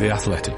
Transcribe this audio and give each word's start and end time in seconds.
The 0.00 0.10
Athletic. 0.10 0.56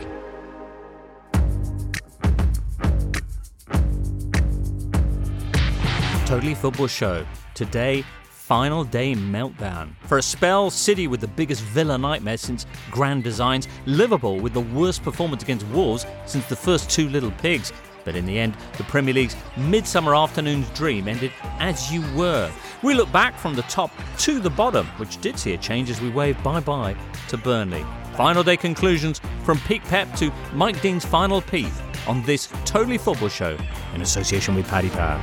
Totally 6.26 6.54
Football 6.54 6.86
Show. 6.86 7.26
Today, 7.54 8.04
final 8.30 8.84
day 8.84 9.16
meltdown. 9.16 9.96
For 10.06 10.18
a 10.18 10.22
spell, 10.22 10.70
City 10.70 11.08
with 11.08 11.20
the 11.20 11.26
biggest 11.26 11.60
Villa 11.62 11.98
nightmare 11.98 12.36
since 12.36 12.66
Grand 12.92 13.24
Designs, 13.24 13.66
Liverpool 13.84 14.38
with 14.38 14.52
the 14.52 14.60
worst 14.60 15.02
performance 15.02 15.42
against 15.42 15.66
Wolves 15.70 16.06
since 16.24 16.46
the 16.46 16.54
first 16.54 16.88
two 16.88 17.08
Little 17.08 17.32
Pigs. 17.32 17.72
But 18.04 18.14
in 18.14 18.26
the 18.26 18.38
end, 18.38 18.56
the 18.78 18.84
Premier 18.84 19.12
League's 19.12 19.34
midsummer 19.56 20.14
afternoon's 20.14 20.70
dream 20.70 21.08
ended 21.08 21.32
as 21.58 21.92
you 21.92 22.04
were. 22.14 22.48
We 22.84 22.94
look 22.94 23.10
back 23.10 23.36
from 23.36 23.56
the 23.56 23.62
top 23.62 23.90
to 24.18 24.38
the 24.38 24.50
bottom, 24.50 24.86
which 24.98 25.20
did 25.20 25.36
see 25.36 25.54
a 25.54 25.58
change 25.58 25.90
as 25.90 26.00
we 26.00 26.10
waved 26.10 26.44
bye 26.44 26.60
bye 26.60 26.94
to 27.26 27.36
Burnley. 27.36 27.84
Final 28.22 28.44
day 28.44 28.56
conclusions 28.56 29.20
from 29.42 29.58
Peak 29.62 29.82
Pep 29.82 30.14
to 30.14 30.30
Mike 30.54 30.80
Dean's 30.80 31.04
final 31.04 31.40
piece 31.42 31.82
on 32.06 32.22
this 32.22 32.46
Totally 32.64 32.96
Football 32.96 33.28
Show 33.28 33.58
in 33.96 34.00
association 34.00 34.54
with 34.54 34.68
Paddy 34.68 34.90
Power. 34.90 35.18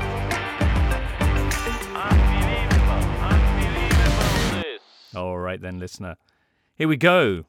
All 5.16 5.38
right, 5.38 5.62
then, 5.62 5.80
listener. 5.80 6.18
Here 6.76 6.90
we 6.90 6.98
go. 6.98 7.46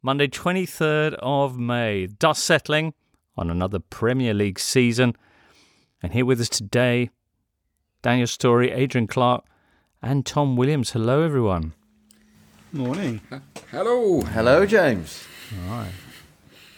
Monday, 0.00 0.28
23rd 0.28 1.16
of 1.20 1.58
May. 1.58 2.06
Dust 2.06 2.44
settling 2.44 2.94
on 3.36 3.50
another 3.50 3.80
Premier 3.80 4.32
League 4.32 4.60
season. 4.60 5.16
And 6.04 6.12
here 6.12 6.24
with 6.24 6.40
us 6.40 6.48
today, 6.48 7.10
Daniel 8.02 8.28
Storey, 8.28 8.70
Adrian 8.70 9.08
Clarke, 9.08 9.44
and 10.00 10.24
Tom 10.24 10.54
Williams. 10.54 10.92
Hello, 10.92 11.22
everyone. 11.22 11.72
Morning. 12.74 13.20
Hello. 13.70 14.22
Hello, 14.22 14.66
James. 14.66 15.22
All 15.52 15.76
right. 15.76 15.92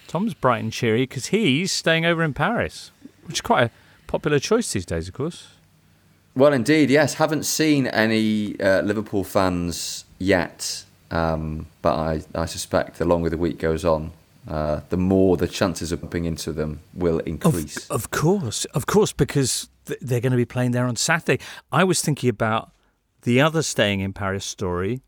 Tom's 0.06 0.34
bright 0.34 0.62
and 0.62 0.70
cheery 0.70 1.04
because 1.04 1.28
he's 1.28 1.72
staying 1.72 2.04
over 2.04 2.22
in 2.22 2.34
Paris, 2.34 2.90
which 3.24 3.36
is 3.36 3.40
quite 3.40 3.62
a 3.64 3.70
popular 4.06 4.38
choice 4.38 4.70
these 4.70 4.84
days, 4.84 5.08
of 5.08 5.14
course. 5.14 5.48
Well, 6.34 6.52
indeed, 6.52 6.90
yes. 6.90 7.14
Haven't 7.14 7.44
seen 7.44 7.86
any 7.86 8.60
uh, 8.60 8.82
Liverpool 8.82 9.24
fans 9.24 10.04
yet, 10.18 10.84
um, 11.10 11.64
but 11.80 11.94
I, 11.94 12.20
I 12.34 12.44
suspect 12.44 12.98
the 12.98 13.06
longer 13.06 13.30
the 13.30 13.38
week 13.38 13.58
goes 13.58 13.82
on, 13.82 14.12
uh, 14.46 14.82
the 14.90 14.98
more 14.98 15.38
the 15.38 15.48
chances 15.48 15.92
of 15.92 16.02
bumping 16.02 16.26
into 16.26 16.52
them 16.52 16.80
will 16.92 17.20
increase. 17.20 17.86
Of, 17.86 17.90
of 17.90 18.10
course, 18.10 18.66
of 18.66 18.84
course, 18.84 19.12
because 19.12 19.70
th- 19.86 20.00
they're 20.02 20.20
going 20.20 20.32
to 20.32 20.36
be 20.36 20.44
playing 20.44 20.72
there 20.72 20.84
on 20.84 20.96
Saturday. 20.96 21.42
I 21.72 21.84
was 21.84 22.02
thinking 22.02 22.28
about 22.28 22.70
the 23.22 23.40
other 23.40 23.62
staying 23.62 24.00
in 24.00 24.12
Paris 24.12 24.44
story, 24.44 25.00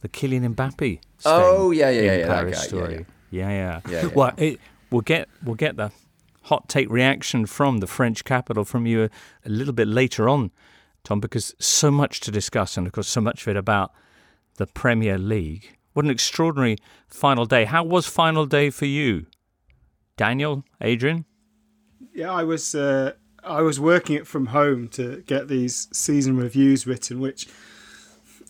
the 0.00 0.08
Kylian 0.08 0.54
Mbappe. 0.54 1.00
Oh, 1.24 1.70
yeah, 1.70 1.90
yeah, 1.90 2.02
yeah, 2.02 2.16
yeah, 2.16 2.26
Paris 2.26 2.56
guy, 2.56 2.62
yeah, 2.62 2.68
story. 2.68 3.06
Yeah, 3.30 3.48
yeah. 3.48 3.80
Yeah, 3.88 4.02
yeah. 4.02 4.06
Well, 4.14 4.32
it, 4.36 4.60
we'll 4.90 5.02
get 5.02 5.28
we'll 5.44 5.54
get 5.54 5.76
the 5.76 5.92
hot 6.42 6.68
take 6.68 6.90
reaction 6.90 7.46
from 7.46 7.78
the 7.78 7.86
French 7.86 8.24
capital 8.24 8.64
from 8.64 8.86
you 8.86 9.04
a, 9.04 9.10
a 9.44 9.50
little 9.50 9.74
bit 9.74 9.88
later 9.88 10.28
on, 10.28 10.50
Tom, 11.04 11.20
because 11.20 11.54
so 11.58 11.90
much 11.90 12.20
to 12.20 12.30
discuss, 12.30 12.76
and 12.76 12.86
of 12.86 12.92
course, 12.92 13.08
so 13.08 13.20
much 13.20 13.42
of 13.42 13.48
it 13.48 13.56
about 13.56 13.92
the 14.56 14.66
Premier 14.66 15.18
League. 15.18 15.76
What 15.92 16.04
an 16.04 16.10
extraordinary 16.10 16.76
final 17.08 17.46
day. 17.46 17.64
How 17.64 17.82
was 17.84 18.06
final 18.06 18.46
day 18.46 18.70
for 18.70 18.86
you? 18.86 19.26
Daniel, 20.16 20.64
Adrian? 20.80 21.24
Yeah, 22.14 22.32
I 22.32 22.44
was 22.44 22.74
uh, 22.74 23.12
I 23.42 23.62
was 23.62 23.80
working 23.80 24.16
it 24.16 24.26
from 24.26 24.46
home 24.46 24.88
to 24.88 25.22
get 25.26 25.48
these 25.48 25.88
season 25.92 26.36
reviews 26.36 26.86
written, 26.86 27.20
which 27.20 27.48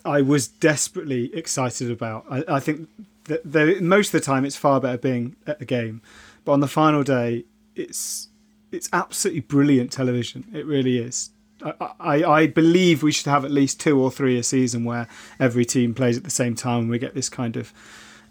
I 0.05 0.23
was 0.23 0.49
desperately 0.49 1.35
excited 1.35 1.91
about. 1.91 2.25
I, 2.31 2.45
I 2.49 2.61
think 2.61 2.89
that 3.25 3.41
the, 3.51 3.81
most 3.81 4.09
of 4.09 4.21
the 4.21 4.25
time 4.25 4.45
it's 4.45 4.57
far 4.57 4.81
better 4.81 4.99
being 4.99 5.37
at 5.47 5.59
the 5.59 5.65
game, 5.65 6.03
but 6.45 6.53
on 6.53 6.61
the 6.61 6.69
final 6.69 7.03
day, 7.03 7.45
it's 7.75 8.29
it's 8.73 8.89
absolutely 8.93 9.41
brilliant 9.41 9.91
television. 9.93 10.47
It 10.55 10.65
really 10.65 10.99
is. 10.99 11.31
I, 11.63 11.75
I, 11.99 12.25
I 12.25 12.47
believe 12.47 13.03
we 13.03 13.13
should 13.13 13.27
have 13.27 13.45
at 13.45 13.51
least 13.51 13.81
two 13.81 14.01
or 14.01 14.11
three 14.11 14.39
a 14.39 14.43
season 14.43 14.85
where 14.85 15.09
every 15.39 15.65
team 15.65 15.95
plays 15.95 16.17
at 16.17 16.25
the 16.25 16.31
same 16.31 16.55
time 16.55 16.83
and 16.83 16.91
we 16.91 16.99
get 16.99 17.15
this 17.15 17.29
kind 17.29 17.57
of 17.57 17.73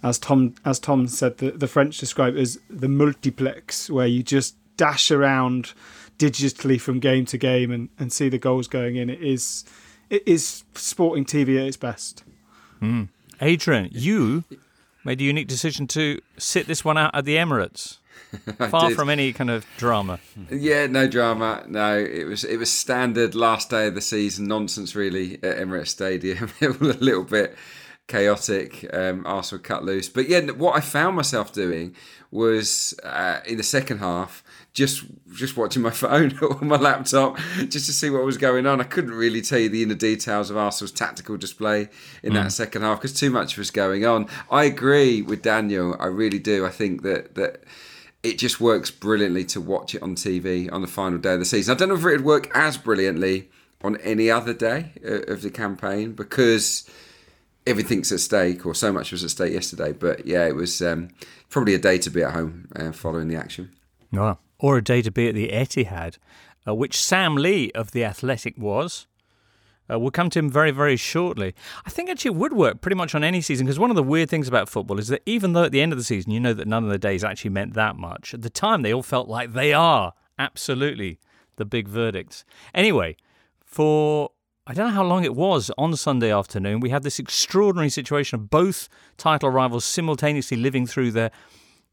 as 0.02 0.18
Tom 0.18 0.56
as 0.66 0.80
Tom 0.80 1.08
said 1.08 1.38
the, 1.38 1.52
the 1.52 1.68
French 1.68 1.98
describe 1.98 2.36
it 2.36 2.40
as 2.40 2.60
the 2.70 2.88
multiplex 2.88 3.90
where 3.90 4.08
you 4.08 4.24
just 4.24 4.56
dash 4.78 5.12
around 5.12 5.74
digitally 6.18 6.80
from 6.80 7.00
game 7.00 7.26
to 7.26 7.38
game 7.38 7.72
and, 7.72 7.90
and 8.00 8.12
see 8.12 8.30
the 8.30 8.38
goals 8.38 8.68
going 8.68 8.96
in. 8.96 9.10
It 9.10 9.22
is 9.22 9.66
it 10.10 10.24
is 10.26 10.64
sporting 10.76 11.26
TV 11.26 11.58
at 11.60 11.68
its 11.68 11.78
best. 11.78 12.24
Mm. 12.82 13.10
Adrian, 13.42 13.90
you 13.92 14.44
made 15.04 15.22
a 15.22 15.24
unique 15.24 15.48
decision 15.48 15.88
to 15.88 16.22
sit 16.38 16.68
this 16.68 16.84
one 16.84 16.98
out 16.98 17.12
at 17.14 17.26
the 17.26 17.36
Emirates. 17.36 17.98
Far 18.70 18.90
did. 18.90 18.98
from 18.98 19.10
any 19.10 19.34
kind 19.34 19.50
of 19.50 19.66
drama. 19.78 20.20
Yeah, 20.52 20.86
no 20.88 21.08
drama. 21.08 21.64
No, 21.68 21.98
it 21.98 22.26
was 22.26 22.44
it 22.44 22.58
was 22.58 22.72
standard 22.72 23.34
last 23.34 23.70
day 23.70 23.88
of 23.88 23.96
the 23.96 24.02
season 24.02 24.48
nonsense 24.48 24.94
really 24.94 25.36
at 25.36 25.58
Emirates 25.58 25.88
Stadium. 25.88 26.52
it 26.60 26.80
was 26.80 26.96
a 26.96 27.00
little 27.00 27.24
bit 27.24 27.58
chaotic. 28.08 28.86
Um, 28.94 29.26
Arsenal 29.26 29.64
cut 29.64 29.84
loose, 29.84 30.10
but 30.10 30.30
yeah, 30.30 30.42
what 30.52 30.76
I 30.76 30.82
found 30.82 31.16
myself 31.16 31.54
doing 31.54 31.96
was 32.30 32.94
uh, 33.04 33.40
in 33.48 33.58
the 33.58 33.64
second 33.64 33.98
half 34.00 34.44
just 34.80 35.04
just 35.36 35.58
watching 35.58 35.82
my 35.82 35.90
phone 36.04 36.38
or 36.42 36.58
my 36.62 36.78
laptop 36.78 37.38
just 37.68 37.86
to 37.86 37.94
see 37.94 38.10
what 38.10 38.24
was 38.24 38.38
going 38.38 38.66
on. 38.66 38.82
I 38.82 38.86
couldn't 38.86 39.14
really 39.14 39.42
tell 39.42 39.60
you 39.60 39.70
the 39.70 39.84
inner 39.84 39.94
details 39.94 40.50
of 40.50 40.58
Arsenal's 40.58 40.92
tactical 40.92 41.38
display 41.38 41.90
in 42.24 42.34
that 42.34 42.52
second 42.52 42.82
half 42.82 43.00
because 43.00 43.14
too 43.14 43.30
much 43.30 43.58
was 43.58 43.70
going 43.70 44.06
on. 44.06 44.28
I 44.50 44.64
agree 44.64 45.22
with 45.22 45.42
Daniel. 45.42 45.96
I 46.00 46.08
really 46.08 46.40
do. 46.40 46.66
I 46.66 46.70
think 46.70 47.04
that 47.04 47.36
that 47.36 47.64
it 48.24 48.38
just 48.38 48.60
works 48.60 48.90
brilliantly 48.90 49.46
to 49.46 49.62
watch 49.62 49.96
it 49.96 50.02
on 50.02 50.16
TV 50.16 50.72
on 50.72 50.82
the 50.82 50.88
final 50.88 51.20
day 51.20 51.34
of 51.34 51.40
the 51.40 51.46
season. 51.46 51.76
I 51.76 51.78
don't 51.78 51.90
know 51.90 51.96
if 51.96 52.02
it 52.02 52.12
would 52.12 52.26
work 52.26 52.52
as 52.56 52.78
brilliantly 52.78 53.50
on 53.82 53.98
any 53.98 54.30
other 54.32 54.54
day 54.54 54.92
uh, 55.06 55.32
of 55.32 55.42
the 55.42 55.50
campaign 55.50 56.14
because 56.14 56.90
everything's 57.66 58.12
at 58.12 58.20
stake, 58.20 58.66
or 58.66 58.74
so 58.74 58.92
much 58.92 59.12
was 59.12 59.24
at 59.24 59.30
stake 59.30 59.54
yesterday. 59.54 59.94
But 59.94 60.26
yeah, 60.26 60.48
it 60.48 60.56
was 60.56 60.82
um, 60.82 61.10
probably 61.50 61.76
a 61.76 61.80
day 61.80 61.98
to 62.00 62.10
be 62.10 62.24
at 62.24 62.34
home 62.34 62.68
uh, 62.76 62.92
following 62.92 63.30
the 63.30 63.38
action. 63.38 63.72
Oh, 64.18 64.38
or 64.60 64.78
a 64.78 64.84
day 64.84 65.02
to 65.02 65.12
be 65.12 65.28
at 65.28 65.36
the 65.36 65.50
Etihad, 65.50 66.18
uh, 66.68 66.76
which 66.76 67.02
Sam 67.02 67.36
Lee 67.36 67.72
of 67.72 67.92
The 67.92 68.04
Athletic 68.04 68.58
was. 68.58 69.08
Uh, 69.92 69.98
we'll 69.98 70.12
come 70.12 70.30
to 70.30 70.38
him 70.38 70.52
very, 70.52 70.70
very 70.70 70.96
shortly. 70.96 71.56
I 71.84 71.90
think 71.90 72.10
actually 72.10 72.30
it 72.30 72.36
would 72.36 72.54
work 72.54 72.80
pretty 72.80 72.96
much 72.96 73.16
on 73.16 73.24
any 73.24 73.42
season 73.42 73.66
because 73.66 73.80
one 73.80 73.90
of 73.90 73.96
the 73.96 74.04
weird 74.04 74.30
things 74.30 74.48
about 74.48 74.70
football 74.70 75.00
is 75.00 75.08
that 75.08 75.24
even 75.26 75.54
though 75.54 75.64
at 75.64 75.72
the 75.72 75.82
end 75.82 75.92
of 75.92 75.98
the 75.98 76.04
season 76.04 76.32
you 76.32 76.40
know 76.40 76.54
that 76.54 76.68
none 76.68 76.84
of 76.84 76.92
the 76.92 77.00
days 77.00 77.24
actually 77.24 77.50
meant 77.50 77.74
that 77.74 77.96
much, 77.96 78.34
at 78.34 78.44
the 78.44 78.52
time 78.52 78.84
they 78.84 78.94
all 78.94 79.02
felt 79.02 79.28
like 79.28 79.54
they 79.54 79.74
are 79.74 80.14
absolutely 80.38 81.20
the 81.56 81.66
big 81.66 81.88
verdicts. 81.88 82.46
Anyway, 82.74 83.18
for 83.66 84.32
I 84.68 84.74
don't 84.74 84.90
know 84.90 84.94
how 84.94 85.04
long 85.04 85.24
it 85.24 85.36
was 85.36 85.72
on 85.80 85.96
Sunday 85.96 86.32
afternoon, 86.32 86.80
we 86.80 86.92
had 86.92 87.02
this 87.02 87.18
extraordinary 87.18 87.90
situation 87.90 88.40
of 88.40 88.52
both 88.52 88.88
title 89.18 89.50
rivals 89.50 89.84
simultaneously 89.84 90.58
living 90.58 90.86
through 90.86 91.10
their 91.12 91.32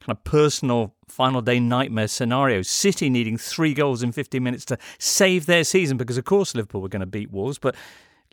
kind 0.00 0.16
of 0.16 0.24
personal 0.24 0.94
final 1.08 1.40
day 1.40 1.60
nightmare 1.60 2.08
scenario. 2.08 2.62
City 2.62 3.08
needing 3.08 3.36
three 3.36 3.74
goals 3.74 4.02
in 4.02 4.12
15 4.12 4.42
minutes 4.42 4.64
to 4.66 4.78
save 4.98 5.46
their 5.46 5.64
season 5.64 5.96
because, 5.96 6.18
of 6.18 6.24
course, 6.24 6.54
Liverpool 6.54 6.80
were 6.80 6.88
going 6.88 7.00
to 7.00 7.06
beat 7.06 7.30
Wolves, 7.30 7.58
but 7.58 7.74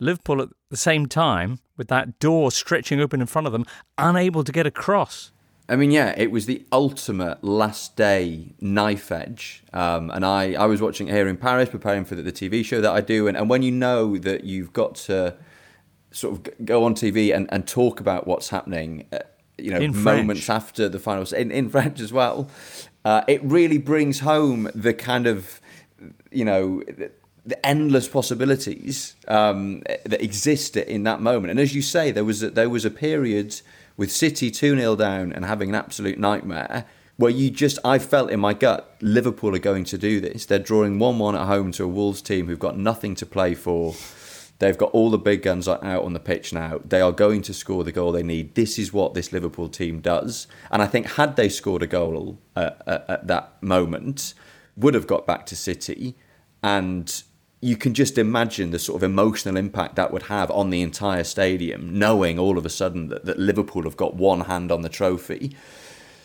Liverpool 0.00 0.42
at 0.42 0.48
the 0.70 0.76
same 0.76 1.06
time, 1.06 1.58
with 1.76 1.88
that 1.88 2.18
door 2.18 2.50
stretching 2.50 3.00
open 3.00 3.20
in 3.20 3.26
front 3.26 3.46
of 3.46 3.52
them, 3.52 3.64
unable 3.98 4.44
to 4.44 4.52
get 4.52 4.66
across. 4.66 5.30
I 5.68 5.76
mean, 5.76 5.90
yeah, 5.90 6.14
it 6.16 6.30
was 6.30 6.44
the 6.44 6.64
ultimate 6.72 7.42
last 7.42 7.96
day 7.96 8.54
knife 8.60 9.10
edge. 9.10 9.64
Um, 9.72 10.10
and 10.10 10.24
I, 10.24 10.52
I 10.52 10.66
was 10.66 10.82
watching 10.82 11.06
here 11.06 11.26
in 11.26 11.38
Paris, 11.38 11.70
preparing 11.70 12.04
for 12.04 12.14
the, 12.16 12.22
the 12.22 12.32
TV 12.32 12.64
show 12.64 12.80
that 12.82 12.92
I 12.92 13.00
do. 13.00 13.26
And, 13.26 13.36
and 13.36 13.48
when 13.48 13.62
you 13.62 13.70
know 13.70 14.18
that 14.18 14.44
you've 14.44 14.74
got 14.74 14.94
to 14.96 15.36
sort 16.10 16.34
of 16.34 16.66
go 16.66 16.84
on 16.84 16.94
TV 16.94 17.34
and, 17.34 17.48
and 17.50 17.66
talk 17.66 17.98
about 17.98 18.26
what's 18.26 18.50
happening, 18.50 19.06
uh, 19.10 19.20
you 19.58 19.70
know, 19.70 19.78
In 19.78 20.02
moments 20.02 20.46
French. 20.46 20.62
after 20.62 20.88
the 20.88 20.98
final 20.98 21.24
in, 21.32 21.50
in 21.50 21.68
French 21.68 22.00
as 22.00 22.12
well, 22.12 22.50
uh, 23.04 23.22
it 23.28 23.42
really 23.44 23.78
brings 23.78 24.20
home 24.20 24.68
the 24.74 24.94
kind 24.94 25.26
of, 25.26 25.60
you 26.30 26.44
know, 26.44 26.82
the, 26.86 27.10
the 27.46 27.66
endless 27.66 28.08
possibilities 28.08 29.14
um, 29.28 29.82
that 30.04 30.22
exist 30.22 30.76
in 30.76 31.02
that 31.04 31.20
moment. 31.20 31.50
And 31.50 31.60
as 31.60 31.74
you 31.74 31.82
say, 31.82 32.10
there 32.10 32.24
was 32.24 32.42
a, 32.42 32.50
there 32.50 32.70
was 32.70 32.84
a 32.84 32.90
period 32.90 33.60
with 33.96 34.10
City 34.10 34.50
2 34.50 34.76
0 34.76 34.96
down 34.96 35.32
and 35.32 35.44
having 35.44 35.68
an 35.68 35.74
absolute 35.74 36.18
nightmare 36.18 36.86
where 37.16 37.30
you 37.30 37.50
just, 37.50 37.78
I 37.84 37.98
felt 37.98 38.30
in 38.30 38.40
my 38.40 38.54
gut, 38.54 38.96
Liverpool 39.00 39.54
are 39.54 39.60
going 39.60 39.84
to 39.84 39.98
do 39.98 40.20
this. 40.20 40.46
They're 40.46 40.58
drawing 40.58 40.98
1 40.98 41.18
1 41.18 41.36
at 41.36 41.46
home 41.46 41.70
to 41.72 41.84
a 41.84 41.88
Wolves 41.88 42.22
team 42.22 42.46
who've 42.46 42.58
got 42.58 42.76
nothing 42.76 43.14
to 43.16 43.26
play 43.26 43.54
for. 43.54 43.94
They've 44.60 44.78
got 44.78 44.90
all 44.92 45.10
the 45.10 45.18
big 45.18 45.42
guns 45.42 45.66
out 45.66 46.04
on 46.04 46.12
the 46.12 46.20
pitch 46.20 46.52
now. 46.52 46.80
They 46.84 47.00
are 47.00 47.12
going 47.12 47.42
to 47.42 47.54
score 47.54 47.82
the 47.82 47.92
goal 47.92 48.12
they 48.12 48.22
need. 48.22 48.54
This 48.54 48.78
is 48.78 48.92
what 48.92 49.14
this 49.14 49.32
Liverpool 49.32 49.68
team 49.68 50.00
does. 50.00 50.46
And 50.70 50.80
I 50.80 50.86
think 50.86 51.12
had 51.12 51.36
they 51.36 51.48
scored 51.48 51.82
a 51.82 51.86
goal 51.86 52.38
uh, 52.54 52.70
at, 52.86 53.10
at 53.10 53.26
that 53.26 53.62
moment, 53.62 54.34
would 54.76 54.94
have 54.94 55.06
got 55.06 55.26
back 55.26 55.46
to 55.46 55.56
City. 55.56 56.14
And 56.62 57.22
you 57.60 57.76
can 57.76 57.94
just 57.94 58.18
imagine 58.18 58.70
the 58.70 58.78
sort 58.78 58.96
of 58.96 59.02
emotional 59.02 59.56
impact 59.56 59.96
that 59.96 60.12
would 60.12 60.24
have 60.24 60.50
on 60.50 60.70
the 60.70 60.82
entire 60.82 61.24
stadium, 61.24 61.98
knowing 61.98 62.38
all 62.38 62.58
of 62.58 62.66
a 62.66 62.70
sudden 62.70 63.08
that, 63.08 63.24
that 63.24 63.38
Liverpool 63.38 63.82
have 63.82 63.96
got 63.96 64.14
one 64.14 64.42
hand 64.42 64.70
on 64.70 64.82
the 64.82 64.88
trophy. 64.88 65.56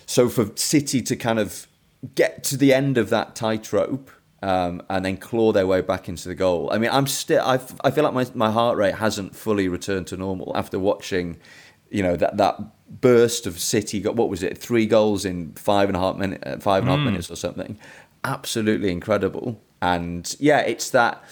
so 0.06 0.30
for 0.30 0.52
City 0.56 1.02
to 1.02 1.16
kind 1.16 1.40
of 1.40 1.68
get 2.16 2.44
to 2.46 2.58
the 2.58 2.74
end 2.74 2.98
of 2.98 3.10
that 3.10 3.36
tightrope 3.36 4.12
um, 4.42 4.82
and 4.90 5.04
then 5.04 5.18
claw 5.18 5.52
their 5.52 5.68
way 5.68 5.82
back 5.82 6.08
into 6.08 6.28
the 6.28 6.36
goal. 6.36 6.70
I 6.72 6.78
mean, 6.78 6.90
I'm 6.92 7.08
still. 7.08 7.44
I, 7.44 7.60
I 7.84 7.92
feel 7.92 8.04
like 8.04 8.14
my, 8.14 8.26
my 8.34 8.52
heart 8.52 8.78
rate 8.78 8.96
hasn't 8.96 9.36
fully 9.36 9.68
returned 9.68 10.08
to 10.08 10.18
normal 10.18 10.52
after 10.56 10.80
watching, 10.80 11.38
you 11.90 12.04
know, 12.04 12.16
that 12.16 12.38
that 12.38 12.60
burst 13.02 13.46
of 13.46 13.60
City. 13.60 14.00
Got 14.00 14.16
what 14.16 14.30
was 14.30 14.44
it? 14.44 14.58
Three 14.58 14.86
goals 14.86 15.26
in 15.26 15.54
five 15.54 15.90
and 15.90 15.98
a 15.98 16.00
half 16.00 16.16
minute, 16.16 16.44
uh, 16.46 16.58
five 16.58 16.84
and 16.84 16.90
a 16.90 16.94
half 16.94 17.02
mm. 17.02 17.06
minutes 17.06 17.30
or 17.30 17.36
something. 17.36 17.78
Absolutely 18.24 18.92
incredible. 18.92 19.62
And 19.82 20.36
yeah, 20.40 20.60
it's 20.60 20.90
that 20.92 21.24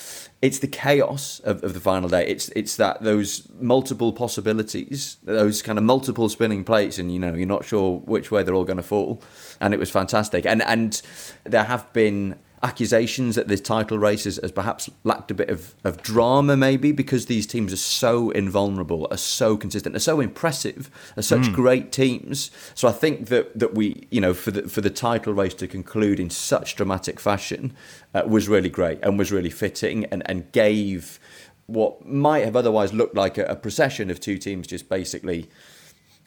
it's 0.42 0.59
the 0.59 0.68
chaos 0.68 1.39
of, 1.42 1.63
of 1.63 1.74
the 1.74 1.80
final 1.80 2.09
day. 2.09 2.25
It's 2.27 2.50
it's 2.50 2.77
that 2.77 3.01
those 3.01 3.48
multiple 3.59 4.13
possibilities, 4.13 5.18
those 5.24 5.62
kind 5.62 5.77
of 5.77 5.83
multiple 5.83 6.30
spinning 6.30 6.63
plates, 6.63 7.00
and 7.00 7.12
you 7.12 7.19
know 7.19 7.33
you're 7.33 7.48
not 7.48 7.65
sure 7.65 8.00
which 8.00 8.31
way 8.31 8.44
they're 8.44 8.56
all 8.56 8.63
going 8.63 8.77
to 8.77 8.83
fall. 8.83 9.21
And 9.59 9.74
it 9.74 9.80
was 9.80 9.89
fantastic. 9.89 10.45
And 10.45 10.62
and 10.62 11.01
there 11.44 11.63
have 11.63 11.92
been 11.94 12.38
accusations 12.63 13.36
that 13.36 13.48
this 13.48 13.62
title 13.62 14.00
race 14.00 14.24
has, 14.24 14.38
has, 14.38 14.51
perhaps 14.51 14.89
lacked 15.04 15.30
a 15.30 15.33
bit 15.33 15.50
of, 15.50 15.75
of 15.83 16.01
drama, 16.01 16.57
maybe 16.57 16.92
because 16.92 17.27
these 17.27 17.45
teams 17.45 17.71
are 17.71 17.77
so 17.77 18.31
invulnerable, 18.31 19.07
are 19.12 19.18
so 19.18 19.56
consistent, 19.57 19.95
are 19.95 20.00
so 20.00 20.19
impressive, 20.19 20.89
are 21.15 21.21
such 21.21 21.42
mm. 21.42 21.54
great 21.54 21.92
teams. 21.92 22.50
So 22.74 22.88
I 22.88 22.92
think 22.92 23.27
that 23.27 23.57
that 23.57 23.74
we, 23.74 24.07
you 24.09 24.21
know, 24.21 24.33
for 24.33 24.51
the 24.51 24.63
for 24.63 24.81
the 24.81 24.89
title 24.89 25.33
race 25.33 25.54
to 25.56 25.68
conclude 25.68 26.19
in 26.19 26.30
such 26.30 26.75
dramatic 26.75 27.19
fashion 27.19 27.74
uh, 28.13 28.24
was 28.27 28.48
really 28.48 28.69
great 28.69 29.00
and 29.04 29.19
was 29.19 29.31
really 29.31 29.51
fitting 29.51 30.06
and 30.06 30.24
and 30.25 30.51
gave 30.51 31.19
what 31.68 32.06
might 32.06 32.45
have 32.45 32.56
otherwise 32.56 32.94
looked 32.94 33.15
like 33.15 33.38
a, 33.38 33.44
a 33.45 33.56
procession 33.56 34.09
of 34.09 34.19
two 34.19 34.38
teams 34.38 34.65
just 34.65 34.89
basically 34.89 35.50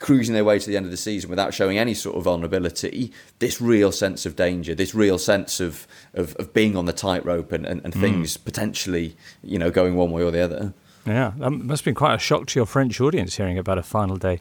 cruising 0.01 0.35
their 0.35 0.45
way 0.45 0.59
to 0.59 0.67
the 0.67 0.77
end 0.77 0.87
of 0.87 0.91
the 0.91 0.97
season 0.97 1.31
without 1.31 1.55
showing 1.55 1.79
any 1.79 1.95
sort 1.95 2.17
of 2.17 2.25
vulnerability, 2.25 3.13
this 3.39 3.61
real 3.61 3.93
sense 3.93 4.27
of 4.27 4.35
danger, 4.35 4.75
this 4.75 4.95
real 4.95 5.19
sense 5.19 5.61
of 5.61 5.87
of, 6.15 6.35
of 6.37 6.53
being 6.53 6.77
on 6.77 6.87
the 6.87 6.93
tightrope 6.93 7.53
and, 7.53 7.65
and, 7.65 7.81
and 7.85 7.95
mm. 7.95 8.01
things 8.01 8.37
potentially, 8.37 9.17
you 9.43 9.59
know, 9.59 9.71
going 9.71 9.95
one 9.95 10.11
way 10.11 10.23
or 10.23 10.33
the 10.33 10.41
other. 10.41 10.73
Yeah, 11.07 11.33
that 11.39 11.51
must 11.51 11.83
have 11.83 11.85
been 11.85 11.95
quite 11.95 12.15
a 12.15 12.19
shock 12.19 12.47
to 12.49 12.59
your 12.59 12.67
French 12.67 13.01
audience 13.01 13.37
hearing 13.37 13.59
about 13.59 13.79
a 13.79 13.83
final 13.83 14.17
day 14.17 14.41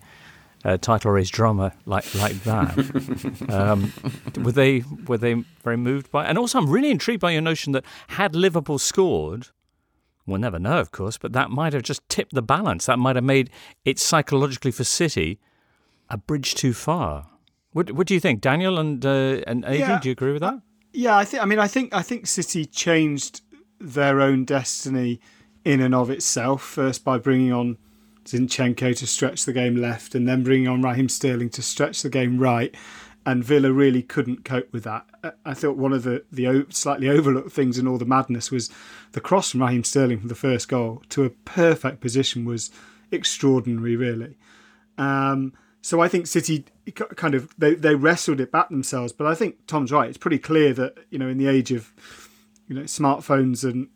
uh, 0.66 0.78
title 0.78 1.12
race 1.12 1.30
drama 1.30 1.74
like 1.86 2.14
like 2.16 2.44
that. 2.44 3.50
um, 3.50 3.94
were 4.44 4.52
they 4.52 4.84
were 5.08 5.18
they 5.18 5.44
very 5.64 5.78
moved 5.78 6.10
by? 6.12 6.26
And 6.26 6.38
also, 6.38 6.58
I'm 6.58 6.70
really 6.70 6.92
intrigued 6.92 7.22
by 7.22 7.32
your 7.32 7.42
notion 7.42 7.74
that 7.74 7.84
had 8.10 8.36
Liverpool 8.36 8.80
scored, 8.80 9.48
we'll 10.26 10.40
never 10.40 10.60
know, 10.60 10.80
of 10.80 10.92
course, 10.92 11.18
but 11.18 11.34
that 11.34 11.50
might 11.50 11.74
have 11.74 11.84
just 11.84 12.08
tipped 12.10 12.34
the 12.34 12.42
balance. 12.42 12.86
That 12.86 13.00
might 13.00 13.16
have 13.16 13.26
made 13.26 13.50
it 13.86 14.00
psychologically 14.00 14.72
for 14.72 14.84
City 14.84 15.40
a 16.10 16.18
bridge 16.18 16.56
too 16.56 16.74
far. 16.74 17.28
What, 17.72 17.92
what 17.92 18.08
do 18.08 18.14
you 18.14 18.20
think, 18.20 18.42
Daniel 18.42 18.80
and 18.80 19.06
uh, 19.06 19.42
and 19.46 19.64
Adrian? 19.66 19.90
Yeah, 19.90 20.00
do 20.00 20.10
you 20.10 20.14
agree 20.14 20.32
with 20.32 20.42
that? 20.42 20.56
Yeah, 20.92 21.16
I 21.16 21.26
think. 21.26 21.44
I 21.44 21.46
mean, 21.46 21.60
I 21.60 21.68
think 21.68 21.94
I 21.94 22.02
think 22.02 22.28
City 22.28 22.66
changed 22.66 23.42
their 23.80 24.20
own 24.20 24.44
destiny 24.46 25.20
in 25.64 25.80
and 25.82 25.94
of 25.94 26.10
itself. 26.10 26.64
First 26.64 27.04
by 27.04 27.18
bringing 27.18 27.54
on 27.54 27.78
Zinchenko 28.26 28.98
to 28.98 29.08
stretch 29.08 29.46
the 29.46 29.54
game 29.54 29.76
left, 29.76 30.16
and 30.16 30.28
then 30.28 30.44
bringing 30.44 30.68
on 30.68 30.82
Raheem 30.82 31.10
Sterling 31.10 31.50
to 31.52 31.62
stretch 31.62 32.02
the 32.02 32.10
game 32.10 32.40
right. 32.40 32.76
And 33.26 33.44
Villa 33.44 33.72
really 33.72 34.02
couldn't 34.02 34.46
cope 34.46 34.72
with 34.74 34.86
that. 34.86 35.06
I 35.46 35.54
thought 35.54 35.76
one 35.76 35.94
of 35.94 36.04
the, 36.04 36.24
the 36.32 36.66
slightly 36.70 37.10
overlooked 37.10 37.52
things 37.52 37.78
in 37.78 37.86
all 37.86 37.98
the 37.98 38.06
madness 38.06 38.50
was 38.50 38.72
the 39.12 39.22
cross 39.22 39.52
from 39.52 39.62
Raheem 39.62 39.84
Sterling 39.84 40.20
from 40.20 40.30
the 40.30 40.36
first 40.36 40.68
goal 40.70 41.04
to 41.10 41.26
a 41.26 41.30
perfect 41.30 42.00
position 42.00 42.46
was 42.46 42.72
extraordinary, 43.12 43.96
really. 43.98 44.38
Um, 44.98 45.54
so 45.82 46.02
I 46.02 46.08
think 46.08 46.28
City 46.28 46.66
kind 46.94 47.36
of 47.36 47.54
they, 47.58 47.76
they 47.76 47.96
wrestled 47.96 48.40
it 48.40 48.52
back 48.52 48.70
themselves. 48.70 49.14
But 49.14 49.28
I 49.28 49.36
think 49.36 49.66
Tom's 49.68 49.92
right. 49.92 50.10
It's 50.10 50.18
pretty 50.18 50.40
clear 50.40 50.74
that 50.74 50.98
you 51.10 51.20
know 51.20 51.28
in 51.28 51.38
the 51.38 51.48
age 51.48 51.72
of 51.72 51.94
you 52.68 52.76
know 52.76 52.84
smartphones 52.84 53.70
and 53.70 53.90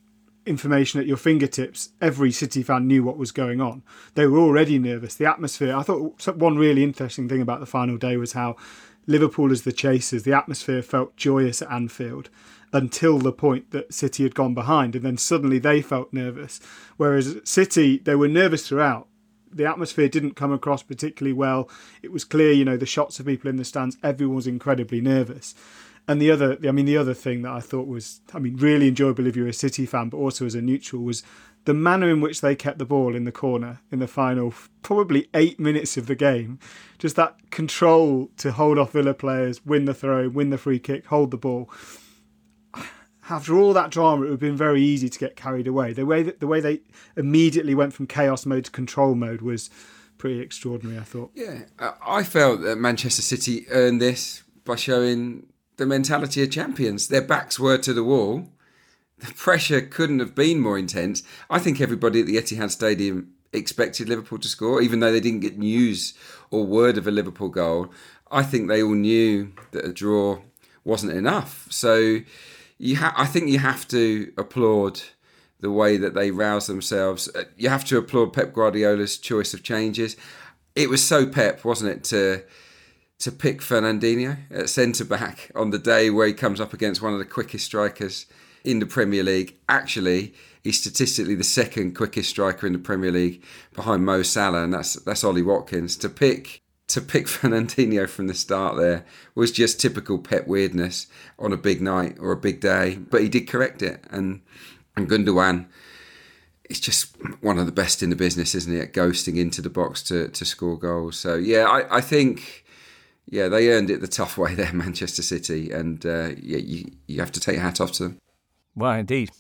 information 0.46 1.00
at 1.00 1.06
your 1.06 1.18
fingertips, 1.18 1.90
every 2.02 2.32
City 2.32 2.64
fan 2.64 2.88
knew 2.88 3.04
what 3.04 3.18
was 3.18 3.32
going 3.32 3.62
on. 3.62 3.84
They 4.16 4.28
were 4.28 4.40
already 4.40 4.78
nervous. 4.80 5.16
The 5.16 5.26
atmosphere. 5.26 5.76
I 5.76 5.84
thought 5.84 6.28
one 6.36 6.58
really 6.58 6.84
interesting 6.84 7.30
thing 7.30 7.42
about 7.42 7.60
the 7.60 7.66
final 7.66 7.98
day 7.98 8.18
was 8.18 8.34
how 8.34 8.56
Liverpool 9.06 9.52
as 9.52 9.64
the 9.64 9.72
chasers, 9.72 10.24
the 10.24 10.34
atmosphere 10.34 10.82
felt 10.82 11.18
joyous 11.18 11.62
at 11.62 11.72
Anfield 11.72 12.30
until 12.72 13.20
the 13.20 13.32
point 13.32 13.72
that 13.72 13.94
City 13.94 14.24
had 14.24 14.36
gone 14.36 14.54
behind, 14.54 14.96
and 14.96 15.06
then 15.06 15.18
suddenly 15.18 15.60
they 15.60 15.82
felt 15.82 16.12
nervous. 16.12 16.60
Whereas 16.98 17.38
City, 17.44 18.00
they 18.00 18.16
were 18.16 18.28
nervous 18.28 18.68
throughout 18.68 19.08
the 19.56 19.66
atmosphere 19.66 20.08
didn't 20.08 20.36
come 20.36 20.52
across 20.52 20.84
particularly 20.84 21.34
well. 21.34 21.70
It 22.02 22.12
was 22.12 22.24
clear, 22.24 22.52
you 22.52 22.66
know, 22.66 22.78
the 22.78 22.86
shots 22.86 23.20
of 23.20 23.26
people 23.26 23.50
in 23.50 23.58
the 23.58 23.66
stands, 23.66 23.98
everyone 24.04 24.36
was 24.36 24.48
incredibly 24.48 25.02
nervous. 25.02 25.56
And 26.08 26.22
the 26.22 26.32
other, 26.32 26.58
I 26.68 26.72
mean, 26.72 26.86
the 26.86 26.98
other 26.98 27.14
thing 27.14 27.44
that 27.44 27.52
I 27.52 27.62
thought 27.62 27.88
was, 27.88 28.22
I 28.34 28.40
mean, 28.40 28.58
really 28.58 28.90
enjoyable 28.90 29.26
if 29.26 29.36
you're 29.36 29.48
a 29.48 29.54
City 29.54 29.86
fan, 29.86 30.10
but 30.10 30.18
also 30.18 30.46
as 30.46 30.56
a 30.56 30.62
neutral, 30.62 31.02
was 31.02 31.24
the 31.66 31.74
manner 31.74 32.10
in 32.10 32.20
which 32.20 32.42
they 32.42 32.56
kept 32.56 32.78
the 32.78 32.86
ball 32.86 33.16
in 33.16 33.24
the 33.24 33.32
corner 33.32 33.80
in 33.90 34.00
the 34.00 34.08
final 34.08 34.54
probably 34.82 35.30
eight 35.34 35.60
minutes 35.60 35.96
of 35.96 36.08
the 36.08 36.16
game. 36.16 36.60
Just 37.00 37.16
that 37.16 37.52
control 37.52 38.30
to 38.38 38.52
hold 38.52 38.78
off 38.78 38.92
Villa 38.92 39.14
players, 39.14 39.66
win 39.66 39.86
the 39.86 39.94
throw, 39.94 40.28
win 40.28 40.50
the 40.50 40.58
free 40.58 40.80
kick, 40.80 41.06
hold 41.06 41.32
the 41.32 41.38
ball 41.38 41.70
after 43.30 43.56
all 43.58 43.74
that 43.74 43.90
drama, 43.90 44.24
it 44.24 44.26
would 44.26 44.32
have 44.32 44.40
been 44.40 44.58
very 44.58 44.82
easy 44.82 45.10
to 45.10 45.20
get 45.20 45.36
carried 45.36 45.68
away. 45.68 45.94
The 45.94 46.06
way 46.06 46.24
that 46.24 46.40
the 46.40 46.48
way 46.48 46.60
they 46.60 46.82
immediately 47.16 47.76
went 47.76 47.94
from 47.94 48.08
chaos 48.08 48.46
mode 48.46 48.66
to 48.66 48.72
control 48.72 49.16
mode 49.16 49.42
was 49.42 49.70
pretty 50.18 50.40
extraordinary. 50.40 51.00
I 51.00 51.04
thought. 51.04 51.32
Yeah, 51.34 51.64
I 52.06 52.24
felt 52.24 52.62
that 52.62 52.78
Manchester 52.78 53.22
City 53.22 53.66
earned 53.70 54.02
this 54.02 54.44
by 54.66 54.76
showing 54.76 55.48
the 55.78 55.86
mentality 55.86 56.44
of 56.44 56.52
champions. 56.52 57.08
Their 57.08 57.22
backs 57.22 57.60
were 57.60 57.78
to 57.80 57.94
the 57.94 58.04
wall. 58.04 58.50
The 59.20 59.34
pressure 59.34 59.82
couldn't 59.82 60.20
have 60.20 60.36
been 60.36 60.60
more 60.60 60.78
intense. 60.78 61.24
I 61.50 61.60
think 61.60 61.80
everybody 61.80 62.22
at 62.22 62.26
the 62.26 62.36
Etihad 62.36 62.72
Stadium 62.72 63.34
expected 63.54 64.10
Liverpool 64.10 64.40
to 64.40 64.48
score, 64.48 64.82
even 64.82 65.00
though 65.00 65.12
they 65.12 65.20
didn't 65.20 65.40
get 65.40 65.58
news 65.58 66.14
or 66.52 66.66
word 66.66 66.98
of 66.98 67.08
a 67.08 67.12
Liverpool 67.12 67.50
goal. 67.50 67.92
I 68.32 68.44
think 68.44 68.68
they 68.68 68.82
all 68.82 68.96
knew 68.96 69.54
that 69.72 69.86
a 69.86 69.94
draw 69.94 70.40
wasn't 70.84 71.14
enough. 71.14 71.68
So 71.70 72.20
you 72.84 72.98
ha- 72.98 73.14
I 73.16 73.26
think 73.26 73.50
you 73.50 73.60
have 73.60 73.88
to 73.90 74.34
applaud 74.38 75.02
the 75.62 75.72
way 75.72 75.96
that 75.96 76.14
they 76.14 76.32
rouse 76.32 76.68
themselves. 76.68 77.30
Uh, 77.34 77.46
you 77.56 77.70
have 77.70 77.86
to 77.86 77.98
applaud 77.98 78.34
Pep 78.34 78.52
Guardiola's 78.52 79.18
choice 79.18 79.54
of 79.54 79.64
changes. 79.64 80.18
It 80.76 80.90
was 80.90 81.02
so 81.02 81.26
Pep, 81.26 81.64
wasn't 81.64 81.92
it, 81.92 82.04
to 82.06 82.44
to 83.20 83.32
pick 83.32 83.62
Fernandinho 83.62 84.38
at 84.52 84.68
centre 84.68 85.06
back 85.06 85.50
on 85.56 85.70
the 85.70 85.80
day 85.80 86.10
where 86.10 86.28
he 86.28 86.34
comes 86.34 86.60
up 86.60 86.74
against 86.74 87.02
one 87.02 87.14
of 87.14 87.20
the 87.20 87.26
quickest 87.26 87.64
strikers 87.64 88.26
in 88.66 88.80
the 88.80 88.86
Premier 88.86 89.24
League. 89.24 89.56
Actually, 89.70 90.34
he's 90.62 90.82
statistically 90.82 91.36
the 91.36 91.44
second 91.46 91.96
quickest 91.96 92.30
striker 92.30 92.68
in 92.68 92.74
the 92.74 92.80
Premier 92.80 93.12
League 93.12 93.42
behind 93.74 94.06
Mo 94.06 94.24
Salah, 94.24 94.66
and 94.66 94.74
that's 94.74 94.96
that's 94.96 95.24
Ollie 95.24 95.42
Watkins. 95.42 95.96
To 95.98 96.10
pick 96.10 96.63
to 96.94 97.02
pick 97.02 97.26
Fernandinho 97.28 98.08
from 98.08 98.28
the 98.28 98.34
start 98.34 98.78
there 98.78 99.06
was 99.36 99.52
just 99.52 99.80
typical 99.80 100.20
Pep 100.20 100.48
weirdness 100.48 101.08
on 101.40 101.52
a 101.52 101.58
big 101.58 101.82
night 101.82 102.18
or 102.20 102.32
a 102.32 102.38
big 102.38 102.60
day. 102.60 102.96
But 102.96 103.22
he 103.22 103.30
did 103.30 103.48
correct 103.48 103.82
it, 103.82 104.04
and 104.10 104.42
and 104.96 105.10
Gundogan 105.10 105.66
is 106.70 106.80
just 106.80 107.16
one 107.42 107.60
of 107.60 107.66
the 107.66 107.72
best 107.72 108.04
in 108.04 108.10
the 108.10 108.16
business, 108.16 108.56
isn't 108.56 108.74
he? 108.74 108.80
At 108.80 108.94
ghosting 108.94 109.38
into 109.38 109.62
the 109.62 109.70
box 109.70 110.04
to 110.04 110.30
to 110.30 110.46
score 110.46 110.78
goals. 110.78 111.18
So 111.18 111.36
yeah, 111.36 111.66
I, 111.66 111.98
I 111.98 112.02
think. 112.02 112.62
Yeah, 113.26 113.48
they 113.48 113.70
earned 113.70 113.90
it 113.90 114.02
the 114.02 114.08
tough 114.08 114.38
way 114.38 114.54
there, 114.54 114.74
Manchester 114.74 115.22
City, 115.22 115.72
and 115.72 116.06
uh, 116.06 116.32
yeah, 116.42 116.58
you 116.58 116.92
you 117.08 117.22
have 117.22 117.32
to 117.32 117.40
take 117.40 117.56
your 117.56 117.64
hat 117.64 117.80
off 117.80 117.94
to 117.94 118.04
them. 118.04 118.20
Well, 118.76 118.92
indeed. 118.92 119.32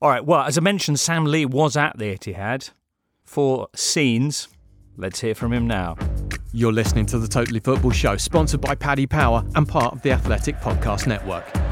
All 0.00 0.08
right. 0.08 0.24
Well, 0.24 0.40
as 0.40 0.56
I 0.56 0.62
mentioned, 0.62 0.98
Sam 0.98 1.26
Lee 1.26 1.44
was 1.44 1.76
at 1.76 1.98
the 1.98 2.16
Etihad 2.16 2.70
for 3.24 3.68
scenes. 3.76 4.48
Let's 4.96 5.20
hear 5.20 5.34
from 5.34 5.52
him 5.52 5.66
now. 5.66 5.96
You're 6.52 6.72
listening 6.72 7.04
to 7.06 7.18
the 7.18 7.28
Totally 7.28 7.60
Football 7.60 7.90
Show, 7.90 8.16
sponsored 8.16 8.62
by 8.62 8.74
Paddy 8.74 9.06
Power 9.06 9.44
and 9.54 9.68
part 9.68 9.92
of 9.92 10.00
the 10.00 10.12
Athletic 10.12 10.56
Podcast 10.60 11.06
Network. 11.06 11.44
De 11.52 11.60
Bruyne 11.60 11.68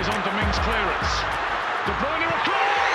is 0.00 0.08
on 0.08 0.20
Dominguez 0.24 0.58
clearance. 0.58 1.12
De 1.86 1.92
Bruyne 2.02 2.26
across! 2.26 2.90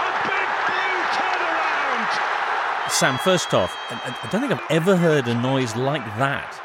A 0.00 0.10
big 0.26 0.48
blue 0.66 0.98
turnaround! 1.14 2.90
Sam, 2.90 3.16
first 3.18 3.54
off, 3.54 3.76
I 3.90 4.28
don't 4.32 4.40
think 4.40 4.52
I've 4.52 4.70
ever 4.70 4.96
heard 4.96 5.28
a 5.28 5.40
noise 5.40 5.76
like 5.76 6.04
that. 6.18 6.60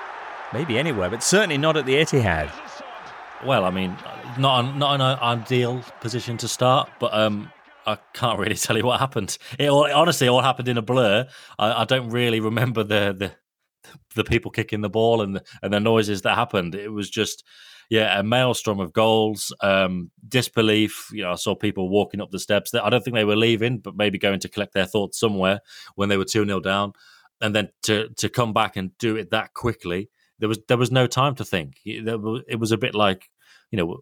Maybe 0.51 0.79
anywhere, 0.79 1.11
but 1.11 1.21
certainly 1.21 1.59
not 1.59 1.77
at 1.77 1.85
the 1.85 1.93
Etihad. 1.93 2.51
Well, 3.45 3.65
I 3.65 3.69
mean, 3.69 3.95
not 4.37 4.77
not 4.77 4.99
an 4.99 5.19
ideal 5.19 5.83
position 6.01 6.37
to 6.37 6.47
start, 6.47 6.89
but 6.99 7.13
um, 7.13 7.51
I 7.85 7.97
can't 8.13 8.39
really 8.39 8.55
tell 8.65 8.77
you 8.77 8.85
what 8.85 8.99
happened. 8.99 9.37
It 9.57 9.69
all 9.69 9.91
honestly 9.91 10.27
all 10.27 10.41
happened 10.41 10.67
in 10.67 10.77
a 10.77 10.81
blur. 10.81 11.27
I, 11.57 11.81
I 11.81 11.85
don't 11.85 12.09
really 12.09 12.39
remember 12.39 12.83
the 12.83 13.15
the 13.17 13.31
the 14.15 14.23
people 14.23 14.51
kicking 14.51 14.81
the 14.81 14.89
ball 14.89 15.21
and 15.21 15.37
the, 15.37 15.43
and 15.61 15.73
the 15.73 15.79
noises 15.79 16.23
that 16.23 16.35
happened. 16.35 16.75
It 16.75 16.89
was 16.89 17.09
just 17.09 17.43
yeah, 17.89 18.19
a 18.19 18.23
maelstrom 18.23 18.81
of 18.81 18.91
goals, 18.91 19.53
um, 19.61 20.11
disbelief. 20.27 21.09
You 21.11 21.23
know, 21.23 21.31
I 21.31 21.35
saw 21.35 21.55
people 21.55 21.89
walking 21.89 22.19
up 22.19 22.31
the 22.31 22.39
steps. 22.39 22.73
I 22.73 22.89
don't 22.89 23.01
think 23.01 23.15
they 23.15 23.23
were 23.23 23.35
leaving, 23.35 23.79
but 23.79 23.95
maybe 23.95 24.17
going 24.17 24.41
to 24.41 24.49
collect 24.49 24.73
their 24.73 24.85
thoughts 24.85 25.19
somewhere 25.19 25.61
when 25.95 26.09
they 26.09 26.17
were 26.17 26.25
two 26.25 26.45
0 26.45 26.59
down, 26.59 26.93
and 27.41 27.55
then 27.55 27.69
to 27.83 28.09
to 28.17 28.29
come 28.29 28.53
back 28.53 28.75
and 28.75 28.97
do 28.97 29.15
it 29.15 29.31
that 29.31 29.53
quickly. 29.53 30.09
There 30.39 30.49
was 30.49 30.59
there 30.67 30.77
was 30.77 30.91
no 30.91 31.07
time 31.07 31.35
to 31.35 31.45
think. 31.45 31.77
It 31.85 32.59
was 32.59 32.71
a 32.71 32.77
bit 32.77 32.93
like 32.93 33.29
you 33.71 33.77
know, 33.77 33.99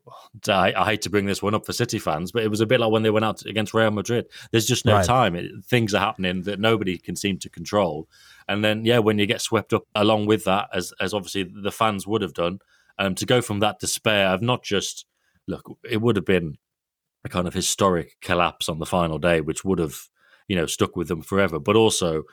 I, 0.47 0.73
I, 0.73 0.85
hate 0.85 1.01
to 1.03 1.09
bring 1.09 1.25
this 1.25 1.41
one 1.41 1.55
up 1.55 1.65
for 1.65 1.73
City 1.73 1.97
fans, 1.97 2.31
but 2.31 2.43
it 2.43 2.49
was 2.49 2.61
a 2.61 2.67
bit 2.67 2.79
like 2.79 2.91
when 2.91 3.01
they 3.01 3.09
went 3.09 3.25
out 3.25 3.43
against 3.45 3.73
Real 3.73 3.89
Madrid. 3.89 4.27
There's 4.51 4.67
just 4.67 4.85
no 4.85 4.97
right. 4.97 5.05
time. 5.05 5.35
It, 5.35 5.51
things 5.65 5.93
are 5.95 5.99
happening 5.99 6.43
that 6.43 6.59
nobody 6.59 6.97
can 6.97 7.15
seem 7.15 7.39
to 7.39 7.49
control. 7.49 8.07
And 8.47 8.63
then, 8.63 8.85
yeah, 8.85 8.99
when 8.99 9.17
you 9.17 9.25
get 9.25 9.41
swept 9.41 9.73
up 9.73 9.83
along 9.95 10.27
with 10.27 10.43
that, 10.45 10.69
as 10.71 10.93
as 10.99 11.13
obviously 11.13 11.43
the 11.43 11.71
fans 11.71 12.05
would 12.05 12.21
have 12.21 12.33
done, 12.33 12.59
um, 12.99 13.15
to 13.15 13.25
go 13.25 13.41
from 13.41 13.59
that 13.59 13.79
despair 13.79 14.27
of 14.27 14.41
not 14.41 14.63
just 14.63 15.05
look, 15.47 15.77
it 15.89 16.01
would 16.01 16.15
have 16.15 16.25
been 16.25 16.57
a 17.23 17.29
kind 17.29 17.47
of 17.47 17.55
historic 17.55 18.17
collapse 18.21 18.69
on 18.69 18.77
the 18.77 18.85
final 18.85 19.17
day, 19.17 19.41
which 19.41 19.65
would 19.65 19.79
have 19.79 19.97
you 20.47 20.55
know 20.55 20.67
stuck 20.67 20.95
with 20.95 21.07
them 21.07 21.23
forever, 21.23 21.59
but 21.59 21.75
also 21.75 22.23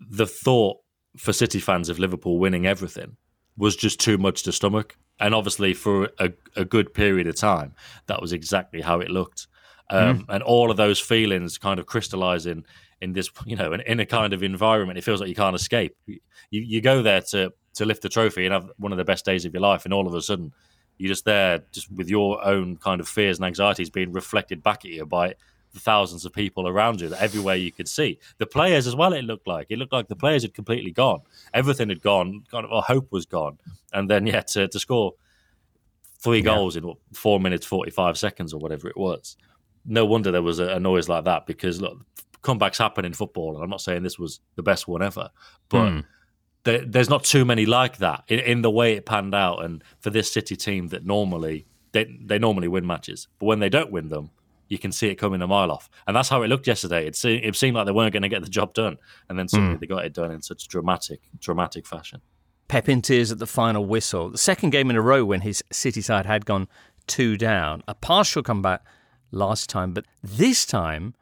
the 0.00 0.26
thought 0.26 0.78
for 1.16 1.32
City 1.32 1.60
fans 1.60 1.88
of 1.88 1.98
Liverpool 1.98 2.38
winning 2.38 2.66
everything 2.66 3.16
was 3.56 3.76
just 3.76 4.00
too 4.00 4.18
much 4.18 4.42
to 4.44 4.52
stomach. 4.52 4.96
And 5.20 5.34
obviously, 5.34 5.74
for 5.74 6.10
a, 6.18 6.32
a 6.56 6.64
good 6.64 6.94
period 6.94 7.26
of 7.26 7.36
time, 7.36 7.74
that 8.06 8.20
was 8.20 8.32
exactly 8.32 8.80
how 8.80 9.00
it 9.00 9.10
looked. 9.10 9.46
Um, 9.90 10.20
mm. 10.20 10.24
And 10.28 10.42
all 10.42 10.70
of 10.70 10.76
those 10.76 10.98
feelings 10.98 11.58
kind 11.58 11.78
of 11.78 11.86
crystallizing 11.86 12.64
in 13.00 13.12
this, 13.12 13.30
you 13.44 13.56
know, 13.56 13.72
in, 13.72 13.80
in, 13.82 14.00
a 14.00 14.06
kind 14.06 14.32
of 14.32 14.42
environment, 14.42 14.98
it 14.98 15.04
feels 15.04 15.20
like 15.20 15.28
you 15.28 15.34
can't 15.34 15.56
escape. 15.56 15.96
You, 16.06 16.18
you 16.50 16.80
go 16.80 17.02
there 17.02 17.20
to 17.30 17.52
to 17.74 17.84
lift 17.84 18.02
the 18.02 18.08
trophy 18.08 18.44
and 18.44 18.52
have 18.52 18.70
one 18.76 18.92
of 18.92 18.98
the 18.98 19.04
best 19.04 19.24
days 19.24 19.44
of 19.44 19.52
your 19.52 19.62
life, 19.62 19.84
and 19.84 19.92
all 19.92 20.06
of 20.06 20.14
a 20.14 20.22
sudden, 20.22 20.52
you're 20.98 21.08
just 21.08 21.24
there, 21.24 21.62
just 21.72 21.90
with 21.90 22.08
your 22.08 22.44
own 22.44 22.76
kind 22.76 23.00
of 23.00 23.08
fears 23.08 23.38
and 23.38 23.46
anxieties 23.46 23.90
being 23.90 24.12
reflected 24.12 24.62
back 24.62 24.84
at 24.84 24.90
you 24.90 25.06
by 25.06 25.34
the 25.72 25.80
thousands 25.80 26.24
of 26.24 26.32
people 26.32 26.68
around 26.68 27.00
you, 27.00 27.12
everywhere 27.14 27.56
you 27.56 27.72
could 27.72 27.88
see. 27.88 28.18
The 28.38 28.46
players 28.46 28.86
as 28.86 28.94
well, 28.94 29.12
it 29.12 29.22
looked 29.22 29.46
like. 29.46 29.66
It 29.70 29.78
looked 29.78 29.92
like 29.92 30.08
the 30.08 30.16
players 30.16 30.42
had 30.42 30.54
completely 30.54 30.90
gone. 30.90 31.20
Everything 31.54 31.88
had 31.88 32.02
gone, 32.02 32.44
kind 32.50 32.66
of, 32.66 32.84
hope 32.84 33.10
was 33.10 33.26
gone. 33.26 33.58
And 33.92 34.08
then, 34.08 34.26
yeah, 34.26 34.42
to, 34.42 34.68
to 34.68 34.78
score 34.78 35.14
three 36.20 36.38
yeah. 36.38 36.44
goals 36.44 36.76
in 36.76 36.86
what, 36.86 36.98
four 37.12 37.40
minutes, 37.40 37.66
45 37.66 38.18
seconds 38.18 38.52
or 38.52 38.58
whatever 38.58 38.88
it 38.88 38.96
was. 38.96 39.36
No 39.84 40.04
wonder 40.04 40.30
there 40.30 40.42
was 40.42 40.60
a, 40.60 40.68
a 40.68 40.80
noise 40.80 41.08
like 41.08 41.24
that 41.24 41.46
because, 41.46 41.80
look, 41.80 41.98
comebacks 42.42 42.78
happen 42.78 43.04
in 43.04 43.12
football. 43.12 43.54
And 43.54 43.64
I'm 43.64 43.70
not 43.70 43.80
saying 43.80 44.02
this 44.02 44.18
was 44.18 44.40
the 44.56 44.62
best 44.62 44.88
one 44.88 45.02
ever, 45.02 45.30
but. 45.68 45.88
Mm. 45.88 46.04
There, 46.64 46.84
there's 46.84 47.10
not 47.10 47.24
too 47.24 47.44
many 47.44 47.66
like 47.66 47.96
that 47.96 48.22
in, 48.28 48.38
in 48.38 48.62
the 48.62 48.70
way 48.70 48.92
it 48.92 49.04
panned 49.04 49.34
out, 49.34 49.64
and 49.64 49.82
for 49.98 50.10
this 50.10 50.32
City 50.32 50.54
team 50.54 50.86
that 50.90 51.04
normally 51.04 51.66
they, 51.92 52.04
they 52.24 52.38
normally 52.38 52.68
win 52.68 52.86
matches, 52.86 53.28
but 53.38 53.46
when 53.46 53.58
they 53.58 53.68
don't 53.68 53.92
win 53.92 54.08
them, 54.08 54.30
you 54.72 54.78
can 54.78 54.90
see 54.90 55.08
it 55.08 55.16
coming 55.16 55.42
a 55.42 55.46
mile 55.46 55.70
off. 55.70 55.90
And 56.06 56.16
that's 56.16 56.30
how 56.30 56.40
it 56.42 56.48
looked 56.48 56.66
yesterday. 56.66 57.06
It, 57.06 57.14
seemed, 57.14 57.44
it 57.44 57.54
seemed 57.54 57.76
like 57.76 57.84
they 57.84 57.92
weren't 57.92 58.14
going 58.14 58.22
to 58.22 58.28
get 58.30 58.42
the 58.42 58.48
job 58.48 58.72
done. 58.72 58.96
And 59.28 59.38
then 59.38 59.46
suddenly 59.46 59.76
mm. 59.76 59.80
they 59.80 59.86
got 59.86 60.06
it 60.06 60.14
done 60.14 60.30
in 60.30 60.40
such 60.40 60.66
dramatic, 60.66 61.20
dramatic 61.38 61.86
fashion. 61.86 62.22
Pep 62.68 62.88
in 62.88 63.02
tears 63.02 63.30
at 63.30 63.38
the 63.38 63.46
final 63.46 63.84
whistle. 63.84 64.30
The 64.30 64.38
second 64.38 64.70
game 64.70 64.88
in 64.88 64.96
a 64.96 65.02
row 65.02 65.26
when 65.26 65.42
his 65.42 65.62
City 65.70 66.00
side 66.00 66.24
had 66.24 66.46
gone 66.46 66.68
two 67.06 67.36
down. 67.36 67.82
A 67.86 67.94
partial 67.94 68.42
comeback 68.42 68.82
last 69.30 69.68
time, 69.68 69.92
but 69.92 70.06
this 70.22 70.64
time 70.64 71.14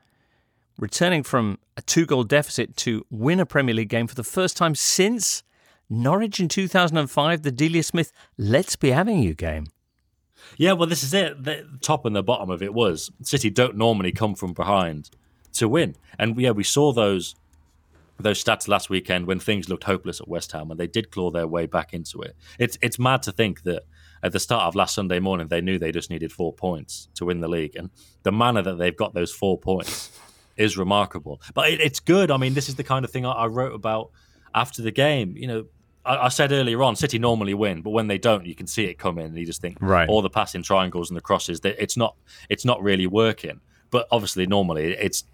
returning 0.79 1.25
from 1.25 1.59
a 1.77 1.83
two 1.83 2.07
goal 2.07 2.23
deficit 2.23 2.77
to 2.77 3.05
win 3.11 3.41
a 3.41 3.47
Premier 3.47 3.75
League 3.75 3.89
game 3.89 4.07
for 4.07 4.15
the 4.15 4.23
first 4.23 4.57
time 4.57 4.77
since 4.77 5.43
Norwich 5.89 6.39
in 6.39 6.49
2005, 6.49 7.43
the 7.43 7.51
Delia 7.51 7.83
Smith 7.83 8.13
Let's 8.39 8.77
Be 8.77 8.93
Having 8.93 9.25
You 9.25 9.35
game. 9.35 9.67
Yeah, 10.57 10.73
well, 10.73 10.89
this 10.89 11.03
is 11.03 11.15
it. 11.15 11.45
The 11.45 11.67
top 11.81 12.05
and 12.05 12.15
the 12.15 12.23
bottom 12.23 12.51
of 12.51 12.63
it 12.63 12.75
was 12.75 13.11
City 13.23 13.51
don't 13.51 13.77
normally 13.77 14.13
come 14.13 14.35
from 14.35 14.53
behind 14.53 15.11
to 15.55 15.69
win, 15.69 15.97
and 16.19 16.39
yeah, 16.41 16.51
we 16.51 16.65
saw 16.65 16.93
those 16.93 17.35
those 18.23 18.43
stats 18.43 18.69
last 18.69 18.91
weekend 18.91 19.27
when 19.27 19.41
things 19.41 19.69
looked 19.69 19.85
hopeless 19.85 20.21
at 20.21 20.29
West 20.29 20.53
Ham, 20.53 20.71
and 20.71 20.79
they 20.79 20.87
did 20.87 21.11
claw 21.11 21.31
their 21.31 21.47
way 21.47 21.67
back 21.67 21.93
into 21.93 22.23
it. 22.23 22.37
It's 22.59 22.79
it's 22.83 22.99
mad 22.99 23.23
to 23.25 23.33
think 23.33 23.63
that 23.63 23.85
at 24.23 24.33
the 24.33 24.41
start 24.41 24.65
of 24.65 24.75
last 24.75 24.95
Sunday 24.95 25.19
morning 25.19 25.49
they 25.49 25.61
knew 25.61 25.79
they 25.79 25.93
just 25.93 26.11
needed 26.11 26.33
four 26.33 26.53
points 26.53 27.09
to 27.15 27.25
win 27.25 27.41
the 27.41 27.49
league, 27.49 27.77
and 27.77 27.91
the 28.23 28.33
manner 28.33 28.63
that 28.63 28.79
they've 28.79 28.97
got 28.97 29.15
those 29.15 29.33
four 29.33 29.59
points 29.59 30.11
is 30.57 30.77
remarkable. 30.77 31.41
But 31.55 31.71
it, 31.71 31.81
it's 31.81 32.01
good. 32.01 32.31
I 32.31 32.37
mean, 32.37 32.55
this 32.55 32.69
is 32.69 32.77
the 32.77 32.85
kind 32.85 33.05
of 33.05 33.11
thing 33.11 33.25
I, 33.25 33.33
I 33.33 33.47
wrote 33.47 33.75
about 33.75 34.11
after 34.55 34.83
the 34.83 34.91
game. 34.93 35.37
You 35.37 35.47
know, 35.47 35.65
I, 36.05 36.17
I, 36.17 36.29
said 36.29 36.53
earlier 36.53 36.83
on, 36.83 36.97
City 36.97 37.19
normally 37.19 37.55
win, 37.55 37.83
but 37.83 37.91
when 37.91 38.07
they 38.07 38.19
don't, 38.19 38.47
you 38.47 38.55
can 38.55 38.67
see 38.67 38.85
it 38.85 38.99
coming, 38.99 39.27
and 39.27 39.37
you 39.37 39.47
just 39.47 39.61
think, 39.61 39.79
right. 39.81 40.09
all 40.09 40.23
the 40.23 40.31
passing 40.31 40.63
triangles 40.63 41.11
and 41.11 41.17
the 41.17 41.21
crosses, 41.21 41.61
that 41.61 41.81
it's 41.83 41.97
not, 41.97 42.17
it's 42.49 42.65
not 42.65 42.83
really 42.83 43.07
working. 43.07 43.61
But 43.91 44.07
obviously, 44.11 44.47
normally 44.47 44.93
it's, 44.93 45.25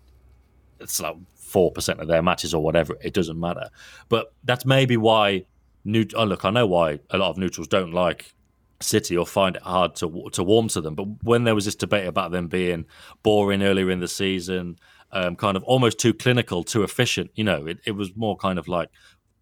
it's 0.81 1.01
like 1.01 1.17
four 1.35 1.71
percent 1.71 2.01
of 2.01 2.09
their 2.09 2.23
matches 2.23 2.55
or 2.55 2.63
whatever. 2.63 2.97
It 3.01 3.15
doesn't 3.15 3.39
matter. 3.39 3.69
But 4.09 4.33
that's 4.45 4.65
maybe 4.65 4.97
why. 4.97 5.45
New, 5.85 6.05
oh, 6.17 6.25
look, 6.25 6.45
I 6.45 6.51
know 6.51 6.67
why 6.67 6.99
a 7.11 7.19
lot 7.19 7.31
of 7.31 7.39
neutrals 7.39 7.69
don't 7.69 7.93
like 7.93 8.35
City 8.81 9.17
or 9.17 9.25
find 9.25 9.55
it 9.55 9.63
hard 9.63 9.95
to 9.97 10.29
to 10.33 10.43
warm 10.43 10.69
to 10.69 10.81
them. 10.81 10.95
But 10.95 11.23
when 11.23 11.45
there 11.45 11.55
was 11.55 11.65
this 11.65 11.77
debate 11.77 12.09
about 12.09 12.33
them 12.33 12.49
being 12.49 12.87
boring 13.23 13.63
earlier 13.63 13.91
in 13.91 14.01
the 14.01 14.09
season, 14.09 14.79
um, 15.13 15.37
kind 15.37 15.57
of 15.57 15.63
almost 15.63 15.99
too 15.99 16.13
clinical, 16.13 16.65
too 16.65 16.83
efficient, 16.83 17.31
you 17.37 17.45
know, 17.45 17.67
it, 17.67 17.79
it 17.85 17.93
was 17.93 18.17
more 18.17 18.37
kind 18.37 18.59
of 18.59 18.67
like 18.67 18.91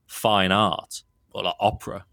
fine 0.07 0.53
art 0.53 1.03
or 1.35 1.45
like 1.45 1.57
opera 1.61 2.05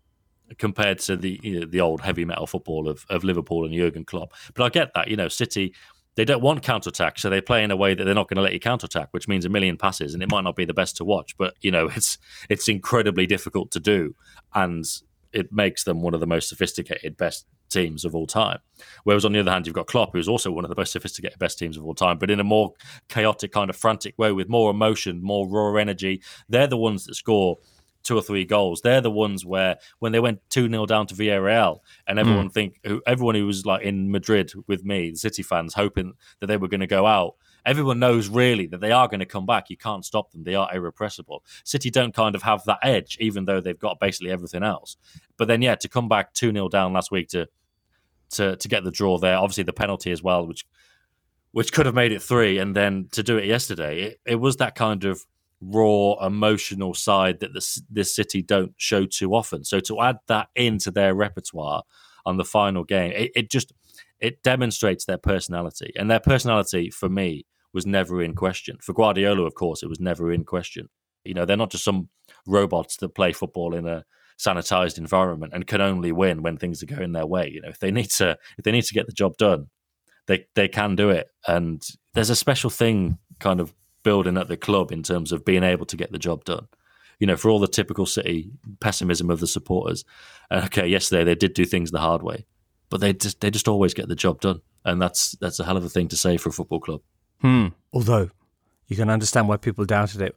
compared 0.57 0.99
to 0.99 1.15
the 1.15 1.39
you 1.43 1.61
know, 1.61 1.65
the 1.65 1.79
old 1.79 2.01
heavy 2.01 2.25
metal 2.25 2.47
football 2.47 2.89
of, 2.89 3.05
of 3.09 3.23
Liverpool 3.23 3.65
and 3.65 3.73
Jurgen 3.73 4.03
Klopp. 4.03 4.33
But 4.53 4.63
I 4.63 4.69
get 4.69 4.93
that, 4.95 5.07
you 5.07 5.15
know, 5.15 5.27
City 5.29 5.73
they 6.15 6.25
don't 6.25 6.41
want 6.41 6.61
counter 6.61 6.89
attack, 6.89 7.17
so 7.17 7.29
they 7.29 7.39
play 7.39 7.63
in 7.63 7.71
a 7.71 7.75
way 7.75 7.93
that 7.93 8.03
they're 8.03 8.13
not 8.13 8.27
going 8.27 8.35
to 8.35 8.41
let 8.41 8.53
you 8.53 8.59
counter 8.59 8.85
attack, 8.85 9.07
which 9.11 9.27
means 9.27 9.45
a 9.45 9.49
million 9.49 9.77
passes, 9.77 10.13
and 10.13 10.21
it 10.21 10.29
might 10.29 10.43
not 10.43 10.57
be 10.57 10.65
the 10.65 10.73
best 10.73 10.97
to 10.97 11.05
watch, 11.05 11.37
but 11.37 11.53
you 11.61 11.71
know, 11.71 11.87
it's 11.95 12.17
it's 12.49 12.67
incredibly 12.67 13.25
difficult 13.25 13.71
to 13.71 13.79
do, 13.79 14.15
and 14.53 14.85
it 15.31 15.51
makes 15.53 15.85
them 15.85 16.01
one 16.01 16.13
of 16.13 16.19
the 16.19 16.27
most 16.27 16.49
sophisticated, 16.49 17.15
best 17.15 17.45
teams 17.69 18.03
of 18.03 18.13
all 18.13 18.27
time. 18.27 18.59
Whereas 19.05 19.23
on 19.23 19.31
the 19.31 19.39
other 19.39 19.51
hand, 19.51 19.65
you've 19.65 19.75
got 19.75 19.87
Klopp, 19.87 20.11
who's 20.11 20.27
also 20.27 20.51
one 20.51 20.65
of 20.65 20.69
the 20.69 20.75
most 20.75 20.91
sophisticated, 20.91 21.39
best 21.39 21.57
teams 21.57 21.77
of 21.77 21.85
all 21.85 21.95
time, 21.95 22.17
but 22.17 22.29
in 22.29 22.41
a 22.41 22.43
more 22.43 22.73
chaotic, 23.07 23.53
kind 23.53 23.69
of 23.69 23.77
frantic 23.77 24.19
way 24.19 24.33
with 24.33 24.49
more 24.49 24.69
emotion, 24.69 25.23
more 25.23 25.47
raw 25.47 25.73
energy. 25.75 26.21
They're 26.49 26.67
the 26.67 26.75
ones 26.75 27.05
that 27.05 27.15
score 27.15 27.59
two 28.03 28.17
or 28.17 28.21
three 28.21 28.45
goals. 28.45 28.81
They're 28.81 29.01
the 29.01 29.11
ones 29.11 29.45
where 29.45 29.77
when 29.99 30.11
they 30.11 30.19
went 30.19 30.41
two 30.49 30.69
0 30.69 30.85
down 30.85 31.07
to 31.07 31.15
Villarreal, 31.15 31.79
and 32.07 32.19
everyone 32.19 32.49
mm. 32.49 32.53
think 32.53 32.79
who 32.83 33.01
everyone 33.05 33.35
who 33.35 33.45
was 33.45 33.65
like 33.65 33.83
in 33.83 34.11
Madrid 34.11 34.51
with 34.67 34.83
me, 34.83 35.11
the 35.11 35.17
City 35.17 35.43
fans, 35.43 35.73
hoping 35.73 36.13
that 36.39 36.47
they 36.47 36.57
were 36.57 36.67
going 36.67 36.81
to 36.81 36.87
go 36.87 37.05
out. 37.05 37.35
Everyone 37.63 37.99
knows 37.99 38.27
really 38.27 38.65
that 38.67 38.81
they 38.81 38.91
are 38.91 39.07
going 39.07 39.19
to 39.19 39.25
come 39.25 39.45
back. 39.45 39.69
You 39.69 39.77
can't 39.77 40.03
stop 40.03 40.31
them. 40.31 40.43
They 40.43 40.55
are 40.55 40.73
irrepressible. 40.73 41.43
City 41.63 41.91
don't 41.91 42.13
kind 42.13 42.33
of 42.33 42.41
have 42.41 42.63
that 42.65 42.79
edge, 42.81 43.17
even 43.19 43.45
though 43.45 43.61
they've 43.61 43.77
got 43.77 43.99
basically 43.99 44.31
everything 44.31 44.63
else. 44.63 44.97
But 45.37 45.47
then, 45.47 45.61
yeah, 45.61 45.75
to 45.75 45.87
come 45.87 46.09
back 46.09 46.33
two 46.33 46.51
0 46.51 46.69
down 46.69 46.93
last 46.93 47.11
week 47.11 47.29
to 47.29 47.47
to 48.31 48.55
to 48.55 48.67
get 48.67 48.83
the 48.83 48.91
draw 48.91 49.17
there, 49.17 49.37
obviously 49.37 49.63
the 49.63 49.73
penalty 49.73 50.11
as 50.11 50.23
well, 50.23 50.47
which 50.47 50.65
which 51.51 51.73
could 51.73 51.85
have 51.85 51.95
made 51.95 52.11
it 52.11 52.21
three, 52.21 52.57
and 52.57 52.75
then 52.75 53.09
to 53.11 53.23
do 53.23 53.37
it 53.37 53.45
yesterday, 53.45 54.01
it, 54.01 54.19
it 54.25 54.35
was 54.35 54.57
that 54.57 54.75
kind 54.75 55.03
of 55.03 55.25
raw 55.61 56.15
emotional 56.25 56.93
side 56.93 57.39
that 57.39 57.53
this 57.53 57.81
this 57.89 58.13
city 58.13 58.41
don't 58.41 58.73
show 58.77 59.05
too 59.05 59.33
often. 59.33 59.63
So 59.63 59.79
to 59.81 60.01
add 60.01 60.17
that 60.27 60.49
into 60.55 60.91
their 60.91 61.13
repertoire 61.13 61.83
on 62.25 62.37
the 62.37 62.45
final 62.45 62.83
game, 62.83 63.11
it, 63.15 63.31
it 63.35 63.51
just 63.51 63.71
it 64.19 64.43
demonstrates 64.43 65.05
their 65.05 65.17
personality, 65.17 65.93
and 65.95 66.09
their 66.09 66.19
personality 66.19 66.89
for 66.89 67.09
me 67.09 67.45
was 67.73 67.85
never 67.85 68.21
in 68.21 68.35
question. 68.35 68.77
For 68.81 68.93
Guardiola, 68.93 69.43
of 69.43 69.55
course, 69.55 69.81
it 69.81 69.87
was 69.89 69.99
never 69.99 70.31
in 70.31 70.43
question. 70.43 70.89
You 71.23 71.33
know, 71.33 71.45
they're 71.45 71.55
not 71.55 71.71
just 71.71 71.85
some 71.85 72.09
robots 72.45 72.97
that 72.97 73.15
play 73.15 73.31
football 73.31 73.75
in 73.75 73.87
a 73.87 74.03
sanitized 74.39 74.97
environment 74.97 75.53
and 75.53 75.67
can 75.67 75.81
only 75.81 76.11
win 76.11 76.41
when 76.41 76.57
things 76.57 76.81
are 76.81 76.87
going 76.87 77.11
their 77.11 77.25
way. 77.25 77.49
You 77.53 77.61
know, 77.61 77.69
if 77.69 77.79
they 77.79 77.91
need 77.91 78.09
to 78.11 78.37
if 78.57 78.63
they 78.63 78.71
need 78.71 78.85
to 78.85 78.93
get 78.93 79.05
the 79.05 79.13
job 79.13 79.37
done, 79.37 79.67
they 80.27 80.45
they 80.55 80.67
can 80.67 80.95
do 80.95 81.09
it. 81.09 81.27
And 81.47 81.81
there's 82.13 82.29
a 82.29 82.35
special 82.35 82.69
thing 82.69 83.19
kind 83.39 83.59
of 83.59 83.73
building 84.03 84.37
at 84.37 84.47
the 84.47 84.57
club 84.57 84.91
in 84.91 85.03
terms 85.03 85.31
of 85.31 85.45
being 85.45 85.63
able 85.63 85.85
to 85.85 85.97
get 85.97 86.11
the 86.11 86.19
job 86.19 86.43
done. 86.45 86.67
You 87.19 87.27
know, 87.27 87.37
for 87.37 87.49
all 87.49 87.59
the 87.59 87.67
typical 87.67 88.05
City 88.05 88.51
pessimism 88.79 89.29
of 89.29 89.39
the 89.39 89.47
supporters. 89.47 90.03
And 90.49 90.65
okay, 90.65 90.87
yesterday 90.87 91.23
they 91.23 91.35
did 91.35 91.53
do 91.53 91.65
things 91.65 91.91
the 91.91 91.99
hard 91.99 92.23
way, 92.23 92.45
but 92.89 92.99
they 92.99 93.13
just 93.13 93.41
they 93.41 93.51
just 93.51 93.67
always 93.67 93.93
get 93.93 94.07
the 94.07 94.15
job 94.15 94.41
done, 94.41 94.61
and 94.83 95.01
that's 95.01 95.33
that's 95.33 95.59
a 95.59 95.65
hell 95.65 95.77
of 95.77 95.85
a 95.85 95.89
thing 95.89 96.07
to 96.09 96.17
say 96.17 96.37
for 96.37 96.49
a 96.49 96.53
football 96.53 96.79
club. 96.79 97.01
Hmm. 97.41 97.67
Although 97.93 98.31
you 98.87 98.95
can 98.95 99.09
understand 99.09 99.47
why 99.47 99.57
people 99.57 99.85
doubted 99.85 100.21
it 100.21 100.35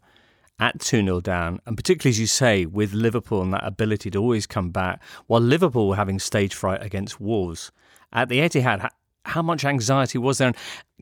at 0.58 0.80
2 0.80 1.02
0 1.04 1.20
down, 1.20 1.60
and 1.66 1.76
particularly 1.76 2.10
as 2.10 2.20
you 2.20 2.26
say, 2.26 2.66
with 2.66 2.92
Liverpool 2.92 3.42
and 3.42 3.52
that 3.52 3.66
ability 3.66 4.10
to 4.10 4.18
always 4.18 4.46
come 4.46 4.70
back, 4.70 5.02
while 5.26 5.40
Liverpool 5.40 5.88
were 5.88 5.96
having 5.96 6.18
stage 6.18 6.54
fright 6.54 6.82
against 6.82 7.20
Wolves. 7.20 7.72
At 8.12 8.28
the 8.28 8.38
Etihad, 8.38 8.88
how 9.24 9.42
much 9.42 9.64
anxiety 9.64 10.18
was 10.18 10.38
there? 10.38 10.52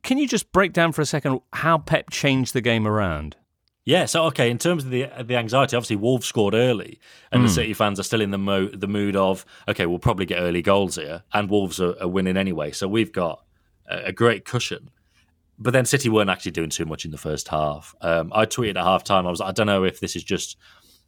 Can 0.02 0.18
you 0.18 0.26
just 0.26 0.52
break 0.52 0.72
down 0.72 0.92
for 0.92 1.00
a 1.02 1.06
second 1.06 1.40
how 1.52 1.78
Pep 1.78 2.10
changed 2.10 2.52
the 2.54 2.60
game 2.60 2.86
around? 2.86 3.36
Yeah, 3.84 4.04
so 4.04 4.24
okay, 4.26 4.48
in 4.48 4.58
terms 4.58 4.84
of 4.84 4.90
the 4.90 5.08
the 5.24 5.36
anxiety, 5.36 5.76
obviously 5.76 5.96
Wolves 5.96 6.26
scored 6.26 6.54
early, 6.54 7.00
and 7.32 7.44
the 7.44 7.48
City 7.48 7.74
fans 7.74 7.98
are 7.98 8.04
still 8.04 8.20
in 8.20 8.30
the 8.30 8.38
mo- 8.38 8.68
the 8.68 8.86
mood 8.86 9.16
of 9.16 9.44
okay, 9.66 9.86
we'll 9.86 9.98
probably 9.98 10.24
get 10.24 10.38
early 10.38 10.62
goals 10.62 10.94
here, 10.94 11.24
and 11.32 11.50
Wolves 11.50 11.80
are, 11.80 12.00
are 12.00 12.06
winning 12.06 12.36
anyway, 12.36 12.70
so 12.70 12.86
we've 12.86 13.12
got 13.12 13.44
a, 13.88 14.04
a 14.06 14.12
great 14.12 14.44
cushion. 14.44 14.90
But 15.58 15.72
then 15.72 15.84
City 15.84 16.08
weren't 16.08 16.30
actually 16.30 16.52
doing 16.52 16.70
too 16.70 16.84
much 16.84 17.04
in 17.04 17.10
the 17.10 17.18
first 17.18 17.48
half. 17.48 17.94
Um, 18.00 18.30
I 18.32 18.46
tweeted 18.46 18.76
at 18.76 18.84
half 18.84 19.02
time, 19.02 19.26
I 19.26 19.30
was 19.30 19.40
like, 19.40 19.48
I 19.48 19.52
don't 19.52 19.66
know 19.66 19.84
if 19.84 19.98
this 19.98 20.14
is 20.14 20.22
just 20.22 20.56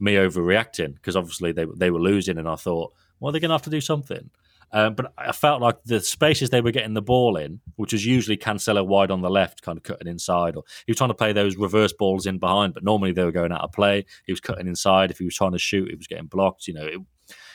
me 0.00 0.14
overreacting 0.14 0.94
because 0.94 1.14
obviously 1.14 1.52
they 1.52 1.66
they 1.76 1.92
were 1.92 2.00
losing, 2.00 2.38
and 2.38 2.48
I 2.48 2.56
thought, 2.56 2.92
well, 3.20 3.30
they're 3.30 3.40
going 3.40 3.50
to 3.50 3.54
have 3.54 3.62
to 3.62 3.70
do 3.70 3.80
something. 3.80 4.30
Um, 4.72 4.94
but 4.94 5.12
I 5.16 5.32
felt 5.32 5.62
like 5.62 5.82
the 5.84 6.00
spaces 6.00 6.50
they 6.50 6.60
were 6.60 6.70
getting 6.70 6.94
the 6.94 7.02
ball 7.02 7.36
in, 7.36 7.60
which 7.76 7.92
was 7.92 8.04
usually 8.04 8.36
Cancelo 8.36 8.86
wide 8.86 9.10
on 9.10 9.22
the 9.22 9.30
left, 9.30 9.62
kind 9.62 9.78
of 9.78 9.84
cutting 9.84 10.08
inside, 10.08 10.56
or 10.56 10.64
he 10.86 10.90
was 10.90 10.98
trying 10.98 11.10
to 11.10 11.14
play 11.14 11.32
those 11.32 11.56
reverse 11.56 11.92
balls 11.92 12.26
in 12.26 12.38
behind, 12.38 12.74
but 12.74 12.84
normally 12.84 13.12
they 13.12 13.24
were 13.24 13.32
going 13.32 13.52
out 13.52 13.62
of 13.62 13.72
play. 13.72 14.04
He 14.26 14.32
was 14.32 14.40
cutting 14.40 14.66
inside. 14.66 15.10
If 15.10 15.18
he 15.18 15.24
was 15.24 15.36
trying 15.36 15.52
to 15.52 15.58
shoot, 15.58 15.90
he 15.90 15.96
was 15.96 16.06
getting 16.06 16.26
blocked. 16.26 16.66
You 16.66 16.74
know, 16.74 16.86
it, 16.86 17.00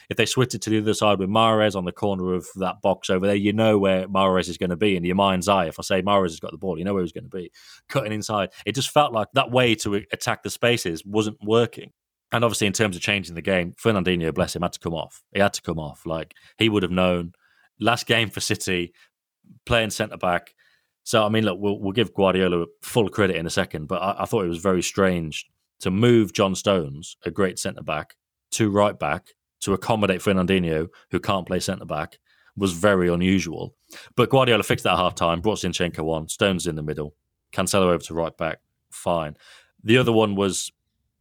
if 0.10 0.18
they 0.18 0.26
switched 0.26 0.56
it 0.56 0.62
to 0.64 0.70
the 0.70 0.80
other 0.80 0.94
side 0.94 1.20
with 1.20 1.30
Mahrez 1.30 1.76
on 1.76 1.86
the 1.86 1.92
corner 1.92 2.34
of 2.34 2.48
that 2.56 2.82
box 2.82 3.10
over 3.10 3.28
there, 3.28 3.36
you 3.36 3.54
know 3.54 3.78
where 3.78 4.08
Mahrez 4.08 4.50
is 4.50 4.58
going 4.58 4.72
to 4.72 4.76
be 4.76 4.96
in 4.96 5.04
your 5.04 5.16
mind's 5.16 5.48
eye. 5.48 5.68
If 5.68 5.80
I 5.80 5.84
say 5.84 6.02
Mahrez 6.02 6.30
has 6.30 6.40
got 6.40 6.52
the 6.52 6.58
ball, 6.58 6.78
you 6.78 6.84
know 6.84 6.94
where 6.94 7.04
he's 7.04 7.12
going 7.12 7.30
to 7.30 7.30
be. 7.30 7.52
Cutting 7.90 8.12
inside. 8.12 8.50
It 8.66 8.76
just 8.76 8.90
felt 8.90 9.14
like 9.14 9.28
that 9.34 9.52
way 9.52 9.76
to 9.76 10.04
attack 10.12 10.44
the 10.44 10.50
spaces 10.50 11.06
wasn't 11.06 11.38
working. 11.44 11.92
And 12.32 12.44
obviously, 12.44 12.68
in 12.68 12.74
terms 12.74 12.96
of 12.96 13.02
changing 13.02 13.36
the 13.36 13.42
game, 13.42 13.74
Fernandinho, 13.74 14.34
bless 14.34 14.56
him, 14.56 14.62
had 14.62 14.74
to 14.74 14.80
come 14.80 14.94
off. 14.94 15.24
He 15.34 15.40
had 15.40 15.54
to 15.54 15.62
come 15.62 15.80
off. 15.80 16.06
Like 16.06 16.36
he 16.58 16.70
would 16.70 16.84
have 16.84 16.92
known. 16.92 17.34
Last 17.80 18.06
game 18.08 18.30
for 18.30 18.40
City, 18.40 18.94
playing 19.66 19.90
centre 19.90 20.18
back. 20.18 20.54
So 21.04 21.26
I 21.26 21.30
mean, 21.30 21.46
look, 21.46 21.60
we'll, 21.60 21.80
we'll 21.80 21.94
give 21.94 22.14
Guardiola 22.14 22.66
full 22.82 23.10
credit 23.10 23.36
in 23.36 23.46
a 23.46 23.50
second, 23.50 23.88
but 23.88 24.02
I, 24.02 24.24
I 24.24 24.26
thought 24.26 24.46
it 24.46 24.50
was 24.50 24.62
very 24.62 24.84
strange 24.84 25.46
to 25.80 25.90
move 25.90 26.34
John 26.34 26.56
Stones, 26.56 27.18
a 27.26 27.32
great 27.32 27.58
centre 27.58 27.82
back, 27.82 28.16
to 28.52 28.70
right 28.70 28.98
back 28.98 29.30
to 29.62 29.74
accommodate 29.74 30.22
Fernandinho, 30.22 30.88
who 31.12 31.20
can't 31.20 31.48
play 31.48 31.60
centre 31.60 31.86
back, 31.86 32.18
was 32.56 32.74
very 32.74 33.10
unusual. 33.10 33.76
But 34.16 34.30
Guardiola 34.30 34.64
fixed 34.64 34.84
that 34.84 34.94
at 34.94 34.98
half 34.98 35.16
time, 35.16 35.42
brought 35.42 35.60
Zinchenko 35.60 36.00
on, 36.14 36.28
Stones 36.28 36.68
in 36.68 36.76
the 36.76 36.84
middle, 36.84 37.16
Cancelo 37.54 37.88
over 37.88 38.04
to 38.04 38.14
right 38.14 38.36
back, 38.38 38.60
fine. 38.92 39.36
The 39.84 39.98
other 39.98 40.12
one 40.12 40.36
was 40.36 40.72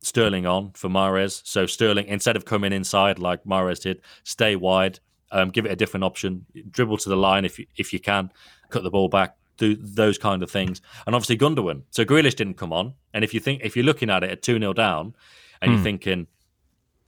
Sterling 0.08 0.46
on 0.46 0.72
for 0.72 0.88
Mahrez. 0.88 1.42
So 1.44 1.66
Sterling, 1.66 2.06
instead 2.06 2.36
of 2.36 2.44
coming 2.44 2.72
inside 2.72 3.18
like 3.18 3.44
Mahrez 3.44 3.82
did, 3.82 4.00
stay 4.24 4.56
wide, 4.56 5.00
um, 5.30 5.50
give 5.50 5.66
it 5.66 5.72
a 5.72 5.76
different 5.76 6.04
option, 6.04 6.46
dribble 6.70 6.98
to 6.98 7.08
the 7.08 7.16
line 7.16 7.44
if 7.44 7.58
you, 7.58 7.66
if 7.76 7.92
you 7.92 8.00
can, 8.00 8.32
cut 8.70 8.82
the 8.82 8.90
ball 8.90 9.08
back, 9.08 9.36
do 9.56 9.76
those 9.76 10.18
kind 10.18 10.42
of 10.42 10.50
things. 10.50 10.80
And 11.06 11.14
obviously 11.14 11.36
Gundogan. 11.36 11.82
So 11.90 12.04
Grealish 12.04 12.36
didn't 12.36 12.54
come 12.54 12.72
on. 12.72 12.94
And 13.12 13.24
if 13.24 13.34
you 13.34 13.40
think 13.40 13.62
if 13.62 13.76
you're 13.76 13.84
looking 13.84 14.10
at 14.10 14.24
it 14.24 14.30
at 14.30 14.42
2 14.42 14.58
0 14.58 14.72
down 14.72 15.14
and 15.60 15.72
you're 15.72 15.82
thinking, 15.82 16.26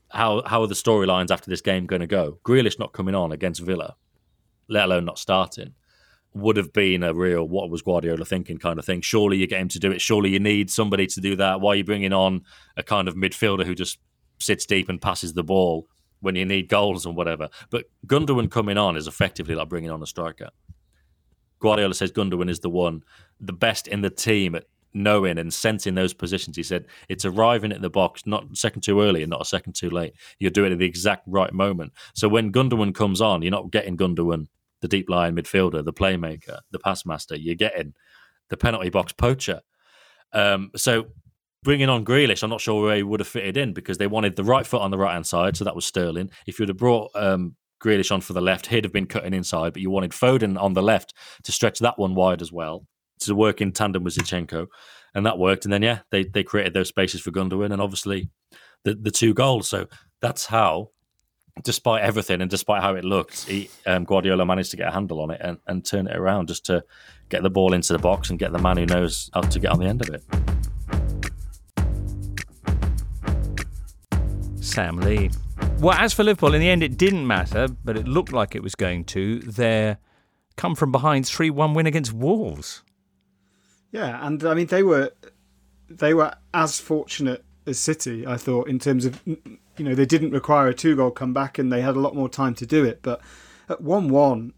how 0.09 0.43
how 0.45 0.61
are 0.61 0.67
the 0.67 0.75
storylines 0.75 1.31
after 1.31 1.49
this 1.49 1.61
game 1.61 1.85
going 1.85 2.01
to 2.01 2.07
go? 2.07 2.37
Grealish 2.43 2.77
not 2.77 2.93
coming 2.93 3.15
on 3.15 3.31
against 3.31 3.61
Villa, 3.61 3.95
let 4.67 4.85
alone 4.85 5.05
not 5.05 5.17
starting, 5.17 5.73
would 6.33 6.57
have 6.57 6.71
been 6.71 7.03
a 7.03 7.13
real 7.13 7.47
what 7.47 7.69
was 7.69 7.81
Guardiola 7.81 8.25
thinking 8.25 8.57
kind 8.57 8.79
of 8.79 8.85
thing. 8.85 9.01
Surely 9.01 9.37
you 9.37 9.47
get 9.47 9.61
him 9.61 9.67
to 9.69 9.79
do 9.79 9.91
it. 9.91 10.01
Surely 10.01 10.29
you 10.29 10.39
need 10.39 10.69
somebody 10.69 11.07
to 11.07 11.21
do 11.21 11.35
that. 11.35 11.59
Why 11.59 11.73
are 11.73 11.75
you 11.75 11.83
bringing 11.83 12.13
on 12.13 12.43
a 12.77 12.83
kind 12.83 13.07
of 13.07 13.15
midfielder 13.15 13.65
who 13.65 13.75
just 13.75 13.99
sits 14.39 14.65
deep 14.65 14.89
and 14.89 15.01
passes 15.01 15.33
the 15.33 15.43
ball 15.43 15.87
when 16.21 16.35
you 16.35 16.45
need 16.45 16.69
goals 16.69 17.05
and 17.05 17.15
whatever? 17.15 17.49
But 17.69 17.85
Gundogan 18.07 18.49
coming 18.49 18.77
on 18.77 18.95
is 18.95 19.07
effectively 19.07 19.55
like 19.55 19.69
bringing 19.69 19.91
on 19.91 20.01
a 20.01 20.07
striker. 20.07 20.49
Guardiola 21.59 21.93
says 21.93 22.11
Gundogan 22.11 22.49
is 22.49 22.61
the 22.61 22.69
one, 22.69 23.03
the 23.39 23.53
best 23.53 23.87
in 23.87 24.01
the 24.01 24.09
team 24.09 24.55
at 24.55 24.65
knowing 24.93 25.37
and 25.37 25.53
sensing 25.53 25.95
those 25.95 26.13
positions. 26.13 26.55
He 26.55 26.63
said 26.63 26.85
it's 27.09 27.25
arriving 27.25 27.71
at 27.71 27.81
the 27.81 27.89
box, 27.89 28.25
not 28.25 28.45
a 28.51 28.55
second 28.55 28.81
too 28.81 29.01
early 29.01 29.21
and 29.21 29.29
not 29.29 29.41
a 29.41 29.45
second 29.45 29.73
too 29.73 29.89
late. 29.89 30.13
You're 30.39 30.51
doing 30.51 30.71
it 30.71 30.73
at 30.73 30.79
the 30.79 30.85
exact 30.85 31.23
right 31.27 31.53
moment. 31.53 31.93
So 32.13 32.27
when 32.27 32.51
Gundogan 32.51 32.95
comes 32.95 33.21
on, 33.21 33.41
you're 33.41 33.51
not 33.51 33.71
getting 33.71 33.97
Gundogan, 33.97 34.47
the 34.81 34.87
deep 34.87 35.09
line 35.09 35.35
midfielder, 35.35 35.83
the 35.83 35.93
playmaker, 35.93 36.59
the 36.71 36.79
pass 36.79 37.05
master. 37.05 37.35
You're 37.35 37.55
getting 37.55 37.93
the 38.49 38.57
penalty 38.57 38.89
box 38.89 39.13
poacher. 39.13 39.61
Um, 40.33 40.71
so 40.75 41.07
bringing 41.63 41.89
on 41.89 42.05
Grealish, 42.05 42.43
I'm 42.43 42.49
not 42.49 42.61
sure 42.61 42.81
where 42.81 42.95
he 42.95 43.03
would 43.03 43.19
have 43.19 43.27
fitted 43.27 43.57
in 43.57 43.73
because 43.73 43.97
they 43.97 44.07
wanted 44.07 44.35
the 44.35 44.43
right 44.43 44.65
foot 44.65 44.81
on 44.81 44.91
the 44.91 44.97
right 44.97 45.13
hand 45.13 45.27
side, 45.27 45.57
so 45.57 45.63
that 45.63 45.75
was 45.75 45.85
Sterling. 45.85 46.31
If 46.47 46.59
you'd 46.59 46.69
have 46.69 46.77
brought 46.77 47.11
um, 47.15 47.55
Grealish 47.81 48.11
on 48.11 48.21
for 48.21 48.33
the 48.33 48.41
left, 48.41 48.67
he'd 48.67 48.83
have 48.83 48.93
been 48.93 49.07
cutting 49.07 49.33
inside, 49.33 49.73
but 49.73 49.81
you 49.81 49.89
wanted 49.89 50.11
Foden 50.11 50.59
on 50.59 50.73
the 50.73 50.83
left 50.83 51.13
to 51.43 51.51
stretch 51.51 51.79
that 51.79 51.97
one 51.97 52.15
wide 52.15 52.41
as 52.41 52.51
well 52.51 52.85
to 53.21 53.35
work 53.35 53.61
in 53.61 53.71
tandem 53.71 54.03
with 54.03 54.15
Zinchenko, 54.15 54.67
and 55.13 55.25
that 55.25 55.37
worked. 55.37 55.65
And 55.65 55.73
then 55.73 55.83
yeah, 55.83 55.99
they 56.09 56.23
they 56.23 56.43
created 56.43 56.73
those 56.73 56.89
spaces 56.89 57.21
for 57.21 57.31
Gundogan, 57.31 57.71
and 57.71 57.81
obviously 57.81 58.29
the 58.83 58.95
the 58.95 59.11
two 59.11 59.33
goals. 59.33 59.69
So 59.69 59.87
that's 60.21 60.45
how, 60.47 60.89
despite 61.63 62.03
everything 62.03 62.41
and 62.41 62.49
despite 62.49 62.81
how 62.81 62.95
it 62.95 63.03
looked, 63.03 63.47
he, 63.47 63.69
um, 63.85 64.03
Guardiola 64.03 64.45
managed 64.45 64.71
to 64.71 64.77
get 64.77 64.87
a 64.87 64.91
handle 64.91 65.21
on 65.21 65.31
it 65.31 65.41
and, 65.43 65.57
and 65.67 65.85
turn 65.85 66.07
it 66.07 66.15
around 66.15 66.47
just 66.47 66.65
to 66.67 66.83
get 67.29 67.43
the 67.43 67.49
ball 67.49 67.73
into 67.73 67.93
the 67.93 67.99
box 67.99 68.29
and 68.29 68.39
get 68.39 68.51
the 68.51 68.59
man 68.59 68.77
who 68.77 68.85
knows 68.85 69.29
how 69.33 69.41
to 69.41 69.59
get 69.59 69.71
on 69.71 69.79
the 69.79 69.85
end 69.85 70.01
of 70.01 70.09
it. 70.09 70.23
Sam 74.63 74.97
Lee. 74.97 75.29
Well, 75.79 75.97
as 75.97 76.13
for 76.13 76.23
Liverpool, 76.23 76.53
in 76.53 76.61
the 76.61 76.69
end, 76.69 76.83
it 76.83 76.97
didn't 76.97 77.25
matter, 77.25 77.67
but 77.67 77.97
it 77.97 78.07
looked 78.07 78.31
like 78.31 78.55
it 78.55 78.63
was 78.63 78.75
going 78.75 79.03
to. 79.05 79.39
Their 79.39 79.97
come 80.55 80.75
from 80.75 80.91
behind 80.91 81.25
3 81.25 81.49
1 81.49 81.73
win 81.73 81.87
against 81.87 82.13
Wolves. 82.13 82.83
Yeah, 83.91 84.25
and 84.25 84.43
I 84.43 84.53
mean 84.53 84.67
they 84.67 84.83
were 84.83 85.11
they 85.89 86.13
were 86.13 86.33
as 86.53 86.79
fortunate 86.79 87.43
as 87.65 87.79
City, 87.79 88.25
I 88.25 88.37
thought, 88.37 88.67
in 88.67 88.79
terms 88.79 89.05
of 89.05 89.21
you 89.77 89.85
know 89.85 89.95
they 89.95 90.05
didn't 90.05 90.31
require 90.31 90.67
a 90.67 90.73
two 90.73 90.95
goal 90.95 91.11
comeback 91.11 91.57
and 91.57 91.71
they 91.71 91.81
had 91.81 91.95
a 91.95 91.99
lot 91.99 92.15
more 92.15 92.29
time 92.29 92.55
to 92.55 92.65
do 92.65 92.83
it. 92.83 92.99
But 93.01 93.21
at 93.69 93.81
one 93.81 94.09
one, 94.09 94.53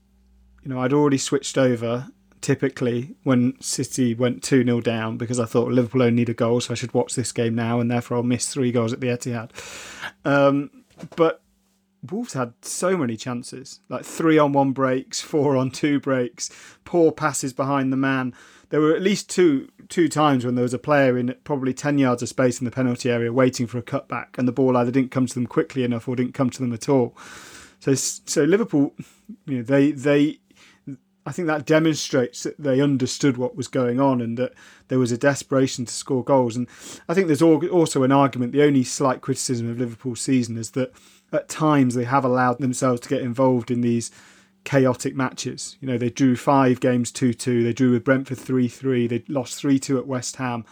you 0.64 0.70
know 0.70 0.82
I'd 0.82 0.94
already 0.94 1.18
switched 1.18 1.58
over. 1.58 2.08
Typically, 2.42 3.16
when 3.24 3.54
City 3.62 4.14
went 4.14 4.44
two 4.44 4.66
0 4.66 4.82
down, 4.82 5.16
because 5.16 5.40
I 5.40 5.46
thought 5.46 5.72
Liverpool 5.72 6.02
only 6.02 6.16
need 6.16 6.28
a 6.28 6.34
goal, 6.34 6.60
so 6.60 6.74
I 6.74 6.76
should 6.76 6.94
watch 6.94 7.16
this 7.16 7.32
game 7.32 7.56
now, 7.56 7.80
and 7.80 7.90
therefore 7.90 8.18
I'll 8.18 8.24
miss 8.24 8.54
three 8.54 8.74
goals 8.74 8.92
at 8.92 9.00
the 9.00 9.08
Etihad. 9.08 9.52
Um, 10.26 10.70
but 11.16 11.42
Wolves 12.12 12.34
had 12.34 12.54
so 12.62 12.98
many 12.98 13.16
chances, 13.16 13.80
like 13.88 14.04
three 14.04 14.38
on 14.38 14.52
one 14.52 14.74
breaks, 14.74 15.22
four 15.22 15.56
on 15.56 15.72
two 15.72 16.02
breaks, 16.02 16.50
poor 16.84 17.14
passes 17.14 17.54
behind 17.54 17.94
the 17.94 17.98
man 17.98 18.34
there 18.74 18.82
were 18.82 18.96
at 18.96 19.04
least 19.04 19.30
two 19.30 19.70
two 19.88 20.10
times 20.10 20.44
when 20.44 20.56
there 20.56 20.64
was 20.64 20.74
a 20.74 20.80
player 20.80 21.16
in 21.16 21.36
probably 21.44 21.76
10 21.76 22.00
yards 22.00 22.24
of 22.24 22.30
space 22.30 22.60
in 22.60 22.66
the 22.66 22.72
penalty 22.72 23.12
area 23.12 23.32
waiting 23.32 23.68
for 23.68 23.78
a 23.78 23.84
cutback 23.84 24.36
and 24.36 24.48
the 24.48 24.52
ball 24.52 24.76
either 24.76 24.90
didn't 24.90 25.12
come 25.12 25.28
to 25.28 25.34
them 25.36 25.46
quickly 25.46 25.84
enough 25.84 26.08
or 26.08 26.16
didn't 26.16 26.34
come 26.34 26.50
to 26.50 26.60
them 26.60 26.74
at 26.74 26.90
all 26.90 27.16
so 27.80 27.94
so 27.94 28.44
liverpool 28.44 28.96
you 29.46 29.58
know 29.58 29.62
they 29.62 29.92
they 29.92 30.40
I 31.24 31.32
think 31.32 31.48
that 31.48 31.68
demonstrates 31.68 32.42
that 32.44 32.58
they 32.58 32.82
understood 32.82 33.38
what 33.38 33.56
was 33.56 33.68
going 33.68 34.00
on 34.00 34.22
and 34.22 34.40
that 34.40 34.54
there 34.88 35.00
was 35.00 35.12
a 35.12 35.18
desperation 35.18 35.86
to 35.86 35.94
score 35.94 36.22
goals. 36.22 36.58
And 36.58 36.68
I 37.08 37.14
think 37.14 37.28
there's 37.28 37.42
also 37.42 38.04
an 38.04 38.12
argument. 38.12 38.52
The 38.52 38.64
only 38.64 38.84
slight 38.84 39.22
criticism 39.22 39.70
of 39.70 39.80
Liverpool's 39.80 40.20
season 40.20 40.58
is 40.58 40.72
that 40.72 40.92
at 41.32 41.48
times 41.48 41.96
they 41.96 42.04
have 42.04 42.26
allowed 42.26 42.60
themselves 42.60 43.00
to 43.02 43.10
get 43.10 43.22
involved 43.22 43.72
in 43.72 43.80
these 43.80 44.12
chaotic 44.64 45.16
matches. 45.16 45.78
You 45.82 45.88
know, 45.88 45.98
they 45.98 46.10
drew 46.10 46.36
five 46.36 46.80
games 46.80 47.12
2 47.12 47.34
2, 47.34 47.64
they 47.64 47.74
drew 47.74 47.92
with 47.92 48.04
Brentford 48.04 48.38
3 48.38 48.68
3, 48.68 49.08
they 49.08 49.24
lost 49.28 49.56
3 49.56 49.80
2 49.80 49.98
at 49.98 50.08
West 50.08 50.38
Ham. 50.38 50.66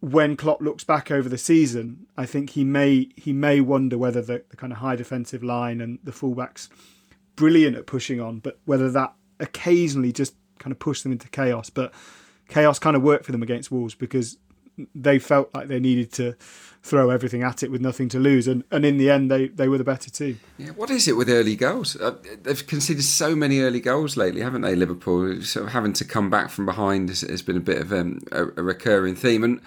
When 0.00 0.34
Klopp 0.34 0.62
looks 0.62 0.82
back 0.82 1.10
over 1.10 1.28
the 1.28 1.36
season, 1.36 2.06
I 2.16 2.24
think 2.24 2.50
he 2.50 2.64
may 2.64 3.10
he 3.16 3.32
may 3.32 3.60
wonder 3.60 3.98
whether 3.98 4.22
the, 4.22 4.44
the 4.48 4.56
kind 4.56 4.72
of 4.72 4.78
high 4.78 4.96
defensive 4.96 5.42
line 5.42 5.80
and 5.80 5.98
the 6.02 6.12
fullbacks 6.12 6.68
brilliant 7.36 7.76
at 7.76 7.86
pushing 7.86 8.20
on, 8.20 8.38
but 8.38 8.58
whether 8.64 8.90
that 8.90 9.14
occasionally 9.38 10.12
just 10.12 10.34
kind 10.58 10.72
of 10.72 10.78
pushed 10.78 11.02
them 11.02 11.12
into 11.12 11.28
chaos. 11.28 11.70
But 11.70 11.92
chaos 12.48 12.78
kind 12.78 12.96
of 12.96 13.02
worked 13.02 13.24
for 13.24 13.32
them 13.32 13.42
against 13.42 13.70
Wolves 13.70 13.94
because 13.94 14.38
they 14.94 15.18
felt 15.18 15.54
like 15.54 15.68
they 15.68 15.80
needed 15.80 16.12
to 16.12 16.34
throw 16.82 17.10
everything 17.10 17.42
at 17.42 17.62
it 17.62 17.70
with 17.70 17.80
nothing 17.80 18.08
to 18.08 18.18
lose. 18.18 18.48
And, 18.48 18.64
and 18.70 18.84
in 18.84 18.96
the 18.96 19.10
end, 19.10 19.30
they, 19.30 19.48
they 19.48 19.68
were 19.68 19.78
the 19.78 19.84
better 19.84 20.10
team. 20.10 20.40
Yeah, 20.56 20.70
what 20.70 20.90
is 20.90 21.06
it 21.06 21.16
with 21.16 21.28
early 21.28 21.56
goals? 21.56 21.96
Uh, 21.96 22.16
they've 22.42 22.66
conceded 22.66 23.04
so 23.04 23.36
many 23.36 23.60
early 23.60 23.80
goals 23.80 24.16
lately, 24.16 24.40
haven't 24.40 24.62
they, 24.62 24.74
Liverpool? 24.74 25.42
Sort 25.42 25.66
of 25.66 25.72
having 25.72 25.92
to 25.94 26.04
come 26.04 26.30
back 26.30 26.48
from 26.50 26.64
behind 26.64 27.10
has, 27.10 27.20
has 27.20 27.42
been 27.42 27.56
a 27.56 27.60
bit 27.60 27.82
of 27.82 27.92
um, 27.92 28.20
a, 28.32 28.44
a 28.44 28.62
recurring 28.62 29.14
theme. 29.14 29.44
And 29.44 29.60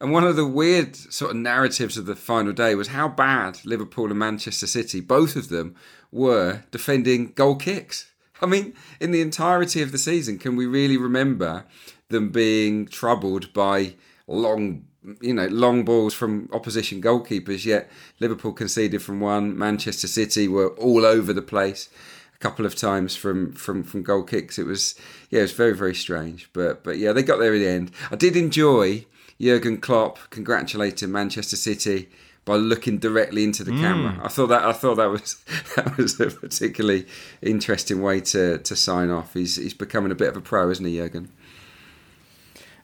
and 0.00 0.12
one 0.12 0.24
of 0.24 0.36
the 0.36 0.46
weird 0.46 0.94
sort 0.94 1.32
of 1.32 1.36
narratives 1.38 1.96
of 1.96 2.06
the 2.06 2.14
final 2.14 2.52
day 2.52 2.76
was 2.76 2.88
how 2.88 3.08
bad 3.08 3.58
Liverpool 3.64 4.10
and 4.10 4.18
Manchester 4.18 4.68
City, 4.68 5.00
both 5.00 5.34
of 5.34 5.48
them, 5.48 5.74
were 6.12 6.62
defending 6.70 7.32
goal 7.32 7.56
kicks. 7.56 8.10
I 8.40 8.46
mean, 8.46 8.74
in 9.00 9.10
the 9.10 9.20
entirety 9.20 9.82
of 9.82 9.90
the 9.90 9.98
season, 9.98 10.38
can 10.38 10.54
we 10.54 10.66
really 10.66 10.96
remember 10.96 11.64
them 12.10 12.30
being 12.30 12.86
troubled 12.86 13.52
by 13.52 13.94
long 14.36 14.84
you 15.22 15.32
know, 15.32 15.46
long 15.46 15.84
balls 15.84 16.12
from 16.12 16.48
opposition 16.52 17.00
goalkeepers. 17.00 17.64
Yet 17.64 17.88
Liverpool 18.20 18.52
conceded 18.52 19.00
from 19.02 19.20
one. 19.20 19.56
Manchester 19.56 20.06
City 20.06 20.48
were 20.48 20.68
all 20.70 21.06
over 21.06 21.32
the 21.32 21.40
place 21.42 21.88
a 22.34 22.38
couple 22.38 22.66
of 22.66 22.74
times 22.74 23.16
from 23.16 23.52
from 23.52 23.82
from 23.82 24.02
goal 24.02 24.22
kicks. 24.22 24.58
It 24.58 24.66
was 24.66 24.94
yeah, 25.30 25.38
it 25.40 25.42
was 25.42 25.52
very 25.52 25.74
very 25.74 25.94
strange. 25.94 26.50
But 26.52 26.84
but 26.84 26.98
yeah, 26.98 27.12
they 27.12 27.22
got 27.22 27.38
there 27.38 27.54
in 27.54 27.60
the 27.62 27.68
end. 27.68 27.90
I 28.10 28.16
did 28.16 28.36
enjoy 28.36 29.06
Jurgen 29.40 29.78
Klopp 29.78 30.18
congratulating 30.30 31.10
Manchester 31.12 31.56
City 31.56 32.08
by 32.44 32.56
looking 32.56 32.98
directly 32.98 33.44
into 33.44 33.62
the 33.62 33.70
Mm. 33.72 33.80
camera. 33.80 34.20
I 34.24 34.28
thought 34.28 34.48
that 34.48 34.64
I 34.64 34.72
thought 34.72 34.96
that 34.96 35.10
was 35.10 35.36
that 35.76 35.96
was 35.96 36.18
a 36.20 36.26
particularly 36.30 37.06
interesting 37.40 38.02
way 38.02 38.20
to, 38.20 38.58
to 38.58 38.76
sign 38.76 39.10
off. 39.10 39.34
He's 39.34 39.56
he's 39.56 39.74
becoming 39.74 40.10
a 40.12 40.16
bit 40.16 40.28
of 40.28 40.36
a 40.36 40.40
pro, 40.40 40.70
isn't 40.70 40.84
he, 40.84 40.96
Jurgen? 40.96 41.30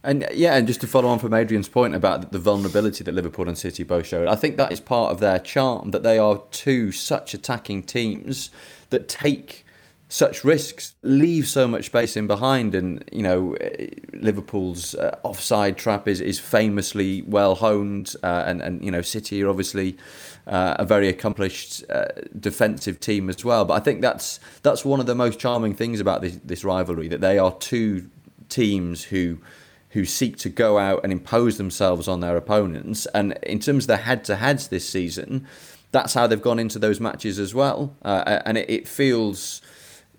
And 0.05 0.29
yeah, 0.35 0.55
and 0.55 0.67
just 0.67 0.83
to 0.83 0.87
follow 0.87 1.09
on 1.09 1.19
from 1.19 1.33
Adrian's 1.33 1.69
point 1.69 1.95
about 1.95 2.31
the 2.31 2.39
vulnerability 2.39 3.03
that 3.05 3.15
Liverpool 3.15 3.49
and 3.49 3.57
City 3.57 3.85
both 3.85 4.07
showed, 4.07 4.29
I 4.29 4.35
think 4.37 4.59
that 4.59 4.71
is 4.71 4.79
part 4.79 5.13
of 5.13 5.19
their 5.19 5.39
charm 5.39 5.93
that 5.93 6.03
they 6.03 6.19
are 6.19 6.43
two 6.51 6.93
such 6.93 7.33
attacking 7.33 7.85
teams 7.85 8.51
that 8.91 9.09
take 9.09 9.65
such 10.09 10.45
risks, 10.45 10.95
leave 11.03 11.49
so 11.49 11.67
much 11.67 11.87
space 11.87 12.19
in 12.19 12.27
behind, 12.27 12.75
and 12.75 13.03
you 13.11 13.23
know 13.23 13.57
Liverpool's 14.13 14.95
uh, 14.95 15.19
offside 15.23 15.79
trap 15.79 16.07
is, 16.07 16.21
is 16.21 16.39
famously 16.39 17.23
well 17.23 17.55
honed, 17.55 18.15
uh, 18.23 18.45
and 18.47 18.61
and 18.61 18.85
you 18.85 18.91
know 18.91 19.01
City 19.01 19.43
are 19.43 19.49
obviously 19.49 19.97
uh, 20.47 20.77
a 20.79 20.85
very 20.85 21.09
accomplished 21.09 21.83
uh, 21.89 22.09
defensive 22.39 23.01
team 23.01 23.31
as 23.31 23.43
well. 23.43 23.65
But 23.65 23.75
I 23.75 23.81
think 23.81 24.03
that's 24.03 24.39
that's 24.63 24.85
one 24.85 25.01
of 25.01 25.07
the 25.07 25.15
most 25.15 25.41
charming 25.41 25.75
things 25.75 25.99
about 25.99 26.21
this 26.21 26.39
this 26.45 26.63
rivalry 26.63 27.09
that 27.09 27.23
they 27.23 27.39
are 27.39 27.55
two 27.55 28.11
teams 28.51 29.05
who 29.05 29.39
who 29.95 30.05
seek 30.05 30.37
to 30.37 30.49
go 30.49 30.79
out 30.79 31.01
and 31.05 31.13
impose 31.13 31.57
themselves 31.57 32.09
on 32.09 32.21
their 32.21 32.37
opponents. 32.37 33.07
And 33.15 33.39
in 33.45 33.61
terms 33.61 33.85
of 33.85 33.89
the 33.89 33.97
head-to-heads 33.99 34.69
this 34.69 34.89
season, 34.89 35.47
that's 35.93 36.15
how 36.15 36.27
they've 36.27 36.43
gone 36.43 36.59
into 36.59 36.81
those 36.81 37.01
matches 37.01 37.39
as 37.39 37.55
well. 37.55 37.97
Uh, 38.03 38.43
and 38.45 38.59
it, 38.59 38.69
it 38.69 38.89
feels 38.89 39.63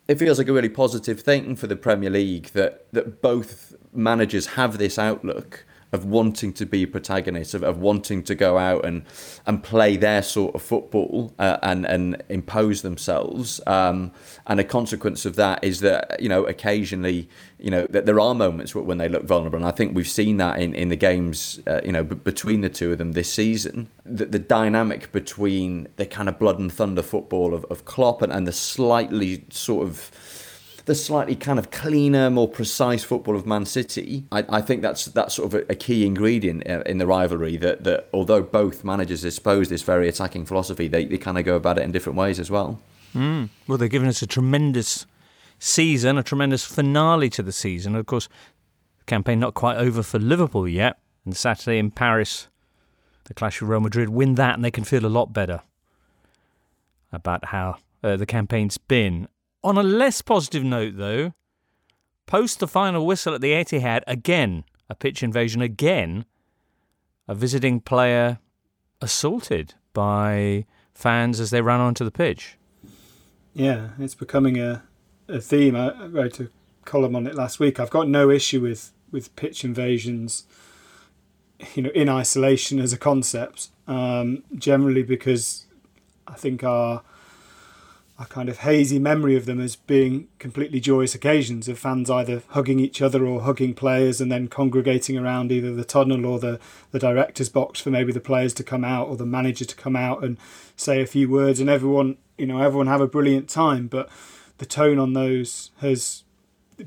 it 0.08 0.18
feels 0.18 0.38
like 0.38 0.48
a 0.48 0.54
really 0.54 0.70
positive 0.70 1.20
thing 1.20 1.56
for 1.56 1.68
the 1.68 1.76
Premier 1.76 2.10
League 2.10 2.48
that 2.54 2.92
that 2.94 3.22
both 3.22 3.76
managers 3.94 4.48
have 4.48 4.78
this 4.78 4.98
outlook 4.98 5.66
of 5.96 6.06
wanting 6.06 6.54
to 6.54 6.66
be 6.66 6.86
protagonists, 6.86 7.54
of, 7.54 7.64
of 7.64 7.80
wanting 7.80 8.22
to 8.24 8.36
go 8.36 8.58
out 8.58 8.86
and 8.86 9.04
and 9.48 9.64
play 9.64 9.98
their 9.98 10.22
sort 10.22 10.54
of 10.54 10.62
football 10.62 11.34
uh, 11.40 11.58
and 11.64 11.86
and 11.86 12.22
impose 12.30 12.84
themselves. 12.84 13.60
Um, 13.66 14.12
and 14.46 14.60
a 14.60 14.64
consequence 14.64 15.26
of 15.26 15.36
that 15.38 15.64
is 15.64 15.80
that 15.80 16.20
you 16.20 16.30
know 16.30 16.46
occasionally 16.46 17.28
you 17.58 17.72
know 17.72 17.88
that 17.90 18.06
there 18.06 18.20
are 18.20 18.36
moments 18.36 18.76
when 18.76 18.98
they 18.98 19.10
look 19.10 19.24
vulnerable, 19.24 19.58
and 19.58 19.66
I 19.66 19.72
think 19.72 19.96
we've 19.96 20.08
seen 20.08 20.38
that 20.38 20.60
in 20.60 20.76
in 20.76 20.90
the 20.90 20.96
games 20.96 21.60
uh, 21.66 21.82
you 21.84 21.92
know 21.92 22.04
b- 22.04 22.16
between 22.16 22.62
the 22.62 22.70
two 22.70 22.92
of 22.92 22.98
them 22.98 23.14
this 23.14 23.32
season. 23.34 23.90
The, 24.06 24.26
the 24.26 24.40
dynamic 24.40 25.12
between 25.12 25.88
the 25.96 26.06
kind 26.06 26.30
of 26.30 26.38
blood 26.38 26.60
and 26.60 26.72
thunder 26.72 27.02
football 27.02 27.56
of, 27.56 27.66
of 27.66 27.86
Klopp 27.86 28.22
and, 28.22 28.32
and 28.32 28.46
the 28.46 28.52
slightly 28.52 29.46
sort 29.50 29.88
of 29.88 30.12
the 30.86 30.96
slightly 30.96 31.36
kind 31.36 31.60
of 31.60 31.72
cleaner, 31.72 32.30
more 32.30 32.48
precise 32.48 33.04
football 33.04 33.36
of 33.36 33.46
Man 33.46 33.66
City, 33.66 34.26
I, 34.32 34.46
I 34.50 34.62
think 34.62 34.82
that's 34.82 35.06
that's 35.06 35.36
sort 35.36 35.54
of 35.54 35.62
a, 35.62 35.72
a 35.72 35.76
key 35.76 36.06
ingredient 36.06 36.68
uh, 36.70 36.82
in 36.86 37.00
the 37.00 37.08
rivalry. 37.08 37.58
That, 37.58 37.84
that 37.84 38.08
although 38.14 38.42
both 38.42 38.84
managers 38.84 39.26
espouse 39.26 39.70
this 39.70 39.82
very 39.82 40.08
attacking 40.08 40.46
philosophy, 40.46 40.88
they, 40.88 41.06
they 41.06 41.18
kind 41.18 41.38
of 41.38 41.46
go 41.46 41.56
about 41.56 41.78
it 41.78 41.84
in 41.84 41.92
different 41.92 42.18
ways 42.18 42.40
as 42.40 42.52
well. 42.52 42.80
Well, 43.68 43.78
they've 43.78 43.90
given 43.90 44.10
us 44.10 44.22
a 44.22 44.28
tremendous 44.28 45.06
season, 45.58 46.18
a 46.18 46.24
tremendous 46.24 46.66
finale 46.66 47.30
to 47.32 47.42
the 47.42 47.52
season. 47.52 47.96
Of 47.96 48.06
course, 48.06 48.28
the 49.00 49.06
campaign 49.06 49.40
not 49.40 49.54
quite 49.54 49.78
over 49.78 50.04
for 50.04 50.20
Liverpool 50.20 50.68
yet. 50.68 50.98
And 51.26 51.36
Saturday 51.36 51.80
in 51.80 51.90
Paris, 51.90 52.50
the 53.24 53.34
clash 53.34 53.60
with 53.60 53.70
Real 53.70 53.80
Madrid 53.80 54.10
win 54.10 54.36
that, 54.36 54.56
and 54.56 54.64
they 54.64 54.70
can 54.70 54.84
feel 54.84 55.06
a 55.06 55.08
lot 55.08 55.34
better 55.34 55.62
about 57.12 57.46
how 57.46 57.78
uh, 58.04 58.16
the 58.16 58.28
campaign's 58.28 58.78
been. 58.78 59.28
On 59.66 59.80
a 59.80 59.84
less 59.84 60.22
positive 60.22 60.64
note, 60.64 60.94
though, 60.96 61.34
post 62.28 62.60
the 62.60 62.68
final 62.68 63.04
whistle 63.04 63.34
at 63.34 63.42
the 63.42 63.52
Etihad, 63.52 64.04
again, 64.06 64.64
a 64.92 64.94
pitch 64.94 65.24
invasion 65.24 65.60
again, 65.60 66.26
a 67.28 67.34
visiting 67.34 67.80
player 67.80 68.38
assaulted 69.02 69.74
by 69.92 70.68
fans 70.94 71.40
as 71.40 71.50
they 71.50 71.62
ran 71.62 71.80
onto 71.80 72.06
the 72.06 72.12
pitch. 72.12 72.60
Yeah, 73.56 73.90
it's 73.98 74.14
becoming 74.14 74.60
a, 74.60 74.84
a 75.28 75.42
theme. 75.42 75.76
I 75.76 76.06
wrote 76.10 76.40
a 76.40 76.50
column 76.84 77.16
on 77.16 77.26
it 77.26 77.34
last 77.34 77.60
week. 77.60 77.80
I've 77.80 77.90
got 77.90 78.08
no 78.08 78.30
issue 78.30 78.62
with, 78.62 78.92
with 79.10 79.36
pitch 79.36 79.66
invasions, 79.66 80.44
you 81.74 81.82
know, 81.82 81.92
in 81.96 82.08
isolation 82.08 82.78
as 82.78 82.94
a 82.94 83.00
concept. 83.00 83.70
Um, 83.88 84.44
generally, 84.56 85.02
because 85.02 85.66
I 86.28 86.36
think 86.36 86.64
our 86.64 87.02
our 88.18 88.26
kind 88.28 88.48
of 88.48 88.60
hazy 88.60 88.98
memory 88.98 89.36
of 89.36 89.46
them 89.46 89.60
as 89.60 89.76
being 89.76 90.28
completely 90.40 90.80
joyous 90.80 91.14
occasions 91.14 91.68
of 91.68 91.78
fans 91.78 92.10
either 92.10 92.42
hugging 92.50 92.80
each 92.80 93.02
other 93.02 93.26
or 93.26 93.42
hugging 93.42 93.74
players 93.74 94.22
and 94.22 94.32
then 94.32 94.48
congregating 94.48 95.18
around 95.18 95.52
either 95.52 95.74
the 95.74 95.84
tunnel 95.84 96.26
or 96.26 96.40
the, 96.40 96.58
the 96.92 97.00
director's 97.00 97.50
box 97.50 97.82
for 97.82 97.90
maybe 97.90 98.14
the 98.14 98.22
players 98.22 98.54
to 98.54 98.64
come 98.64 98.86
out 98.86 99.10
or 99.10 99.18
the 99.18 99.26
manager 99.26 99.66
to 99.66 99.76
come 99.76 99.98
out 99.98 100.24
and 100.24 100.38
say 100.78 101.02
a 101.02 101.06
few 101.06 101.30
words 101.30 101.60
and 101.60 101.70
everyone 101.70 102.18
you 102.38 102.46
know 102.46 102.62
everyone 102.62 102.88
have 102.88 103.02
a 103.02 103.08
brilliant 103.08 103.50
time. 103.50 103.88
But 103.88 104.10
the 104.60 104.66
tone 104.66 104.98
on 105.00 105.14
those 105.14 105.72
has 105.82 106.24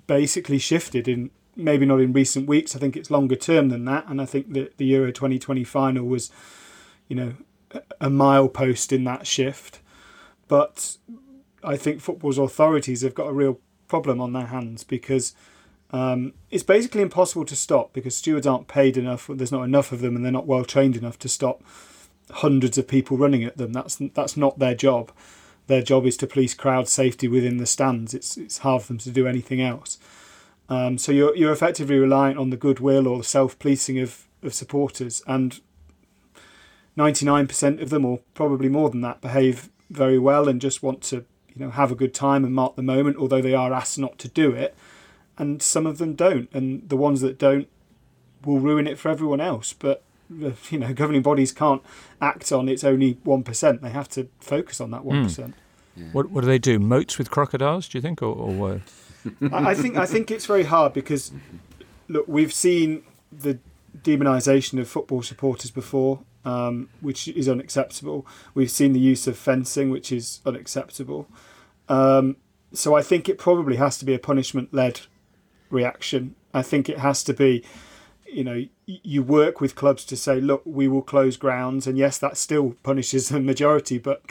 basically 0.06 0.58
shifted 0.58 1.08
in 1.08 1.30
maybe 1.56 1.84
not 1.84 2.00
in 2.00 2.12
recent 2.12 2.46
weeks. 2.48 2.74
I 2.74 2.78
think 2.78 2.96
it's 2.96 3.10
longer 3.10 3.36
term 3.36 3.68
than 3.68 3.84
that. 3.86 4.06
And 4.08 4.20
I 4.20 4.26
think 4.26 4.52
that 4.54 4.78
the 4.78 4.86
Euro 4.86 5.12
2020 5.12 5.64
final 5.64 6.04
was 6.06 6.30
you 7.06 7.16
know 7.16 7.34
a- 7.72 7.82
a 8.00 8.08
milepost 8.08 8.92
in 8.92 9.04
that 9.04 9.26
shift 9.26 9.80
but 10.48 10.96
I 11.62 11.76
think 11.76 12.00
football's 12.00 12.38
authorities 12.38 13.02
have 13.02 13.14
got 13.14 13.28
a 13.28 13.32
real 13.32 13.60
problem 13.86 14.20
on 14.20 14.32
their 14.32 14.46
hands 14.46 14.84
because 14.84 15.34
um, 15.90 16.34
it's 16.50 16.62
basically 16.62 17.02
impossible 17.02 17.44
to 17.46 17.56
stop 17.56 17.92
because 17.92 18.14
stewards 18.14 18.46
aren't 18.46 18.68
paid 18.68 18.96
enough. 18.96 19.30
There's 19.32 19.52
not 19.52 19.64
enough 19.64 19.92
of 19.92 20.00
them, 20.00 20.16
and 20.16 20.24
they're 20.24 20.32
not 20.32 20.46
well 20.46 20.64
trained 20.64 20.96
enough 20.96 21.18
to 21.20 21.28
stop 21.28 21.62
hundreds 22.30 22.76
of 22.76 22.88
people 22.88 23.16
running 23.16 23.44
at 23.44 23.56
them. 23.56 23.72
That's 23.72 23.96
that's 24.14 24.36
not 24.36 24.58
their 24.58 24.74
job. 24.74 25.12
Their 25.66 25.82
job 25.82 26.06
is 26.06 26.16
to 26.18 26.26
police 26.26 26.54
crowd 26.54 26.88
safety 26.88 27.28
within 27.28 27.56
the 27.56 27.66
stands. 27.66 28.14
It's 28.14 28.36
it's 28.36 28.58
hard 28.58 28.82
for 28.82 28.88
them 28.88 28.98
to 28.98 29.10
do 29.10 29.26
anything 29.26 29.60
else. 29.60 29.98
Um, 30.68 30.98
so 30.98 31.12
you're 31.12 31.34
you're 31.34 31.52
effectively 31.52 31.96
reliant 31.96 32.38
on 32.38 32.50
the 32.50 32.56
goodwill 32.56 33.08
or 33.08 33.18
the 33.18 33.24
self 33.24 33.58
policing 33.58 33.98
of, 33.98 34.26
of 34.42 34.52
supporters, 34.52 35.22
and 35.26 35.60
99% 36.98 37.80
of 37.80 37.90
them, 37.90 38.04
or 38.04 38.20
probably 38.34 38.68
more 38.68 38.90
than 38.90 39.00
that, 39.02 39.20
behave 39.20 39.70
very 39.90 40.18
well 40.18 40.48
and 40.48 40.60
just 40.60 40.82
want 40.82 41.02
to 41.02 41.24
you 41.48 41.64
know 41.64 41.70
have 41.70 41.90
a 41.90 41.94
good 41.94 42.14
time 42.14 42.44
and 42.44 42.54
mark 42.54 42.76
the 42.76 42.82
moment. 42.82 43.16
Although 43.16 43.42
they 43.42 43.54
are 43.54 43.72
asked 43.72 43.98
not 43.98 44.18
to 44.18 44.28
do 44.28 44.52
it, 44.52 44.74
and 45.36 45.62
some 45.62 45.86
of 45.86 45.98
them 45.98 46.14
don't, 46.14 46.48
and 46.52 46.88
the 46.88 46.96
ones 46.96 47.20
that 47.20 47.38
don't 47.38 47.68
will 48.44 48.60
ruin 48.60 48.86
it 48.86 48.98
for 48.98 49.08
everyone 49.08 49.40
else. 49.40 49.72
But 49.72 50.02
you 50.30 50.78
know, 50.78 50.92
governing 50.92 51.22
bodies 51.22 51.52
can't 51.52 51.82
act 52.20 52.52
on 52.52 52.68
it's 52.68 52.84
only 52.84 53.18
one 53.24 53.42
percent. 53.42 53.82
They 53.82 53.90
have 53.90 54.08
to 54.10 54.28
focus 54.40 54.80
on 54.80 54.90
that 54.90 55.04
one 55.04 55.24
percent. 55.24 55.54
What 56.12 56.30
what 56.30 56.42
do 56.42 56.46
they 56.46 56.58
do? 56.58 56.78
Moats 56.78 57.18
with 57.18 57.30
crocodiles? 57.30 57.88
Do 57.88 57.98
you 57.98 58.02
think, 58.02 58.22
or, 58.22 58.34
or 58.34 58.72
uh, 58.72 58.78
I 59.52 59.70
I 59.70 59.74
think 59.74 59.96
I 59.96 60.06
think 60.06 60.30
it's 60.30 60.46
very 60.46 60.64
hard 60.64 60.92
because 60.92 61.32
look, 62.08 62.26
we've 62.28 62.52
seen 62.52 63.02
the 63.32 63.58
demonisation 64.02 64.80
of 64.80 64.88
football 64.88 65.22
supporters 65.22 65.70
before, 65.70 66.20
um, 66.48 66.88
which 67.00 67.28
is 67.28 67.48
unacceptable. 67.48 68.26
We've 68.54 68.70
seen 68.70 68.94
the 68.94 69.00
use 69.00 69.26
of 69.26 69.36
fencing, 69.36 69.90
which 69.90 70.10
is 70.10 70.40
unacceptable. 70.46 71.28
Um, 71.90 72.36
so 72.72 72.94
I 72.94 73.02
think 73.02 73.28
it 73.28 73.38
probably 73.38 73.76
has 73.76 73.98
to 73.98 74.06
be 74.06 74.14
a 74.14 74.18
punishment-led 74.18 75.00
reaction. 75.68 76.34
I 76.54 76.62
think 76.62 76.88
it 76.88 76.98
has 76.98 77.22
to 77.24 77.34
be, 77.34 77.62
you 78.26 78.44
know, 78.44 78.64
you 78.86 79.22
work 79.22 79.60
with 79.60 79.74
clubs 79.74 80.04
to 80.06 80.16
say, 80.16 80.40
look, 80.40 80.62
we 80.64 80.88
will 80.88 81.02
close 81.02 81.36
grounds, 81.36 81.86
and 81.86 81.98
yes, 81.98 82.16
that 82.18 82.38
still 82.38 82.76
punishes 82.82 83.28
the 83.28 83.40
majority, 83.40 83.98
but 83.98 84.22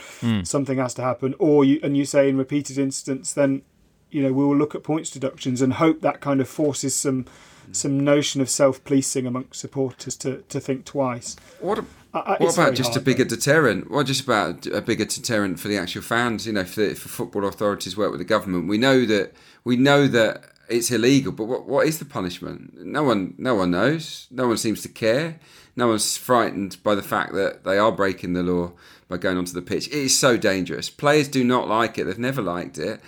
something 0.44 0.80
has 0.80 0.96
to 0.96 1.04
happen. 1.04 1.36
Or 1.38 1.64
you 1.64 1.80
and 1.84 1.96
you 1.96 2.06
say 2.06 2.30
in 2.30 2.38
repeated 2.38 2.80
incidents, 2.80 3.34
then 3.34 3.62
you 4.10 4.24
know 4.24 4.34
we 4.34 4.44
will 4.44 4.58
look 4.58 4.74
at 4.74 4.84
points 4.84 5.12
deductions 5.12 5.62
and 5.62 5.74
hope 5.74 6.02
that 6.02 6.22
kind 6.22 6.42
of 6.42 6.48
forces 6.50 6.96
some 6.96 7.26
some 7.72 8.00
notion 8.00 8.42
of 8.42 8.50
self 8.50 8.84
policing 8.84 9.26
amongst 9.26 9.60
supporters 9.60 10.16
to, 10.18 10.44
to 10.50 10.60
think 10.60 10.86
twice. 10.86 11.36
What, 11.60 11.80
a, 11.80 11.86
I- 12.14 12.38
what 12.40 12.54
about 12.54 12.74
just 12.76 12.96
a 12.96 13.00
bigger 13.02 13.26
but- 13.26 13.30
deterrent? 13.30 13.92
What 13.92 14.06
just 14.08 14.24
about 14.24 14.66
a 14.68 14.82
bigger 14.82 15.06
deterrent 15.06 15.60
for 15.60 15.68
the 15.68 15.78
actual 15.78 16.02
fans? 16.02 16.46
You 16.48 16.54
know, 16.54 16.64
for, 16.64 16.94
for 16.96 17.10
football 17.10 17.46
authorities 17.46 17.96
work 17.98 18.12
with 18.12 18.20
the 18.20 18.26
government. 18.26 18.68
We 18.68 18.78
know 18.78 19.06
that 19.06 19.34
we 19.64 19.76
know 19.76 20.08
that 20.08 20.44
it's 20.70 20.92
illegal, 20.92 21.32
but 21.32 21.46
what, 21.46 21.66
what 21.66 21.88
is 21.88 22.00
the 22.00 22.06
punishment? 22.06 22.86
No 22.86 23.04
one, 23.04 23.36
no 23.38 23.56
one 23.56 23.72
knows. 23.72 24.28
No 24.32 24.48
one 24.48 24.58
seems 24.58 24.82
to 24.82 24.90
care. 24.90 25.40
No 25.76 25.88
one's 25.88 26.18
frightened 26.18 26.82
by 26.84 26.96
the 26.96 27.04
fact 27.04 27.34
that 27.34 27.64
they 27.64 27.78
are 27.78 27.92
breaking 27.92 28.34
the 28.34 28.44
law 28.44 28.74
by 29.08 29.18
going 29.18 29.38
onto 29.38 29.54
the 29.54 29.62
pitch. 29.62 29.88
It 29.88 29.94
is 29.94 30.18
so 30.18 30.36
dangerous. 30.36 30.90
Players 30.90 31.28
do 31.30 31.44
not 31.44 31.68
like 31.70 31.98
it. 31.98 32.04
They've 32.06 32.18
never 32.20 32.42
liked 32.42 32.78
it. 32.78 33.00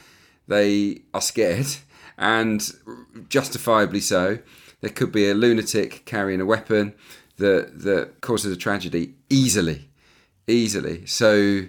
They 0.48 1.02
are 1.14 1.22
scared, 1.22 1.68
and 2.20 2.70
justifiably 3.30 4.02
so. 4.02 4.38
There 4.82 4.92
could 4.92 5.12
be 5.12 5.30
a 5.30 5.34
lunatic 5.34 6.06
carrying 6.06 6.40
a 6.40 6.46
weapon 6.46 6.94
that 7.38 7.82
that 7.82 8.22
causes 8.22 8.54
a 8.54 8.58
tragedy 8.58 9.16
easily, 9.30 9.90
easily. 10.48 11.06
So, 11.06 11.64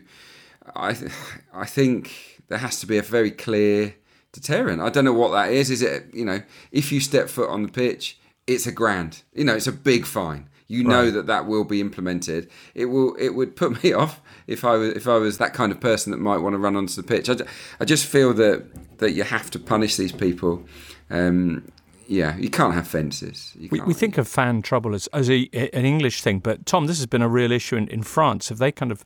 I 0.77 0.93
th- 0.93 1.13
I 1.55 1.65
think 1.65 2.43
there 2.49 2.59
has 2.59 2.79
to 2.81 2.87
be 2.87 2.99
a 2.99 3.03
very 3.03 3.31
clear 3.31 3.95
deterrent. 4.33 4.83
I 4.83 4.91
don't 4.91 5.05
know 5.05 5.13
what 5.13 5.31
that 5.31 5.53
is. 5.53 5.71
Is 5.71 5.83
it 5.83 6.13
you 6.13 6.25
know 6.25 6.43
if 6.73 6.93
you 6.93 7.01
step 7.01 7.29
foot 7.29 7.49
on 7.49 7.63
the 7.63 7.69
pitch, 7.69 8.19
it's 8.47 8.67
a 8.67 8.73
grand. 8.73 9.23
You 9.33 9.45
know, 9.45 9.55
it's 9.55 9.69
a 9.69 9.73
big 9.73 10.05
fine. 10.05 10.49
You 10.67 10.85
know 10.85 11.11
that 11.11 11.27
that 11.27 11.47
will 11.47 11.65
be 11.65 11.81
implemented. 11.81 12.49
It 12.77 12.87
will. 12.87 13.17
It 13.17 13.31
would 13.31 13.57
put 13.57 13.83
me 13.83 13.93
off 13.93 14.21
if 14.47 14.65
I 14.65 14.77
was 14.77 14.91
if 14.91 15.09
I 15.09 15.17
was 15.17 15.39
that 15.39 15.53
kind 15.55 15.73
of 15.73 15.81
person 15.81 16.13
that 16.13 16.19
might 16.19 16.39
want 16.39 16.55
to 16.55 16.59
run 16.59 16.77
onto 16.77 16.95
the 16.95 17.03
pitch. 17.03 17.29
I, 17.29 17.37
I 17.81 17.85
just 17.85 18.07
feel 18.07 18.33
that 18.35 18.67
that 19.01 19.13
you 19.13 19.25
have 19.25 19.51
to 19.51 19.59
punish 19.59 19.97
these 19.97 20.13
people. 20.13 20.65
Um, 21.11 21.71
yeah, 22.07 22.37
you 22.39 22.51
can't 22.51 22.75
have 22.75 22.87
fences. 22.89 23.53
You 23.59 23.69
We, 23.71 23.79
can't. 23.79 23.89
we 23.89 23.95
think 23.95 24.19
of 24.19 24.27
fan 24.27 24.63
trouble 24.63 24.95
as, 24.95 25.07
as 25.09 25.29
a, 25.31 25.49
an 25.73 25.85
English 25.85 26.23
thing, 26.23 26.39
but 26.39 26.65
Tom, 26.67 26.87
this 26.87 26.99
has 26.99 27.07
been 27.07 27.23
a 27.23 27.29
real 27.29 27.53
issue 27.53 27.77
in, 27.77 27.89
in 27.89 28.03
France. 28.03 28.49
Have 28.49 28.59
they 28.59 28.73
kind 28.73 28.91
of 28.93 29.05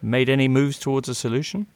made 0.00 0.28
any 0.28 0.48
moves 0.48 0.78
towards 0.78 1.08
a 1.08 1.14
solution? 1.14 1.66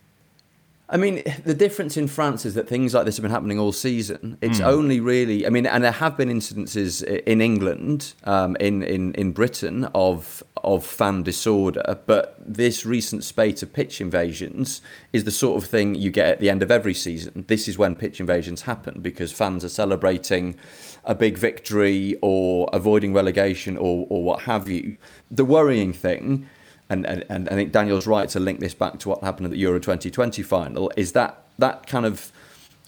I 0.92 0.98
mean, 0.98 1.22
the 1.44 1.54
difference 1.54 1.96
in 1.96 2.06
France 2.06 2.44
is 2.44 2.52
that 2.52 2.68
things 2.68 2.92
like 2.92 3.06
this 3.06 3.16
have 3.16 3.22
been 3.22 3.30
happening 3.30 3.58
all 3.58 3.72
season. 3.72 4.36
It's 4.42 4.60
only 4.60 5.00
really, 5.00 5.46
I 5.46 5.48
mean, 5.48 5.64
and 5.64 5.82
there 5.82 5.90
have 5.90 6.18
been 6.18 6.28
incidences 6.28 7.02
in 7.02 7.40
England, 7.40 8.12
um, 8.24 8.56
in, 8.60 8.82
in, 8.82 9.14
in 9.14 9.32
Britain, 9.32 9.88
of 9.94 10.44
of 10.64 10.86
fan 10.86 11.22
disorder. 11.22 11.98
But 12.06 12.36
this 12.38 12.86
recent 12.86 13.24
spate 13.24 13.62
of 13.62 13.72
pitch 13.72 14.00
invasions 14.00 14.80
is 15.12 15.24
the 15.24 15.30
sort 15.30 15.62
of 15.62 15.68
thing 15.68 15.94
you 15.94 16.10
get 16.10 16.28
at 16.28 16.40
the 16.40 16.50
end 16.50 16.62
of 16.62 16.70
every 16.70 16.94
season. 16.94 17.44
This 17.48 17.68
is 17.68 17.78
when 17.78 17.94
pitch 17.96 18.20
invasions 18.20 18.62
happen 18.62 19.00
because 19.00 19.32
fans 19.32 19.64
are 19.64 19.68
celebrating 19.68 20.56
a 21.04 21.14
big 21.14 21.36
victory 21.36 22.16
or 22.22 22.68
avoiding 22.72 23.12
relegation 23.12 23.76
or, 23.76 24.06
or 24.08 24.22
what 24.22 24.42
have 24.42 24.68
you. 24.68 24.98
The 25.30 25.44
worrying 25.44 25.92
thing 25.92 26.48
and, 26.92 27.06
and, 27.06 27.24
and 27.28 27.48
I 27.48 27.54
think 27.54 27.72
Daniel's 27.72 28.06
right 28.06 28.28
to 28.28 28.40
link 28.40 28.60
this 28.60 28.74
back 28.74 28.98
to 29.00 29.08
what 29.08 29.22
happened 29.22 29.46
at 29.46 29.52
the 29.52 29.58
Euro 29.58 29.80
2020 29.80 30.42
final, 30.42 30.92
is 30.96 31.12
that 31.12 31.42
that 31.58 31.86
kind 31.86 32.04
of 32.04 32.30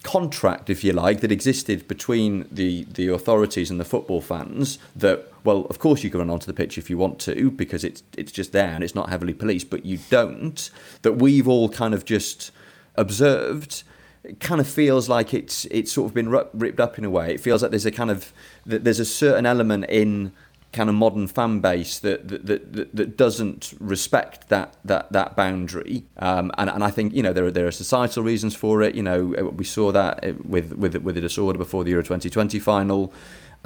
contract, 0.03 0.69
if 0.69 0.85
you 0.85 0.93
like, 0.93 1.21
that 1.21 1.33
existed 1.33 1.89
between 1.89 2.47
the, 2.53 2.85
the 2.85 3.09
authorities 3.09 3.71
and 3.71 3.81
the 3.81 3.85
football 3.85 4.21
fans 4.21 4.79
that, 4.95 5.33
well, 5.45 5.67
of 5.71 5.79
course 5.79 6.05
you 6.05 6.11
can 6.11 6.21
run 6.21 6.31
onto 6.31 6.47
the 6.47 6.53
pitch 6.53 6.77
if 6.77 6.91
you 6.91 6.99
want 6.99 7.19
to 7.21 7.51
because 7.51 7.83
it's, 7.83 8.03
it's 8.17 8.31
just 8.31 8.53
there 8.53 8.69
and 8.69 8.85
it's 8.85 8.95
not 8.95 9.09
heavily 9.09 9.33
policed, 9.33 9.71
but 9.71 9.87
you 9.87 9.99
don't, 10.11 10.71
that 11.03 11.15
we've 11.15 11.49
all 11.49 11.69
kind 11.69 11.95
of 11.95 12.05
just 12.05 12.51
observed 12.97 13.83
it 14.25 14.41
kind 14.41 14.59
of 14.59 14.67
feels 14.67 15.07
like 15.07 15.35
it's 15.35 15.67
it's 15.67 15.93
sort 15.93 16.07
of 16.07 16.15
been 16.15 16.31
ripped 16.31 16.81
up 16.81 16.97
in 16.97 17.05
a 17.05 17.11
way. 17.11 17.35
It 17.35 17.41
feels 17.41 17.61
like 17.61 17.71
there's 17.71 17.85
a 17.85 17.91
kind 17.91 18.11
of 18.11 18.33
there's 18.65 18.99
a 18.99 19.05
certain 19.05 19.45
element 19.45 19.85
in 19.91 20.33
kind 20.75 20.89
of 20.91 20.95
modern 20.95 21.27
fan 21.27 21.61
base 21.61 21.99
that 22.01 22.29
that, 22.29 22.47
that, 22.47 22.95
that, 22.95 23.17
doesn't 23.17 23.73
respect 23.79 24.49
that 24.49 24.77
that 24.85 25.11
that 25.13 25.37
boundary. 25.37 26.05
Um, 26.19 26.51
and 26.59 26.69
and 26.69 26.85
I 26.85 26.91
think 26.91 27.15
you 27.15 27.23
know 27.23 27.33
there 27.33 27.47
are 27.47 27.51
there 27.51 27.67
are 27.67 27.73
societal 27.73 28.23
reasons 28.23 28.55
for 28.55 28.83
it. 28.83 28.95
You 28.95 29.03
know 29.03 29.25
we 29.25 29.65
saw 29.65 29.93
that 29.93 30.25
uh, 30.25 30.33
with 30.45 30.73
with 30.73 30.97
with 30.97 31.15
the 31.15 31.21
disorder 31.21 31.59
before 31.59 31.85
the 31.85 31.91
Euro 31.91 32.03
2020 32.03 32.59
final. 32.59 33.13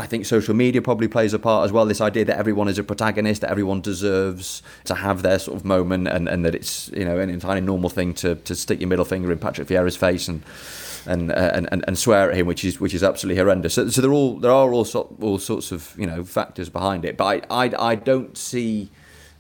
I 0.00 0.06
think 0.06 0.26
social 0.26 0.54
media 0.54 0.80
probably 0.80 1.08
plays 1.08 1.34
a 1.34 1.40
part 1.40 1.64
as 1.64 1.72
well. 1.72 1.84
This 1.84 2.00
idea 2.00 2.24
that 2.26 2.38
everyone 2.38 2.68
is 2.68 2.78
a 2.78 2.84
protagonist, 2.84 3.40
that 3.40 3.50
everyone 3.50 3.80
deserves 3.80 4.62
to 4.84 4.94
have 4.94 5.22
their 5.22 5.40
sort 5.40 5.56
of 5.56 5.64
moment, 5.64 6.06
and, 6.06 6.28
and 6.28 6.44
that 6.44 6.54
it's 6.54 6.88
you 6.90 7.04
know 7.04 7.18
an 7.18 7.30
entirely 7.30 7.62
normal 7.62 7.90
thing 7.90 8.14
to, 8.14 8.36
to 8.36 8.54
stick 8.54 8.78
your 8.78 8.88
middle 8.88 9.04
finger 9.04 9.32
in 9.32 9.38
Patrick 9.38 9.66
Vieira's 9.66 9.96
face 9.96 10.28
and 10.28 10.44
and, 11.06 11.30
uh, 11.30 11.50
and 11.54 11.68
and 11.72 11.84
and 11.86 11.98
swear 11.98 12.30
at 12.30 12.36
him, 12.36 12.46
which 12.46 12.64
is 12.64 12.80
which 12.80 12.94
is 12.94 13.02
absolutely 13.02 13.40
horrendous. 13.40 13.74
So, 13.74 13.88
so 13.88 14.00
there 14.00 14.12
all 14.12 14.38
there 14.38 14.50
are 14.52 14.72
all 14.72 14.86
all 15.20 15.38
sorts 15.38 15.72
of 15.72 15.94
you 15.98 16.06
know 16.06 16.24
factors 16.24 16.68
behind 16.68 17.04
it, 17.04 17.16
but 17.16 17.44
I 17.50 17.64
I, 17.66 17.90
I 17.90 17.94
don't 17.94 18.36
see. 18.36 18.90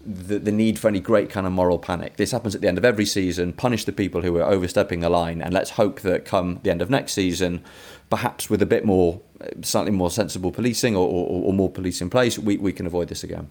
The, 0.06 0.38
the 0.38 0.52
need 0.52 0.78
for 0.78 0.88
any 0.88 1.00
great 1.00 1.28
kind 1.28 1.46
of 1.46 1.52
moral 1.52 1.78
panic. 1.78 2.16
This 2.16 2.30
happens 2.30 2.54
at 2.54 2.62
the 2.62 2.68
end 2.68 2.78
of 2.78 2.84
every 2.84 3.04
season. 3.04 3.52
Punish 3.52 3.84
the 3.84 3.92
people 3.92 4.22
who 4.22 4.38
are 4.38 4.44
overstepping 4.44 5.00
the 5.00 5.10
line, 5.10 5.42
and 5.42 5.52
let's 5.52 5.70
hope 5.70 6.00
that 6.00 6.24
come 6.24 6.60
the 6.62 6.70
end 6.70 6.80
of 6.80 6.88
next 6.88 7.12
season, 7.12 7.62
perhaps 8.08 8.48
with 8.48 8.62
a 8.62 8.66
bit 8.66 8.86
more, 8.86 9.20
slightly 9.62 9.90
more 9.90 10.10
sensible 10.10 10.50
policing 10.50 10.96
or, 10.96 11.06
or, 11.06 11.44
or 11.46 11.52
more 11.52 11.68
police 11.68 12.00
in 12.00 12.08
place, 12.08 12.38
we, 12.38 12.56
we 12.56 12.72
can 12.72 12.86
avoid 12.86 13.08
this 13.08 13.22
again. 13.24 13.50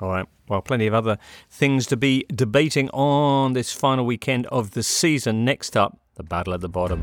All 0.00 0.08
right. 0.08 0.26
Well, 0.48 0.62
plenty 0.62 0.86
of 0.86 0.94
other 0.94 1.16
things 1.48 1.86
to 1.86 1.96
be 1.96 2.26
debating 2.28 2.90
on 2.90 3.52
this 3.52 3.72
final 3.72 4.04
weekend 4.04 4.46
of 4.46 4.72
the 4.72 4.82
season. 4.82 5.44
Next 5.44 5.76
up, 5.76 5.98
the 6.20 6.24
battle 6.24 6.52
at 6.52 6.60
the 6.60 6.68
bottom. 6.68 7.02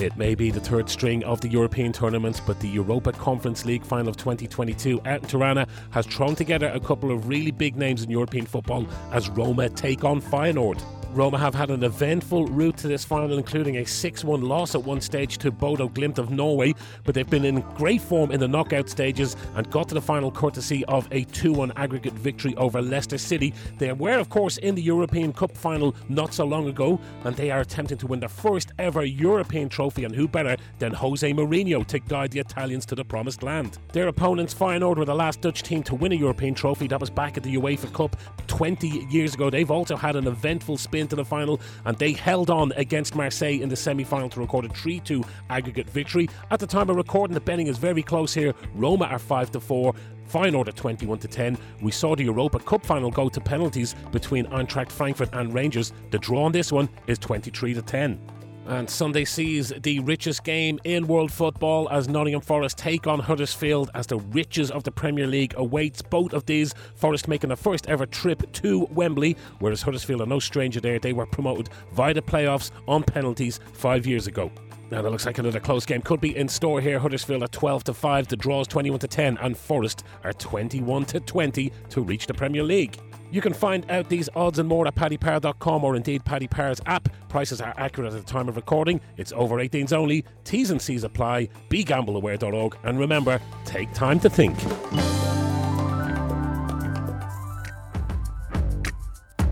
It 0.00 0.16
may 0.16 0.34
be 0.34 0.50
the 0.50 0.58
third 0.58 0.88
string 0.88 1.22
of 1.24 1.42
the 1.42 1.48
European 1.48 1.92
tournaments, 1.92 2.40
but 2.40 2.58
the 2.60 2.68
Europa 2.68 3.12
Conference 3.12 3.66
League 3.66 3.84
final 3.84 4.08
of 4.08 4.16
2022 4.16 5.02
out 5.04 5.22
in 5.22 5.28
Tirana 5.28 5.66
has 5.90 6.06
thrown 6.06 6.34
together 6.34 6.68
a 6.68 6.80
couple 6.80 7.12
of 7.12 7.28
really 7.28 7.50
big 7.50 7.76
names 7.76 8.02
in 8.02 8.10
European 8.10 8.46
football 8.46 8.86
as 9.12 9.28
Roma 9.28 9.68
take 9.68 10.02
on 10.02 10.22
Feyenoord. 10.22 10.82
Roma 11.12 11.36
have 11.36 11.54
had 11.54 11.70
an 11.70 11.84
eventful 11.84 12.46
route 12.46 12.78
to 12.78 12.88
this 12.88 13.04
final, 13.04 13.36
including 13.36 13.76
a 13.76 13.84
6 13.84 14.24
1 14.24 14.40
loss 14.40 14.74
at 14.74 14.82
one 14.82 15.00
stage 15.02 15.36
to 15.38 15.50
Bodo 15.50 15.88
Glimt 15.90 16.16
of 16.16 16.30
Norway, 16.30 16.74
but 17.04 17.14
they've 17.14 17.28
been 17.28 17.44
in 17.44 17.60
great 17.76 18.00
form 18.00 18.30
in 18.32 18.40
the 18.40 18.48
knockout 18.48 18.88
stages 18.88 19.36
and 19.54 19.70
got 19.70 19.90
to 19.90 19.94
the 19.94 20.00
final 20.00 20.30
courtesy 20.30 20.86
of 20.86 21.06
a 21.12 21.24
2 21.24 21.52
1 21.52 21.72
aggregate 21.76 22.14
victory 22.14 22.54
over 22.56 22.80
Leicester 22.80 23.18
City. 23.18 23.52
They 23.76 23.92
were, 23.92 24.18
of 24.18 24.30
course, 24.30 24.56
in 24.56 24.74
the 24.74 24.80
European 24.80 25.34
Cup 25.34 25.54
final 25.54 25.94
not 26.08 26.32
so 26.32 26.46
long 26.46 26.66
ago, 26.68 26.98
and 27.24 27.36
they 27.36 27.50
are 27.50 27.60
attempting 27.60 27.98
to 27.98 28.06
win 28.06 28.20
their 28.20 28.30
first 28.30 28.72
ever 28.78 29.04
European 29.04 29.68
trophy, 29.68 30.04
and 30.04 30.14
who 30.14 30.26
better 30.26 30.56
than 30.78 30.94
Jose 30.94 31.30
Mourinho 31.30 31.86
to 31.88 31.98
guide 31.98 32.30
the 32.30 32.40
Italians 32.40 32.86
to 32.86 32.94
the 32.94 33.04
promised 33.04 33.42
land? 33.42 33.76
Their 33.92 34.08
opponents, 34.08 34.54
Feyenoord, 34.54 34.96
were 34.96 35.04
the 35.04 35.14
last 35.14 35.42
Dutch 35.42 35.62
team 35.62 35.82
to 35.82 35.94
win 35.94 36.12
a 36.12 36.16
European 36.16 36.54
trophy. 36.54 36.86
That 36.86 37.00
was 37.00 37.10
back 37.10 37.36
at 37.36 37.42
the 37.42 37.54
UEFA 37.56 37.92
Cup 37.92 38.16
20 38.46 38.88
years 39.10 39.34
ago. 39.34 39.50
They've 39.50 39.70
also 39.70 39.94
had 39.94 40.16
an 40.16 40.26
eventful 40.26 40.78
spin 40.78 41.01
to 41.08 41.16
the 41.16 41.24
final, 41.24 41.60
and 41.84 41.96
they 41.98 42.12
held 42.12 42.50
on 42.50 42.72
against 42.76 43.14
Marseille 43.14 43.60
in 43.60 43.68
the 43.68 43.76
semi 43.76 44.04
final 44.04 44.28
to 44.30 44.40
record 44.40 44.64
a 44.64 44.68
3 44.68 45.00
2 45.00 45.24
aggregate 45.50 45.88
victory. 45.90 46.28
At 46.50 46.60
the 46.60 46.66
time 46.66 46.90
of 46.90 46.96
recording, 46.96 47.34
the 47.34 47.40
betting 47.40 47.66
is 47.66 47.78
very 47.78 48.02
close 48.02 48.34
here. 48.34 48.52
Roma 48.74 49.06
are 49.06 49.18
5 49.18 49.50
to 49.52 49.60
4. 49.60 49.94
Feyenoord 50.32 50.68
at 50.68 50.76
21 50.76 51.18
to 51.18 51.28
10. 51.28 51.58
We 51.82 51.90
saw 51.90 52.16
the 52.16 52.24
Europa 52.24 52.58
Cup 52.58 52.86
final 52.86 53.10
go 53.10 53.28
to 53.28 53.40
penalties 53.40 53.94
between 54.12 54.46
Eintracht 54.46 54.90
Frankfurt 54.90 55.28
and 55.34 55.52
Rangers. 55.52 55.92
The 56.10 56.18
draw 56.18 56.44
on 56.44 56.52
this 56.52 56.72
one 56.72 56.88
is 57.06 57.18
23 57.18 57.74
to 57.74 57.82
10. 57.82 58.41
And 58.66 58.88
Sunday 58.88 59.24
sees 59.24 59.72
the 59.82 59.98
richest 60.00 60.44
game 60.44 60.78
in 60.84 61.08
world 61.08 61.32
football 61.32 61.88
as 61.90 62.08
Nottingham 62.08 62.40
Forest 62.40 62.78
take 62.78 63.06
on 63.06 63.18
Huddersfield 63.18 63.90
as 63.94 64.06
the 64.06 64.18
riches 64.18 64.70
of 64.70 64.84
the 64.84 64.92
Premier 64.92 65.26
League 65.26 65.54
awaits 65.56 66.00
both 66.00 66.32
of 66.32 66.46
these. 66.46 66.72
Forest 66.94 67.26
making 67.26 67.48
their 67.48 67.56
first 67.56 67.88
ever 67.88 68.06
trip 68.06 68.50
to 68.52 68.86
Wembley, 68.92 69.36
whereas 69.58 69.82
Huddersfield 69.82 70.20
are 70.20 70.26
no 70.26 70.38
stranger 70.38 70.80
there. 70.80 70.98
They 71.00 71.12
were 71.12 71.26
promoted 71.26 71.70
via 71.92 72.14
the 72.14 72.22
playoffs 72.22 72.70
on 72.86 73.02
penalties 73.02 73.58
five 73.72 74.06
years 74.06 74.28
ago. 74.28 74.50
Now 74.92 75.00
that 75.00 75.10
looks 75.10 75.24
like 75.24 75.38
another 75.38 75.58
close 75.58 75.86
game 75.86 76.02
could 76.02 76.20
be 76.20 76.36
in 76.36 76.46
store 76.46 76.78
here. 76.78 76.98
Huddersfield 76.98 77.42
are 77.42 77.48
12 77.48 77.84
to 77.84 77.94
5, 77.94 78.28
the 78.28 78.36
draws 78.36 78.68
21 78.68 79.00
to 79.00 79.08
10, 79.08 79.38
and 79.38 79.56
Forest 79.56 80.04
are 80.22 80.34
21 80.34 81.06
to 81.06 81.20
20 81.20 81.72
to 81.88 82.02
reach 82.02 82.26
the 82.26 82.34
Premier 82.34 82.62
League. 82.62 82.98
You 83.30 83.40
can 83.40 83.54
find 83.54 83.90
out 83.90 84.10
these 84.10 84.28
odds 84.36 84.58
and 84.58 84.68
more 84.68 84.86
at 84.86 84.94
paddypower.com 84.94 85.82
or 85.82 85.96
indeed 85.96 86.26
Paddy 86.26 86.46
Power's 86.46 86.82
app. 86.84 87.08
Prices 87.30 87.62
are 87.62 87.72
accurate 87.78 88.12
at 88.12 88.20
the 88.20 88.30
time 88.30 88.50
of 88.50 88.56
recording. 88.56 89.00
It's 89.16 89.32
over 89.32 89.56
18s 89.56 89.94
only. 89.94 90.26
T's 90.44 90.70
and 90.70 90.82
C's 90.82 91.04
apply. 91.04 91.48
BeGambleAware.org. 91.70 92.76
And 92.82 92.98
remember, 92.98 93.40
take 93.64 93.90
time 93.94 94.20
to 94.20 94.28
think. 94.28 94.58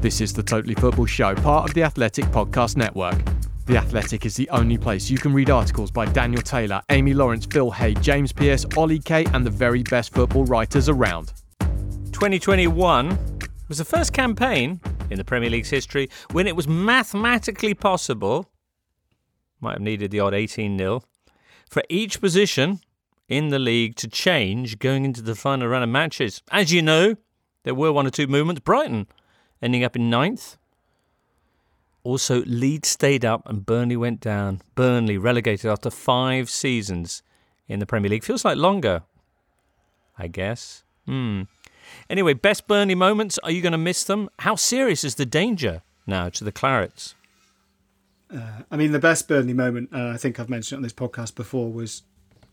This 0.03 0.21
is 0.21 0.35
the 0.35 0.43
Totally 0.43 0.75
Football 0.75 1.07
Show, 1.07 1.35
part 1.37 1.67
of 1.67 1.75
the 1.75 1.83
Athletic 1.83 2.27
Podcast 2.27 2.77
Network. 2.77 3.40
The 3.71 3.77
Athletic 3.77 4.27
is 4.27 4.35
the 4.35 4.51
only 4.51 4.77
place 4.77 5.09
you 5.09 5.17
can 5.17 5.33
read 5.33 5.49
articles 5.49 5.93
by 5.93 6.05
Daniel 6.05 6.43
Taylor, 6.43 6.83
Amy 6.89 7.15
Lawrence, 7.15 7.47
Phil 7.47 7.71
Hay, 7.71 7.95
James 7.95 8.33
Pearce, 8.33 8.67
Ollie 8.77 8.99
Kay, 8.99 9.25
and 9.27 9.47
the 9.47 9.51
very 9.51 9.85
best 9.85 10.13
football 10.13 10.45
writers 10.45 10.89
around. 10.89 11.33
2021 12.11 13.17
was 13.69 13.79
the 13.79 13.85
first 13.85 14.13
campaign 14.13 14.81
in 15.11 15.19
the 15.19 15.25
Premier 15.25 15.49
League's 15.49 15.71
history 15.71 16.11
when 16.33 16.49
it 16.49 16.57
was 16.57 16.67
mathematically 16.67 17.73
possible, 17.73 18.51
might 19.61 19.75
have 19.75 19.83
needed 19.83 20.11
the 20.11 20.19
odd 20.19 20.35
18 20.35 20.77
0, 20.77 21.05
for 21.71 21.85
each 21.89 22.21
position 22.21 22.81
in 23.29 23.51
the 23.51 23.61
league 23.61 23.95
to 23.95 24.09
change 24.09 24.81
going 24.81 25.05
into 25.05 25.23
the 25.23 25.37
final 25.37 25.69
round 25.69 25.85
of 25.85 25.91
matches. 25.91 26.43
As 26.51 26.73
you 26.73 26.83
know, 26.83 27.15
there 27.63 27.77
were 27.77 27.93
one 27.93 28.05
or 28.05 28.11
two 28.11 28.27
movements. 28.27 28.63
Brighton 28.63 29.07
ending 29.63 29.85
up 29.85 29.95
in 29.95 30.11
ninth. 30.11 30.57
Also, 32.03 32.43
Leeds 32.45 32.89
stayed 32.89 33.25
up 33.25 33.43
and 33.47 33.67
Burnley 33.67 33.97
went 33.97 34.21
down. 34.21 34.63
Burnley 34.75 35.19
relegated 35.19 35.71
after 35.71 35.91
five 35.91 36.49
seasons 36.49 37.23
in 37.69 37.79
the 37.79 37.87
Premier 37.87 38.11
League. 38.11 38.25
Feels 38.25 38.45
like 38.45 38.57
longer, 38.57 39.03
I 40.19 40.29
guess. 40.29 40.83
Hmm. 41.07 41.43
Anyway, 42.09 42.35
best 42.35 42.67
Burnley 42.67 42.95
moments. 42.95 43.39
Are 43.39 43.51
you 43.51 43.61
going 43.61 43.73
to 43.73 43.79
miss 43.79 44.05
them? 44.05 44.31
How 44.41 44.55
serious 44.55 45.05
is 45.05 45.17
the 45.17 45.27
danger 45.27 45.83
now 46.07 46.29
to 46.31 46.45
the 46.45 46.53
Clarets? 46.53 47.15
I 48.71 48.77
mean, 48.77 48.93
the 48.93 49.01
best 49.01 49.27
Burnley 49.29 49.55
moment 49.55 49.91
uh, 49.93 50.11
I 50.11 50.17
think 50.17 50.39
I've 50.39 50.49
mentioned 50.49 50.79
on 50.79 50.83
this 50.83 50.93
podcast 50.93 51.35
before 51.35 51.73
was 51.73 52.03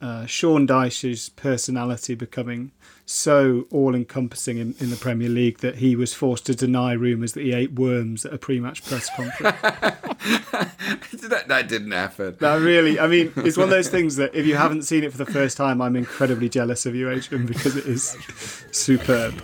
uh, 0.02 0.26
Sean 0.26 0.68
Dyche's 0.68 1.30
personality 1.30 2.16
becoming 2.16 2.72
so 3.06 3.66
all 3.72 3.96
encompassing 3.96 4.58
in, 4.58 4.76
in 4.80 4.90
the 4.90 4.96
Premier 4.98 5.30
League 5.30 5.60
that 5.60 5.78
he 5.78 5.96
was 5.96 6.14
forced 6.14 6.46
to 6.48 6.56
deny 6.56 6.92
rumours 6.92 7.34
that 7.34 7.42
he 7.44 7.54
ate 7.54 7.74
worms 7.74 8.26
at 8.26 8.34
a 8.34 8.38
pre 8.38 8.60
match 8.60 8.84
press 8.84 9.10
conference. 9.16 9.58
that, 9.62 11.46
that 11.48 11.68
didn't 11.70 11.92
happen. 11.92 12.36
That 12.40 12.62
really, 12.62 13.00
I 13.00 13.08
mean, 13.08 13.32
it's 13.38 13.58
one 13.58 13.66
of 13.66 13.70
those 13.70 13.90
things 13.90 14.18
that 14.18 14.36
if 14.36 14.46
you 14.46 14.56
haven't 14.56 14.84
seen 14.84 15.04
it 15.04 15.12
for 15.12 15.18
the 15.18 15.26
first 15.26 15.56
time, 15.58 15.82
I'm 15.82 15.96
incredibly 15.96 16.50
jealous 16.50 16.86
of 16.86 16.96
you, 16.96 17.10
Adrian, 17.10 17.46
because 17.46 17.78
it 17.78 17.86
is 17.86 18.18
superb. 18.72 19.42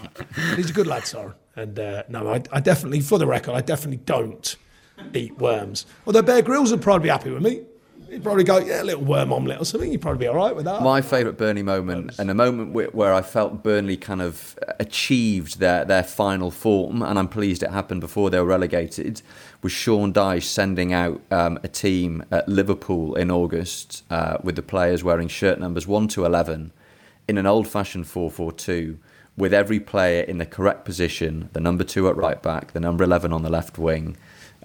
He's 0.56 0.70
a 0.70 0.74
good 0.74 0.88
lad, 0.88 1.08
Soren. 1.08 1.34
And 1.56 1.80
uh, 1.80 2.04
no, 2.10 2.34
I, 2.34 2.42
I 2.52 2.60
definitely, 2.60 3.00
for 3.00 3.18
the 3.18 3.28
record, 3.28 3.54
I 3.54 3.62
definitely 3.62 4.04
don't 4.06 4.56
eat 5.13 5.38
worms. 5.38 5.86
Although 6.06 6.22
Bear 6.22 6.42
Grylls 6.42 6.72
would 6.72 6.82
probably 6.82 7.06
be 7.06 7.10
happy 7.10 7.30
with 7.30 7.44
me. 7.44 7.63
He'd 8.13 8.23
probably 8.23 8.43
go, 8.43 8.60
yeah, 8.60 8.84
a 8.84 8.84
little 8.84 9.04
worm 9.04 9.34
omelette 9.34 9.60
or 9.60 9.65
something. 9.65 9.91
You'd 9.91 10.02
probably 10.02 10.19
be 10.19 10.28
all 10.28 10.36
right 10.36 10.56
with 10.56 10.65
that. 10.65 10.84
My 10.84 11.02
favourite 11.02 11.36
Burnley 11.36 11.63
moment, 11.63 12.19
and 12.19 12.30
a 12.30 12.36
moment 12.36 12.71
where, 12.71 12.88
where 12.88 13.12
I 13.12 13.23
felt 13.23 13.63
Burnley 13.63 13.97
kind 13.97 14.21
of 14.21 14.58
achieved 14.80 15.60
their, 15.60 15.84
their 15.84 16.04
final 16.04 16.52
form, 16.52 17.02
and 17.02 17.17
I'm 17.17 17.28
pleased 17.28 17.63
it 17.63 17.71
happened 17.71 18.02
before 18.02 18.30
they 18.30 18.39
were 18.39 18.45
relegated, 18.45 19.23
was 19.63 19.71
Sean 19.71 20.13
Dyche 20.13 20.43
sending 20.43 20.93
out 20.93 21.21
um, 21.32 21.58
a 21.63 21.67
team 21.67 22.23
at 22.30 22.47
Liverpool 22.47 23.15
in 23.15 23.32
August 23.32 24.04
uh, 24.12 24.38
with 24.43 24.58
the 24.58 24.62
players 24.62 25.04
wearing 25.04 25.28
shirt 25.28 25.60
numbers 25.60 25.88
1 25.88 26.08
to 26.10 26.23
11 26.23 26.71
in 27.28 27.38
an 27.39 27.47
old 27.47 27.67
fashioned 27.67 28.06
4 28.06 28.30
4 28.30 28.52
2 28.52 28.99
with 29.36 29.54
every 29.54 29.80
player 29.80 30.21
in 30.21 30.38
the 30.38 30.45
correct 30.45 30.86
position 30.86 31.49
the 31.54 31.60
number 31.60 31.84
2 31.84 32.08
at 32.10 32.15
right 32.15 32.43
back, 32.43 32.73
the 32.73 32.80
number 32.80 33.04
11 33.04 33.34
on 33.34 33.41
the 33.41 33.49
left 33.49 33.80
wing. 33.80 34.15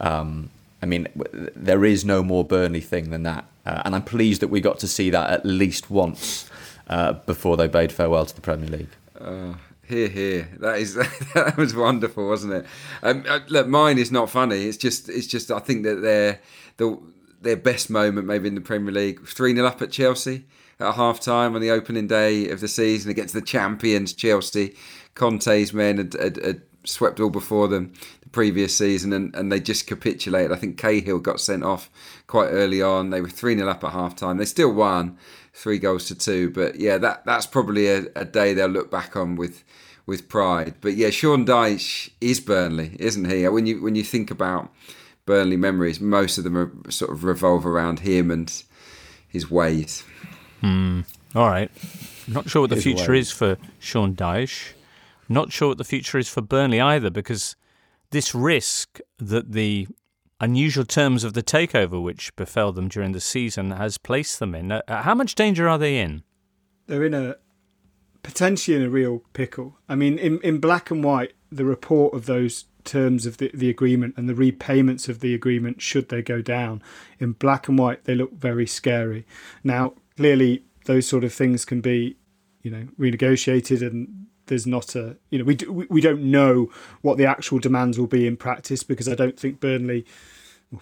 Um, 0.01 0.51
I 0.83 0.87
mean, 0.87 1.09
there 1.57 1.85
is 1.85 2.05
no 2.05 2.23
more 2.23 2.45
Burnley 2.45 2.81
thing 2.81 3.11
than 3.11 3.25
that. 3.25 3.47
Uh, 3.67 3.83
and 3.85 3.95
I'm 3.95 4.05
pleased 4.05 4.41
that 4.43 4.49
we 4.49 4.61
got 4.61 4.79
to 4.81 4.89
see 4.89 5.11
that 5.11 5.31
at 5.31 5.45
least 5.45 5.91
once 5.91 6.49
uh, 6.89 7.15
before 7.15 7.57
they 7.57 7.67
bade 7.67 7.93
farewell 7.93 8.27
to 8.27 8.35
the 8.35 8.41
Premier 8.41 8.69
League. 8.69 8.89
Uh, 9.21 9.55
here, 9.87 10.09
here. 10.09 10.49
That 10.61 10.79
is 10.79 10.95
that 11.35 11.57
was 11.57 11.75
wonderful, 11.75 12.29
wasn't 12.29 12.55
it? 12.55 12.67
Um, 13.03 13.25
uh, 13.29 13.41
look, 13.49 13.67
mine 13.67 13.99
is 13.99 14.13
not 14.13 14.31
funny. 14.31 14.65
It's 14.67 14.77
just, 14.77 15.09
it's 15.09 15.27
just. 15.27 15.51
I 15.51 15.59
think 15.59 15.85
that 15.85 16.03
their 16.03 16.41
the 16.77 16.99
their 17.41 17.57
best 17.57 17.91
moment 17.91 18.27
maybe 18.27 18.49
in 18.49 18.55
the 18.55 18.61
Premier 18.61 18.93
League 18.93 19.27
three 19.27 19.55
0 19.55 19.67
up 19.67 19.83
at 19.83 19.91
Chelsea 19.91 20.47
at 20.81 20.95
half 20.95 21.21
time 21.21 21.55
on 21.55 21.61
the 21.61 21.71
opening 21.71 22.07
day 22.07 22.49
of 22.51 22.61
the 22.61 22.69
season 22.69 23.11
against 23.11 23.35
the 23.35 23.43
champions 23.43 24.13
Chelsea. 24.13 24.77
Conte's 25.15 25.73
men 25.73 25.99
had, 25.99 26.13
had, 26.15 26.37
had 26.37 26.63
swept 26.85 27.21
all 27.21 27.31
before 27.31 27.69
them 27.69 27.93
the 28.18 28.18
previous 28.33 28.77
season 28.77 29.13
and, 29.13 29.35
and 29.35 29.51
they 29.51 29.61
just 29.61 29.87
capitulated. 29.87 30.53
I 30.53 30.57
think 30.57 30.79
Cahill 30.79 31.19
got 31.19 31.41
sent 31.41 31.65
off 31.65 31.91
quite 32.27 32.49
early 32.49 32.83
on. 32.83 33.11
They 33.11 33.21
were 33.21 33.29
3 33.29 33.57
0 33.57 33.69
up 33.69 33.85
at 33.85 33.93
half 33.93 34.17
time. 34.17 34.37
They 34.39 34.45
still 34.45 34.73
won 34.73 35.19
three 35.59 35.79
goals 35.79 36.07
to 36.07 36.15
two. 36.15 36.51
But 36.51 36.77
yeah, 36.77 36.99
that 36.99 37.27
that's 37.27 37.47
probably 37.47 37.89
a, 37.89 38.07
a 38.15 38.25
day 38.25 38.55
they'll 38.55 38.69
look 38.69 38.91
back 38.91 39.17
on 39.17 39.37
with 39.37 39.65
with 40.07 40.29
pride. 40.29 40.75
But 40.81 40.95
yeah, 40.95 41.11
Sean 41.11 41.45
Dyche 41.45 42.11
is 42.21 42.41
Burnley, 42.41 42.97
isn't 42.99 43.29
he? 43.29 43.47
When 43.49 43.67
you 43.67 43.83
when 43.83 43.95
you 43.95 44.05
think 44.05 44.31
about 44.31 44.73
Burnley 45.27 45.57
memories, 45.57 46.01
most 46.01 46.39
of 46.39 46.45
them 46.45 46.57
are 46.57 46.91
sort 46.91 47.11
of 47.11 47.25
revolve 47.25 47.67
around 47.67 48.01
him 48.01 48.31
and 48.31 48.63
his 49.29 49.51
ways. 49.51 50.05
Hmm. 50.61 51.03
All 51.35 51.49
right. 51.49 51.71
Not 52.27 52.49
sure 52.49 52.63
what 52.63 52.71
the 52.71 52.77
his 52.77 52.85
future 52.85 53.13
ways. 53.13 53.27
is 53.27 53.33
for 53.33 53.59
Sean 53.79 54.15
Dyche. 54.15 54.73
Not 55.29 55.53
sure 55.53 55.69
what 55.69 55.79
the 55.79 55.85
future 55.85 56.19
is 56.19 56.29
for 56.29 56.41
Burnley 56.41 56.81
either, 56.81 57.11
because 57.11 57.55
this 58.11 58.35
risk 58.35 59.01
that 59.19 59.53
the 59.53 59.89
unusual 60.41 60.85
terms 60.85 61.25
of 61.25 61.35
the 61.35 61.43
takeover 61.43 62.03
which 62.03 62.35
befell 62.37 62.73
them 62.73 62.89
during 62.89 63.13
the 63.13 63.21
season 63.21 63.73
has 63.73 63.99
placed 63.99 64.39
them 64.39 64.55
in. 64.55 64.81
How 64.89 65.15
much 65.15 65.35
danger 65.35 65.69
are 65.69 65.79
they 65.79 65.99
in? 65.99 66.23
They're 66.87 67.05
in 67.05 67.15
a 67.15 67.37
potentially 68.23 68.77
in 68.77 68.83
a 68.83 68.91
real 68.91 69.23
pickle. 69.33 69.79
I 69.89 69.95
mean, 69.95 70.19
in, 70.19 70.41
in 70.41 70.59
black 70.59 70.91
and 70.91 71.03
white, 71.03 71.33
the 71.51 71.65
report 71.65 72.15
of 72.15 72.27
those 72.27 72.67
terms 72.85 73.27
of 73.27 73.39
the, 73.39 73.51
the 73.55 73.71
agreement 73.71 74.15
and 74.17 74.29
the 74.29 74.35
repayments 74.35 75.09
of 75.09 75.21
the 75.21 75.35
agreement, 75.35 75.81
should 75.81 76.09
they 76.09 76.23
go 76.23 76.43
down, 76.43 76.83
in 77.19 77.33
black 77.33 77.69
and 77.69 77.79
white, 77.79 78.05
they 78.05 78.15
look 78.15 78.33
very 78.33 78.67
scary. 78.67 79.27
Now, 79.63 79.95
clearly, 80.17 80.65
those 80.87 81.07
sort 81.07 81.25
of 81.25 81.33
things 81.33 81.65
can 81.65 81.81
be, 81.81 82.17
you 82.63 82.71
know, 82.71 82.89
renegotiated 82.99 83.83
and 83.83 84.27
there's 84.49 84.67
not 84.67 84.95
a 84.95 85.17
you 85.31 85.39
know 85.39 85.45
we 85.45 85.55
do, 85.55 85.87
we 85.89 86.01
don't 86.01 86.23
know 86.23 86.71
what 87.03 87.17
the 87.17 87.25
actual 87.27 87.59
demands 87.59 87.99
will 87.99 88.07
be 88.07 88.27
in 88.27 88.37
practice 88.37 88.83
because 88.83 89.09
I 89.09 89.15
don't 89.15 89.39
think 89.39 89.61
Burnley 89.61 90.05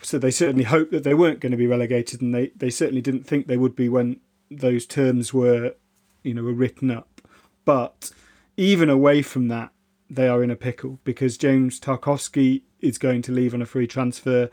so 0.02 0.18
they 0.18 0.31
certainly 0.31 0.64
hoped 0.64 0.90
that 0.90 1.05
they 1.05 1.14
weren't 1.14 1.40
going 1.40 1.52
to 1.52 1.59
be 1.59 1.66
relegated 1.66 2.20
and 2.20 2.35
they, 2.35 2.48
they 2.57 2.70
certainly 2.70 3.00
didn't 3.00 3.24
think 3.24 3.46
they 3.46 3.57
would 3.57 3.76
be 3.76 3.88
when 3.88 4.20
those 4.50 4.87
terms 4.87 5.33
were 5.33 5.74
you 6.22 6.35
know 6.35 6.42
were 6.42 6.52
written 6.52 6.90
up. 6.90 7.20
But 7.64 8.11
even 8.57 8.88
away 8.88 9.22
from 9.22 9.48
that 9.48 9.70
they 10.09 10.29
are 10.29 10.42
in 10.42 10.50
a 10.50 10.57
pickle 10.57 11.00
because 11.05 11.37
James 11.37 11.81
Tarkowski 11.81 12.62
is 12.81 12.98
going 12.98 13.22
to 13.22 13.33
leave 13.33 13.55
on 13.55 13.62
a 13.62 13.66
free 13.66 13.87
transfer. 13.87 14.48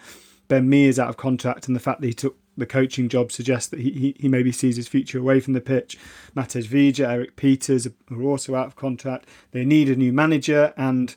Ben 0.47 0.67
Mee 0.67 0.85
is 0.85 0.99
out 0.99 1.09
of 1.09 1.17
contract 1.17 1.67
and 1.67 1.75
the 1.75 1.79
fact 1.79 2.01
that 2.01 2.07
he 2.07 2.13
took 2.13 2.37
the 2.57 2.65
coaching 2.65 3.09
job 3.09 3.31
suggests 3.31 3.69
that 3.69 3.79
he, 3.79 3.91
he, 3.91 4.15
he 4.19 4.27
maybe 4.27 4.51
sees 4.51 4.75
his 4.75 4.87
future 4.87 5.19
away 5.19 5.39
from 5.39 5.53
the 5.53 5.61
pitch. 5.61 5.97
Matej 6.35 6.67
Vydra, 6.67 7.11
Erik 7.11 7.35
Pieters 7.35 7.91
are 8.11 8.23
also 8.23 8.55
out 8.55 8.67
of 8.67 8.75
contract. 8.75 9.27
They 9.51 9.65
need 9.65 9.89
a 9.89 9.95
new 9.95 10.13
manager, 10.13 10.73
and 10.77 11.15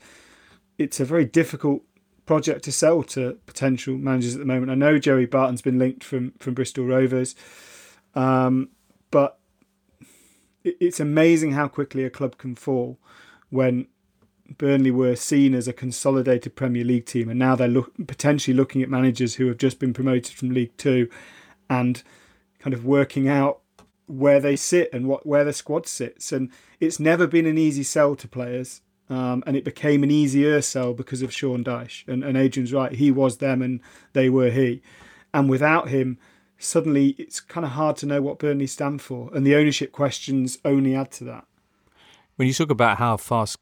it's 0.78 1.00
a 1.00 1.04
very 1.04 1.24
difficult 1.24 1.82
project 2.24 2.64
to 2.64 2.72
sell 2.72 3.02
to 3.04 3.38
potential 3.46 3.96
managers 3.96 4.34
at 4.34 4.40
the 4.40 4.46
moment. 4.46 4.70
I 4.72 4.74
know 4.74 4.98
Joey 4.98 5.26
Barton's 5.26 5.62
been 5.62 5.78
linked 5.78 6.04
from 6.04 6.32
from 6.38 6.54
Bristol 6.54 6.84
Rovers, 6.84 7.34
um, 8.14 8.70
but 9.10 9.38
it's 10.64 11.00
amazing 11.00 11.52
how 11.52 11.68
quickly 11.68 12.04
a 12.04 12.10
club 12.10 12.38
can 12.38 12.56
fall 12.56 12.98
when 13.50 13.86
Burnley 14.58 14.90
were 14.90 15.16
seen 15.16 15.54
as 15.54 15.68
a 15.68 15.72
consolidated 15.72 16.54
Premier 16.54 16.84
League 16.84 17.06
team, 17.06 17.28
and 17.28 17.38
now 17.38 17.56
they're 17.56 17.68
look, 17.68 17.92
potentially 18.06 18.56
looking 18.56 18.82
at 18.82 18.88
managers 18.88 19.34
who 19.34 19.46
have 19.48 19.58
just 19.58 19.78
been 19.78 19.92
promoted 19.92 20.36
from 20.36 20.50
League 20.50 20.76
Two, 20.76 21.08
and 21.68 22.02
kind 22.58 22.74
of 22.74 22.84
working 22.84 23.28
out 23.28 23.60
where 24.06 24.40
they 24.40 24.56
sit 24.56 24.88
and 24.92 25.06
what 25.06 25.26
where 25.26 25.44
the 25.44 25.52
squad 25.52 25.86
sits. 25.86 26.32
And 26.32 26.50
it's 26.80 27.00
never 27.00 27.26
been 27.26 27.46
an 27.46 27.58
easy 27.58 27.82
sell 27.82 28.14
to 28.16 28.28
players, 28.28 28.82
um, 29.10 29.42
and 29.46 29.56
it 29.56 29.64
became 29.64 30.02
an 30.02 30.10
easier 30.10 30.60
sell 30.62 30.94
because 30.94 31.22
of 31.22 31.32
Sean 31.32 31.64
Dyche. 31.64 32.06
And, 32.08 32.22
and 32.22 32.36
Adrian's 32.36 32.72
right; 32.72 32.92
he 32.92 33.10
was 33.10 33.38
them, 33.38 33.62
and 33.62 33.80
they 34.12 34.28
were 34.28 34.50
he. 34.50 34.82
And 35.34 35.50
without 35.50 35.88
him, 35.88 36.18
suddenly 36.58 37.10
it's 37.18 37.40
kind 37.40 37.66
of 37.66 37.72
hard 37.72 37.96
to 37.96 38.06
know 38.06 38.22
what 38.22 38.38
Burnley 38.38 38.66
stand 38.66 39.02
for, 39.02 39.30
and 39.34 39.46
the 39.46 39.56
ownership 39.56 39.92
questions 39.92 40.58
only 40.64 40.94
add 40.94 41.10
to 41.12 41.24
that. 41.24 41.46
When 42.36 42.48
you 42.48 42.54
talk 42.54 42.70
about 42.70 42.98
how 42.98 43.16
fast 43.16 43.56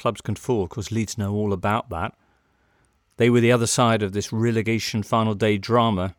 clubs 0.00 0.20
can 0.20 0.34
fall. 0.34 0.64
Of 0.64 0.70
course, 0.70 0.90
Leeds 0.90 1.18
know 1.18 1.34
all 1.34 1.52
about 1.52 1.90
that. 1.90 2.14
They 3.16 3.28
were 3.28 3.40
the 3.40 3.52
other 3.52 3.66
side 3.66 4.02
of 4.02 4.12
this 4.12 4.32
relegation 4.32 5.02
final 5.02 5.34
day 5.34 5.58
drama 5.58 6.14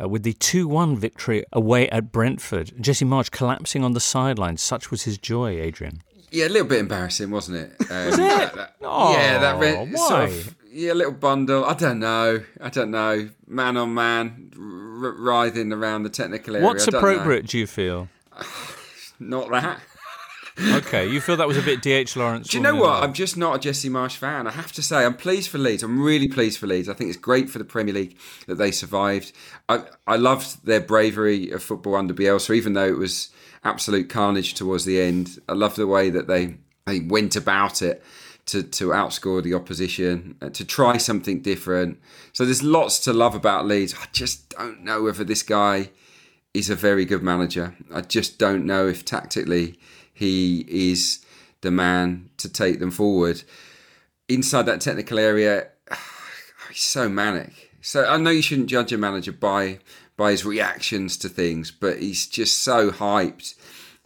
uh, 0.00 0.08
with 0.08 0.24
the 0.24 0.32
2 0.32 0.66
1 0.66 0.96
victory 0.96 1.44
away 1.52 1.88
at 1.90 2.10
Brentford. 2.10 2.72
Jesse 2.80 3.04
Marsch 3.04 3.30
collapsing 3.30 3.84
on 3.84 3.92
the 3.92 4.00
sidelines. 4.00 4.60
Such 4.60 4.90
was 4.90 5.04
his 5.04 5.18
joy, 5.18 5.60
Adrian. 5.60 6.02
Yeah, 6.30 6.46
a 6.46 6.48
little 6.48 6.68
bit 6.68 6.80
embarrassing, 6.80 7.30
wasn't 7.30 7.58
it? 7.58 7.72
Um, 7.90 8.06
was 8.06 8.18
it? 8.18 8.18
That, 8.18 8.54
that, 8.54 8.74
oh, 8.82 9.12
yeah, 9.12 9.38
that 9.38 9.58
re- 9.58 9.96
sort 9.96 10.24
of, 10.24 10.56
yeah, 10.70 10.92
little 10.92 11.12
bundle. 11.12 11.64
I 11.64 11.74
don't 11.74 12.00
know. 12.00 12.42
I 12.60 12.68
don't 12.68 12.90
know. 12.90 13.30
Man 13.46 13.76
on 13.76 13.94
man, 13.94 14.50
r- 14.54 15.12
writhing 15.12 15.72
around 15.72 16.02
the 16.02 16.10
technical 16.10 16.56
area. 16.56 16.66
What's 16.66 16.86
appropriate? 16.86 17.46
Do 17.46 17.58
you 17.58 17.66
feel? 17.66 18.08
Not 19.20 19.48
that 19.50 19.80
okay, 20.60 21.08
you 21.08 21.20
feel 21.20 21.36
that 21.36 21.48
was 21.48 21.56
a 21.56 21.62
bit 21.62 21.82
DH 21.82 22.16
Lawrence. 22.16 22.48
Do 22.48 22.56
you 22.56 22.62
know 22.62 22.74
what? 22.74 23.02
I'm 23.02 23.12
just 23.12 23.36
not 23.36 23.56
a 23.56 23.58
Jesse 23.58 23.88
Marsch 23.88 24.16
fan. 24.16 24.46
I 24.46 24.50
have 24.50 24.72
to 24.72 24.82
say, 24.82 25.04
I'm 25.04 25.14
pleased 25.14 25.50
for 25.50 25.58
Leeds. 25.58 25.82
I'm 25.82 26.02
really 26.02 26.28
pleased 26.28 26.58
for 26.58 26.66
Leeds. 26.66 26.88
I 26.88 26.94
think 26.94 27.08
it's 27.08 27.18
great 27.18 27.48
for 27.50 27.58
the 27.58 27.64
Premier 27.64 27.94
League 27.94 28.18
that 28.46 28.56
they 28.56 28.70
survived. 28.70 29.32
I, 29.68 29.84
I 30.06 30.16
loved 30.16 30.64
their 30.64 30.80
bravery 30.80 31.50
of 31.50 31.62
football 31.62 31.94
under 31.94 32.14
Bielsa, 32.14 32.54
even 32.54 32.72
though 32.72 32.88
it 32.88 32.98
was 32.98 33.30
absolute 33.64 34.08
carnage 34.08 34.54
towards 34.54 34.84
the 34.84 35.00
end. 35.00 35.38
I 35.48 35.52
love 35.52 35.76
the 35.76 35.86
way 35.86 36.10
that 36.10 36.26
they, 36.26 36.56
they 36.86 37.00
went 37.00 37.36
about 37.36 37.82
it 37.82 38.02
to, 38.46 38.62
to 38.62 38.88
outscore 38.88 39.42
the 39.42 39.54
opposition, 39.54 40.36
uh, 40.40 40.48
to 40.50 40.64
try 40.64 40.96
something 40.96 41.40
different. 41.40 42.00
So 42.32 42.44
there's 42.44 42.62
lots 42.62 42.98
to 43.00 43.12
love 43.12 43.34
about 43.34 43.66
Leeds. 43.66 43.94
I 44.00 44.06
just 44.12 44.50
don't 44.50 44.82
know 44.82 45.02
whether 45.02 45.24
this 45.24 45.42
guy 45.42 45.90
is 46.54 46.70
a 46.70 46.74
very 46.74 47.04
good 47.04 47.22
manager. 47.22 47.76
I 47.92 48.00
just 48.00 48.38
don't 48.38 48.64
know 48.64 48.88
if 48.88 49.04
tactically 49.04 49.78
he 50.18 50.64
is 50.68 51.24
the 51.60 51.70
man 51.70 52.28
to 52.38 52.48
take 52.48 52.80
them 52.80 52.90
forward. 52.90 53.42
Inside 54.28 54.62
that 54.62 54.80
technical 54.80 55.16
area, 55.16 55.68
he's 56.68 56.82
so 56.82 57.08
manic. 57.08 57.70
So 57.80 58.04
I 58.04 58.16
know 58.16 58.30
you 58.30 58.42
shouldn't 58.42 58.68
judge 58.68 58.92
a 58.92 58.98
manager 58.98 59.32
by 59.32 59.78
by 60.16 60.32
his 60.32 60.44
reactions 60.44 61.16
to 61.18 61.28
things, 61.28 61.70
but 61.70 62.00
he's 62.00 62.26
just 62.26 62.64
so 62.64 62.90
hyped, 62.90 63.54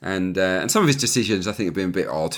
and 0.03 0.37
uh, 0.37 0.59
and 0.61 0.71
some 0.71 0.83
of 0.83 0.87
his 0.87 0.97
decisions 0.97 1.49
I 1.49 1.53
think 1.53 1.69
have 1.69 1.75
been 1.75 1.89
a 1.89 1.93
bit 1.93 2.09
odd. 2.09 2.37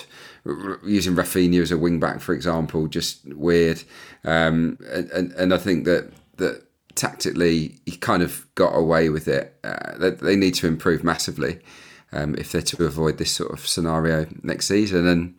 Using 0.84 1.14
Raphinha 1.16 1.60
as 1.60 1.72
a 1.72 1.78
wing 1.78 1.98
back, 1.98 2.20
for 2.20 2.34
example, 2.34 2.86
just 2.86 3.24
weird. 3.34 3.82
Um, 4.24 4.78
and, 4.90 5.32
and 5.32 5.54
I 5.54 5.56
think 5.56 5.86
that 5.86 6.12
that 6.36 6.62
tactically, 6.94 7.80
he 7.86 7.96
kind 7.96 8.22
of 8.22 8.46
got 8.54 8.70
away 8.76 9.08
with 9.08 9.26
it. 9.26 9.58
Uh, 9.64 9.96
they, 9.98 10.10
they, 10.10 10.36
need 10.36 10.52
to 10.56 10.66
improve 10.66 11.02
massively 11.02 11.60
um, 12.14 12.34
if 12.36 12.52
they're 12.52 12.62
to 12.62 12.84
avoid 12.84 13.18
this 13.18 13.32
sort 13.32 13.52
of 13.52 13.66
scenario 13.66 14.26
next 14.42 14.66
season. 14.66 15.06
And 15.06 15.34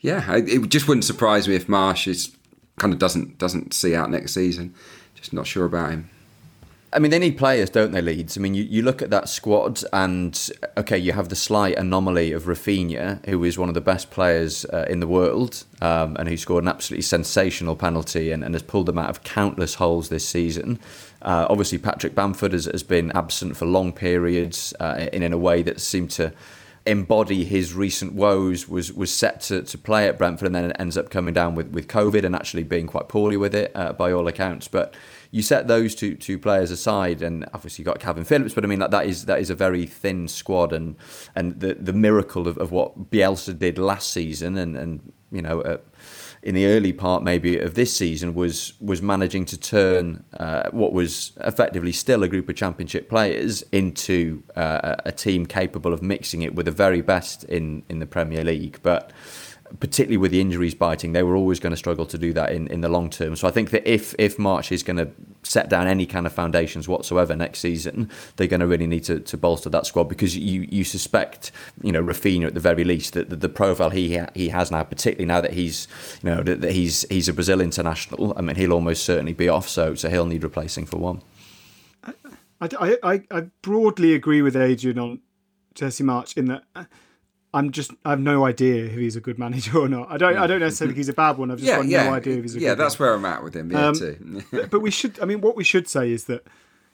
yeah, 0.00 0.36
it 0.36 0.68
just 0.68 0.88
wouldn't 0.88 1.04
surprise 1.04 1.46
me 1.46 1.54
if 1.54 1.66
Marsch 1.66 2.08
is 2.08 2.34
kind 2.78 2.92
of 2.92 2.98
doesn't 2.98 3.38
doesn't 3.38 3.74
see 3.74 3.94
out 3.94 4.10
next 4.10 4.34
season. 4.34 4.74
Just 5.14 5.32
not 5.32 5.46
sure 5.46 5.66
about 5.66 5.90
him. 5.90 6.10
I 6.94 7.00
mean, 7.00 7.10
they 7.10 7.18
need 7.18 7.36
players, 7.36 7.70
don't 7.70 7.90
they, 7.90 8.00
Leeds? 8.00 8.38
I 8.38 8.40
mean, 8.40 8.54
you, 8.54 8.62
you 8.62 8.80
look 8.82 9.02
at 9.02 9.10
that 9.10 9.28
squad, 9.28 9.82
and 9.92 10.50
okay, 10.76 10.96
you 10.96 11.10
have 11.10 11.28
the 11.28 11.34
slight 11.34 11.76
anomaly 11.76 12.30
of 12.30 12.44
Raphinha, 12.44 13.26
who 13.26 13.42
is 13.42 13.58
one 13.58 13.68
of 13.68 13.74
the 13.74 13.80
best 13.80 14.12
players 14.12 14.64
uh, 14.66 14.86
in 14.88 15.00
the 15.00 15.08
world, 15.08 15.64
um, 15.82 16.16
and 16.20 16.28
who 16.28 16.36
scored 16.36 16.62
an 16.62 16.68
absolutely 16.68 17.02
sensational 17.02 17.74
penalty 17.74 18.30
and, 18.30 18.44
and 18.44 18.54
has 18.54 18.62
pulled 18.62 18.86
them 18.86 18.98
out 18.98 19.10
of 19.10 19.24
countless 19.24 19.74
holes 19.74 20.08
this 20.08 20.26
season. 20.28 20.78
Uh, 21.24 21.46
obviously, 21.48 21.78
Patrick 21.78 22.14
Bamford 22.14 22.52
has, 22.52 22.66
has 22.66 22.82
been 22.82 23.10
absent 23.12 23.56
for 23.56 23.64
long 23.64 23.92
periods 23.92 24.74
uh, 24.78 25.08
in, 25.12 25.22
in 25.22 25.32
a 25.32 25.38
way 25.38 25.62
that 25.62 25.80
seemed 25.80 26.10
to 26.12 26.32
embody 26.86 27.44
his 27.44 27.72
recent 27.72 28.12
woes 28.12 28.68
was 28.68 28.92
was 28.92 29.10
set 29.10 29.40
to, 29.40 29.62
to 29.62 29.78
play 29.78 30.06
at 30.06 30.18
Brentford 30.18 30.46
and 30.46 30.54
then 30.54 30.72
ends 30.72 30.98
up 30.98 31.08
coming 31.08 31.32
down 31.32 31.54
with, 31.54 31.68
with 31.68 31.88
COVID 31.88 32.24
and 32.24 32.34
actually 32.34 32.62
being 32.62 32.86
quite 32.86 33.08
poorly 33.08 33.38
with 33.38 33.54
it 33.54 33.72
uh, 33.74 33.94
by 33.94 34.12
all 34.12 34.28
accounts. 34.28 34.68
But 34.68 34.94
you 35.30 35.40
set 35.42 35.66
those 35.66 35.94
two 35.94 36.14
two 36.14 36.38
players 36.38 36.70
aside, 36.70 37.22
and 37.22 37.46
obviously 37.54 37.82
you 37.82 37.86
got 37.86 38.00
Calvin 38.00 38.24
Phillips, 38.24 38.54
but 38.54 38.64
I 38.64 38.66
mean 38.66 38.80
that, 38.80 38.90
that 38.90 39.06
is 39.06 39.24
that 39.24 39.40
is 39.40 39.50
a 39.50 39.54
very 39.54 39.86
thin 39.86 40.28
squad, 40.28 40.72
and 40.72 40.96
and 41.34 41.58
the 41.58 41.74
the 41.74 41.92
miracle 41.92 42.46
of, 42.46 42.58
of 42.58 42.70
what 42.70 43.10
Bielsa 43.10 43.58
did 43.58 43.78
last 43.78 44.12
season, 44.12 44.56
and 44.58 44.76
and 44.76 45.12
you 45.32 45.42
know. 45.42 45.80
In 46.44 46.54
the 46.54 46.66
early 46.66 46.92
part, 46.92 47.22
maybe 47.22 47.58
of 47.58 47.74
this 47.74 47.96
season, 47.96 48.34
was 48.34 48.74
was 48.78 49.00
managing 49.00 49.46
to 49.46 49.56
turn 49.56 50.22
uh, 50.38 50.68
what 50.72 50.92
was 50.92 51.32
effectively 51.40 51.90
still 51.90 52.22
a 52.22 52.28
group 52.28 52.50
of 52.50 52.54
championship 52.54 53.08
players 53.08 53.62
into 53.72 54.42
uh, 54.54 54.96
a 55.06 55.10
team 55.10 55.46
capable 55.46 55.94
of 55.94 56.02
mixing 56.02 56.42
it 56.42 56.54
with 56.54 56.66
the 56.66 56.72
very 56.72 57.00
best 57.00 57.44
in 57.44 57.82
in 57.88 57.98
the 57.98 58.06
Premier 58.06 58.44
League. 58.44 58.78
But 58.82 59.10
particularly 59.80 60.16
with 60.16 60.30
the 60.30 60.40
injuries 60.40 60.74
biting, 60.74 61.12
they 61.12 61.22
were 61.22 61.36
always 61.36 61.58
going 61.58 61.72
to 61.72 61.76
struggle 61.76 62.06
to 62.06 62.18
do 62.18 62.32
that 62.32 62.52
in, 62.52 62.66
in 62.68 62.80
the 62.80 62.88
long 62.88 63.10
term. 63.10 63.36
So 63.36 63.48
I 63.48 63.50
think 63.50 63.70
that 63.70 63.86
if 63.88 64.14
if 64.18 64.36
Marsch 64.36 64.70
is 64.70 64.82
going 64.82 64.96
to 64.96 65.08
set 65.42 65.68
down 65.68 65.86
any 65.86 66.06
kind 66.06 66.26
of 66.26 66.32
foundations 66.32 66.88
whatsoever 66.88 67.34
next 67.34 67.60
season, 67.60 68.10
they're 68.36 68.46
going 68.46 68.60
to 68.60 68.66
really 68.66 68.86
need 68.86 69.04
to, 69.04 69.20
to 69.20 69.36
bolster 69.36 69.70
that 69.70 69.86
squad 69.86 70.04
because 70.04 70.36
you 70.36 70.66
you 70.70 70.84
suspect 70.84 71.50
you 71.82 71.92
know 71.92 72.02
Raphinha 72.02 72.46
at 72.46 72.54
the 72.54 72.60
very 72.60 72.84
least 72.84 73.14
that 73.14 73.30
the, 73.30 73.36
the 73.36 73.48
profile 73.48 73.90
he 73.90 74.20
he 74.34 74.48
has 74.48 74.70
now, 74.70 74.82
particularly 74.82 75.26
now 75.26 75.40
that 75.40 75.54
he's 75.54 75.88
you 76.22 76.30
know 76.30 76.42
that, 76.42 76.60
that 76.60 76.72
he's 76.72 77.06
he's 77.08 77.28
a 77.28 77.32
Brazil 77.32 77.60
international. 77.60 78.34
I 78.36 78.42
mean 78.42 78.56
he'll 78.56 78.72
almost 78.72 79.04
certainly 79.04 79.32
be 79.34 79.48
off, 79.48 79.68
so 79.68 79.94
so 79.94 80.08
he'll 80.08 80.26
need 80.26 80.42
replacing 80.42 80.86
for 80.86 80.98
one. 80.98 81.22
I, 82.60 82.96
I, 83.02 83.22
I 83.30 83.40
broadly 83.62 84.14
agree 84.14 84.40
with 84.40 84.56
Adrian 84.56 84.98
on 84.98 85.20
Jesse 85.74 86.04
Marsch 86.04 86.36
in 86.36 86.46
that 86.46 86.64
I'm 87.54 87.70
just 87.70 87.92
I 88.04 88.10
have 88.10 88.20
no 88.20 88.44
idea 88.44 88.84
if 88.84 88.92
he's 88.92 89.16
a 89.16 89.20
good 89.20 89.38
manager 89.38 89.78
or 89.78 89.88
not. 89.88 90.10
I 90.10 90.18
don't 90.18 90.36
I 90.36 90.46
don't 90.46 90.60
necessarily 90.60 90.92
think 90.92 90.98
he's 90.98 91.08
a 91.08 91.14
bad 91.14 91.38
one. 91.38 91.50
I've 91.50 91.58
just 91.58 91.68
yeah, 91.68 91.76
got 91.76 91.86
yeah. 91.86 92.04
no 92.04 92.14
idea 92.14 92.36
if 92.36 92.42
he's 92.42 92.56
a 92.56 92.60
yeah. 92.60 92.74
that's 92.74 92.98
one. 92.98 93.08
where 93.08 93.16
I'm 93.16 93.24
at 93.24 93.44
with 93.44 93.54
him. 93.54 93.70
Yeah, 93.70 93.86
Um, 93.86 93.94
too. 93.94 94.42
but 94.70 94.80
we 94.80 94.90
should 94.90 95.20
I 95.20 95.24
mean 95.24 95.40
what 95.40 95.56
we 95.56 95.64
should 95.64 95.88
say 95.88 96.10
is 96.10 96.24
that 96.24 96.44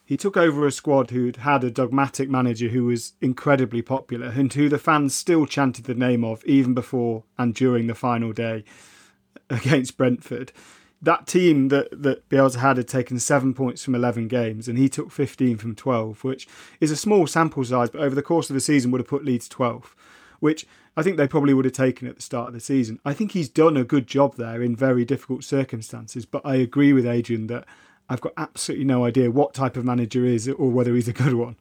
he 0.05 0.17
took 0.17 0.37
over 0.37 0.67
a 0.67 0.73
squad 0.73 1.11
who'd 1.11 1.37
had 1.37 1.65
a 1.65 1.71
dogmatic 1.71 2.29
manager 2.29 2.69
who 2.69 2.85
was 2.85 3.13
incredibly 3.21 3.81
popular 3.81 4.27
and 4.27 4.53
who 4.53 4.69
the 4.69 4.79
fans 4.79 5.15
still 5.15 5.47
chanted 5.47 5.85
the 5.85 5.95
name 5.95 6.25
of 6.25 6.45
even 6.45 6.75
before 6.75 7.23
and 7.39 7.55
during 7.55 7.87
the 7.87 7.95
final 7.95 8.33
day 8.33 8.65
against 9.51 9.97
Brentford. 9.97 10.53
That 11.01 11.27
team 11.27 11.69
that, 11.69 11.89
that 12.03 12.29
Bielsa 12.29 12.57
had 12.57 12.77
had 12.77 12.89
taken 12.89 13.19
seven 13.21 13.55
points 13.55 13.85
from 13.85 13.95
11 13.95 14.29
games 14.29 14.69
and 14.69 14.77
he 14.77 14.89
took 14.89 15.11
15 15.11 15.57
from 15.57 15.75
12, 15.75 16.25
which 16.25 16.47
is 16.81 16.91
a 16.91 16.97
small 16.97 17.27
sample 17.27 17.65
size, 17.65 17.89
but 17.89 18.03
over 18.03 18.15
the 18.15 18.21
course 18.21 18.51
of 18.51 18.55
the 18.55 18.61
season 18.61 18.91
would 18.91 19.01
have 19.01 19.09
put 19.09 19.25
Leeds 19.25 19.49
12th, 19.49 19.95
which 20.41 20.67
I 20.97 21.03
think 21.03 21.17
they 21.17 21.29
probably 21.29 21.55
would 21.55 21.65
have 21.65 21.73
taken 21.73 22.09
at 22.09 22.17
the 22.17 22.23
start 22.23 22.49
of 22.49 22.55
the 22.55 22.61
season. 22.61 22.99
I 23.05 23.15
think 23.15 23.33
he's 23.33 23.49
done 23.49 23.77
a 23.77 23.85
good 23.85 24.07
job 24.07 24.37
there 24.37 24.61
in 24.61 24.75
very 24.75 25.05
difficult 25.05 25.45
circumstances, 25.45 26.27
but 26.27 26.43
I 26.45 26.57
agree 26.57 26.93
with 26.93 27.07
Adrian 27.07 27.47
that 27.47 27.65
I've 28.09 28.21
got 28.21 28.33
absolutely 28.37 28.87
no 28.87 29.05
idea 29.05 29.31
what 29.31 29.55
type 29.55 29.77
of 29.77 29.85
manager 29.85 30.25
is 30.25 30.49
or 30.49 30.71
whether 30.71 30.95
he's 30.95 31.09
a 31.09 31.13
good 31.13 31.35
one. 31.35 31.57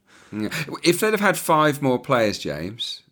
If 0.84 1.00
they'd 1.00 1.12
have 1.12 1.20
had 1.20 1.38
five 1.38 1.82
more 1.82 2.00
players, 2.00 2.40
James, 2.40 3.04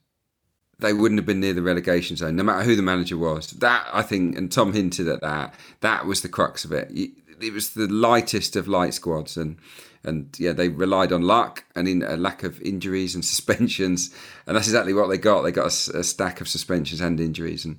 they 0.80 0.94
wouldn't 0.94 1.20
have 1.20 1.26
been 1.26 1.40
near 1.40 1.54
the 1.54 1.62
relegation 1.62 2.16
zone, 2.16 2.36
no 2.36 2.44
matter 2.44 2.64
who 2.64 2.76
the 2.76 2.82
manager 2.82 3.18
was. 3.18 3.52
That 3.52 3.88
I 3.92 4.02
think, 4.02 4.38
and 4.38 4.52
Tom 4.52 4.74
hinted 4.74 5.08
at 5.08 5.22
that. 5.22 5.54
That 5.82 6.06
was 6.06 6.22
the 6.22 6.30
crux 6.30 6.66
of 6.66 6.72
it. 6.72 6.92
It 7.40 7.54
was 7.54 7.72
the 7.72 7.88
lightest 7.88 8.56
of 8.56 8.68
light 8.68 8.94
squads, 8.94 9.38
and 9.38 9.58
and 10.08 10.36
yeah, 10.40 10.54
they 10.54 10.70
relied 10.70 11.12
on 11.12 11.22
luck 11.22 11.66
and 11.76 11.88
in 11.88 12.02
a 12.02 12.16
lack 12.16 12.44
of 12.44 12.62
injuries 12.62 13.14
and 13.14 13.24
suspensions, 13.34 14.14
and 14.46 14.56
that's 14.56 14.68
exactly 14.68 14.94
what 14.94 15.08
they 15.08 15.18
got. 15.18 15.42
They 15.42 15.52
got 15.52 15.66
a, 15.66 16.00
a 16.00 16.04
stack 16.04 16.42
of 16.42 16.48
suspensions 16.48 17.02
and 17.02 17.20
injuries, 17.20 17.66
and 17.66 17.78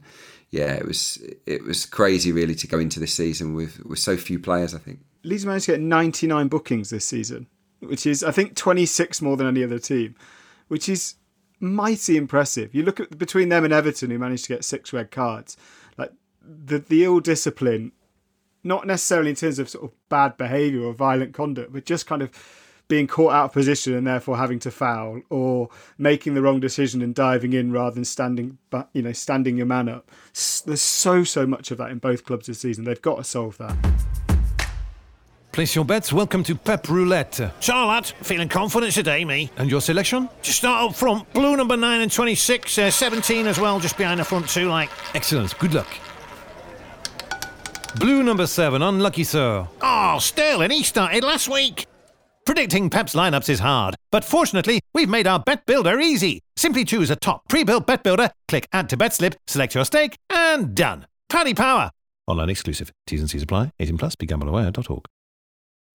yeah, 0.51 0.75
it 0.75 0.87
was 0.87 1.19
it 1.47 1.65
was 1.65 1.87
crazy 1.87 2.33
really 2.33 2.55
to 2.57 2.67
go 2.67 2.79
into 2.79 3.01
this 3.01 3.15
season 3.15 3.55
with 3.55 3.85
with 3.85 3.99
so 3.99 4.17
few 4.17 4.39
players. 4.39 4.75
I 4.75 4.79
think 4.79 5.01
Leeds 5.25 5.47
managed 5.47 5.67
to 5.67 5.73
get 5.73 5.81
99 5.81 6.49
bookings 6.49 6.91
this 6.91 7.05
season, 7.05 7.47
which 7.81 8.07
is 8.07 8.23
I 8.23 8.31
think 8.31 8.55
26 8.55 9.21
more 9.23 9.37
than 9.37 9.47
any 9.47 9.65
other 9.65 9.79
team, 9.79 10.15
which 10.69 10.89
is 10.89 11.15
mighty 11.61 12.17
impressive. 12.17 12.75
You 12.75 12.83
look 12.83 13.01
at 13.01 13.19
between 13.19 13.49
them 13.49 13.65
and 13.65 13.73
Everton, 13.73 14.11
who 14.11 14.19
managed 14.19 14.45
to 14.45 14.55
get 14.55 14.65
six 14.65 14.93
red 14.93 15.11
cards, 15.11 15.57
like 15.97 16.13
the 16.43 16.79
the 16.79 17.05
ill 17.05 17.21
discipline, 17.21 17.93
not 18.69 18.87
necessarily 18.87 19.31
in 19.31 19.37
terms 19.37 19.59
of 19.59 19.69
sort 19.69 19.85
of 19.85 20.09
bad 20.11 20.37
behaviour 20.37 20.85
or 20.85 20.93
violent 20.93 21.33
conduct, 21.35 21.73
but 21.73 21.87
just 21.87 22.07
kind 22.07 22.23
of 22.23 22.31
being 22.87 23.07
caught 23.07 23.33
out 23.33 23.45
of 23.47 23.53
position 23.53 23.95
and 23.95 24.07
therefore 24.07 24.37
having 24.37 24.59
to 24.59 24.71
foul 24.71 25.21
or 25.31 25.69
making 25.99 26.35
the 26.35 26.43
wrong 26.43 26.61
decision 26.61 27.03
and 27.03 27.15
diving 27.15 27.53
in 27.53 27.71
rather 27.71 27.95
than 27.95 28.05
standing 28.05 28.57
but 28.71 28.89
you 28.95 29.03
know 29.03 29.13
standing 29.13 29.59
your 29.59 29.67
man 29.67 29.91
up 29.91 30.11
there's 30.65 30.81
so 30.81 31.23
so 31.23 31.47
much 31.47 31.71
of 31.71 31.77
that 31.77 31.91
in 31.91 31.99
both 31.99 32.25
clubs 32.25 32.47
this 32.47 32.61
season 32.61 32.85
they've 32.85 33.03
got 33.03 33.17
to 33.17 33.25
solve 33.25 33.59
that 33.59 33.77
Place 35.51 35.75
your 35.75 35.85
bets. 35.85 36.13
Welcome 36.13 36.45
to 36.45 36.55
Pep 36.55 36.89
Roulette. 36.89 37.53
Charlotte, 37.59 38.15
feeling 38.23 38.49
confident 38.49 38.93
today, 38.93 39.25
me. 39.25 39.51
And 39.57 39.69
your 39.69 39.81
selection? 39.81 40.29
Just 40.41 40.59
start 40.59 40.91
up 40.91 40.95
front. 40.95 41.33
Blue 41.33 41.57
number 41.57 41.77
9 41.77 42.01
and 42.01 42.13
26, 42.13 42.79
uh, 42.79 42.91
17 42.93 43.47
as 43.49 43.59
well, 43.59 43.81
just 43.81 43.97
behind 43.97 44.21
the 44.21 44.25
front 44.25 44.49
two, 44.49 44.69
like. 44.69 44.89
Excellent. 45.17 45.59
Good 45.59 45.75
luck. 45.75 45.89
Blue 47.97 48.23
number 48.23 48.47
7, 48.47 48.83
unlucky 48.83 49.25
sir. 49.25 49.67
Ah, 49.81 50.17
oh, 50.17 50.19
Sterling, 50.19 50.71
he 50.71 50.83
started 50.83 51.25
last 51.25 51.49
week. 51.49 51.87
Predicting 52.45 52.91
Pep's 52.91 53.15
lineups 53.15 53.49
is 53.49 53.61
hard, 53.61 53.97
but 54.11 54.25
fortunately, 54.25 54.81
we've 54.95 55.09
made 55.09 55.27
our 55.27 55.39
bet 55.39 55.67
builder 55.67 55.99
easy. 55.99 56.41
Simply 56.57 56.85
choose 56.85 57.11
a 57.11 57.17
top 57.17 57.49
pre-built 57.49 57.87
bet 57.87 58.03
builder, 58.03 58.31
click 58.47 58.69
add 58.73 58.89
to 58.91 58.97
bet 58.97 59.15
slip, 59.15 59.37
select 59.47 59.75
your 59.75 59.85
stake, 59.85 60.17
and 60.31 60.75
done. 60.75 61.07
Paddy 61.29 61.55
Power. 61.55 61.91
Online 62.27 62.51
exclusive. 62.51 62.93
T's 63.07 63.21
and 63.21 63.31
C's 63.31 63.43
apply. 63.43 63.73
18 63.81 63.99
plus. 63.99 64.17
BeGambleAware.org. 64.17 65.05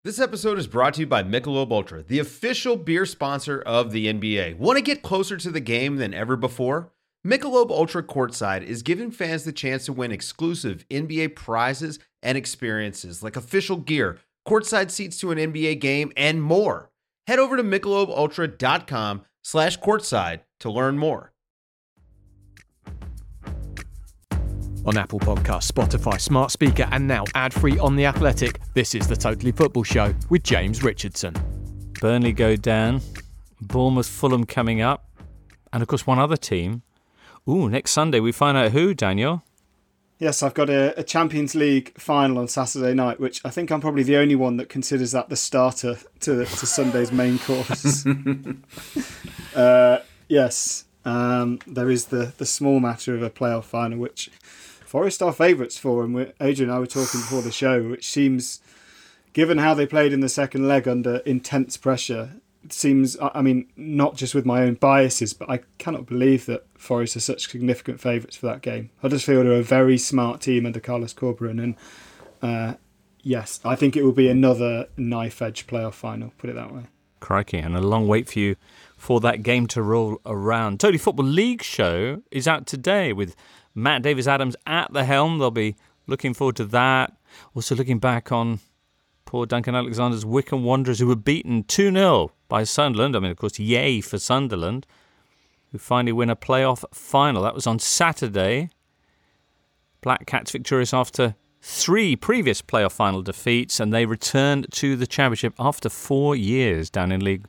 This 0.04 0.20
episode 0.20 0.58
is 0.58 0.66
brought 0.66 0.96
to 0.96 1.02
you 1.02 1.08
by 1.08 1.24
Michelob 1.24 1.72
Ultra, 1.72 2.04
the 2.04 2.20
official 2.20 2.76
beer 2.76 3.06
sponsor 3.06 3.62
of 3.62 3.92
the 3.92 4.08
NBA. 4.08 4.58
Want 4.58 4.78
to 4.78 4.82
get 4.82 5.04
closer 5.04 5.38
to 5.38 5.52
the 5.52 5.60
game 5.60 5.98
than 5.98 6.14
ever 6.14 6.36
before? 6.36 6.92
Michelob 7.26 7.70
Ultra 7.70 8.02
Courtside 8.02 8.64
is 8.64 8.82
giving 8.82 9.12
fans 9.12 9.44
the 9.44 9.52
chance 9.52 9.86
to 9.86 9.94
win 9.94 10.12
exclusive 10.12 10.88
NBA 10.90 11.36
prizes 11.36 12.00
and 12.24 12.36
experiences 12.36 13.22
like 13.22 13.36
official 13.36 13.78
gear, 13.78 14.18
courtside 14.48 14.90
seats 14.90 15.20
to 15.20 15.30
an 15.30 15.38
NBA 15.38 15.80
game, 15.80 16.12
and 16.18 16.42
more. 16.42 16.90
Head 17.28 17.38
over 17.38 17.58
to 17.58 17.64
michelobultra.com 17.64 19.22
slash 19.44 19.80
courtside 19.80 20.40
to 20.62 20.72
learn 20.72 20.98
more. 20.98 21.32
On 24.84 24.98
Apple 24.98 25.20
Podcasts, 25.20 25.72
Spotify, 25.72 26.20
Smart 26.20 26.50
Speaker, 26.50 26.88
and 26.92 27.08
now 27.08 27.24
ad-free 27.36 27.78
on 27.78 27.96
The 27.96 28.08
Athletic, 28.08 28.60
this 28.74 28.96
is 28.96 29.08
the 29.08 29.16
Totally 29.16 29.52
Football 29.52 29.84
Show 29.84 30.16
with 30.32 30.42
James 30.42 30.82
Richardson. 30.82 31.36
Burnley 32.00 32.34
go 32.34 32.56
down, 32.56 33.00
Bournemouth, 33.62 34.08
Fulham 34.08 34.44
coming 34.44 34.82
up, 34.82 35.08
and 35.72 35.84
of 35.84 35.88
course 35.88 36.08
one 36.08 36.18
other 36.18 36.36
team. 36.36 36.82
Ooh, 37.50 37.70
next 37.70 37.92
Sunday 37.92 38.20
we 38.20 38.32
find 38.32 38.58
out 38.58 38.72
who, 38.72 38.94
Daniel. 38.94 39.44
Yes, 40.20 40.44
I've 40.44 40.54
got 40.54 40.70
a, 40.70 41.00
a, 41.00 41.04
Champions 41.04 41.56
League 41.56 41.98
final 41.98 42.38
on 42.38 42.48
Saturday 42.48 42.94
night, 42.94 43.20
which 43.20 43.44
I 43.44 43.50
think 43.50 43.72
I'm 43.72 43.82
probably 43.82 44.04
the 44.04 44.18
only 44.18 44.36
one 44.36 44.58
that 44.58 44.70
considers 44.70 45.14
that 45.14 45.30
the 45.30 45.36
starter 45.36 45.98
to, 46.20 46.46
to 46.46 46.66
Sunday's 46.68 47.12
main 47.12 47.40
course. 47.48 48.06
uh, 49.56 50.04
yes, 50.28 50.86
um, 51.06 51.58
there 51.66 51.90
is 51.90 52.06
the, 52.06 52.34
the 52.38 52.46
small 52.46 52.80
matter 52.80 53.16
of 53.16 53.24
a 53.24 53.32
playoff 53.32 53.64
final, 53.64 53.98
which 53.98 54.30
Forest 54.86 55.24
are 55.24 55.34
favourites 55.34 55.80
for, 55.80 56.04
and 56.04 56.34
Adrian 56.40 56.70
and 56.70 56.78
I 56.78 56.80
were 56.80 56.86
talking 56.86 57.22
before 57.22 57.42
the 57.42 57.52
show, 57.52 57.82
which 57.90 58.08
seems, 58.08 58.62
given 59.34 59.58
how 59.58 59.74
they 59.74 59.88
played 59.88 60.14
in 60.14 60.20
the 60.20 60.30
second 60.30 60.68
leg 60.68 60.88
under 60.88 61.18
intense 61.26 61.78
pressure, 61.78 62.34
it 62.64 62.74
seems, 62.74 63.18
I 63.20 63.42
mean, 63.42 63.70
not 63.76 64.18
just 64.18 64.36
with 64.36 64.46
my 64.46 64.62
own 64.62 64.76
biases, 64.76 65.34
but 65.34 65.50
I 65.50 65.62
cannot 65.80 66.06
believe 66.06 66.46
that 66.46 66.68
Forest 66.82 67.16
are 67.16 67.22
such 67.22 67.48
significant 67.48 68.00
favourites 68.00 68.36
for 68.36 68.48
that 68.48 68.62
game. 68.62 68.90
Huddersfield 69.02 69.46
are 69.46 69.54
a 69.54 69.64
very 69.64 69.98
smart 69.98 70.42
team 70.42 70.66
under 70.66 70.80
Carlos 70.80 71.14
Corberan, 71.14 71.62
and 71.62 71.76
uh, 72.42 72.78
yes, 73.22 73.60
I 73.64 73.76
think 73.76 73.96
it 73.96 74.04
will 74.04 74.12
be 74.12 74.30
another 74.30 74.88
knife 74.98 75.42
edge 75.42 75.68
playoff 75.68 75.94
final. 75.94 76.34
Put 76.38 76.50
it 76.50 76.56
that 76.56 76.74
way. 76.74 76.84
Crikey, 77.20 77.60
and 77.60 77.76
a 77.76 77.82
long 77.82 78.08
wait 78.08 78.28
for 78.28 78.40
you 78.40 78.56
for 78.98 79.20
that 79.22 79.44
game 79.44 79.68
to 79.68 79.82
roll 79.82 80.20
around. 80.26 80.80
Totally 80.80 80.98
Football 80.98 81.26
League 81.26 81.64
show 81.64 82.22
is 82.32 82.48
out 82.48 82.66
today 82.66 83.14
with 83.14 83.36
Matt 83.74 84.02
Davies 84.02 84.28
Adams 84.28 84.56
at 84.66 84.92
the 84.92 85.06
helm. 85.06 85.40
They'll 85.40 85.52
be 85.52 85.76
looking 86.08 86.34
forward 86.34 86.56
to 86.58 86.66
that. 86.66 87.14
Also, 87.56 87.76
looking 87.76 88.00
back 88.00 88.32
on 88.32 88.60
poor 89.26 89.46
Duncan 89.46 89.76
Alexander's 89.76 90.26
Wycombe 90.26 90.64
Wanderers, 90.64 91.00
who 91.00 91.08
were 91.08 91.16
beaten 91.16 91.64
2 91.64 91.92
0 91.92 92.32
by 92.50 92.64
Sunderland. 92.64 93.16
I 93.16 93.20
mean, 93.20 93.32
of 93.32 93.38
course, 93.38 93.60
yay 93.60 94.02
for 94.02 94.20
Sunderland, 94.20 94.86
who 95.72 95.78
finally 95.78 96.12
win 96.12 96.30
a 96.30 96.36
playoff 96.36 96.84
final. 96.94 97.44
That 97.44 97.56
was 97.56 97.68
on 97.68 97.80
Saturday. 97.80 98.70
Black 100.02 100.26
Cats 100.26 100.52
victorious 100.52 100.94
after 100.94 101.36
three 101.62 102.16
previous 102.16 102.62
playoff 102.62 102.92
final 102.92 103.22
defeats, 103.22 103.80
and 103.80 103.94
they 103.94 104.06
returned 104.06 104.68
to 104.72 104.96
the 104.96 105.08
championship 105.08 105.54
after 105.60 105.90
four 105.90 106.36
years 106.36 106.90
down 106.90 107.12
in 107.12 107.24
League 107.24 107.46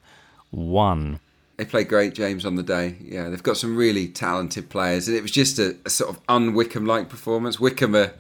One. 0.50 1.20
They 1.56 1.64
played 1.64 1.88
great, 1.88 2.14
James, 2.14 2.44
on 2.44 2.56
the 2.56 2.62
day. 2.62 2.96
Yeah, 3.00 3.28
they've 3.28 3.42
got 3.42 3.56
some 3.56 3.76
really 3.76 4.08
talented 4.08 4.68
players, 4.68 5.08
and 5.08 5.16
it 5.16 5.22
was 5.22 5.30
just 5.30 5.58
a, 5.58 5.76
a 5.84 5.90
sort 5.90 6.10
of 6.10 6.20
un-Wycombe 6.28 6.86
like 6.86 7.08
performance. 7.08 7.60
Wycombe 7.60 7.96
are, 7.96 8.12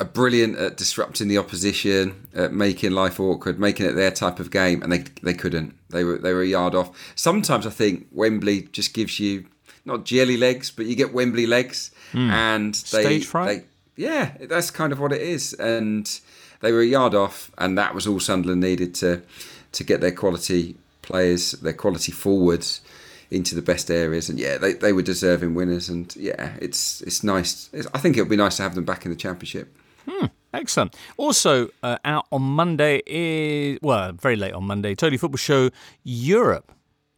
are 0.00 0.04
brilliant 0.06 0.56
at 0.58 0.76
disrupting 0.76 1.28
the 1.28 1.38
opposition, 1.38 2.26
at 2.34 2.52
making 2.52 2.92
life 2.92 3.20
awkward, 3.20 3.58
making 3.60 3.86
it 3.86 3.92
their 3.92 4.10
type 4.10 4.40
of 4.40 4.50
game, 4.50 4.82
and 4.82 4.90
they 4.92 5.04
they 5.22 5.34
couldn't. 5.34 5.74
They 5.90 6.02
were 6.04 6.18
they 6.18 6.32
were 6.32 6.42
a 6.42 6.46
yard 6.46 6.74
off. 6.74 6.90
Sometimes 7.14 7.66
I 7.66 7.70
think 7.70 8.06
Wembley 8.10 8.62
just 8.72 8.94
gives 8.94 9.20
you 9.20 9.44
not 9.84 10.04
jelly 10.04 10.36
legs, 10.36 10.70
but 10.70 10.86
you 10.86 10.94
get 10.96 11.12
Wembley 11.12 11.46
legs, 11.46 11.90
Mm. 12.12 12.30
and 12.30 12.74
they, 12.74 13.02
Stage 13.04 13.26
fright? 13.26 13.46
they 13.96 14.02
yeah, 14.02 14.32
that's 14.48 14.70
kind 14.72 14.92
of 14.92 14.98
what 14.98 15.12
it 15.12 15.20
is. 15.20 15.52
And 15.54 16.10
they 16.60 16.72
were 16.72 16.80
a 16.80 16.86
yard 16.86 17.14
off, 17.14 17.50
and 17.58 17.76
that 17.78 17.94
was 17.94 18.06
all 18.06 18.18
Sunderland 18.20 18.60
needed 18.62 18.94
to 18.96 19.20
to 19.72 19.84
get 19.84 20.00
their 20.00 20.10
quality 20.12 20.74
players, 21.02 21.52
their 21.52 21.72
quality 21.72 22.10
forwards 22.12 22.80
into 23.30 23.54
the 23.54 23.62
best 23.62 23.90
areas. 23.90 24.28
And 24.28 24.38
yeah, 24.40 24.58
they, 24.58 24.72
they 24.72 24.92
were 24.92 25.02
deserving 25.02 25.54
winners. 25.54 25.88
And 25.88 26.14
yeah, 26.16 26.54
it's 26.60 27.00
it's 27.02 27.22
nice. 27.22 27.68
It's, 27.72 27.86
I 27.94 27.98
think 27.98 28.16
it 28.16 28.22
would 28.22 28.30
be 28.30 28.36
nice 28.36 28.56
to 28.56 28.62
have 28.64 28.74
them 28.74 28.84
back 28.84 29.04
in 29.04 29.10
the 29.12 29.16
championship. 29.16 29.68
Hmm, 30.08 30.26
excellent. 30.52 30.96
Also, 31.16 31.68
uh, 31.82 31.98
out 32.04 32.26
on 32.32 32.42
Monday 32.42 33.02
is, 33.06 33.78
well, 33.82 34.12
very 34.12 34.36
late 34.36 34.52
on 34.52 34.64
Monday, 34.64 34.94
Totally 34.94 35.16
Football 35.16 35.38
Show 35.38 35.70
Europe. 36.02 36.72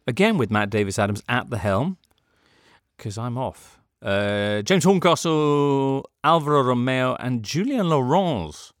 Again 0.05 0.37
with 0.37 0.51
Matt 0.51 0.69
Davies 0.69 0.99
Adams 0.99 1.23
at 1.29 1.49
the 1.49 1.57
helm, 1.57 1.97
because 2.97 3.17
I'm 3.17 3.37
off. 3.37 3.79
Uh, 4.01 4.61
James 4.63 4.83
Horncastle, 4.83 6.09
Alvaro 6.23 6.61
Romero, 6.61 7.15
and 7.19 7.41
Julien 7.41 7.87
Laurens 7.89 8.73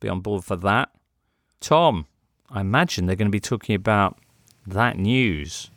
be 0.00 0.08
on 0.08 0.20
board 0.20 0.44
for 0.44 0.56
that. 0.56 0.90
Tom, 1.60 2.06
I 2.48 2.62
imagine 2.62 3.06
they're 3.06 3.14
going 3.14 3.28
to 3.28 3.30
be 3.30 3.38
talking 3.38 3.76
about 3.76 4.18
that 4.66 4.98
news. 4.98 5.70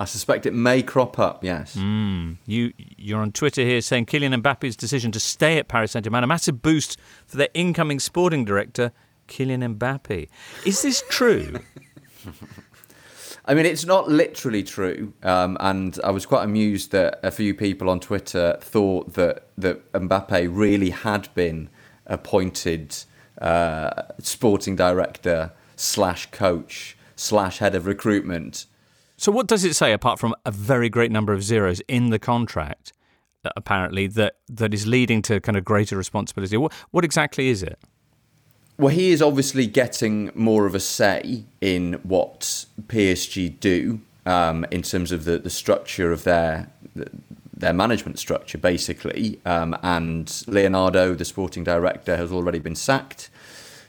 I 0.00 0.06
suspect 0.06 0.46
it 0.46 0.54
may 0.54 0.82
crop 0.82 1.18
up. 1.18 1.44
Yes. 1.44 1.76
Mm. 1.76 2.38
You 2.46 2.72
you're 2.78 3.20
on 3.20 3.32
Twitter 3.32 3.60
here 3.60 3.82
saying 3.82 4.06
Kylian 4.06 4.40
Mbappe's 4.40 4.74
decision 4.74 5.12
to 5.12 5.20
stay 5.20 5.58
at 5.58 5.68
Paris 5.68 5.92
Saint-Germain 5.92 6.24
a 6.24 6.26
massive 6.26 6.62
boost 6.62 6.98
for 7.26 7.36
their 7.36 7.50
incoming 7.52 8.00
sporting 8.00 8.46
director 8.46 8.92
Kylian 9.28 9.76
Mbappe. 9.76 10.26
Is 10.64 10.80
this 10.80 11.04
true? 11.10 11.58
I 13.44 13.52
mean, 13.52 13.66
it's 13.66 13.84
not 13.84 14.08
literally 14.08 14.62
true, 14.62 15.12
um, 15.22 15.58
and 15.60 15.98
I 16.02 16.10
was 16.12 16.24
quite 16.24 16.44
amused 16.44 16.92
that 16.92 17.20
a 17.22 17.30
few 17.30 17.52
people 17.52 17.90
on 17.90 18.00
Twitter 18.00 18.56
thought 18.62 19.12
that 19.14 19.48
that 19.58 19.92
Mbappe 19.92 20.48
really 20.50 20.90
had 20.90 21.28
been 21.34 21.68
appointed 22.06 22.96
uh, 23.38 24.02
sporting 24.18 24.76
director 24.76 25.52
slash 25.76 26.30
coach 26.30 26.96
slash 27.16 27.58
head 27.58 27.74
of 27.74 27.84
recruitment. 27.84 28.64
So 29.20 29.30
what 29.30 29.46
does 29.46 29.64
it 29.66 29.76
say 29.76 29.92
apart 29.92 30.18
from 30.18 30.34
a 30.46 30.50
very 30.50 30.88
great 30.88 31.12
number 31.12 31.34
of 31.34 31.42
zeros 31.42 31.82
in 31.88 32.08
the 32.08 32.18
contract? 32.18 32.94
uh, 33.44 33.50
Apparently, 33.54 34.06
that 34.06 34.36
that 34.48 34.72
is 34.72 34.86
leading 34.86 35.20
to 35.22 35.40
kind 35.40 35.58
of 35.58 35.64
greater 35.64 35.94
responsibility. 35.94 36.56
What 36.56 36.72
what 36.90 37.04
exactly 37.04 37.48
is 37.48 37.62
it? 37.62 37.78
Well, 38.78 38.94
he 38.94 39.10
is 39.10 39.20
obviously 39.20 39.66
getting 39.66 40.30
more 40.34 40.64
of 40.64 40.74
a 40.74 40.80
say 40.80 41.44
in 41.60 42.00
what 42.02 42.64
PSG 42.86 43.60
do 43.60 44.00
um, 44.24 44.64
in 44.70 44.80
terms 44.80 45.12
of 45.12 45.26
the, 45.26 45.36
the 45.38 45.50
structure 45.50 46.12
of 46.12 46.24
their 46.24 46.70
their 47.54 47.74
management 47.74 48.18
structure, 48.18 48.56
basically. 48.56 49.38
Um, 49.44 49.76
and 49.82 50.44
Leonardo, 50.46 51.14
the 51.14 51.26
sporting 51.26 51.62
director, 51.62 52.16
has 52.16 52.32
already 52.32 52.58
been 52.58 52.74
sacked. 52.74 53.28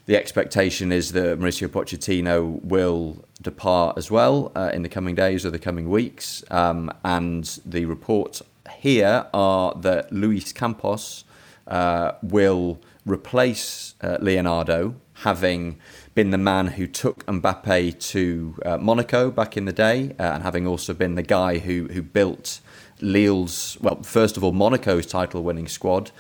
The 0.07 0.17
expectation 0.17 0.91
is 0.91 1.13
that 1.13 1.39
Mauricio 1.39 1.69
Pochettino 1.69 2.61
will 2.65 3.23
depart 3.41 3.97
as 3.97 4.11
well 4.11 4.51
uh, 4.55 4.69
in 4.73 4.83
the 4.83 4.89
coming 4.89 5.15
days 5.15 5.45
or 5.45 5.51
the 5.51 5.59
coming 5.59 5.89
weeks. 5.89 6.43
Um, 6.51 6.91
and 7.03 7.43
the 7.65 7.85
reports 7.85 8.41
here 8.77 9.25
are 9.33 9.73
that 9.75 10.11
Luis 10.11 10.53
Campos 10.53 11.23
uh, 11.67 12.13
will 12.21 12.79
replace 13.05 13.95
uh, 14.01 14.17
Leonardo, 14.21 14.95
having 15.13 15.77
been 16.13 16.31
the 16.31 16.37
man 16.37 16.67
who 16.67 16.87
took 16.87 17.25
Mbappe 17.25 17.99
to 18.11 18.55
uh, 18.65 18.77
Monaco 18.77 19.31
back 19.31 19.57
in 19.57 19.65
the 19.65 19.73
day, 19.73 20.15
uh, 20.19 20.23
and 20.23 20.43
having 20.43 20.67
also 20.67 20.93
been 20.93 21.15
the 21.15 21.23
guy 21.23 21.59
who 21.59 21.87
who 21.87 22.01
built 22.01 22.59
Lille's 23.01 23.77
well, 23.81 24.01
first 24.03 24.37
of 24.37 24.43
all 24.43 24.51
Monaco's 24.51 25.05
title-winning 25.05 25.67
squad 25.67 26.11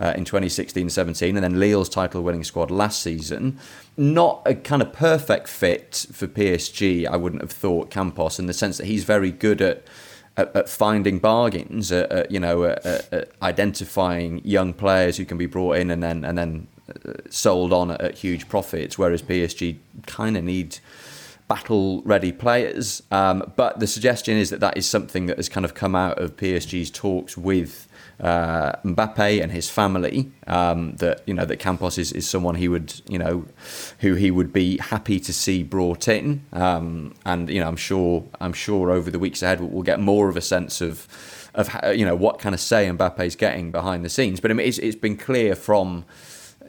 uh, 0.00 0.14
in 0.16 0.24
2016-17, 0.24 1.28
and 1.28 1.44
then 1.44 1.60
Lille's 1.60 1.88
title-winning 1.88 2.42
squad 2.42 2.70
last 2.70 3.02
season. 3.02 3.58
Not 3.96 4.42
a 4.46 4.54
kind 4.54 4.80
of 4.80 4.92
perfect 4.92 5.48
fit 5.48 6.06
for 6.12 6.26
PSG, 6.26 7.06
I 7.06 7.16
wouldn't 7.16 7.42
have 7.42 7.52
thought 7.52 7.90
Campos 7.90 8.38
in 8.38 8.46
the 8.46 8.54
sense 8.54 8.78
that 8.78 8.86
he's 8.86 9.04
very 9.04 9.30
good 9.30 9.60
at 9.60 9.84
at, 10.36 10.68
finding 10.68 11.18
bargains, 11.18 11.92
at, 11.92 12.10
at, 12.10 12.30
you 12.30 12.40
know, 12.40 12.64
at, 12.64 13.30
identifying 13.42 14.40
young 14.42 14.72
players 14.72 15.18
who 15.18 15.24
can 15.26 15.36
be 15.36 15.44
brought 15.44 15.76
in 15.76 15.90
and 15.90 16.02
then 16.02 16.24
and 16.24 16.38
then 16.38 16.66
uh, 16.88 17.12
sold 17.28 17.72
on 17.72 17.90
at, 17.90 18.18
huge 18.18 18.48
profits. 18.48 18.96
Whereas 18.96 19.22
PSG 19.22 19.78
kind 20.06 20.36
of 20.36 20.44
need 20.44 20.78
battle 21.48 22.00
ready 22.02 22.32
players. 22.32 23.02
Um, 23.10 23.52
but 23.56 23.80
the 23.80 23.86
suggestion 23.86 24.36
is 24.36 24.50
that 24.50 24.60
that 24.60 24.76
is 24.76 24.86
something 24.86 25.26
that 25.26 25.36
has 25.36 25.48
kind 25.48 25.64
of 25.64 25.74
come 25.74 25.94
out 25.94 26.18
of 26.18 26.36
PSG's 26.36 26.90
talks 26.90 27.36
with 27.36 27.88
uh, 28.20 28.72
Mbappe 28.84 29.42
and 29.42 29.50
his 29.52 29.68
family. 29.68 30.30
Um, 30.46 30.96
that 30.96 31.22
you 31.26 31.34
know 31.34 31.44
that 31.44 31.56
Campos 31.56 31.98
is, 31.98 32.12
is 32.12 32.28
someone 32.28 32.56
he 32.56 32.68
would 32.68 33.00
you 33.08 33.18
know 33.18 33.46
who 34.00 34.14
he 34.14 34.30
would 34.30 34.52
be 34.52 34.78
happy 34.78 35.20
to 35.20 35.32
see 35.32 35.62
brought 35.62 36.08
in. 36.08 36.44
Um, 36.52 37.14
and 37.24 37.48
you 37.48 37.60
know 37.60 37.68
I'm 37.68 37.76
sure 37.76 38.24
I'm 38.40 38.52
sure 38.52 38.90
over 38.90 39.10
the 39.10 39.18
weeks 39.18 39.42
ahead 39.42 39.60
we'll, 39.60 39.82
get 39.82 39.98
more 39.98 40.28
of 40.28 40.36
a 40.36 40.42
sense 40.42 40.80
of 40.80 41.08
of 41.54 41.74
you 41.96 42.04
know 42.04 42.14
what 42.14 42.38
kind 42.38 42.54
of 42.54 42.60
say 42.60 42.86
Mbappe's 42.86 43.36
getting 43.36 43.70
behind 43.70 44.04
the 44.04 44.10
scenes. 44.10 44.40
But 44.40 44.50
I 44.50 44.54
mean 44.54 44.66
it's, 44.66 44.78
it's 44.78 44.96
been 44.96 45.16
clear 45.16 45.54
from 45.54 46.04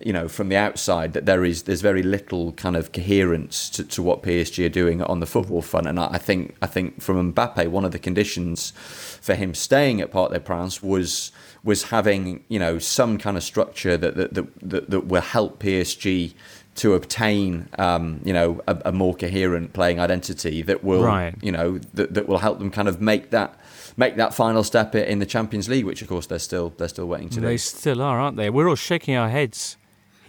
you 0.06 0.14
know 0.14 0.28
from 0.28 0.50
the 0.50 0.56
outside 0.56 1.14
that 1.14 1.26
there 1.26 1.44
is 1.44 1.64
there's 1.64 1.82
very 1.82 2.04
little 2.04 2.52
kind 2.54 2.76
of 2.76 2.92
coherence 2.92 3.70
to, 3.70 3.84
to 3.84 4.02
what 4.02 4.24
PSG 4.24 4.66
are 4.66 4.70
doing 4.70 5.02
on 5.02 5.20
the 5.20 5.26
football 5.26 5.62
front 5.62 5.88
and 5.88 6.00
I, 6.00 6.18
think 6.18 6.56
I 6.62 6.68
think 6.68 7.02
from 7.02 7.34
Mbappe 7.34 7.68
one 7.68 7.86
of 7.86 7.92
the 7.92 8.00
conditions 8.00 8.72
for 8.72 9.36
him 9.36 9.54
staying 9.54 10.02
at 10.02 10.12
Parc 10.12 10.32
des 10.32 10.40
Princes 10.40 10.82
was 10.84 11.32
was 11.64 11.84
having 11.84 12.44
you 12.48 12.60
know 12.60 12.80
some 12.80 13.18
kind 13.18 13.38
of 13.38 13.44
structure 13.44 13.98
that 13.98 14.16
that 14.16 14.34
that, 14.34 14.48
that, 14.62 14.90
that 14.90 15.08
will 15.08 15.22
help 15.22 15.62
PSG 15.62 16.34
to 16.76 16.94
obtain 16.94 17.68
um, 17.78 18.22
you 18.24 18.34
know 18.34 18.62
a, 18.68 18.82
a 18.86 18.92
more 18.92 19.14
coherent 19.14 19.74
playing 19.74 20.00
identity 20.00 20.62
that 20.62 20.84
will 20.84 21.04
Right. 21.04 21.36
you 21.42 21.52
know 21.52 21.80
that, 21.94 22.14
that 22.14 22.28
will 22.28 22.38
help 22.40 22.60
them 22.60 22.72
kind 22.72 22.88
of 22.88 23.02
make 23.02 23.32
that 23.32 23.60
make 23.98 24.16
that 24.16 24.34
final 24.34 24.64
step 24.64 24.96
in 24.96 25.20
the 25.20 25.26
Champions 25.26 25.68
League 25.68 25.86
which 25.86 26.02
of 26.02 26.08
course 26.08 26.28
they're 26.28 26.40
still 26.40 26.74
they're 26.78 26.88
still 26.88 27.08
waiting 27.08 27.30
to 27.30 27.36
do 27.36 27.42
They 27.42 27.58
still 27.58 28.02
are, 28.02 28.20
aren't 28.20 28.38
they? 28.38 28.50
We're 28.50 28.70
all 28.70 28.76
shaking 28.76 29.16
our 29.16 29.30
heads 29.30 29.76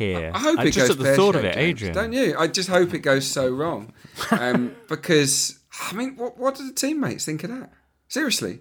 here. 0.02 0.30
I 0.34 0.38
hope 0.38 0.58
Uh, 0.58 0.62
it 0.62 0.70
just 0.72 0.88
goes 0.88 0.90
at 0.90 0.98
the 0.98 1.16
thought 1.16 1.36
of 1.36 1.44
it, 1.44 1.56
Adrian. 1.56 1.94
Don't 1.94 2.12
you? 2.12 2.36
I 2.38 2.46
just 2.46 2.68
hope 2.68 2.94
it 2.94 3.00
goes 3.00 3.26
so 3.26 3.48
wrong, 3.48 3.92
um, 4.30 4.74
because 4.88 5.58
I 5.90 5.94
mean, 5.94 6.16
what 6.16 6.38
what 6.38 6.54
do 6.56 6.66
the 6.66 6.74
teammates 6.74 7.24
think 7.24 7.44
of 7.44 7.50
that? 7.50 7.72
Seriously, 8.08 8.60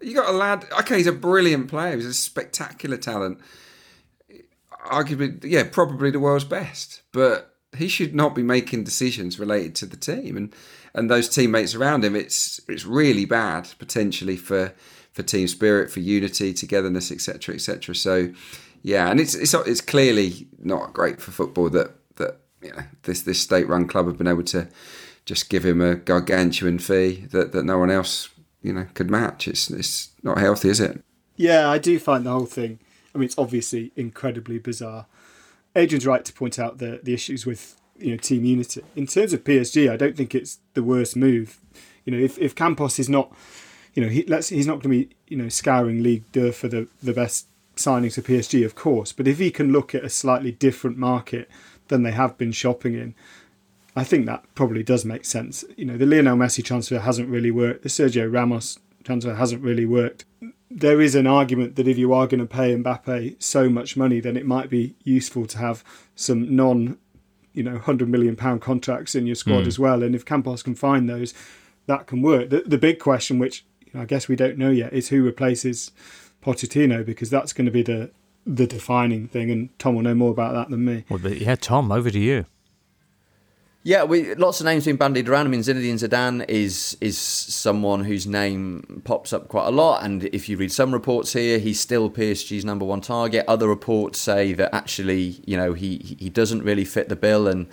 you 0.00 0.14
got 0.14 0.28
a 0.28 0.32
lad. 0.32 0.66
Okay, 0.80 0.98
he's 0.98 1.06
a 1.06 1.12
brilliant 1.12 1.68
player. 1.68 1.96
He's 1.96 2.06
a 2.06 2.14
spectacular 2.14 2.96
talent. 2.96 3.38
Arguably, 4.86 5.44
yeah, 5.44 5.64
probably 5.70 6.10
the 6.10 6.18
world's 6.18 6.44
best, 6.44 7.02
but 7.12 7.54
he 7.76 7.88
should 7.88 8.14
not 8.14 8.34
be 8.34 8.42
making 8.42 8.84
decisions 8.84 9.38
related 9.38 9.74
to 9.76 9.86
the 9.86 9.96
team 9.96 10.36
and 10.36 10.54
and 10.94 11.10
those 11.10 11.28
teammates 11.28 11.74
around 11.74 12.04
him. 12.04 12.16
It's 12.16 12.60
it's 12.68 12.84
really 12.84 13.24
bad 13.24 13.68
potentially 13.78 14.36
for 14.36 14.74
for 15.12 15.22
team 15.22 15.46
spirit, 15.46 15.90
for 15.90 16.00
unity, 16.00 16.52
togetherness, 16.54 17.12
etc., 17.12 17.54
etc. 17.54 17.94
So, 17.94 18.32
yeah, 18.82 19.10
and 19.10 19.20
it's 19.20 19.34
it's 19.34 19.54
it's 19.54 19.80
clearly 19.80 20.48
not 20.58 20.92
great 20.92 21.20
for 21.20 21.30
football 21.30 21.70
that 21.70 21.94
that 22.16 22.38
you 22.60 22.72
know 22.72 22.82
this 23.04 23.22
this 23.22 23.40
state-run 23.40 23.86
club 23.86 24.06
have 24.06 24.18
been 24.18 24.26
able 24.26 24.42
to 24.44 24.68
just 25.24 25.48
give 25.48 25.64
him 25.64 25.80
a 25.80 25.94
gargantuan 25.94 26.78
fee 26.78 27.26
that, 27.30 27.52
that 27.52 27.64
no 27.64 27.78
one 27.78 27.90
else 27.90 28.28
you 28.60 28.72
know 28.72 28.86
could 28.94 29.10
match. 29.10 29.46
It's 29.46 29.70
it's 29.70 30.10
not 30.22 30.38
healthy, 30.38 30.68
is 30.68 30.80
it? 30.80 31.02
Yeah, 31.36 31.70
I 31.70 31.78
do 31.78 31.98
find 31.98 32.26
the 32.26 32.30
whole 32.30 32.46
thing. 32.46 32.80
I 33.14 33.18
mean, 33.18 33.26
it's 33.26 33.38
obviously 33.38 33.92
incredibly 33.96 34.58
bizarre. 34.58 35.06
Adrian's 35.76 36.06
right 36.06 36.24
to 36.24 36.32
point 36.32 36.58
out 36.58 36.78
the 36.78 37.00
the 37.02 37.14
issues 37.14 37.46
with 37.46 37.76
you 37.98 38.10
know 38.10 38.16
team 38.16 38.44
unity. 38.44 38.82
In 38.96 39.06
terms 39.06 39.32
of 39.32 39.44
PSG, 39.44 39.90
I 39.90 39.96
don't 39.96 40.16
think 40.16 40.34
it's 40.34 40.58
the 40.74 40.82
worst 40.82 41.16
move. 41.16 41.60
You 42.04 42.12
know, 42.12 42.18
if 42.18 42.36
if 42.38 42.54
Campos 42.56 42.98
is 42.98 43.08
not, 43.08 43.32
you 43.94 44.02
know, 44.02 44.08
he, 44.08 44.24
let's 44.24 44.48
he's 44.48 44.66
not 44.66 44.82
going 44.82 44.82
to 44.82 44.88
be 44.88 45.10
you 45.28 45.36
know 45.36 45.48
scouring 45.48 46.02
League 46.02 46.24
for 46.52 46.66
the 46.66 46.88
the 47.00 47.12
best 47.12 47.46
signings 47.76 48.14
to 48.14 48.22
PSG, 48.22 48.64
of 48.64 48.74
course. 48.74 49.12
But 49.12 49.28
if 49.28 49.38
he 49.38 49.50
can 49.50 49.72
look 49.72 49.94
at 49.94 50.04
a 50.04 50.08
slightly 50.10 50.52
different 50.52 50.96
market 50.98 51.50
than 51.88 52.02
they 52.02 52.12
have 52.12 52.38
been 52.38 52.52
shopping 52.52 52.94
in, 52.94 53.14
I 53.94 54.04
think 54.04 54.26
that 54.26 54.44
probably 54.54 54.82
does 54.82 55.04
make 55.04 55.24
sense. 55.24 55.64
You 55.76 55.84
know, 55.84 55.96
the 55.98 56.06
Lionel 56.06 56.36
Messi 56.36 56.64
transfer 56.64 56.98
hasn't 56.98 57.28
really 57.28 57.50
worked. 57.50 57.82
The 57.82 57.88
Sergio 57.88 58.32
Ramos 58.32 58.78
transfer 59.04 59.34
hasn't 59.34 59.62
really 59.62 59.84
worked. 59.84 60.24
There 60.70 61.00
is 61.02 61.14
an 61.14 61.26
argument 61.26 61.76
that 61.76 61.88
if 61.88 61.98
you 61.98 62.14
are 62.14 62.26
going 62.26 62.40
to 62.40 62.46
pay 62.46 62.74
Mbappe 62.74 63.42
so 63.42 63.68
much 63.68 63.96
money, 63.96 64.20
then 64.20 64.36
it 64.38 64.46
might 64.46 64.70
be 64.70 64.94
useful 65.04 65.46
to 65.46 65.58
have 65.58 65.84
some 66.14 66.56
non, 66.56 66.96
you 67.52 67.62
know, 67.62 67.76
hundred 67.76 68.08
million 68.08 68.36
pound 68.36 68.62
contracts 68.62 69.14
in 69.14 69.26
your 69.26 69.34
squad 69.34 69.64
Mm. 69.64 69.66
as 69.66 69.78
well. 69.78 70.02
And 70.02 70.14
if 70.14 70.24
Campos 70.24 70.62
can 70.62 70.74
find 70.74 71.08
those, 71.10 71.34
that 71.86 72.06
can 72.06 72.22
work. 72.22 72.48
The, 72.48 72.62
the 72.64 72.78
big 72.78 72.98
question, 72.98 73.38
which 73.38 73.64
you 73.84 73.90
know, 73.92 74.00
I 74.02 74.04
guess 74.06 74.28
we 74.28 74.36
don't 74.36 74.56
know 74.56 74.70
yet, 74.70 74.94
is 74.94 75.08
who 75.10 75.22
replaces 75.22 75.90
Pochettino 76.42 77.04
because 77.04 77.30
that's 77.30 77.52
going 77.52 77.66
to 77.66 77.72
be 77.72 77.82
the 77.82 78.10
the 78.44 78.66
defining 78.66 79.28
thing. 79.28 79.50
And 79.50 79.78
Tom 79.78 79.94
will 79.94 80.02
know 80.02 80.14
more 80.14 80.30
about 80.30 80.54
that 80.54 80.70
than 80.70 80.84
me. 80.84 81.04
Well, 81.08 81.20
but 81.22 81.38
yeah, 81.38 81.56
Tom, 81.56 81.92
over 81.92 82.10
to 82.10 82.18
you. 82.18 82.46
Yeah, 83.84 84.04
we, 84.04 84.32
lots 84.36 84.60
of 84.60 84.66
names 84.66 84.84
being 84.84 84.96
bandied 84.96 85.28
around. 85.28 85.46
I 85.46 85.50
mean, 85.50 85.60
Zinedine 85.60 85.94
Zidane 85.94 86.48
is 86.48 86.96
is 87.00 87.18
someone 87.18 88.04
whose 88.04 88.28
name 88.28 89.02
pops 89.04 89.32
up 89.32 89.48
quite 89.48 89.66
a 89.66 89.72
lot, 89.72 90.04
and 90.04 90.24
if 90.26 90.48
you 90.48 90.56
read 90.56 90.70
some 90.70 90.92
reports 90.92 91.32
here, 91.32 91.58
he's 91.58 91.80
still 91.80 92.08
PSG's 92.08 92.64
number 92.64 92.84
one 92.84 93.00
target. 93.00 93.44
Other 93.48 93.66
reports 93.66 94.20
say 94.20 94.52
that 94.52 94.72
actually, 94.72 95.42
you 95.46 95.56
know, 95.56 95.72
he 95.72 96.16
he 96.20 96.30
doesn't 96.30 96.62
really 96.62 96.84
fit 96.84 97.08
the 97.08 97.16
bill, 97.16 97.48
and 97.48 97.66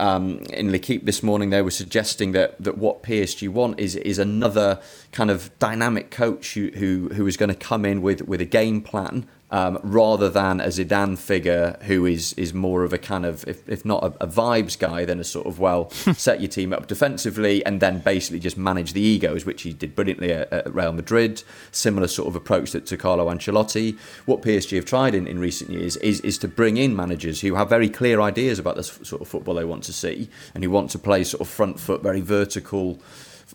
um, 0.00 0.38
in 0.52 0.70
L'Equipe 0.70 1.04
this 1.04 1.22
morning 1.22 1.50
they 1.50 1.62
were 1.62 1.70
suggesting 1.70 2.32
that 2.32 2.60
that 2.62 2.78
what 2.78 3.02
PSG 3.02 3.48
want 3.48 3.78
is 3.78 3.96
is 3.96 4.18
another 4.18 4.80
kind 5.12 5.30
of 5.30 5.56
dynamic 5.58 6.10
coach 6.10 6.54
who 6.54 6.70
who, 6.70 7.10
who 7.14 7.26
is 7.26 7.36
going 7.36 7.48
to 7.48 7.54
come 7.54 7.84
in 7.84 8.02
with 8.02 8.22
with 8.22 8.40
a 8.40 8.46
game 8.46 8.80
plan 8.80 9.26
um, 9.52 9.78
rather 9.82 10.30
than 10.30 10.60
a 10.60 10.68
Zidane 10.68 11.18
figure 11.18 11.76
who 11.82 12.06
is 12.06 12.32
is 12.32 12.54
more 12.54 12.84
of 12.84 12.92
a 12.94 12.98
kind 12.98 13.26
of, 13.26 13.46
if, 13.46 13.68
if 13.68 13.84
not 13.84 14.02
a, 14.02 14.24
a 14.24 14.26
vibes 14.26 14.78
guy, 14.78 15.04
then 15.04 15.20
a 15.20 15.24
sort 15.24 15.46
of 15.46 15.58
well 15.58 15.90
set 15.90 16.40
your 16.40 16.48
team 16.48 16.72
up 16.72 16.86
defensively 16.86 17.64
and 17.66 17.80
then 17.80 18.00
basically 18.00 18.40
just 18.40 18.56
manage 18.56 18.94
the 18.94 19.02
egos, 19.02 19.44
which 19.44 19.62
he 19.62 19.72
did 19.74 19.94
brilliantly 19.94 20.32
at, 20.32 20.50
at 20.50 20.74
Real 20.74 20.92
Madrid. 20.92 21.42
Similar 21.70 22.08
sort 22.08 22.28
of 22.28 22.34
approach 22.34 22.72
that 22.72 22.86
to 22.86 22.96
Carlo 22.96 23.28
Ancelotti. 23.28 23.98
What 24.24 24.40
PSG 24.40 24.76
have 24.76 24.86
tried 24.86 25.14
in, 25.14 25.26
in 25.26 25.38
recent 25.38 25.70
years 25.70 25.96
is 25.98 26.20
is 26.22 26.38
to 26.38 26.48
bring 26.48 26.78
in 26.78 26.96
managers 26.96 27.42
who 27.42 27.54
have 27.56 27.68
very 27.68 27.90
clear 27.90 28.22
ideas 28.22 28.58
about 28.58 28.76
the 28.76 28.82
sort 28.82 29.20
of 29.20 29.28
football 29.28 29.54
they 29.54 29.66
want 29.66 29.84
to 29.84 29.92
see 29.92 30.30
and 30.54 30.64
who 30.64 30.70
want 30.70 30.90
to 30.90 30.98
play 30.98 31.24
sort 31.24 31.42
of 31.42 31.48
front 31.48 31.78
foot, 31.78 32.02
very 32.02 32.22
vertical 32.22 32.98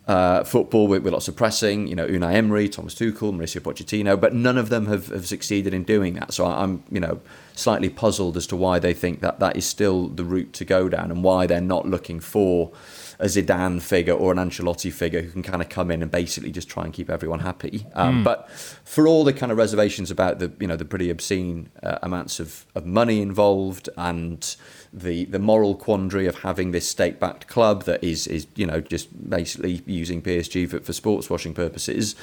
uh, 0.08 0.44
football 0.44 0.88
with, 0.88 1.04
with 1.04 1.14
lots 1.14 1.28
of 1.28 1.36
pressing. 1.36 1.88
You 1.88 1.96
know, 1.96 2.08
Unai 2.08 2.34
Emery, 2.36 2.70
Thomas 2.70 2.96
Tuchel, 2.96 3.34
Mauricio 3.34 3.60
Pochettino, 3.62 4.20
but 4.20 4.34
none 4.34 4.58
of 4.58 4.70
them 4.70 4.86
have, 4.88 5.08
have 5.08 5.28
succeeded 5.28 5.74
in 5.74 5.84
doing 5.84 6.14
that. 6.16 6.34
So 6.34 6.46
I- 6.46 6.64
I'm, 6.64 6.84
you 6.90 7.00
know, 7.00 7.20
slightly 7.54 7.90
puzzled 7.90 8.38
as 8.38 8.48
to 8.48 8.56
why 8.56 8.80
they 8.80 8.94
think 8.94 9.22
that 9.22 9.40
that 9.40 9.58
is 9.58 9.66
still 9.66 10.08
the 10.08 10.24
route 10.24 10.54
to 10.54 10.66
go 10.66 10.88
down 10.90 11.12
and 11.12 11.24
why 11.24 11.46
they're 11.48 11.60
not 11.60 11.86
looking 11.88 12.20
for 12.20 12.72
a 13.20 13.26
Zidane 13.26 13.82
figure 13.82 14.14
or 14.14 14.32
an 14.32 14.38
Ancelotti 14.38 14.94
figure 14.94 15.24
who 15.24 15.32
can 15.32 15.42
kind 15.42 15.60
of 15.62 15.70
come 15.70 15.90
in 15.90 16.04
and 16.04 16.12
basically 16.12 16.52
just 16.52 16.70
try 16.70 16.84
and 16.86 16.94
keep 16.94 17.10
everyone 17.10 17.40
happy. 17.40 17.86
Um, 17.96 18.18
Mm. 18.22 18.24
But 18.24 18.50
for 18.52 19.08
all 19.08 19.24
the 19.24 19.34
kind 19.34 19.52
of 19.52 19.58
reservations 19.58 20.12
about 20.12 20.38
the, 20.40 20.52
you 20.60 20.68
know, 20.68 20.76
the 20.76 20.86
pretty 20.86 21.10
obscene 21.10 21.70
uh, 21.82 21.98
amounts 22.04 22.40
of, 22.40 22.66
of 22.76 22.86
money 22.86 23.22
involved 23.22 23.90
and 23.98 24.56
the 24.94 25.26
the 25.26 25.40
moral 25.40 25.76
quandary 25.76 26.28
of 26.28 26.40
having 26.40 26.72
this 26.72 26.88
state-backed 26.88 27.48
club 27.48 27.84
that 27.84 28.04
is 28.04 28.28
is 28.28 28.48
you 28.56 28.66
know 28.66 28.82
just 28.82 29.30
basically 29.30 29.82
using 29.86 30.22
PSG 30.22 30.70
for, 30.70 30.80
for 30.80 30.94
sports 30.94 31.30
washing 31.30 31.54
purposes. 31.54 32.16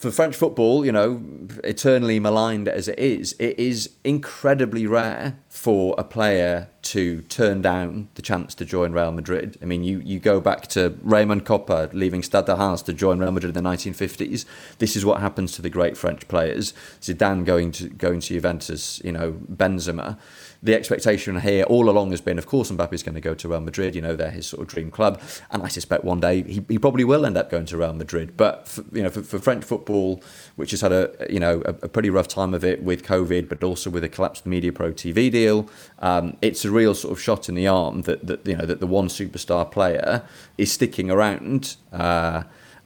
For 0.00 0.10
French 0.10 0.34
football, 0.34 0.82
you 0.82 0.92
know, 0.92 1.22
eternally 1.62 2.18
maligned 2.18 2.68
as 2.68 2.88
it 2.88 2.98
is, 2.98 3.36
it 3.38 3.58
is 3.58 3.90
incredibly 4.02 4.86
rare 4.86 5.36
for 5.50 5.94
a 5.98 6.04
player 6.04 6.70
to 6.82 7.20
turn 7.28 7.60
down 7.60 8.08
the 8.14 8.22
chance 8.22 8.54
to 8.54 8.64
join 8.64 8.92
Real 8.92 9.12
Madrid. 9.12 9.58
I 9.60 9.66
mean, 9.66 9.84
you, 9.84 10.00
you 10.00 10.18
go 10.18 10.40
back 10.40 10.68
to 10.68 10.96
Raymond 11.02 11.44
Kopa 11.44 11.92
leaving 11.92 12.22
Stade 12.22 12.46
de 12.46 12.56
Reims 12.56 12.80
to 12.84 12.94
join 12.94 13.18
Real 13.18 13.30
Madrid 13.30 13.54
in 13.54 13.62
the 13.62 13.68
1950s. 13.68 14.46
This 14.78 14.96
is 14.96 15.04
what 15.04 15.20
happens 15.20 15.52
to 15.52 15.60
the 15.60 15.68
great 15.68 15.98
French 15.98 16.26
players. 16.28 16.72
Zidane 17.02 17.44
going 17.44 17.70
to 17.72 17.90
going 17.90 18.20
to 18.20 18.28
Juventus, 18.28 19.02
you 19.04 19.12
know, 19.12 19.32
Benzema 19.52 20.16
the 20.62 20.74
expectation 20.74 21.40
here 21.40 21.64
all 21.64 21.88
along 21.88 22.10
has 22.10 22.20
been, 22.20 22.38
of 22.38 22.46
course, 22.46 22.70
Mbappe's 22.70 23.02
going 23.02 23.14
to 23.14 23.20
go 23.20 23.34
to 23.34 23.48
Real 23.48 23.60
Madrid. 23.60 23.94
You 23.94 24.02
know, 24.02 24.14
they're 24.14 24.30
his 24.30 24.46
sort 24.46 24.62
of 24.62 24.68
dream 24.68 24.90
club, 24.90 25.20
and 25.50 25.62
I 25.62 25.68
suspect 25.68 26.04
one 26.04 26.20
day 26.20 26.42
he, 26.42 26.62
he 26.68 26.78
probably 26.78 27.04
will 27.04 27.24
end 27.24 27.38
up 27.38 27.50
going 27.50 27.64
to 27.66 27.78
Real 27.78 27.94
Madrid. 27.94 28.36
But 28.36 28.68
for, 28.68 28.84
you 28.92 29.02
know, 29.02 29.08
for, 29.08 29.22
for 29.22 29.38
French 29.38 29.64
football, 29.64 30.22
which 30.56 30.72
has 30.72 30.82
had 30.82 30.92
a 30.92 31.10
you 31.30 31.40
know 31.40 31.62
a, 31.64 31.70
a 31.70 31.88
pretty 31.88 32.10
rough 32.10 32.28
time 32.28 32.52
of 32.52 32.62
it 32.62 32.82
with 32.82 33.04
COVID, 33.04 33.48
but 33.48 33.64
also 33.64 33.88
with 33.88 34.04
a 34.04 34.08
collapsed 34.08 34.44
Media 34.44 34.72
Pro 34.72 34.92
TV 34.92 35.30
deal, 35.30 35.68
um, 36.00 36.36
it's 36.42 36.64
a 36.64 36.70
real 36.70 36.94
sort 36.94 37.12
of 37.12 37.20
shot 37.20 37.48
in 37.48 37.54
the 37.54 37.66
arm 37.66 38.02
that 38.02 38.26
that 38.26 38.46
you 38.46 38.56
know 38.56 38.66
that 38.66 38.80
the 38.80 38.86
one 38.86 39.08
superstar 39.08 39.70
player 39.70 40.22
is 40.58 40.70
sticking 40.70 41.10
around. 41.10 41.76
Uh, 41.92 42.42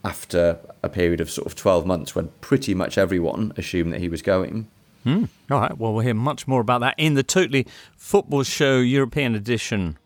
after 0.07 0.59
a 0.83 0.89
period 0.91 1.19
of 1.19 1.31
sort 1.31 1.47
of 1.47 1.55
12 1.55 1.87
months 1.87 2.15
when 2.15 2.29
pretty 2.43 2.75
much 2.75 2.99
everyone 2.99 3.55
assumed 3.57 3.91
that 3.91 4.01
he 4.01 4.09
was 4.09 4.21
going. 4.21 4.69
Hmm. 5.05 5.25
All 5.51 5.61
right. 5.61 5.77
Well, 5.77 5.93
we'll 5.93 6.03
hear 6.03 6.15
much 6.15 6.49
more 6.49 6.61
about 6.61 6.81
that 6.81 6.95
in 6.97 7.15
the 7.15 7.23
Totally 7.23 7.67
Football 7.97 8.43
Show 8.43 8.79
European 8.79 9.35
edition 9.35 9.99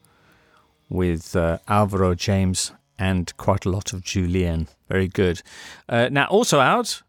with 0.88 1.36
uh, 1.36 1.58
Alvaro 1.68 2.14
James 2.14 2.72
and 2.98 3.34
quite 3.36 3.64
a 3.64 3.70
lot 3.70 3.92
of 3.92 4.02
Julian. 4.02 4.66
Very 4.88 5.06
good. 5.06 5.40
Uh, 5.88 6.08
now, 6.10 6.26
also 6.26 6.58
out, 6.58 7.02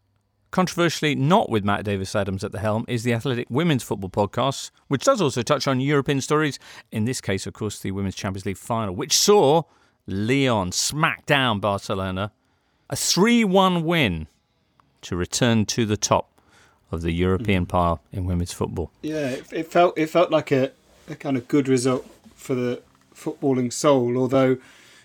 controversially 0.52 1.16
not 1.16 1.50
with 1.50 1.64
Matt 1.64 1.84
Davies 1.84 2.14
Adams 2.14 2.44
at 2.44 2.52
the 2.52 2.60
helm, 2.60 2.84
is 2.86 3.02
the 3.02 3.12
Athletic 3.12 3.48
Women's 3.50 3.82
Football 3.82 4.10
Podcast, 4.10 4.70
which 4.86 5.04
does 5.04 5.20
also 5.20 5.42
touch 5.42 5.66
on 5.66 5.80
European 5.80 6.20
stories. 6.20 6.60
In 6.92 7.06
this 7.06 7.20
case, 7.20 7.44
of 7.46 7.54
course, 7.54 7.80
the 7.80 7.90
Women's 7.90 8.14
Champions 8.14 8.46
League 8.46 8.56
final, 8.56 8.94
which 8.94 9.16
saw 9.16 9.62
Lyon 10.06 10.70
smack 10.70 11.26
down 11.26 11.58
Barcelona, 11.58 12.30
a 12.88 12.94
3 12.94 13.44
1 13.44 13.84
win 13.84 14.28
to 15.02 15.16
return 15.16 15.64
to 15.66 15.86
the 15.86 15.96
top 15.96 16.29
of 16.92 17.02
the 17.02 17.12
European 17.12 17.66
pile 17.66 18.00
in 18.12 18.24
women's 18.24 18.52
football. 18.52 18.90
Yeah, 19.02 19.30
it, 19.30 19.52
it 19.52 19.70
felt 19.70 19.96
it 19.98 20.06
felt 20.06 20.30
like 20.30 20.50
a, 20.50 20.72
a 21.08 21.14
kind 21.14 21.36
of 21.36 21.48
good 21.48 21.68
result 21.68 22.06
for 22.34 22.54
the 22.54 22.82
footballing 23.14 23.72
soul. 23.72 24.16
Although 24.16 24.58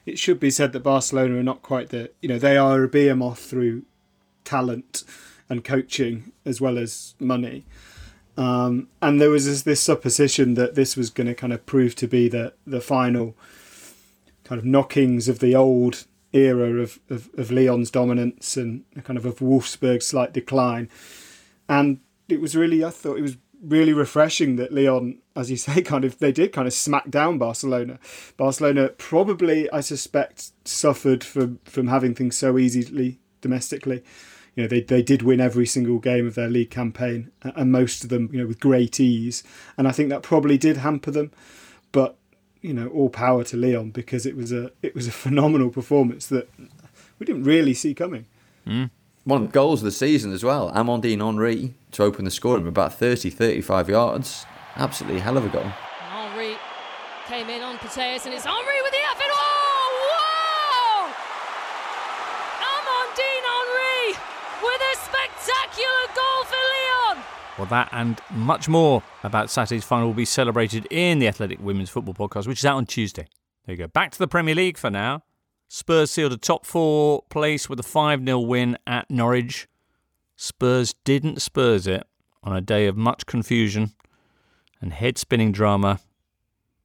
it 0.06 0.20
should 0.20 0.40
be 0.40 0.52
said 0.52 0.74
that 0.74 0.82
Barcelona 0.82 1.40
are 1.40 1.44
not 1.44 1.62
quite 1.62 1.90
the 1.90 2.12
you 2.22 2.30
know 2.30 2.40
they 2.40 2.58
are 2.58 2.84
a 2.84 2.88
behemoth 2.88 3.40
through 3.40 3.84
talent 4.44 5.04
and 5.50 5.64
coaching 5.64 6.32
as 6.46 6.60
well 6.60 6.78
as 6.78 7.16
money. 7.20 7.66
Um, 8.38 8.90
and 9.02 9.22
there 9.22 9.30
was 9.30 9.46
this, 9.46 9.62
this 9.62 9.80
supposition 9.80 10.56
that 10.56 10.76
this 10.76 10.98
was 10.98 11.10
going 11.10 11.28
to 11.28 11.34
kind 11.34 11.54
of 11.54 11.66
prove 11.66 11.96
to 11.96 12.08
be 12.08 12.28
the 12.28 12.54
the 12.66 12.82
final 12.82 13.36
kind 14.44 14.60
of 14.60 14.66
knockings 14.66 15.28
of 15.28 15.40
the 15.40 15.56
old 15.56 16.06
era 16.34 16.82
of, 16.82 17.00
of, 17.10 17.30
of 17.38 17.52
Lyon's 17.52 17.90
dominance 17.90 18.58
and 18.58 18.84
kind 19.04 19.18
of 19.18 19.26
of 19.26 19.40
Wolfsburg's 19.40 20.06
slight 20.06 20.34
decline. 20.34 20.90
And 21.68 22.00
it 22.30 22.42
was 22.42 22.56
really, 22.56 22.84
I 22.84 22.90
thought 22.90 23.18
it 23.18 23.22
was 23.22 23.38
really 23.62 23.94
refreshing 23.94 24.56
that 24.58 24.72
Lyon, 24.72 25.20
as 25.36 25.50
you 25.50 25.58
say, 25.68 25.82
kind 25.82 26.06
of 26.06 26.20
they 26.20 26.32
did 26.32 26.54
kind 26.54 26.68
of 26.68 26.74
smack 26.74 27.10
down 27.10 27.38
Barcelona. 27.38 28.00
Barcelona 28.38 28.90
probably, 28.90 29.70
I 29.72 29.82
suspect, 29.82 30.52
suffered 30.66 31.24
from 31.24 31.60
from 31.66 31.88
having 31.88 32.16
things 32.16 32.38
so 32.38 32.58
easily 32.58 33.20
domestically. 33.42 34.04
You 34.56 34.64
know, 34.64 34.68
they 34.68 34.82
they 34.82 35.02
did 35.02 35.22
win 35.22 35.42
every 35.42 35.66
single 35.66 36.00
game 36.00 36.28
of 36.28 36.36
their 36.36 36.50
league 36.50 36.72
campaign, 36.72 37.32
and 37.42 37.72
most 37.72 38.04
of 38.04 38.10
them, 38.10 38.30
you 38.32 38.40
know, 38.40 38.48
with 38.48 38.60
great 38.60 39.00
ease. 39.00 39.44
And 39.78 39.88
I 39.88 39.92
think 39.92 40.10
that 40.10 40.24
probably 40.24 40.58
did 40.58 40.78
hamper 40.78 41.12
them. 41.12 41.32
But 41.92 42.18
you 42.62 42.74
know, 42.74 42.88
all 42.88 43.10
power 43.10 43.44
to 43.44 43.58
Lyon 43.58 43.92
because 43.92 44.26
it 44.26 44.36
was 44.36 44.52
a 44.52 44.72
it 44.82 44.96
was 44.96 45.08
a 45.08 45.12
phenomenal 45.24 45.70
performance 45.70 46.28
that 46.28 46.50
we 47.20 47.26
didn't 47.26 47.44
really 47.44 47.74
see 47.74 47.94
coming. 47.94 48.26
Hmm. 48.66 48.86
One 49.26 49.42
of 49.42 49.48
the 49.48 49.54
goals 49.54 49.82
of 49.82 49.86
the 49.86 49.92
season 49.92 50.32
as 50.34 50.44
well, 50.44 50.72
Amandine 50.72 51.20
Henry 51.20 51.74
to 51.94 52.04
open 52.04 52.26
the 52.26 52.32
scoring 52.32 52.62
from 52.62 52.68
about 52.68 52.94
30, 52.94 53.32
35 53.32 53.90
yards. 53.90 54.46
Absolutely 54.76 55.20
hell 55.20 55.36
of 55.36 55.46
a 55.46 55.50
goal. 55.50 55.64
Henry 55.64 56.56
came 57.26 57.50
in 57.50 57.64
on 57.64 57.78
Pateas 57.78 58.26
and 58.26 58.36
it's 58.36 58.46
Henry 58.46 58.82
with 58.84 58.92
the 58.92 59.00
effort. 59.10 59.26
Oh, 59.34 61.10
wow! 61.10 61.12
Amandine 62.70 63.46
Henry 63.50 64.16
with 64.62 64.82
a 64.94 64.96
spectacular 64.96 66.06
goal 66.14 66.44
for 66.46 67.14
Lyon. 67.16 67.24
Well, 67.58 67.68
that 67.72 67.90
and 67.94 68.22
much 68.30 68.70
more 68.70 69.02
about 69.24 69.50
Saturday's 69.50 69.86
final 69.86 70.06
will 70.06 70.14
be 70.14 70.26
celebrated 70.26 70.88
in 70.92 71.18
the 71.18 71.28
Athletic 71.28 71.60
Women's 71.60 71.90
Football 71.90 72.14
Podcast, 72.14 72.46
which 72.46 72.60
is 72.60 72.66
out 72.66 72.78
on 72.78 72.86
Tuesday. 72.86 73.26
There 73.66 73.74
you 73.74 73.80
go. 73.80 73.88
Back 73.88 74.12
to 74.12 74.20
the 74.20 74.28
Premier 74.28 74.54
League 74.54 74.78
for 74.78 74.92
now. 74.92 75.24
Spurs 75.68 76.12
sealed 76.12 76.34
a 76.34 76.38
top 76.38 76.66
four 76.66 77.24
place 77.30 77.70
with 77.70 77.80
a 77.80 77.84
5 77.84 78.24
0 78.24 78.40
win 78.40 78.78
at 78.86 79.10
Norwich. 79.10 79.68
Spurs 80.36 80.94
didn't 81.04 81.42
Spurs 81.42 81.88
it 81.88 82.06
on 82.44 82.56
a 82.56 82.62
day 82.62 82.88
of 82.88 82.96
much 82.96 83.26
confusion 83.26 83.92
and 84.82 84.94
head 84.94 85.18
spinning 85.18 85.52
drama. 85.52 86.00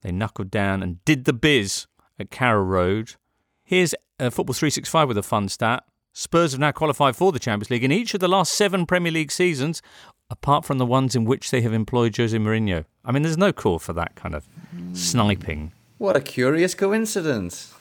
They 0.03 0.12
knuckled 0.12 0.51
down 0.51 0.83
and 0.83 1.05
did 1.05 1.24
the 1.24 1.33
biz 1.33 1.87
at 2.18 2.31
Carrow 2.31 2.62
Road. 2.62 3.14
Here's 3.62 3.95
uh, 4.18 4.31
Football 4.31 4.55
365 4.55 5.09
with 5.09 5.18
a 5.18 5.22
fun 5.22 5.49
stat. 5.49 5.85
Spurs 6.12 6.53
have 6.53 6.61
now 6.61 6.72
qualified 6.72 7.14
for 7.14 7.31
the 7.31 7.39
Champions 7.39 7.70
League 7.70 7.85
in 7.85 7.93
each 7.93 8.14
of 8.14 8.20
the 8.20 8.28
last 8.28 8.53
seven 8.53 8.85
Premier 8.87 9.12
League 9.12 9.31
seasons, 9.31 9.81
apart 10.28 10.64
from 10.64 10.78
the 10.78 10.87
ones 10.87 11.14
in 11.14 11.24
which 11.24 11.51
they 11.51 11.61
have 11.61 11.72
employed 11.72 12.16
Jose 12.16 12.37
Mourinho. 12.37 12.85
I 13.05 13.12
mean, 13.12 13.22
there's 13.22 13.39
no 13.39 13.53
call 13.53 13.78
for 13.78 13.93
that 13.93 14.16
kind 14.16 14.35
of 14.35 14.49
sniping. 14.93 15.72
What 15.99 16.16
a 16.16 16.20
curious 16.20 16.74
coincidence. 16.74 17.74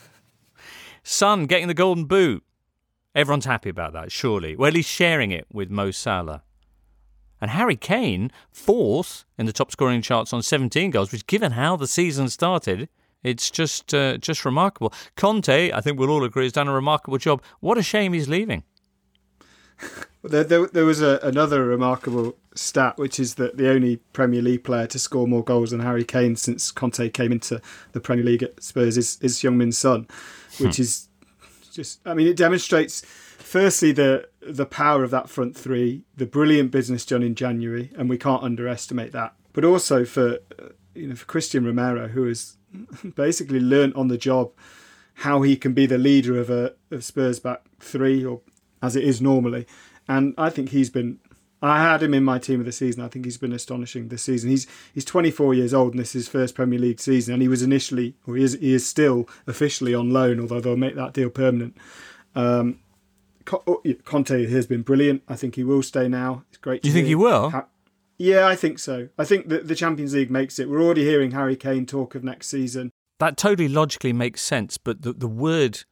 Son 1.03 1.45
getting 1.45 1.67
the 1.67 1.73
golden 1.73 2.05
boot. 2.05 2.43
Everyone's 3.15 3.45
happy 3.45 3.69
about 3.69 3.93
that, 3.93 4.11
surely. 4.11 4.55
Well, 4.55 4.71
least 4.71 4.89
sharing 4.89 5.31
it 5.31 5.47
with 5.51 5.69
Mo 5.69 5.91
Salah. 5.91 6.43
And 7.41 7.51
Harry 7.51 7.75
Kane, 7.75 8.31
fourth 8.51 9.25
in 9.37 9.45
the 9.45 9.53
top 9.53 9.71
scoring 9.71 10.01
charts 10.01 10.33
on 10.33 10.43
17 10.43 10.91
goals, 10.91 11.11
which, 11.11 11.25
given 11.25 11.53
how 11.53 11.75
the 11.75 11.87
season 11.87 12.29
started, 12.29 12.89
it's 13.23 13.49
just 13.49 13.93
uh, 13.93 14.17
just 14.17 14.45
remarkable. 14.45 14.93
Conte, 15.15 15.71
I 15.71 15.81
think 15.81 15.99
we'll 15.99 16.09
all 16.09 16.23
agree, 16.23 16.45
has 16.45 16.53
done 16.53 16.67
a 16.67 16.73
remarkable 16.73 17.17
job. 17.17 17.41
What 17.59 17.77
a 17.77 17.83
shame 17.83 18.13
he's 18.13 18.29
leaving. 18.29 18.63
There, 20.21 20.43
there, 20.43 20.67
there 20.67 20.85
was 20.85 21.01
a, 21.01 21.17
another 21.23 21.63
remarkable 21.63 22.35
stat, 22.53 22.97
which 22.97 23.21
is 23.21 23.35
that 23.35 23.55
the 23.55 23.69
only 23.69 23.97
Premier 24.11 24.41
League 24.41 24.65
player 24.65 24.85
to 24.87 24.99
score 24.99 25.25
more 25.25 25.45
goals 25.45 25.71
than 25.71 25.79
Harry 25.79 26.03
Kane 26.03 26.35
since 26.35 26.71
Conte 26.71 27.07
came 27.11 27.31
into 27.31 27.61
the 27.93 28.01
Premier 28.01 28.25
League 28.25 28.43
at 28.43 28.61
Spurs 28.61 28.97
is, 28.97 29.17
is 29.21 29.39
Heung-min 29.39 29.71
Son, 29.71 30.09
which 30.59 30.75
Hmm. 30.77 30.81
is 30.81 31.07
just, 31.71 31.99
I 32.05 32.13
mean, 32.13 32.27
it 32.27 32.35
demonstrates 32.37 33.03
firstly 33.05 33.91
the 33.91 34.27
the 34.41 34.65
power 34.65 35.03
of 35.03 35.11
that 35.11 35.29
front 35.29 35.55
three, 35.55 36.03
the 36.15 36.25
brilliant 36.25 36.71
business 36.71 37.05
done 37.05 37.21
in 37.23 37.35
January, 37.35 37.91
and 37.97 38.09
we 38.09 38.17
can't 38.17 38.43
underestimate 38.43 39.11
that. 39.11 39.33
But 39.53 39.63
also 39.65 40.05
for 40.05 40.39
you 40.95 41.07
know 41.07 41.15
for 41.15 41.25
Cristian 41.25 41.65
Romero, 41.65 42.07
who 42.09 42.25
has 42.27 42.57
basically 43.15 43.59
learnt 43.59 43.95
on 43.95 44.07
the 44.07 44.17
job 44.17 44.51
how 45.15 45.41
he 45.41 45.55
can 45.57 45.73
be 45.73 45.85
the 45.85 45.97
leader 45.97 46.39
of 46.39 46.49
a 46.49 46.73
of 46.91 47.03
Spurs 47.03 47.39
back 47.39 47.61
three, 47.79 48.23
or 48.25 48.41
as 48.81 48.95
it 48.95 49.03
is 49.03 49.21
normally. 49.21 49.65
And 50.07 50.33
I 50.37 50.49
think 50.49 50.69
he's 50.69 50.89
been. 50.89 51.19
I 51.61 51.81
had 51.81 52.01
him 52.01 52.13
in 52.13 52.23
my 52.23 52.39
team 52.39 52.59
of 52.59 52.65
the 52.65 52.71
season. 52.71 53.03
I 53.03 53.09
think 53.09 53.25
he's 53.25 53.37
been 53.37 53.51
astonishing 53.51 54.07
this 54.07 54.23
season. 54.23 54.49
He's 54.49 54.65
he's 54.93 55.05
24 55.05 55.53
years 55.53 55.73
old 55.73 55.91
and 55.91 55.99
this 55.99 56.09
is 56.09 56.25
his 56.25 56.27
first 56.29 56.55
Premier 56.55 56.79
League 56.79 56.99
season. 56.99 57.33
And 57.33 57.41
he 57.41 57.47
was 57.47 57.61
initially, 57.61 58.15
or 58.25 58.35
he 58.35 58.43
is, 58.43 58.57
he 58.59 58.73
is 58.73 58.87
still 58.87 59.27
officially 59.45 59.93
on 59.93 60.11
loan, 60.11 60.39
although 60.39 60.61
they'll 60.61 60.77
make 60.77 60.95
that 60.95 61.13
deal 61.13 61.29
permanent. 61.29 61.75
Um, 62.35 62.79
oh, 63.51 63.83
Conte 64.05 64.47
has 64.47 64.67
been 64.67 64.83
brilliant. 64.83 65.23
I 65.27 65.35
think 65.35 65.55
he 65.55 65.63
will 65.63 65.83
stay 65.83 66.07
now. 66.07 66.43
It's 66.49 66.57
great. 66.57 66.81
Do 66.81 66.87
You 66.87 66.93
think 66.93 67.07
he 67.07 67.15
will? 67.15 67.49
Ha- 67.49 67.67
yeah, 68.17 68.47
I 68.47 68.55
think 68.55 68.79
so. 68.79 69.07
I 69.17 69.23
think 69.23 69.47
that 69.47 69.67
the 69.67 69.75
Champions 69.75 70.13
League 70.13 70.29
makes 70.29 70.59
it. 70.59 70.69
We're 70.69 70.81
already 70.81 71.05
hearing 71.05 71.31
Harry 71.31 71.55
Kane 71.55 71.85
talk 71.85 72.15
of 72.15 72.23
next 72.23 72.47
season. 72.47 72.91
That 73.19 73.37
totally 73.37 73.69
logically 73.69 74.13
makes 74.13 74.41
sense, 74.41 74.77
but 74.77 75.01
the, 75.01 75.13
the 75.13 75.27
word 75.27 75.83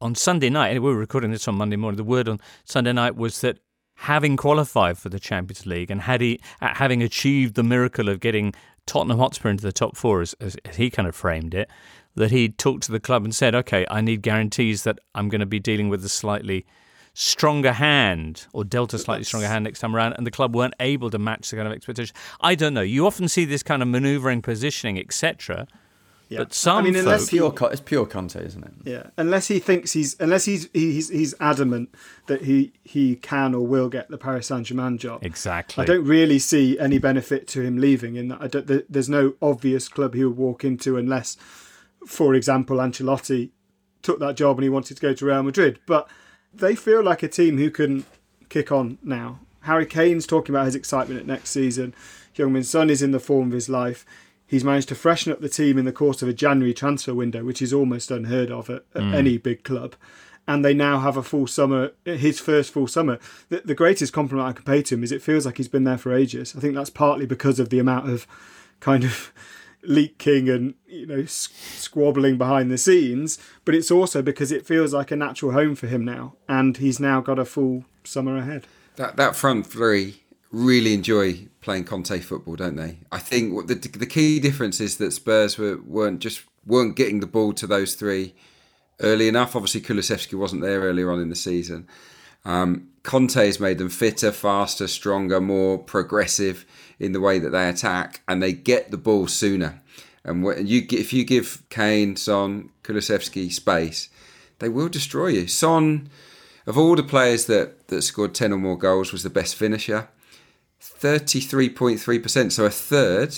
on 0.00 0.14
Sunday 0.14 0.50
night, 0.50 0.68
and 0.68 0.82
we 0.82 0.90
were 0.90 0.98
recording 0.98 1.30
this 1.30 1.46
on 1.48 1.54
Monday 1.54 1.76
morning, 1.76 1.96
the 1.96 2.04
word 2.04 2.28
on 2.28 2.38
Sunday 2.64 2.92
night 2.92 3.16
was 3.16 3.40
that 3.42 3.58
having 3.96 4.36
qualified 4.36 4.98
for 4.98 5.08
the 5.08 5.18
Champions 5.18 5.66
League 5.66 5.90
and 5.90 6.02
had 6.02 6.20
he, 6.20 6.40
uh, 6.60 6.74
having 6.74 7.02
achieved 7.02 7.54
the 7.54 7.62
miracle 7.62 8.08
of 8.08 8.20
getting 8.20 8.54
Tottenham 8.86 9.18
Hotspur 9.18 9.48
into 9.48 9.62
the 9.62 9.72
top 9.72 9.96
four, 9.96 10.20
as, 10.20 10.34
as, 10.40 10.56
as 10.64 10.76
he 10.76 10.90
kind 10.90 11.08
of 11.08 11.14
framed 11.14 11.54
it, 11.54 11.68
that 12.14 12.30
he 12.30 12.48
talked 12.48 12.84
to 12.84 12.92
the 12.92 13.00
club 13.00 13.24
and 13.24 13.34
said, 13.34 13.54
okay, 13.54 13.86
I 13.90 14.00
need 14.00 14.22
guarantees 14.22 14.84
that 14.84 14.98
I'm 15.14 15.28
going 15.28 15.40
to 15.40 15.46
be 15.46 15.58
dealing 15.58 15.88
with 15.88 16.04
a 16.04 16.08
slightly 16.08 16.66
stronger 17.14 17.72
hand 17.72 18.46
or 18.52 18.62
dealt 18.62 18.92
a 18.92 18.98
slightly 18.98 19.24
stronger 19.24 19.48
hand 19.48 19.64
next 19.64 19.80
time 19.80 19.96
around, 19.96 20.12
and 20.14 20.26
the 20.26 20.30
club 20.30 20.54
weren't 20.54 20.74
able 20.80 21.10
to 21.10 21.18
match 21.18 21.50
the 21.50 21.56
kind 21.56 21.66
of 21.66 21.74
expectation. 21.74 22.14
I 22.40 22.54
don't 22.54 22.74
know. 22.74 22.82
You 22.82 23.06
often 23.06 23.28
see 23.28 23.46
this 23.46 23.62
kind 23.62 23.82
of 23.82 23.88
manoeuvring, 23.88 24.42
positioning, 24.42 24.98
etc. 24.98 25.66
But 26.28 26.52
some 26.52 26.78
I 26.78 26.82
mean, 26.82 26.96
unless 26.96 27.30
folk- 27.30 27.30
he- 27.30 27.56
Pure, 27.56 27.72
it's 27.72 27.80
pure 27.80 28.06
Conte, 28.06 28.44
isn't 28.44 28.64
it? 28.64 28.72
Yeah, 28.84 29.06
unless 29.16 29.46
he 29.48 29.58
thinks 29.58 29.92
he's 29.92 30.16
unless 30.18 30.44
he's 30.44 30.68
he's 30.72 31.08
he's 31.08 31.34
adamant 31.40 31.94
that 32.26 32.42
he 32.42 32.72
he 32.82 33.14
can 33.16 33.54
or 33.54 33.66
will 33.66 33.88
get 33.88 34.08
the 34.08 34.18
Paris 34.18 34.48
Saint 34.48 34.66
Germain 34.66 34.98
job. 34.98 35.24
Exactly. 35.24 35.82
I 35.82 35.86
don't 35.86 36.04
really 36.04 36.38
see 36.38 36.78
any 36.78 36.98
benefit 36.98 37.46
to 37.48 37.62
him 37.62 37.78
leaving. 37.78 38.16
In 38.16 38.28
that, 38.28 38.38
I 38.40 38.48
don't, 38.48 38.92
there's 38.92 39.08
no 39.08 39.34
obvious 39.40 39.88
club 39.88 40.14
he 40.14 40.24
would 40.24 40.36
walk 40.36 40.64
into 40.64 40.96
unless, 40.96 41.36
for 42.06 42.34
example, 42.34 42.78
Ancelotti 42.78 43.50
took 44.02 44.18
that 44.18 44.36
job 44.36 44.56
and 44.56 44.64
he 44.64 44.68
wanted 44.68 44.96
to 44.96 45.00
go 45.00 45.12
to 45.14 45.24
Real 45.26 45.42
Madrid. 45.44 45.78
But 45.86 46.08
they 46.52 46.74
feel 46.74 47.02
like 47.02 47.22
a 47.22 47.28
team 47.28 47.58
who 47.58 47.70
can 47.70 48.04
kick 48.48 48.72
on 48.72 48.98
now. 49.02 49.40
Harry 49.60 49.86
Kane's 49.86 50.26
talking 50.26 50.54
about 50.54 50.66
his 50.66 50.74
excitement 50.76 51.20
at 51.20 51.26
next 51.26 51.50
season. 51.50 51.92
Heung-min 52.36 52.62
Son 52.62 52.88
is 52.90 53.02
in 53.02 53.10
the 53.10 53.18
form 53.18 53.48
of 53.48 53.52
his 53.52 53.68
life. 53.68 54.06
He's 54.46 54.64
managed 54.64 54.88
to 54.90 54.94
freshen 54.94 55.32
up 55.32 55.40
the 55.40 55.48
team 55.48 55.76
in 55.78 55.84
the 55.84 55.92
course 55.92 56.22
of 56.22 56.28
a 56.28 56.32
January 56.32 56.72
transfer 56.74 57.14
window, 57.14 57.44
which 57.44 57.60
is 57.60 57.72
almost 57.72 58.10
unheard 58.10 58.50
of 58.50 58.70
at, 58.70 58.84
at 58.94 59.02
Mm. 59.02 59.14
any 59.14 59.38
big 59.38 59.64
club. 59.64 59.94
And 60.48 60.64
they 60.64 60.74
now 60.74 61.00
have 61.00 61.16
a 61.16 61.22
full 61.24 61.48
summer, 61.48 61.90
his 62.04 62.38
first 62.38 62.72
full 62.72 62.86
summer. 62.86 63.18
The, 63.48 63.62
the 63.64 63.74
greatest 63.74 64.12
compliment 64.12 64.48
I 64.48 64.52
can 64.52 64.64
pay 64.64 64.82
to 64.82 64.94
him 64.94 65.02
is 65.02 65.10
it 65.10 65.20
feels 65.22 65.44
like 65.44 65.56
he's 65.56 65.66
been 65.66 65.82
there 65.82 65.98
for 65.98 66.14
ages. 66.14 66.54
I 66.56 66.60
think 66.60 66.76
that's 66.76 66.90
partly 66.90 67.26
because 67.26 67.58
of 67.58 67.70
the 67.70 67.80
amount 67.80 68.08
of 68.08 68.28
kind 68.78 69.02
of 69.02 69.32
leaking 69.82 70.48
and 70.48 70.74
you 70.86 71.06
know 71.06 71.24
squabbling 71.26 72.38
behind 72.38 72.70
the 72.70 72.78
scenes, 72.78 73.38
but 73.64 73.74
it's 73.74 73.90
also 73.90 74.22
because 74.22 74.52
it 74.52 74.66
feels 74.66 74.92
like 74.94 75.10
a 75.10 75.16
natural 75.16 75.52
home 75.52 75.74
for 75.74 75.86
him 75.88 76.04
now, 76.04 76.34
and 76.48 76.76
he's 76.76 77.00
now 77.00 77.20
got 77.20 77.38
a 77.38 77.44
full 77.44 77.84
summer 78.04 78.36
ahead. 78.36 78.66
That 78.96 79.16
that 79.16 79.34
front 79.36 79.66
three 79.66 80.22
really 80.56 80.94
enjoy 80.94 81.48
playing 81.60 81.84
Conte 81.84 82.18
football, 82.20 82.56
don't 82.56 82.76
they? 82.76 82.98
I 83.12 83.18
think 83.18 83.66
the 83.68 83.74
the 83.74 84.06
key 84.06 84.40
difference 84.40 84.80
is 84.80 84.96
that 84.96 85.12
Spurs 85.12 85.58
were 85.58 85.78
weren't 85.84 86.20
just 86.20 86.42
weren't 86.64 86.96
getting 86.96 87.20
the 87.20 87.26
ball 87.26 87.52
to 87.54 87.66
those 87.66 87.94
three 87.94 88.34
early 89.00 89.28
enough. 89.28 89.54
Obviously, 89.54 89.82
Kulusevski 89.82 90.34
wasn't 90.34 90.62
there 90.62 90.80
earlier 90.80 91.10
on 91.12 91.20
in 91.20 91.28
the 91.28 91.36
season. 91.36 91.86
Um, 92.44 92.88
Conte 93.02 93.44
has 93.44 93.60
made 93.60 93.78
them 93.78 93.88
fitter, 93.88 94.32
faster, 94.32 94.88
stronger, 94.88 95.40
more 95.40 95.78
progressive 95.78 96.64
in 96.98 97.12
the 97.12 97.20
way 97.20 97.38
that 97.38 97.50
they 97.50 97.68
attack, 97.68 98.22
and 98.26 98.42
they 98.42 98.52
get 98.52 98.90
the 98.90 98.96
ball 98.96 99.26
sooner. 99.26 99.82
And 100.24 100.42
when 100.42 100.66
you 100.66 100.86
if 100.90 101.12
you 101.12 101.24
give 101.24 101.62
Kane, 101.68 102.16
Son, 102.16 102.70
Kulusevski 102.82 103.52
space, 103.52 104.08
they 104.58 104.68
will 104.68 104.88
destroy 104.88 105.28
you. 105.28 105.48
Son, 105.48 106.08
of 106.66 106.78
all 106.78 106.96
the 106.96 107.02
players 107.02 107.44
that 107.46 107.88
that 107.88 108.02
scored 108.02 108.34
ten 108.34 108.52
or 108.52 108.58
more 108.58 108.78
goals, 108.78 109.12
was 109.12 109.22
the 109.22 109.30
best 109.30 109.54
finisher. 109.54 110.08
Thirty 110.88 111.40
three 111.40 111.68
point 111.68 112.00
three 112.00 112.18
percent, 112.18 112.52
so 112.52 112.64
a 112.64 112.70
third 112.70 113.34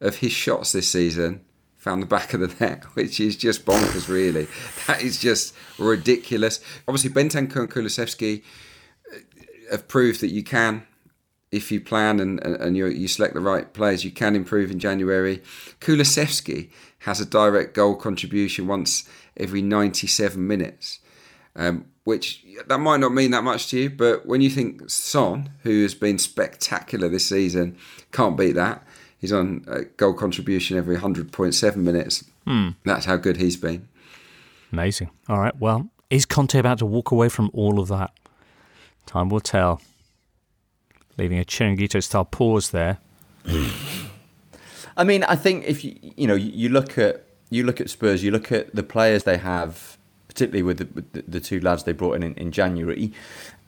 of 0.00 0.16
his 0.16 0.32
shots 0.32 0.72
this 0.72 0.88
season 0.88 1.40
found 1.86 2.02
the 2.02 2.06
back 2.06 2.34
of 2.34 2.40
the 2.40 2.52
net, 2.58 2.84
which 2.94 3.20
is 3.20 3.36
just 3.36 3.64
bonkers, 3.64 4.08
really. 4.08 4.48
That 4.86 5.02
is 5.02 5.20
just 5.20 5.54
ridiculous. 5.78 6.60
Obviously, 6.88 7.10
Bentancur 7.10 7.60
and 7.60 7.70
Kulusevski 7.70 8.42
uh, 9.12 9.18
have 9.70 9.86
proved 9.86 10.20
that 10.20 10.30
you 10.30 10.42
can, 10.42 10.84
if 11.52 11.70
you 11.70 11.80
plan 11.80 12.18
and, 12.18 12.42
and, 12.42 12.56
and 12.56 12.76
you, 12.76 12.86
you 12.86 13.06
select 13.06 13.34
the 13.34 13.40
right 13.40 13.72
players, 13.72 14.04
you 14.04 14.10
can 14.10 14.34
improve 14.34 14.72
in 14.72 14.80
January. 14.80 15.42
Kulusevski 15.80 16.70
has 17.00 17.20
a 17.20 17.26
direct 17.26 17.74
goal 17.74 17.94
contribution 17.94 18.66
once 18.66 19.08
every 19.36 19.62
97 19.62 20.44
minutes, 20.44 20.98
um, 21.56 21.86
which 22.04 22.44
that 22.68 22.78
might 22.78 23.00
not 23.00 23.12
mean 23.12 23.32
that 23.32 23.42
much 23.42 23.68
to 23.70 23.80
you, 23.80 23.90
but 23.90 24.26
when 24.26 24.40
you 24.40 24.50
think 24.50 24.88
Son, 24.88 25.50
who 25.62 25.82
has 25.82 25.94
been 25.94 26.18
spectacular 26.18 27.08
this 27.08 27.28
season, 27.28 27.76
can't 28.12 28.36
beat 28.36 28.52
that. 28.52 28.86
He's 29.18 29.32
on 29.32 29.64
a 29.66 29.82
goal 29.84 30.14
contribution 30.14 30.76
every 30.76 30.96
100.7 30.96 31.76
minutes. 31.76 32.24
Hmm. 32.46 32.70
That's 32.84 33.06
how 33.06 33.16
good 33.16 33.38
he's 33.38 33.56
been. 33.56 33.88
Amazing. 34.72 35.10
All 35.28 35.40
right. 35.40 35.56
Well, 35.58 35.88
is 36.10 36.26
Conte 36.26 36.58
about 36.58 36.78
to 36.78 36.86
walk 36.86 37.10
away 37.10 37.28
from 37.28 37.50
all 37.52 37.80
of 37.80 37.88
that? 37.88 38.12
Time 39.06 39.28
will 39.28 39.40
tell. 39.40 39.80
Leaving 41.16 41.38
a 41.38 41.44
Chiringuito 41.44 42.02
style 42.02 42.24
pause 42.24 42.70
there. 42.70 42.98
I 44.96 45.04
mean, 45.04 45.24
I 45.24 45.36
think 45.36 45.64
if 45.66 45.84
you 45.84 45.96
you 46.16 46.26
know 46.26 46.34
you 46.34 46.68
look 46.68 46.98
at 46.98 47.24
you 47.50 47.64
look 47.64 47.80
at 47.80 47.90
Spurs, 47.90 48.22
you 48.22 48.30
look 48.30 48.50
at 48.50 48.74
the 48.74 48.82
players 48.82 49.24
they 49.24 49.38
have, 49.38 49.95
particularly 50.36 50.62
with 50.62 50.76
the, 50.78 50.84
with 50.92 51.32
the, 51.32 51.40
two 51.40 51.60
lads 51.60 51.84
they 51.84 51.92
brought 51.92 52.12
in, 52.12 52.22
in 52.22 52.34
in 52.34 52.52
January, 52.52 53.10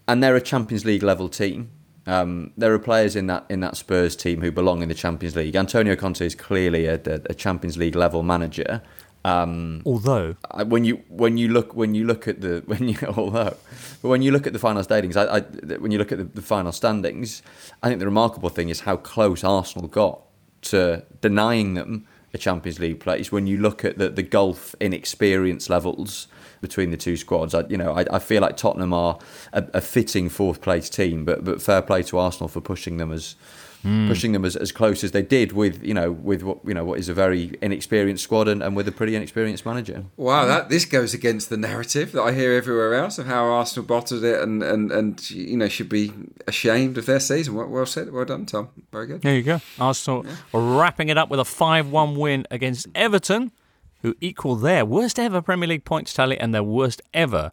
and 0.06 0.22
they're 0.22 0.36
a 0.36 0.40
Champions 0.40 0.84
League 0.84 1.02
level 1.02 1.28
team. 1.28 1.70
Um, 2.06 2.52
there 2.58 2.72
are 2.74 2.78
players 2.78 3.16
in 3.16 3.26
that 3.28 3.46
in 3.48 3.60
that 3.60 3.76
Spurs 3.76 4.14
team 4.14 4.42
who 4.42 4.52
belong 4.52 4.82
in 4.82 4.88
the 4.88 4.94
Champions 4.94 5.34
League. 5.34 5.56
Antonio 5.56 5.96
Conte 5.96 6.20
is 6.20 6.34
clearly 6.34 6.86
a, 6.86 6.94
a, 6.94 7.20
a 7.30 7.34
Champions 7.34 7.78
League 7.78 7.96
level 7.96 8.22
manager. 8.22 8.82
Um, 9.24 9.82
although 9.86 10.36
I, 10.50 10.62
when 10.62 10.84
you 10.84 11.02
when 11.08 11.38
you 11.38 11.48
look 11.48 11.74
when 11.74 11.94
you 11.94 12.04
look 12.04 12.28
at 12.28 12.42
the 12.42 12.62
when 12.66 12.88
you 12.88 12.96
although 13.08 13.56
but 14.02 14.08
when 14.08 14.20
you 14.20 14.30
look 14.30 14.46
at 14.46 14.52
the 14.52 14.58
final 14.58 14.82
standings, 14.84 15.16
I, 15.16 15.38
I 15.38 15.40
when 15.40 15.90
you 15.90 15.98
look 15.98 16.12
at 16.12 16.18
the, 16.18 16.24
the 16.24 16.42
final 16.42 16.72
standings, 16.72 17.42
I 17.82 17.88
think 17.88 17.98
the 17.98 18.06
remarkable 18.06 18.50
thing 18.50 18.68
is 18.68 18.80
how 18.80 18.96
close 18.96 19.42
Arsenal 19.42 19.88
got 19.88 20.20
to 20.60 21.04
denying 21.22 21.74
them 21.74 22.06
a 22.34 22.38
Champions 22.38 22.78
League 22.78 23.00
place. 23.00 23.32
When 23.32 23.46
you 23.46 23.56
look 23.56 23.84
at 23.84 23.98
the, 23.98 24.08
the 24.10 24.22
gulf 24.22 24.74
in 24.80 24.92
experience 24.92 25.70
levels 25.70 26.28
between 26.60 26.90
the 26.90 26.96
two 26.96 27.16
squads, 27.16 27.54
I, 27.54 27.64
you 27.68 27.76
know, 27.76 27.92
I, 27.92 28.04
I 28.10 28.18
feel 28.18 28.42
like 28.42 28.56
Tottenham 28.56 28.92
are 28.92 29.18
a, 29.52 29.64
a 29.74 29.80
fitting 29.80 30.28
fourth 30.28 30.60
place 30.60 30.88
team, 30.88 31.24
but 31.24 31.44
but 31.44 31.62
fair 31.62 31.82
play 31.82 32.02
to 32.04 32.18
Arsenal 32.18 32.48
for 32.48 32.60
pushing 32.60 32.96
them 32.96 33.12
as 33.12 33.36
hmm. 33.82 34.08
pushing 34.08 34.32
them 34.32 34.44
as, 34.44 34.56
as 34.56 34.72
close 34.72 35.04
as 35.04 35.12
they 35.12 35.22
did 35.22 35.52
with 35.52 35.82
you 35.84 35.94
know 35.94 36.12
with 36.12 36.42
what 36.42 36.58
you 36.64 36.74
know 36.74 36.84
what 36.84 36.98
is 36.98 37.08
a 37.08 37.14
very 37.14 37.56
inexperienced 37.60 38.24
squad 38.24 38.48
and, 38.48 38.62
and 38.62 38.76
with 38.76 38.88
a 38.88 38.92
pretty 38.92 39.14
inexperienced 39.14 39.64
manager. 39.64 40.04
Wow, 40.16 40.46
that 40.46 40.68
this 40.68 40.84
goes 40.84 41.14
against 41.14 41.50
the 41.50 41.56
narrative 41.56 42.12
that 42.12 42.22
I 42.22 42.32
hear 42.32 42.52
everywhere 42.52 42.94
else 42.94 43.18
of 43.18 43.26
how 43.26 43.44
Arsenal 43.46 43.86
bottled 43.86 44.24
it 44.24 44.40
and 44.42 44.62
and, 44.62 44.90
and 44.90 45.30
you 45.30 45.56
know 45.56 45.68
should 45.68 45.88
be 45.88 46.12
ashamed 46.46 46.98
of 46.98 47.06
their 47.06 47.20
season. 47.20 47.54
Well, 47.54 47.68
well 47.68 47.86
said, 47.86 48.12
well 48.12 48.24
done, 48.24 48.46
Tom. 48.46 48.68
Very 48.92 49.06
good. 49.06 49.22
There 49.22 49.34
you 49.34 49.42
go. 49.42 49.60
Arsenal 49.78 50.26
wrapping 50.52 51.08
it 51.08 51.18
up 51.18 51.28
with 51.28 51.40
a 51.40 51.44
5 51.44 51.90
1 51.90 52.16
win 52.16 52.46
against 52.50 52.86
Everton, 52.94 53.52
who 54.00 54.14
equal 54.20 54.56
their 54.56 54.84
worst 54.84 55.18
ever 55.18 55.42
Premier 55.42 55.68
League 55.68 55.84
points 55.84 56.14
tally 56.14 56.38
and 56.38 56.54
their 56.54 56.62
worst 56.62 57.02
ever 57.12 57.52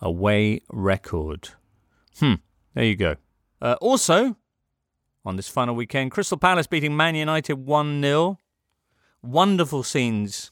away 0.00 0.60
record. 0.70 1.50
Hmm, 2.18 2.34
there 2.74 2.84
you 2.84 2.96
go. 2.96 3.16
Uh, 3.60 3.76
also, 3.80 4.36
on 5.24 5.36
this 5.36 5.48
final 5.48 5.74
weekend, 5.74 6.10
Crystal 6.10 6.38
Palace 6.38 6.66
beating 6.66 6.96
Man 6.96 7.14
United 7.14 7.54
1 7.54 8.02
0. 8.02 8.38
Wonderful 9.22 9.82
scenes 9.82 10.50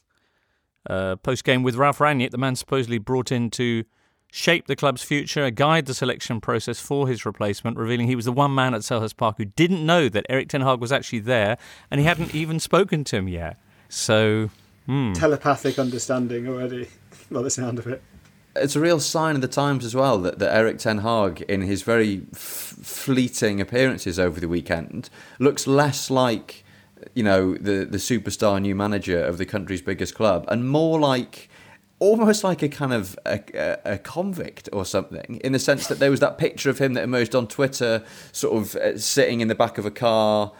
uh, 0.89 1.15
post 1.17 1.43
game 1.43 1.63
with 1.63 1.75
Ralph 1.75 1.99
Rangnick, 1.99 2.31
the 2.31 2.37
man 2.37 2.55
supposedly 2.55 2.97
brought 2.97 3.31
in 3.31 3.49
to 3.51 3.83
shape 4.31 4.67
the 4.67 4.75
club's 4.75 5.01
future, 5.01 5.49
guide 5.49 5.85
the 5.85 5.93
selection 5.93 6.39
process 6.39 6.79
for 6.79 7.07
his 7.07 7.25
replacement, 7.25 7.77
revealing 7.77 8.07
he 8.07 8.15
was 8.15 8.25
the 8.25 8.31
one 8.31 8.53
man 8.53 8.73
at 8.73 8.81
Selhurst 8.81 9.17
Park 9.17 9.37
who 9.37 9.45
didn't 9.45 9.83
know 9.83 10.07
that 10.09 10.25
Erik 10.29 10.49
Ten 10.49 10.61
Hag 10.61 10.79
was 10.79 10.91
actually 10.91 11.19
there 11.19 11.57
and 11.89 11.99
he 11.99 12.05
hadn't 12.05 12.35
even 12.35 12.59
spoken 12.59 13.03
to 13.05 13.17
him 13.17 13.27
yet. 13.27 13.57
So, 13.87 14.51
hmm. 14.89 15.13
Telepathic 15.13 15.77
understanding 15.77 16.47
already, 16.47 16.87
by 17.31 17.43
the 17.43 17.51
sound 17.51 17.77
of 17.77 17.85
it. 17.85 18.01
It's 18.55 18.75
a 18.75 18.79
real 18.79 18.99
sign 18.99 19.35
of 19.35 19.41
the 19.41 19.47
times 19.47 19.85
as 19.85 19.95
well 19.95 20.17
that, 20.19 20.39
that 20.39 20.53
Erik 20.53 20.79
Ten 20.79 20.99
Hag, 20.99 21.41
in 21.43 21.61
his 21.61 21.83
very 21.83 22.23
f- 22.33 22.75
fleeting 22.81 23.61
appearances 23.61 24.17
over 24.17 24.39
the 24.39 24.47
weekend, 24.47 25.11
looks 25.37 25.67
less 25.67 26.09
like 26.09 26.65
you 27.13 27.23
know 27.23 27.53
the 27.53 27.85
the 27.85 27.97
superstar 27.97 28.59
new 28.59 28.75
manager 28.75 29.23
of 29.23 29.37
the 29.37 29.45
country's 29.45 29.83
biggest 29.83 30.15
club, 30.15 30.45
and 30.47 30.67
more 30.67 30.99
like 30.99 31.49
almost 31.99 32.43
like 32.43 32.63
a 32.63 32.69
kind 32.69 32.93
of 32.93 33.17
a, 33.25 33.39
a, 33.53 33.93
a, 33.93 33.97
convict 33.99 34.69
or 34.73 34.85
something, 34.85 35.39
in 35.43 35.51
the 35.51 35.59
sense 35.59 35.87
that 35.87 35.99
there 35.99 36.09
was 36.09 36.21
that 36.21 36.37
picture 36.37 36.69
of 36.69 36.79
him 36.79 36.93
that 36.93 37.03
emerged 37.03 37.35
on 37.35 37.45
Twitter, 37.45 38.03
sort 38.31 38.57
of 38.57 38.75
uh, 38.77 38.97
sitting 38.97 39.41
in 39.41 39.49
the 39.49 39.55
back 39.55 39.77
of 39.77 39.85
a 39.85 39.91
car, 39.91 40.51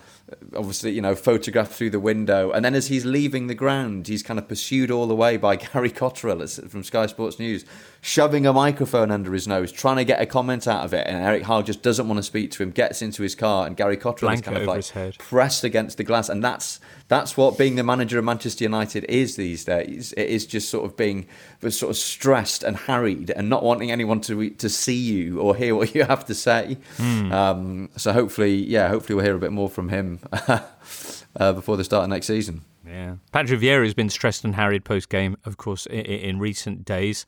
obviously, 0.56 0.92
you 0.92 1.02
know, 1.02 1.16
photographed 1.16 1.72
through 1.72 1.90
the 1.90 2.00
window. 2.00 2.52
And 2.52 2.64
then 2.64 2.76
as 2.76 2.88
he's 2.88 3.06
leaving 3.06 3.48
the 3.48 3.56
ground, 3.56 4.08
he's 4.08 4.24
kind 4.24 4.40
of 4.40 4.48
pursued 4.48 4.92
all 4.92 5.08
the 5.08 5.16
way 5.16 5.38
by 5.38 5.56
Gary 5.74 5.92
Cotterill 5.92 6.70
from 6.70 6.84
Sky 6.84 7.06
Sports 7.06 7.40
News, 7.40 7.66
shoving 8.02 8.46
a 8.46 8.54
microphone 8.54 9.12
under 9.12 9.34
his 9.34 9.48
nose, 9.48 9.72
trying 9.72 9.98
to 9.98 10.06
get 10.06 10.22
a 10.22 10.26
comment 10.26 10.68
out 10.68 10.86
of 10.86 10.94
it. 10.94 11.08
And 11.08 11.18
Erik 11.18 11.44
Hag 11.44 11.66
just 11.66 11.82
doesn't 11.82 12.08
want 12.08 12.18
to 12.18 12.24
speak 12.24 12.52
to 12.52 12.64
him, 12.64 12.72
gets 12.72 13.02
into 13.02 13.24
his 13.24 13.36
car, 13.36 13.66
and 13.68 13.76
Gary 13.76 13.98
Cotterill 13.98 14.34
is 14.34 14.42
kind 14.42 14.58
of 14.58 14.66
like 14.66 15.18
pressed 15.18 15.64
against 15.64 15.98
the 15.98 16.04
glass. 16.04 16.30
And 16.30 16.44
that's 16.44 16.80
that's 17.10 17.36
what 17.36 17.58
being 17.58 17.76
the 17.76 17.84
manager 17.84 18.20
of 18.20 18.26
Manchester 18.26 18.64
United 18.64 19.04
is 19.06 19.36
these 19.36 19.66
days. 19.66 20.14
It 20.14 20.30
is 20.30 20.46
just 20.46 20.70
sort 20.70 20.86
of 20.86 20.96
being 20.96 21.28
sort 21.68 21.90
of 21.90 21.98
stressed 21.98 22.64
and 22.64 22.78
harried 22.78 23.32
and 23.32 23.50
not 23.50 23.64
wanting 23.64 23.92
anyone 23.92 24.22
to 24.22 24.52
to 24.52 24.70
see 24.70 24.96
you 24.96 25.42
or 25.42 25.56
hear 25.56 25.76
what 25.76 25.94
you 25.96 26.04
have 26.04 26.24
to 26.28 26.36
say. 26.36 26.78
Hmm. 26.98 27.32
Um, 27.34 27.90
so 27.98 28.14
hopefully, 28.14 28.56
yeah, 28.56 28.88
hopefully 28.88 29.16
we'll 29.16 29.26
hear 29.26 29.36
a 29.36 29.40
bit 29.40 29.52
more 29.52 29.70
from 29.70 29.90
him 29.90 30.20
uh, 30.48 31.54
before 31.54 31.78
the 31.78 31.84
start 31.84 32.04
of 32.04 32.10
next 32.12 32.28
season. 32.28 32.62
Yeah, 32.86 33.16
Patrick 33.32 33.60
Vieira 33.60 33.84
has 33.84 33.96
been 33.96 34.10
stressed 34.10 34.46
and 34.46 34.54
harried 34.56 34.86
post 34.86 35.10
game, 35.10 35.36
of 35.46 35.58
course, 35.58 35.88
in, 35.88 36.02
in 36.02 36.40
recent 36.40 36.86
days, 36.86 37.26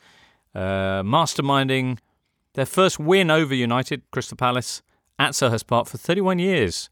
uh, 0.53 1.01
masterminding 1.01 1.97
their 2.53 2.67
first 2.67 2.99
win 2.99 3.31
over 3.31 3.55
United, 3.55 4.03
Crystal 4.11 4.37
Palace, 4.37 4.83
at 5.17 5.31
Selhurst 5.31 5.65
Park 5.65 5.87
for 5.87 5.97
31 5.97 6.37
years, 6.37 6.89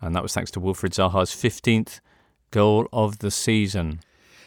and 0.00 0.16
that 0.16 0.22
was 0.22 0.32
thanks 0.32 0.50
to 0.52 0.60
Wilfried 0.60 0.94
Zaha's 0.94 1.30
15th 1.30 2.00
goal 2.50 2.88
of 2.92 3.18
the 3.18 3.30
season. 3.30 4.00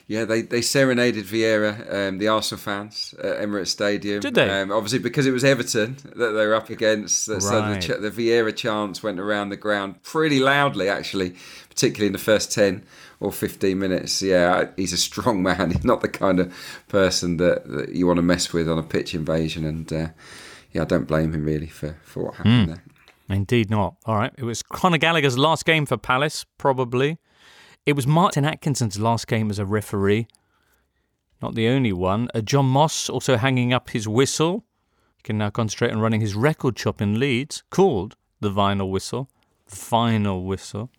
Yeah, 0.06 0.26
they, 0.26 0.42
they 0.42 0.62
serenaded 0.62 1.24
Vieira, 1.26 1.92
um, 2.10 2.18
the 2.18 2.28
Arsenal 2.28 2.60
fans 2.60 3.16
at 3.20 3.38
Emirates 3.40 3.68
Stadium. 3.68 4.20
Did 4.20 4.36
they? 4.36 4.50
Um, 4.62 4.70
obviously, 4.70 5.00
because 5.00 5.26
it 5.26 5.32
was 5.32 5.46
Everton 5.46 5.96
that 6.18 6.32
they 6.32 6.46
were 6.46 6.54
up 6.56 6.70
against. 6.70 7.24
So 7.24 7.38
Right. 7.38 7.80
the, 7.82 7.88
ch- 7.88 8.02
the 8.02 8.12
Vieira 8.12 8.54
chants 8.54 9.02
went 9.02 9.18
around 9.18 9.48
the 9.50 9.56
ground 9.56 10.04
pretty 10.04 10.42
loudly, 10.42 10.90
actually, 10.90 11.36
particularly 11.70 12.08
in 12.08 12.12
the 12.14 12.20
first 12.20 12.52
10 12.52 12.84
or 13.22 13.32
15 13.32 13.80
minutes. 13.80 14.22
Yeah, 14.22 14.68
he's 14.76 14.92
a 14.92 14.98
strong 14.98 15.42
man. 15.50 15.72
He's 15.72 15.86
not 15.86 16.02
the 16.02 16.10
kind 16.10 16.42
of 16.42 16.54
person 16.90 17.38
that, 17.38 17.66
that 17.70 17.96
you 17.96 18.06
want 18.06 18.18
to 18.18 18.24
mess 18.24 18.52
with 18.52 18.68
on 18.70 18.78
a 18.78 18.84
pitch 18.84 19.16
invasion. 19.16 19.64
And 19.64 19.92
uh, 19.92 20.08
yeah, 20.74 20.82
I 20.82 20.86
don't 20.86 21.08
blame 21.08 21.34
him 21.34 21.46
really 21.46 21.68
for, 21.68 21.96
for 22.04 22.26
what 22.26 22.36
happened 22.36 22.66
Hmm. 22.66 22.72
there. 22.74 22.84
Indeed 23.30 23.70
not. 23.70 23.96
All 24.06 24.18
right. 24.18 24.34
It 24.38 24.44
was 24.44 24.62
Conor 24.62 24.98
Gallagher's 24.98 25.38
last 25.38 25.64
game 25.66 25.86
for 25.86 25.96
Palace, 25.96 26.46
probably. 26.58 27.20
It 27.86 27.96
was 27.96 28.08
Martin 28.08 28.46
Atkinson's 28.46 29.00
last 29.00 29.28
game 29.28 29.50
as 29.50 29.60
a 29.60 29.66
referee. 29.66 30.28
Not 31.42 31.56
the 31.56 31.68
only 31.68 31.92
one. 31.92 32.30
Uh, 32.34 32.42
John 32.42 32.66
Moss 32.66 33.10
also 33.10 33.36
hanging 33.36 33.74
up 33.74 33.90
his 33.90 34.08
whistle. 34.08 34.64
He 35.18 35.24
can 35.24 35.38
now 35.38 35.50
concentrate 35.50 35.92
on 35.92 36.00
running 36.00 36.22
his 36.22 36.36
record 36.36 36.80
shop 36.80 37.02
in 37.02 37.20
Leeds, 37.20 37.64
called 37.70 38.16
the 38.40 38.50
Vinyl 38.50 38.90
Whistle. 38.90 39.30
The 39.68 39.76
Final 39.76 40.44
Whistle. 40.46 40.90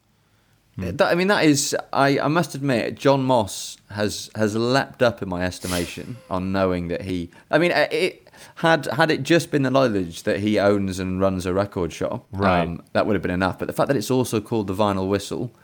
That, 0.77 1.01
I 1.03 1.15
mean, 1.15 1.29
that 1.29 1.45
is. 1.45 1.75
I, 1.93 2.19
I 2.19 2.27
must 2.27 2.57
admit, 2.57 2.97
John 2.97 3.23
Moss 3.23 3.77
has 3.91 4.29
has 4.35 4.57
leapt 4.57 5.03
up 5.03 5.23
in 5.23 5.29
my 5.29 5.45
estimation 5.45 6.17
on 6.29 6.51
knowing 6.51 6.89
that 6.89 7.03
he. 7.03 7.31
I 7.49 7.59
mean, 7.59 7.71
uh, 7.71 7.87
it 7.93 8.29
had 8.57 8.87
had 8.87 9.13
it 9.13 9.23
just 9.23 9.53
been 9.53 9.63
the 9.63 9.71
knowledge 9.71 10.25
that 10.25 10.41
he 10.41 10.59
owns 10.59 10.99
and 10.99 11.21
runs 11.21 11.47
a 11.47 11.55
record 11.55 11.93
shop, 11.93 12.27
Right. 12.33 12.63
um, 12.63 12.83
that 12.93 13.07
would 13.07 13.15
have 13.15 13.23
been 13.23 13.31
enough. 13.31 13.57
But 13.61 13.67
the 13.69 13.73
fact 13.73 13.87
that 13.87 13.97
it's 13.97 14.11
also 14.11 14.41
called 14.41 14.67
the 14.67 14.75
Vinyl 14.75 15.09
Whistle, 15.09 15.55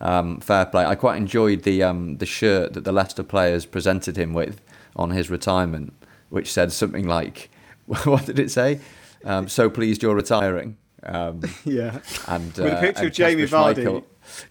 um, 0.00 0.40
fair 0.40 0.66
play. 0.66 0.84
I 0.84 0.94
quite 0.94 1.16
enjoyed 1.16 1.62
the 1.62 1.82
um, 1.82 2.18
the 2.18 2.26
shirt 2.26 2.72
that 2.74 2.84
the 2.84 2.92
Leicester 2.92 3.22
players 3.22 3.66
presented 3.66 4.16
him 4.16 4.32
with 4.32 4.60
on 4.96 5.10
his 5.10 5.30
retirement, 5.30 5.92
which 6.30 6.52
said 6.52 6.72
something 6.72 7.06
like, 7.06 7.50
"What 7.86 8.26
did 8.26 8.38
it 8.38 8.50
say? 8.50 8.80
Um, 9.24 9.48
so 9.48 9.70
pleased 9.70 10.02
you're 10.02 10.14
retiring." 10.14 10.76
Um, 11.02 11.40
Yeah. 11.64 12.00
and 12.28 12.46
With 12.54 12.58
a 12.72 12.76
uh, 12.76 12.80
picture 12.80 13.00
and 13.02 13.08
of 13.08 13.14
Jamie 13.14 13.46
Vardy. 13.46 14.04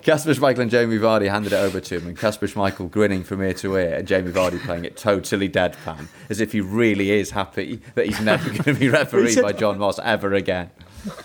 Kasper 0.04 0.34
Schmeichel 0.36 0.60
and 0.60 0.70
Jamie 0.70 1.00
Vardy 1.00 1.28
handed 1.28 1.52
it 1.52 1.56
over 1.56 1.80
to 1.80 1.98
him, 1.98 2.08
and 2.08 2.16
Kasper 2.18 2.46
Schmeichel 2.46 2.92
grinning 2.92 3.24
from 3.24 3.42
ear 3.42 3.54
to 3.56 3.76
ear, 3.76 3.96
and 3.96 4.08
Jamie 4.08 4.32
Vardy 4.32 4.60
playing 4.64 4.86
it 4.86 4.96
totally 4.96 5.50
deadpan, 5.50 6.08
as 6.30 6.40
if 6.40 6.52
he 6.52 6.62
really 6.62 7.10
is 7.10 7.32
happy 7.32 7.82
that 7.96 8.06
he's 8.06 8.22
never 8.22 8.50
going 8.50 8.64
to 8.64 8.74
be 8.76 8.88
refereed 8.88 9.42
by 9.42 9.52
John 9.52 9.80
Moss 9.80 9.98
ever 10.04 10.36
again. 10.36 10.70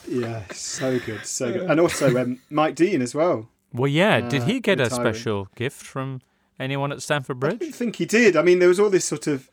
Yeah, 0.09 0.45
so 0.51 0.99
good, 0.99 1.27
so 1.27 1.53
good. 1.53 1.71
And 1.71 1.79
also 1.79 2.17
um, 2.17 2.41
Mike 2.49 2.75
Dean 2.75 3.03
as 3.03 3.15
well. 3.15 3.51
Well, 3.73 3.89
yeah. 3.89 4.21
Did 4.21 4.43
Uh, 4.43 4.47
he 4.47 4.61
get 4.61 4.81
a 4.81 4.91
special 4.91 5.49
gift 5.57 5.83
from 5.83 6.21
anyone 6.59 6.93
at 6.93 7.03
Stamford 7.03 7.39
Bridge? 7.41 7.55
I 7.55 7.57
don't 7.57 7.75
think 7.75 7.97
he 7.97 8.07
did. 8.07 8.37
I 8.37 8.43
mean, 8.43 8.59
there 8.59 8.69
was 8.69 8.81
all 8.81 8.91
this 8.91 9.05
sort 9.05 9.27
of 9.27 9.51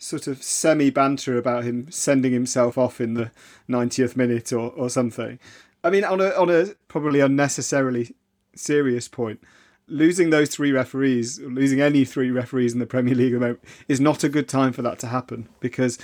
sort 0.00 0.28
of 0.28 0.40
semi 0.42 0.90
banter 0.90 1.36
about 1.36 1.64
him 1.64 1.90
sending 1.90 2.32
himself 2.32 2.78
off 2.78 3.00
in 3.00 3.14
the 3.14 3.32
90th 3.68 4.14
minute 4.16 4.52
or, 4.52 4.70
or 4.70 4.88
something. 4.88 5.38
I 5.82 5.90
mean, 5.90 6.04
on 6.04 6.20
a 6.20 6.30
on 6.30 6.50
a 6.50 6.66
probably 6.86 7.20
unnecessarily 7.20 8.14
serious 8.54 9.08
point, 9.08 9.40
losing 9.88 10.30
those 10.30 10.50
three 10.50 10.70
referees, 10.72 11.40
losing 11.40 11.80
any 11.80 12.04
three 12.04 12.30
referees 12.30 12.72
in 12.72 12.78
the 12.78 12.86
Premier 12.86 13.14
League 13.14 13.32
at 13.32 13.40
the 13.40 13.40
moment, 13.40 13.64
is 13.88 14.00
not 14.00 14.22
a 14.24 14.28
good 14.28 14.48
time 14.48 14.72
for 14.72 14.82
that 14.82 14.98
to 15.00 15.08
happen. 15.08 15.48
Because 15.60 15.98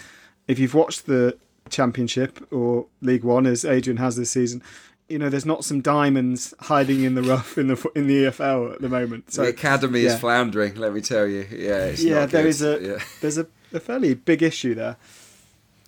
if 0.49 0.59
you've 0.59 0.75
watched 0.75 1.07
the 1.07 1.37
Championship 1.71 2.47
or 2.53 2.87
League 3.01 3.25
One, 3.25 3.47
as 3.47 3.65
Adrian 3.65 3.97
has 3.99 4.17
this 4.17 4.31
season, 4.31 4.63
you 5.09 5.19
know 5.19 5.29
there's 5.29 5.47
not 5.47 5.65
some 5.65 5.81
diamonds 5.81 6.55
hiding 6.61 7.05
in 7.05 7.15
the 7.15 7.23
rough 7.23 7.59
in 7.59 7.69
the 7.69 7.91
in 7.95 8.07
the 8.07 8.25
EFL 8.25 8.75
at 8.75 8.81
the 8.81 8.89
moment. 8.89 9.33
So 9.33 9.43
the 9.43 9.49
academy 9.49 10.01
yeah. 10.01 10.11
is 10.15 10.21
floundering, 10.21 10.75
let 10.77 10.93
me 10.93 11.01
tell 11.01 11.27
you. 11.27 11.47
Yeah, 11.51 11.87
it's 11.87 12.03
yeah, 12.03 12.21
not 12.21 12.31
there 12.31 12.43
good. 12.43 12.49
is 12.49 12.63
a 12.63 12.79
Yeah. 12.81 12.99
there's 13.21 13.39
a, 13.39 13.47
a 13.73 13.81
fairly 13.81 14.15
big 14.15 14.43
issue 14.43 14.75
there. 14.75 14.97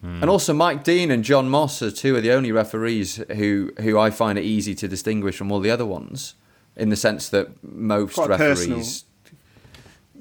And 0.02 0.30
also, 0.30 0.52
Mike 0.52 0.84
Dean 0.84 1.10
and 1.10 1.24
John 1.24 1.48
Moss 1.48 1.82
are 1.82 1.90
two 1.90 2.14
of 2.16 2.22
the 2.22 2.30
only 2.30 2.52
referees 2.52 3.16
who, 3.34 3.72
who 3.80 3.98
I 3.98 4.10
find 4.10 4.38
it 4.38 4.44
easy 4.44 4.72
to 4.76 4.86
distinguish 4.86 5.36
from 5.36 5.50
all 5.50 5.58
the 5.58 5.70
other 5.70 5.86
ones, 5.86 6.34
in 6.76 6.90
the 6.90 6.96
sense 6.96 7.28
that 7.30 7.48
most 7.64 8.14
Quite 8.14 8.28
referees 8.28 9.04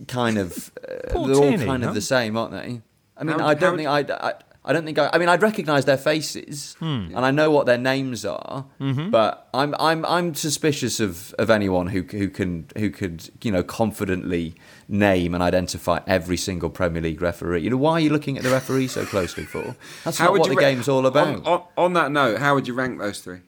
kind 0.08 0.40
of 0.40 0.72
uh, 0.84 0.88
they're 1.10 1.16
all 1.16 1.28
Tierney, 1.28 1.66
kind 1.66 1.84
no? 1.84 1.90
of 1.90 1.94
the 1.94 2.02
same, 2.02 2.36
aren't 2.36 2.54
they? 2.54 2.82
I 3.16 3.24
mean, 3.24 3.38
How- 3.38 3.48
I 3.48 3.54
don't 3.54 3.72
how- 3.74 3.78
think 3.78 3.90
I'd, 3.90 4.12
I. 4.12 4.34
I 4.66 4.74
don't 4.74 4.84
think 4.84 4.98
I. 4.98 5.12
I 5.14 5.20
mean, 5.20 5.30
I'd 5.30 5.44
recognise 5.44 5.86
their 5.86 5.98
faces, 5.98 6.76
hmm. 6.80 7.14
and 7.16 7.20
I 7.20 7.30
know 7.30 7.52
what 7.52 7.68
their 7.68 7.78
names 7.78 8.26
are. 8.26 8.66
Mm-hmm. 8.82 9.12
But 9.12 9.48
I'm 9.54 9.76
I'm 9.80 10.04
I'm 10.06 10.34
suspicious 10.34 11.00
of, 11.00 11.36
of 11.38 11.52
anyone 11.52 11.88
who 11.88 12.02
who 12.02 12.30
can 12.30 12.68
who 12.76 12.90
could 12.90 13.30
you 13.44 13.52
know 13.52 13.62
confidently 13.62 14.56
name 14.88 15.36
and 15.36 15.44
identify 15.44 16.00
every 16.08 16.38
single 16.38 16.72
Premier 16.72 17.02
League 17.02 17.22
referee. 17.22 17.62
You 17.62 17.70
know, 17.70 17.78
why 17.78 17.94
are 17.94 18.00
you 18.00 18.10
looking 18.10 18.38
at 18.38 18.44
the 18.44 18.50
referee 18.50 18.88
so 18.88 19.06
closely 19.06 19.46
for? 19.46 19.76
That's 20.04 20.20
not 20.20 20.32
what 20.32 20.50
the 20.50 20.56
ra- 20.56 20.62
game's 20.62 20.90
all 20.90 21.06
about. 21.06 21.28
On, 21.28 21.46
on, 21.46 21.64
on 21.78 21.94
that 21.94 22.12
note, 22.12 22.40
how 22.40 22.56
would 22.56 22.68
you 22.68 22.74
rank 22.74 23.00
those 23.00 23.20
three? 23.20 23.42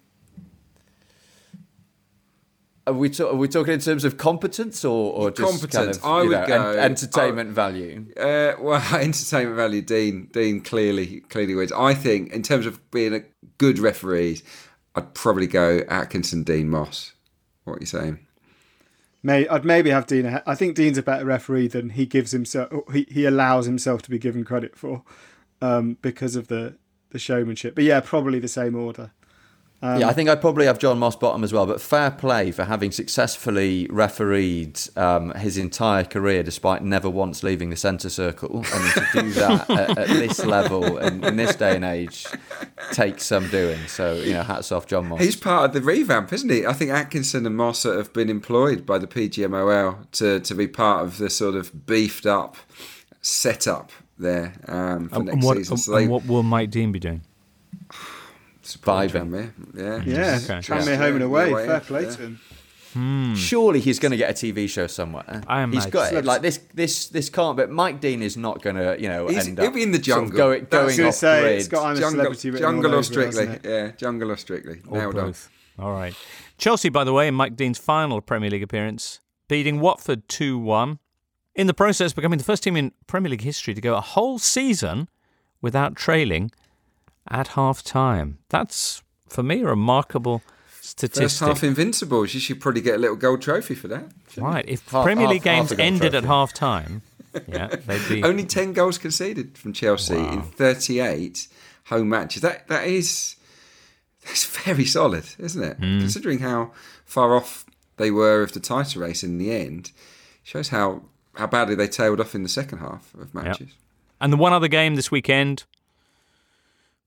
Are 2.88 2.94
we, 2.94 3.10
ta- 3.10 3.28
are 3.28 3.36
we 3.36 3.50
talking 3.50 3.74
in 3.74 3.80
terms 3.82 4.06
of 4.06 4.18
competence 4.18 4.86
or, 4.86 5.12
or 5.14 5.30
just 5.30 5.60
Competence, 5.60 5.76
kind 5.76 5.90
of 5.90 6.06
I 6.06 6.22
would 6.24 6.32
know, 6.32 6.42
en- 6.42 6.48
go- 6.48 6.80
entertainment 6.80 7.50
value? 7.52 8.06
Uh, 8.16 8.54
well, 8.60 8.82
entertainment 9.00 9.58
value, 9.58 9.82
Dean. 9.82 10.30
Dean 10.32 10.62
clearly 10.62 11.20
clearly 11.30 11.54
wins. 11.54 11.74
I 11.74 11.94
think 11.94 12.32
in 12.32 12.44
terms 12.44 12.66
of 12.66 12.90
being 12.92 13.14
a 13.14 13.24
good 13.58 13.78
referees, 13.78 14.42
I'd 14.96 15.14
probably 15.14 15.48
go 15.48 15.84
Atkinson, 15.90 16.44
Dean, 16.44 16.70
Moss. 16.70 17.12
What 17.66 17.78
are 17.78 17.82
you 17.82 17.86
saying? 17.86 18.20
May 19.22 19.48
I'd 19.50 19.66
maybe 19.66 19.90
have 19.90 20.08
Dean. 20.08 20.42
I 20.46 20.56
think 20.56 20.76
Dean's 20.78 20.98
a 20.98 21.04
better 21.04 21.26
referee 21.26 21.68
than 21.68 21.90
he 21.90 22.06
gives 22.06 22.32
himself. 22.32 22.72
He 22.94 23.06
he 23.10 23.26
allows 23.26 23.66
himself 23.66 24.02
to 24.04 24.10
be 24.10 24.18
given 24.18 24.46
credit 24.46 24.78
for, 24.78 25.04
um, 25.62 25.98
because 26.02 26.38
of 26.38 26.48
the 26.48 26.78
the 27.10 27.20
showmanship. 27.20 27.76
But 27.76 27.84
yeah, 27.84 28.00
probably 28.00 28.40
the 28.40 28.48
same 28.48 28.76
order. 28.76 29.12
Um, 29.80 30.02
yeah, 30.02 30.08
I 30.08 30.14
think 30.14 30.28
I'd 30.28 30.42
probably 30.42 30.66
have 30.66 30.80
John 30.80 30.98
Moss 30.98 31.16
bottom 31.16 31.44
as 31.44 31.54
well, 31.54 31.68
but 31.68 31.80
fair 31.80 32.10
play 32.10 32.50
for 32.50 32.64
having 32.64 32.92
successfully 32.92 33.86
refereed 33.92 34.80
um, 34.96 35.32
his 35.36 35.56
entire 35.56 36.04
career 36.04 36.42
despite 36.42 36.84
never 36.84 37.08
once 37.12 37.44
leaving 37.44 37.70
the 37.70 37.76
centre 37.76 38.10
circle. 38.10 38.66
And 38.74 38.94
to 38.94 39.08
do 39.14 39.32
that 39.34 39.70
at, 39.70 39.98
at, 39.98 40.08
this 40.08 40.44
level 40.44 40.98
and 40.98 41.24
in 41.24 41.36
this 41.36 41.56
day 41.56 41.76
and 41.76 41.86
age 41.86 42.26
takes 42.92 43.24
some 43.28 43.50
doing. 43.50 43.78
So, 43.88 44.16
you 44.16 44.34
know, 44.34 44.42
hats 44.42 44.72
off 44.72 44.88
John 44.88 45.10
Moss. 45.10 45.22
He's 45.22 45.36
part 45.36 45.66
of 45.66 45.74
the 45.74 45.82
revamp, 45.82 46.34
isn't 46.34 46.50
he? 46.50 46.66
I 46.66 46.74
think 46.74 46.90
Atkinson 46.90 47.46
and 47.46 47.56
Moss 47.56 47.84
have 47.84 48.12
been 48.14 48.32
employed 48.32 48.84
by 48.84 48.98
the 48.98 49.08
PGMOL 49.08 50.10
to, 50.14 50.40
to 50.40 50.56
be 50.56 50.68
part 50.68 51.04
of 51.06 51.20
the 51.20 51.30
sort 51.30 51.54
of 51.54 51.86
beefed 51.86 52.26
up 52.26 52.58
setup 53.22 53.92
there 54.18 54.54
um, 54.68 55.10
for 55.10 55.18
And, 55.18 55.26
next 55.26 55.46
what, 55.46 55.58
season. 55.58 55.78
So 55.78 55.94
and 55.96 56.04
they- 56.04 56.08
what 56.08 56.26
will 56.26 56.42
Mike 56.42 56.72
Dean 56.72 56.92
be 56.92 57.00
doing? 57.00 57.22
Vibing. 58.76 59.12
Tranmere, 59.12 59.54
Yeah. 59.76 59.84
Mm-hmm. 59.84 60.10
yeah, 60.12 60.40
Okay. 60.44 60.60
Tranmere 60.60 60.98
home 60.98 61.16
and 61.16 61.24
away. 61.24 61.52
Away, 61.52 61.66
Fair 61.68 61.80
play 61.80 62.04
yeah. 62.04 62.10
to 62.12 62.18
him. 62.22 62.40
Hmm. 62.94 63.36
Surely 63.36 63.80
he's 63.80 64.00
going 64.00 64.12
to 64.12 64.18
get 64.18 64.30
a 64.32 64.34
TV 64.34 64.68
show 64.68 64.88
somewhere. 64.88 65.44
I 65.48 65.64
He's 65.66 65.86
imagine. 65.86 65.92
got 65.92 66.26
like 66.26 66.42
this. 66.42 66.60
This 66.74 67.08
this 67.10 67.30
can't. 67.30 67.56
But 67.56 67.70
Mike 67.70 68.00
Dean 68.02 68.24
is 68.24 68.36
not 68.38 68.62
going 68.64 68.76
to, 68.78 69.00
you 69.00 69.08
know, 69.08 69.28
He's- 69.28 69.46
end 69.48 69.60
he'll 69.60 69.70
be 69.72 69.84
in 69.84 69.92
the 69.92 69.98
sort 70.04 70.24
of 70.24 70.30
jungle. 70.32 70.38
going, 70.38 70.60
That's- 70.64 70.72
going 70.72 70.94
I 70.94 70.98
gonna 70.98 71.08
off 71.10 71.16
say, 71.16 71.42
grid. 71.42 71.58
it's 71.60 71.68
got 71.68 71.86
I'm 71.86 71.96
a 71.96 72.00
Jungle, 72.00 72.12
celebrity 72.36 72.52
jungle 72.60 72.96
or 72.96 73.04
strictly? 73.04 73.60
Yeah, 73.64 73.92
jungle 73.92 74.32
or 74.32 74.38
strictly. 74.38 74.82
Or 74.88 74.98
Nailed 74.98 75.18
on. 75.18 75.26
both. 75.28 75.50
All 75.78 75.92
right. 75.92 76.16
Chelsea, 76.58 76.90
by 76.90 77.04
the 77.04 77.14
way, 77.14 77.28
in 77.28 77.36
Mike 77.36 77.56
Dean's 77.56 77.78
final 77.78 78.20
Premier 78.22 78.50
League 78.50 78.64
appearance, 78.64 79.20
beating 79.48 79.80
Watford 79.80 80.28
2 80.28 80.58
1. 80.58 80.98
In 81.54 81.68
the 81.68 81.74
process, 81.74 82.14
becoming 82.14 82.38
the 82.40 82.44
first 82.46 82.64
team 82.64 82.76
in 82.78 82.94
Premier 83.06 83.30
League 83.30 83.42
history 83.42 83.74
to 83.76 83.82
go 83.82 83.96
a 83.96 84.02
whole 84.02 84.40
season 84.40 85.08
without 85.62 85.96
trailing 85.96 86.52
at 87.30 87.50
half 87.50 87.84
time. 87.84 88.40
That's, 88.50 89.02
for 89.28 89.44
me, 89.44 89.62
a 89.62 89.66
remarkable 89.66 90.42
statistic. 90.82 91.24
First 91.24 91.40
half 91.40 91.64
invincibles. 91.64 92.34
You 92.34 92.40
should 92.40 92.62
probably 92.62 92.82
get 92.82 92.96
a 92.96 92.98
little 92.98 93.16
gold 93.16 93.42
trophy 93.42 93.76
for 93.76 93.88
that. 93.90 94.12
Right. 94.38 94.66
If 94.68 94.90
Half- 94.90 95.04
Premier 95.04 95.28
League 95.28 95.44
half 95.44 95.56
games 95.56 95.72
a 95.72 95.76
goal 95.76 95.86
ended 95.86 96.16
at 96.16 96.24
half 96.24 96.54
time, 96.54 97.02
yeah, 97.48 97.68
they'd 97.68 98.08
be. 98.10 98.24
Only 98.24 98.46
ten 98.46 98.74
goals 98.74 98.98
conceded 98.98 99.58
from 99.58 99.74
Chelsea 99.74 100.16
in 100.16 100.42
thirty-eight 100.42 101.48
home 101.86 102.10
matches. 102.10 102.42
That 102.42 102.68
that 102.68 102.88
is 102.88 103.36
that's 104.26 104.46
very 104.46 104.86
solid, 104.86 105.26
isn't 105.38 105.64
it? 105.64 105.78
Hmm. 105.78 106.00
Considering 106.00 106.40
how 106.40 106.72
far 107.06 107.36
off 107.36 107.66
they 107.98 108.12
were 108.12 108.42
of 108.44 108.54
the 108.54 108.60
title 108.60 109.02
race 109.02 109.24
in 109.24 109.38
the 109.38 109.52
end, 109.52 109.92
shows 110.44 110.70
how 110.70 111.04
how 111.36 111.48
badly 111.48 111.76
they 111.76 111.88
tailed 111.88 112.20
off 112.20 112.34
in 112.34 112.44
the 112.44 112.50
second 112.50 112.80
half 112.80 113.14
of 113.14 113.34
matches. 113.34 113.70
And 114.20 114.34
the 114.34 114.38
one 114.38 114.54
other 114.54 114.68
game 114.68 114.96
this 114.96 115.12
weekend 115.12 115.66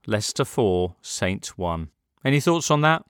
Leicester 0.06 0.44
4, 0.44 0.96
Saints 1.02 1.58
1. 1.58 1.88
Any 2.24 2.40
thoughts 2.40 2.70
on 2.70 2.80
that? 2.82 3.04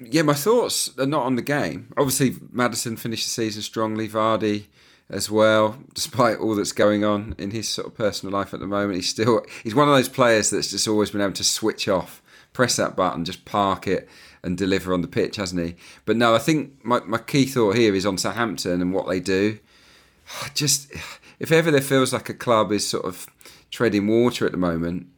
Yeah, 0.00 0.22
my 0.22 0.34
thoughts 0.34 0.90
are 0.98 1.06
not 1.06 1.24
on 1.24 1.36
the 1.36 1.42
game. 1.42 1.92
Obviously, 1.96 2.36
Maddison 2.50 2.96
finished 2.96 3.24
the 3.24 3.30
season 3.30 3.62
strongly. 3.62 4.08
Vardy 4.08 4.66
as 5.08 5.30
well, 5.30 5.78
despite 5.92 6.38
all 6.38 6.54
that's 6.54 6.72
going 6.72 7.04
on 7.04 7.34
in 7.38 7.50
his 7.50 7.68
sort 7.68 7.86
of 7.86 7.94
personal 7.94 8.32
life 8.32 8.54
at 8.54 8.60
the 8.60 8.66
moment. 8.66 8.96
He's 8.96 9.08
still 9.08 9.44
he's 9.62 9.74
one 9.74 9.88
of 9.88 9.94
those 9.94 10.08
players 10.08 10.50
that's 10.50 10.70
just 10.70 10.88
always 10.88 11.10
been 11.10 11.20
able 11.20 11.32
to 11.34 11.44
switch 11.44 11.88
off, 11.88 12.22
press 12.52 12.76
that 12.76 12.96
button, 12.96 13.24
just 13.24 13.44
park 13.44 13.86
it 13.86 14.08
and 14.42 14.58
deliver 14.58 14.92
on 14.92 15.00
the 15.00 15.08
pitch, 15.08 15.36
hasn't 15.36 15.64
he? 15.64 15.76
But 16.04 16.16
no, 16.16 16.34
I 16.34 16.38
think 16.38 16.84
my, 16.84 17.00
my 17.00 17.18
key 17.18 17.46
thought 17.46 17.76
here 17.76 17.94
is 17.94 18.04
on 18.04 18.18
Southampton 18.18 18.82
and 18.82 18.92
what 18.92 19.08
they 19.08 19.20
do. 19.20 19.58
Just 20.54 20.92
if 21.38 21.50
ever 21.50 21.70
there 21.70 21.80
feels 21.80 22.12
like 22.12 22.28
a 22.28 22.34
club 22.34 22.72
is 22.72 22.86
sort 22.86 23.04
of 23.04 23.26
treading 23.70 24.06
water 24.06 24.46
at 24.46 24.52
the 24.52 24.58
moment, 24.58 25.08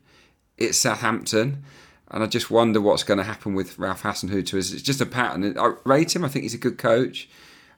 it's 0.59 0.79
Southampton. 0.79 1.65
And 2.09 2.23
I 2.23 2.27
just 2.27 2.51
wonder 2.51 2.81
what's 2.81 3.03
going 3.03 3.19
to 3.19 3.25
happen 3.25 3.55
with 3.55 3.79
Ralph 3.79 4.03
Hasenhuttl. 4.03 4.55
It's 4.55 4.83
just 4.83 5.01
a 5.01 5.07
pattern. 5.07 5.59
I 5.59 5.75
rate 5.85 6.15
him. 6.15 6.25
I 6.25 6.29
think 6.29 6.45
he's 6.45 6.55
a 6.55 6.59
good 6.59 6.79
coach. 6.79 7.29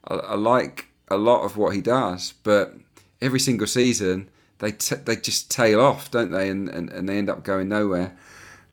I, 0.07 0.15
I 0.15 0.35
like 0.35 0.87
a 1.07 1.17
lot 1.17 1.43
of 1.43 1.57
what 1.57 1.73
he 1.73 1.81
does, 1.81 2.35
but 2.43 2.75
every 3.21 3.39
single 3.39 3.67
season 3.67 4.29
they 4.59 4.73
t- 4.73 4.95
they 4.95 5.15
just 5.15 5.49
tail 5.49 5.81
off, 5.81 6.11
don't 6.11 6.31
they? 6.31 6.49
And, 6.49 6.69
and, 6.69 6.89
and 6.89 7.09
they 7.09 7.17
end 7.17 7.29
up 7.29 7.43
going 7.43 7.69
nowhere. 7.69 8.15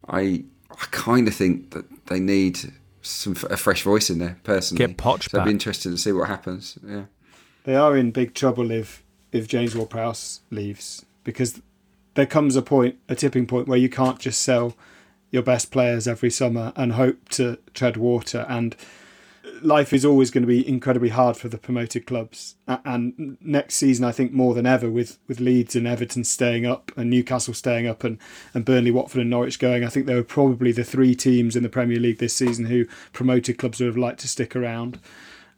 I 0.09 0.45
I 0.71 0.85
kind 0.91 1.27
of 1.27 1.35
think 1.35 1.71
that 1.71 2.07
they 2.07 2.21
need 2.21 2.59
some 3.03 3.37
a 3.49 3.57
fresh 3.57 3.83
voice 3.83 4.11
in 4.11 4.19
there 4.19 4.39
personally. 4.45 4.87
Get 4.87 4.97
Poch 4.99 5.31
so 5.31 5.41
I'd 5.41 5.45
be 5.45 5.51
interested 5.53 5.91
to 5.91 5.97
see 5.97 6.13
what 6.13 6.29
happens. 6.29 6.79
Yeah. 6.87 7.05
They 7.65 7.77
are 7.77 7.97
in 7.97 8.11
big 8.11 8.35
trouble 8.35 8.71
if 8.71 9.03
if 9.33 9.49
James 9.49 9.75
Ward-Prowse 9.75 10.41
leaves 10.51 11.05
because 11.25 11.61
there 12.17 12.27
comes 12.27 12.57
a 12.57 12.63
point, 12.63 12.97
a 13.09 13.15
tipping 13.15 13.47
point 13.47 13.69
where 13.69 13.79
you 13.79 13.89
can't 13.89 14.19
just 14.19 14.43
sell 14.43 14.75
your 15.31 15.43
best 15.43 15.71
players 15.71 16.09
every 16.09 16.31
summer 16.31 16.73
and 16.75 16.93
hope 16.93 17.29
to 17.29 17.59
tread 17.75 17.97
water. 17.97 18.47
And 18.49 18.75
life 19.61 19.93
is 19.93 20.05
always 20.05 20.31
going 20.31 20.43
to 20.43 20.49
be 20.49 20.67
incredibly 20.67 21.11
hard 21.11 21.37
for 21.37 21.49
the 21.49 21.59
promoted 21.59 22.07
clubs. 22.07 22.57
And 22.67 23.37
next 23.41 23.77
season, 23.77 24.05
I 24.05 24.13
think 24.13 24.33
more 24.33 24.55
than 24.55 24.67
ever, 24.67 24.91
with 24.91 25.19
with 25.29 25.41
Leeds 25.41 25.77
and 25.77 25.87
Everton 25.87 26.25
staying 26.25 26.65
up 26.67 26.91
and 26.97 27.11
Newcastle 27.11 27.55
staying 27.55 27.87
up 27.87 28.03
and 28.03 28.19
and 28.55 28.65
Burnley, 28.65 28.91
Watford, 28.91 29.21
and 29.21 29.31
Norwich 29.31 29.59
going, 29.59 29.85
I 29.85 29.89
think 29.89 30.07
they 30.07 30.15
were 30.15 30.25
probably 30.25 30.73
the 30.73 30.85
three 30.85 31.15
teams 31.15 31.55
in 31.55 31.63
the 31.63 31.69
Premier 31.69 32.01
League 32.01 32.19
this 32.19 32.35
season 32.35 32.67
who 32.67 32.87
promoted 33.13 33.59
clubs 33.59 33.81
would 33.81 33.87
have 33.87 33.97
liked 33.97 34.21
to 34.21 34.29
stick 34.29 34.57
around. 34.57 34.99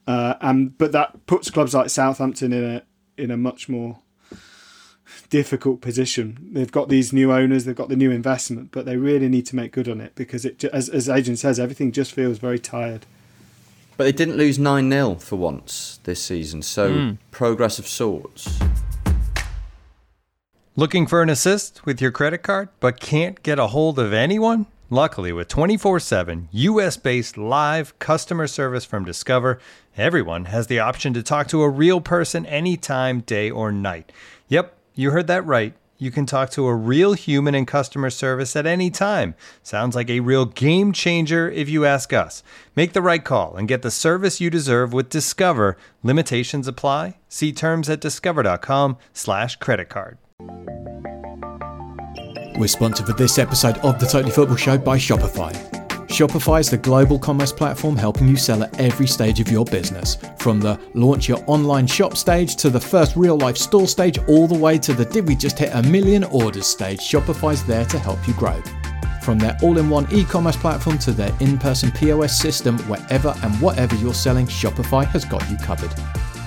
Uh, 0.06 0.34
and 0.40 0.76
but 0.76 0.92
that 0.92 1.26
puts 1.26 1.50
clubs 1.50 1.74
like 1.74 1.90
Southampton 1.90 2.52
in 2.52 2.64
a 2.64 2.82
in 3.16 3.30
a 3.30 3.36
much 3.36 3.68
more 3.68 3.98
difficult 5.30 5.80
position. 5.80 6.50
They've 6.52 6.70
got 6.72 6.88
these 6.88 7.12
new 7.12 7.32
owners, 7.32 7.64
they've 7.64 7.74
got 7.76 7.88
the 7.88 7.96
new 7.96 8.10
investment, 8.10 8.70
but 8.72 8.84
they 8.86 8.96
really 8.96 9.28
need 9.28 9.46
to 9.46 9.56
make 9.56 9.72
good 9.72 9.88
on 9.88 10.00
it 10.00 10.14
because 10.14 10.44
it, 10.44 10.58
ju- 10.58 10.70
as 10.72 10.88
as 10.88 11.08
Adrian 11.08 11.36
says, 11.36 11.58
everything 11.60 11.92
just 11.92 12.12
feels 12.12 12.38
very 12.38 12.58
tired. 12.58 13.06
But 13.96 14.04
they 14.04 14.12
didn't 14.12 14.36
lose 14.36 14.58
9 14.58 14.90
0 14.90 15.14
for 15.16 15.36
once 15.36 15.98
this 16.04 16.22
season, 16.22 16.62
so 16.62 16.92
Hmm. 16.92 17.10
progress 17.30 17.78
of 17.78 17.88
sorts. 17.88 18.58
Looking 20.76 21.06
for 21.08 21.22
an 21.22 21.28
assist 21.30 21.84
with 21.84 22.00
your 22.00 22.12
credit 22.12 22.38
card 22.44 22.68
but 22.78 23.00
can't 23.00 23.42
get 23.42 23.58
a 23.58 23.68
hold 23.68 23.98
of 23.98 24.12
anyone? 24.12 24.66
Luckily, 24.90 25.32
with 25.32 25.48
24 25.48 26.00
7 26.00 26.48
US 26.52 26.96
based 26.96 27.36
live 27.36 27.98
customer 27.98 28.46
service 28.46 28.84
from 28.84 29.04
Discover, 29.04 29.58
everyone 29.96 30.46
has 30.46 30.68
the 30.68 30.78
option 30.78 31.12
to 31.14 31.22
talk 31.22 31.48
to 31.48 31.62
a 31.62 31.68
real 31.68 32.00
person 32.00 32.46
anytime, 32.46 33.20
day 33.20 33.50
or 33.50 33.70
night. 33.72 34.12
Yep, 34.48 34.74
you 34.98 35.12
heard 35.12 35.28
that 35.28 35.46
right. 35.46 35.74
You 35.96 36.10
can 36.10 36.26
talk 36.26 36.50
to 36.50 36.66
a 36.66 36.74
real 36.74 37.12
human 37.12 37.54
in 37.54 37.66
customer 37.66 38.10
service 38.10 38.56
at 38.56 38.66
any 38.66 38.90
time. 38.90 39.34
Sounds 39.62 39.96
like 39.96 40.10
a 40.10 40.20
real 40.20 40.44
game 40.44 40.92
changer 40.92 41.50
if 41.50 41.68
you 41.68 41.84
ask 41.84 42.12
us. 42.12 42.42
Make 42.76 42.92
the 42.92 43.02
right 43.02 43.24
call 43.24 43.56
and 43.56 43.68
get 43.68 43.82
the 43.82 43.90
service 43.90 44.40
you 44.40 44.50
deserve 44.50 44.92
with 44.92 45.08
Discover. 45.08 45.76
Limitations 46.02 46.66
apply. 46.66 47.18
See 47.28 47.52
terms 47.52 47.88
at 47.88 48.00
discover.com/slash 48.00 49.56
credit 49.56 49.88
card. 49.88 50.18
We're 52.58 52.66
sponsored 52.66 53.06
for 53.06 53.12
this 53.12 53.38
episode 53.38 53.78
of 53.78 54.00
the 54.00 54.06
Totally 54.06 54.32
Football 54.32 54.56
Show 54.56 54.78
by 54.78 54.98
Shopify. 54.98 55.87
Shopify 56.08 56.58
is 56.58 56.70
the 56.70 56.78
global 56.78 57.18
commerce 57.18 57.52
platform 57.52 57.94
helping 57.94 58.28
you 58.28 58.36
sell 58.36 58.62
at 58.62 58.80
every 58.80 59.06
stage 59.06 59.40
of 59.40 59.50
your 59.50 59.66
business. 59.66 60.16
From 60.38 60.58
the 60.58 60.80
launch 60.94 61.28
your 61.28 61.44
online 61.46 61.86
shop 61.86 62.16
stage 62.16 62.56
to 62.56 62.70
the 62.70 62.80
first 62.80 63.14
real 63.14 63.36
life 63.36 63.58
store 63.58 63.86
stage, 63.86 64.18
all 64.26 64.46
the 64.46 64.58
way 64.58 64.78
to 64.78 64.94
the 64.94 65.04
did 65.04 65.28
we 65.28 65.36
just 65.36 65.58
hit 65.58 65.70
a 65.74 65.82
million 65.82 66.24
orders 66.24 66.66
stage, 66.66 67.00
Shopify's 67.00 67.62
there 67.66 67.84
to 67.84 67.98
help 67.98 68.26
you 68.26 68.32
grow. 68.34 68.60
From 69.22 69.38
their 69.38 69.58
all 69.62 69.76
in 69.76 69.90
one 69.90 70.08
e 70.10 70.24
commerce 70.24 70.56
platform 70.56 70.96
to 71.00 71.12
their 71.12 71.32
in 71.40 71.58
person 71.58 71.92
POS 71.92 72.40
system, 72.40 72.78
wherever 72.88 73.34
and 73.42 73.54
whatever 73.60 73.94
you're 73.96 74.14
selling, 74.14 74.46
Shopify 74.46 75.04
has 75.04 75.26
got 75.26 75.48
you 75.50 75.58
covered. 75.58 75.92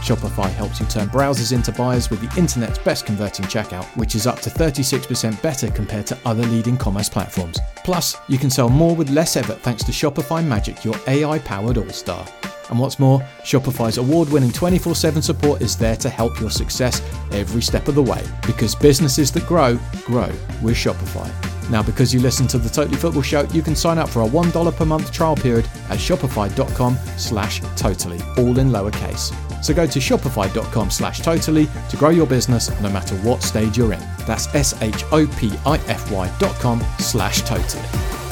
Shopify 0.02 0.52
helps 0.52 0.80
you 0.80 0.88
turn 0.88 1.08
browsers 1.10 1.54
into 1.54 1.72
buyers 1.72 2.10
with 2.10 2.22
the 2.22 2.40
internet's 2.40 2.80
best 2.80 3.06
converting 3.06 3.46
checkout, 3.46 3.86
which 3.96 4.16
is 4.16 4.26
up 4.26 4.40
to 4.40 4.50
36% 4.50 5.40
better 5.44 5.70
compared 5.70 6.08
to 6.08 6.18
other 6.26 6.42
leading 6.48 6.76
commerce 6.76 7.08
platforms. 7.08 7.60
Plus, 7.84 8.18
you 8.28 8.40
can 8.40 8.50
sell 8.50 8.68
more 8.68 8.96
with 8.96 9.12
less 9.12 9.36
effort 9.36 9.60
thanks 9.60 9.84
to 9.84 9.92
Shopify 9.92 10.44
Magic, 10.44 10.84
your 10.84 10.96
AI 11.06 11.38
powered 11.40 11.78
all 11.78 11.88
star. 11.90 12.26
And 12.72 12.80
what's 12.80 12.98
more, 12.98 13.20
Shopify's 13.44 14.00
award 14.00 14.30
winning 14.30 14.52
24 14.52 14.96
7 14.96 15.22
support 15.22 15.62
is 15.62 15.78
there 15.78 15.98
to 15.98 16.10
help 16.10 16.40
your 16.40 16.50
success 16.50 17.00
every 17.32 17.62
step 17.62 17.88
of 17.88 17.94
the 17.94 18.02
way 18.02 18.24
because 18.48 18.74
businesses 18.74 19.32
that 19.34 19.46
grow, 19.46 19.78
grow 20.06 20.32
with 20.64 20.76
Shopify. 20.76 21.30
Now, 21.70 21.84
because 21.84 22.12
you 22.12 22.22
listen 22.22 22.48
to 22.48 22.58
the 22.58 22.70
Totally 22.70 22.98
Football 22.98 23.22
Show, 23.22 23.44
you 23.54 23.62
can 23.62 23.76
sign 23.76 24.00
up 24.00 24.10
for 24.10 24.24
a 24.24 24.28
$1 24.28 24.76
per 24.76 24.86
month 24.86 25.12
trial 25.12 25.36
period 25.36 25.66
at 25.90 26.00
shopify.com 26.00 26.96
slash 27.18 27.62
totally, 27.76 28.20
all 28.38 28.58
in 28.58 28.72
lowercase. 28.72 29.51
So 29.62 29.74
go 29.74 29.86
to 29.86 30.00
shopify.com 30.00 30.90
slash 30.90 31.22
totally 31.22 31.68
to 31.90 31.98
grow 31.98 32.10
your 32.10 32.28
business 32.28 32.70
no 32.82 32.90
matter 32.90 33.16
what 33.18 33.44
stage 33.44 33.78
you're 33.78 33.94
in. 33.94 34.00
That's 34.26 34.54
S-H-O-P-I-F-Y 34.54 36.36
dot 36.40 36.56
com 36.56 36.84
slash 37.00 37.42
totally. 37.42 38.31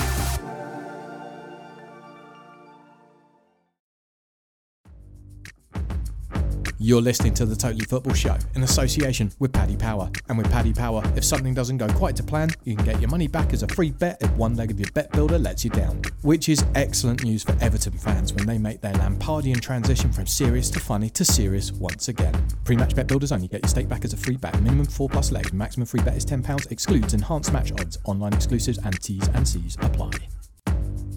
You're 6.81 7.01
listening 7.01 7.33
to 7.33 7.45
the 7.45 7.57
Totally 7.57 7.83
Football 7.83 8.13
Show 8.13 8.37
in 8.55 8.63
association 8.63 9.33
with 9.39 9.51
Paddy 9.51 9.75
Power. 9.75 10.09
And 10.29 10.37
with 10.37 10.49
Paddy 10.49 10.71
Power, 10.71 11.03
if 11.17 11.25
something 11.25 11.53
doesn't 11.53 11.75
go 11.75 11.89
quite 11.89 12.15
to 12.15 12.23
plan, 12.23 12.51
you 12.63 12.73
can 12.73 12.85
get 12.85 13.01
your 13.01 13.09
money 13.09 13.27
back 13.27 13.51
as 13.51 13.63
a 13.63 13.67
free 13.67 13.91
bet 13.91 14.17
if 14.21 14.31
one 14.37 14.55
leg 14.55 14.71
of 14.71 14.79
your 14.79 14.89
bet 14.93 15.11
builder 15.11 15.37
lets 15.37 15.65
you 15.65 15.71
down. 15.71 16.01
Which 16.21 16.47
is 16.47 16.63
excellent 16.75 17.21
news 17.25 17.43
for 17.43 17.53
Everton 17.59 17.97
fans 17.97 18.33
when 18.33 18.47
they 18.47 18.57
make 18.57 18.79
their 18.79 18.93
Lampardian 18.93 19.59
transition 19.59 20.13
from 20.13 20.25
serious 20.25 20.69
to 20.69 20.79
funny 20.79 21.09
to 21.09 21.25
serious 21.25 21.73
once 21.73 22.07
again. 22.07 22.47
Pre 22.63 22.77
match 22.77 22.95
bet 22.95 23.07
builders 23.07 23.33
only 23.33 23.49
get 23.49 23.61
your 23.61 23.69
stake 23.69 23.89
back 23.89 24.05
as 24.05 24.13
a 24.13 24.17
free 24.17 24.37
bet. 24.37 24.61
Minimum 24.61 24.85
4 24.85 25.09
plus 25.09 25.33
legs. 25.33 25.51
Maximum 25.51 25.85
free 25.85 26.01
bet 26.01 26.15
is 26.15 26.25
£10. 26.25 26.71
Excludes 26.71 27.13
enhanced 27.13 27.51
match 27.51 27.73
odds. 27.73 27.97
Online 28.05 28.31
exclusives 28.31 28.77
and 28.85 28.97
T's 29.03 29.27
and 29.33 29.45
C's 29.45 29.75
apply. 29.81 30.11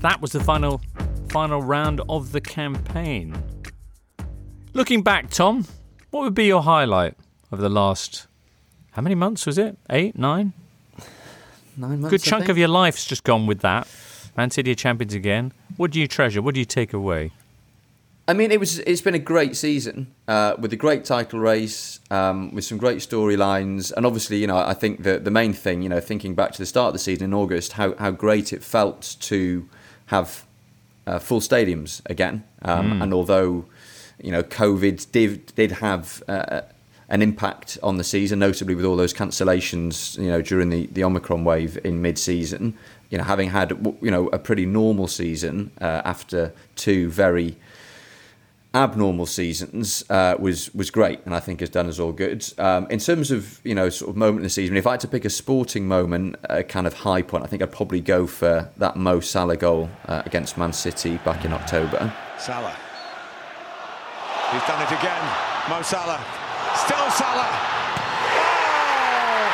That 0.01 0.21
was 0.21 0.33
the 0.33 0.41
final 0.41 0.81
final 1.29 1.63
round 1.63 2.01
of 2.09 2.33
the 2.33 2.41
campaign. 2.41 3.41
Looking 4.75 5.03
back, 5.03 5.31
Tom, 5.31 5.67
what 6.11 6.23
would 6.23 6.35
be 6.35 6.47
your 6.47 6.63
highlight 6.63 7.15
of 7.51 7.59
the 7.59 7.69
last 7.69 8.27
how 8.93 9.03
many 9.03 9.15
months 9.15 9.47
was 9.47 9.59
it? 9.59 9.77
Eight, 9.91 10.19
nine? 10.19 10.53
Nine 11.77 12.01
months. 12.01 12.11
Good 12.11 12.23
chunk 12.23 12.49
of 12.49 12.59
your 12.59 12.69
life's 12.69 13.05
just 13.07 13.25
gone 13.25 13.47
with 13.47 13.61
that. 13.61 13.87
Man 14.37 14.51
City 14.51 14.71
are 14.73 14.75
champions 14.75 15.15
again. 15.15 15.53
What 15.77 15.91
do 15.91 16.01
you 16.01 16.07
treasure? 16.07 16.43
What 16.43 16.55
do 16.55 16.61
you 16.61 16.67
take 16.67 16.93
away? 16.93 17.33
I 18.29 18.35
mean, 18.35 18.51
it 18.53 18.61
was. 18.61 18.79
It's 18.81 19.01
been 19.01 19.15
a 19.15 19.19
great 19.19 19.57
season 19.57 20.15
uh, 20.29 20.55
with 20.59 20.73
a 20.73 20.77
great 20.77 21.05
title 21.05 21.41
race, 21.41 22.01
um, 22.11 22.55
with 22.55 22.65
some 22.65 22.79
great 22.79 22.99
storylines, 22.99 23.93
and 23.93 24.07
obviously, 24.07 24.37
you 24.39 24.47
know, 24.47 24.57
I 24.57 24.75
think 24.75 25.03
the 25.03 25.19
the 25.19 25.31
main 25.31 25.53
thing, 25.53 25.83
you 25.83 25.89
know, 25.89 26.01
thinking 26.01 26.35
back 26.35 26.53
to 26.53 26.59
the 26.59 26.67
start 26.67 26.89
of 26.89 26.93
the 26.93 26.99
season 26.99 27.25
in 27.25 27.35
August, 27.35 27.73
how 27.73 27.95
how 27.97 28.11
great 28.11 28.53
it 28.53 28.63
felt 28.63 29.17
to 29.21 29.69
have 30.07 30.47
uh, 31.07 31.19
full 31.19 31.41
stadiums 31.41 32.01
again. 32.07 32.45
Um, 32.63 32.93
Mm. 32.93 33.03
And 33.03 33.15
although, 33.15 33.65
you 34.23 34.31
know, 34.31 34.43
COVID 34.43 35.11
did 35.13 35.55
did 35.55 35.73
have 35.73 36.23
uh, 36.29 36.63
an 37.09 37.21
impact 37.21 37.79
on 37.83 37.99
the 37.99 38.05
season, 38.05 38.39
notably 38.39 38.75
with 38.75 38.85
all 38.85 38.97
those 38.97 39.13
cancellations, 39.13 40.17
you 40.17 40.29
know, 40.29 40.41
during 40.41 40.71
the, 40.71 40.87
the 40.87 41.05
Omicron 41.05 41.45
wave 41.45 41.79
in 41.85 42.01
mid-season. 42.01 42.75
You 43.11 43.19
know, 43.19 43.25
having 43.25 43.51
had 43.51 43.71
you 44.01 44.11
know 44.11 44.29
a 44.29 44.39
pretty 44.39 44.65
normal 44.65 45.07
season 45.07 45.71
uh, 45.81 46.01
after 46.05 46.55
two 46.77 47.11
very 47.11 47.57
abnormal 48.75 49.27
seasons 49.27 50.03
uh, 50.09 50.37
was 50.39 50.75
was 50.75 50.91
great, 50.91 51.21
and 51.27 51.35
I 51.35 51.41
think 51.41 51.61
has 51.61 51.69
done 51.69 51.89
us 51.89 51.99
all 51.99 52.13
good. 52.13 52.51
Um, 52.57 52.87
in 52.89 52.99
terms 52.99 53.31
of 53.31 53.61
you 53.65 53.75
know 53.75 53.91
sort 53.91 54.11
of 54.11 54.17
moment 54.17 54.39
in 54.39 54.45
the 54.45 54.51
season, 54.51 54.77
if 54.77 54.87
I 54.87 54.93
had 54.93 55.01
to 55.01 55.09
pick 55.09 55.25
a 55.27 55.31
sporting 55.31 55.87
moment, 55.87 56.37
a 56.45 56.63
kind 56.63 56.87
of 56.87 56.95
high 56.95 57.23
point, 57.23 57.45
I 57.45 57.47
think 57.49 57.63
I'd 57.63 57.73
probably 57.73 58.01
go 58.01 58.27
for 58.27 58.71
that 58.79 58.97
Mo 58.97 59.21
Salah 59.21 59.57
goal 59.57 59.91
uh, 60.07 60.23
against 60.25 60.57
Man 60.57 60.73
City 60.73 61.19
back 61.19 61.45
in 61.45 61.53
October. 61.53 62.15
Salah. 62.39 62.75
He's 64.53 64.63
done 64.65 64.83
it 64.83 64.93
again. 64.93 65.25
Mo 65.69 65.81
Salah. 65.81 66.21
Still 66.77 67.11
Salah. 67.11 67.49
Oh! 68.37 69.49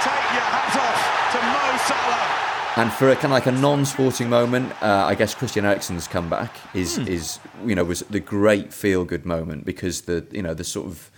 Take 0.00 0.28
your 0.32 0.48
hat 0.48 0.76
off 0.80 1.00
to 1.32 1.38
Mo 1.44 1.76
Salah. 1.84 2.40
And 2.76 2.92
for 2.92 3.10
a 3.10 3.14
kind 3.14 3.26
of 3.26 3.30
like 3.32 3.46
a 3.46 3.52
non-sporting 3.52 4.30
moment, 4.30 4.72
uh, 4.82 5.04
I 5.06 5.14
guess 5.14 5.34
Christian 5.34 5.64
Eriksen's 5.66 6.08
comeback 6.08 6.56
is 6.72 6.96
is 6.98 7.38
you 7.66 7.74
know 7.74 7.84
was 7.84 8.00
the 8.08 8.20
great 8.20 8.72
feel-good 8.72 9.26
moment 9.26 9.66
because 9.66 10.02
the 10.02 10.26
you 10.30 10.40
know 10.40 10.54
the 10.54 10.64
sort 10.64 10.86
of 10.86 11.10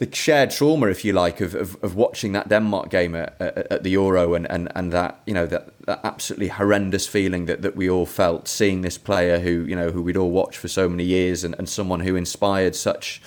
the 0.00 0.08
shared 0.14 0.50
trauma, 0.50 0.86
if 0.86 1.04
you 1.04 1.12
like, 1.12 1.42
of, 1.42 1.54
of, 1.54 1.76
of 1.84 1.94
watching 1.94 2.32
that 2.32 2.48
Denmark 2.48 2.88
game 2.88 3.14
at, 3.14 3.36
at, 3.38 3.56
at 3.70 3.82
the 3.82 3.90
Euro 3.90 4.32
and, 4.32 4.50
and, 4.50 4.72
and 4.74 4.92
that 4.92 5.20
you 5.26 5.34
know 5.34 5.44
that, 5.46 5.74
that 5.84 6.00
absolutely 6.02 6.48
horrendous 6.48 7.06
feeling 7.06 7.44
that, 7.44 7.60
that 7.60 7.76
we 7.76 7.88
all 7.88 8.06
felt 8.06 8.48
seeing 8.48 8.80
this 8.80 8.96
player 8.96 9.38
who 9.38 9.66
you 9.66 9.76
know 9.76 9.90
who 9.90 10.00
we'd 10.00 10.16
all 10.16 10.30
watched 10.30 10.56
for 10.56 10.68
so 10.68 10.88
many 10.88 11.04
years 11.04 11.44
and, 11.44 11.54
and 11.58 11.68
someone 11.68 12.00
who 12.00 12.16
inspired 12.16 12.74
such 12.74 13.20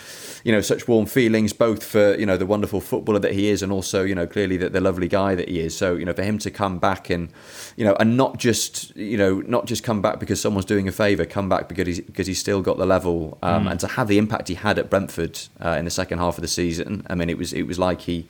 you 0.44 0.52
know 0.52 0.62
such 0.62 0.88
warm 0.88 1.06
feelings 1.06 1.54
both 1.54 1.84
for 1.86 2.16
you 2.16 2.26
know 2.26 2.36
the 2.38 2.46
wonderful 2.46 2.82
footballer 2.82 3.20
that 3.20 3.32
he 3.34 3.48
is 3.48 3.64
and 3.64 3.72
also 3.72 4.04
you 4.04 4.14
know 4.14 4.28
clearly 4.28 4.58
the, 4.58 4.70
the 4.70 4.82
lovely 4.82 5.08
guy 5.08 5.36
that 5.36 5.48
he 5.50 5.60
is. 5.60 5.78
So 5.78 5.96
you 5.96 6.06
know 6.06 6.14
for 6.14 6.24
him 6.24 6.38
to 6.40 6.52
come 6.52 6.80
back 6.80 7.10
and 7.10 7.30
you 7.78 7.86
know 7.86 7.96
and 8.00 8.18
not 8.18 8.38
just 8.38 8.96
you 8.96 9.18
know 9.18 9.42
not 9.42 9.66
just 9.66 9.84
come 9.84 10.02
back 10.02 10.20
because 10.20 10.42
someone's 10.42 10.66
doing 10.66 10.88
a 10.88 10.92
favour, 10.92 11.26
come 11.26 11.48
back 11.50 11.70
because 11.70 11.88
he's 11.88 12.02
because 12.02 12.28
he's 12.28 12.40
still 12.40 12.62
got 12.62 12.78
the 12.78 12.86
level 12.86 13.38
um, 13.42 13.64
Mm. 13.66 13.72
and 13.72 13.80
to 13.80 13.88
have 13.88 14.08
the 14.08 14.18
impact 14.18 14.48
he 14.50 14.56
had 14.56 14.78
at 14.80 14.90
Brentford 14.90 15.40
uh, 15.64 15.76
in 15.80 15.86
the 15.86 15.92
second 15.92 16.18
half 16.20 16.38
of 16.38 16.42
the 16.42 16.48
season. 16.48 17.06
I 17.10 17.16
mean, 17.16 17.30
it 17.30 17.38
was 17.38 17.54
it 17.54 17.64
was 17.64 17.80
like 17.80 18.02
he, 18.02 18.28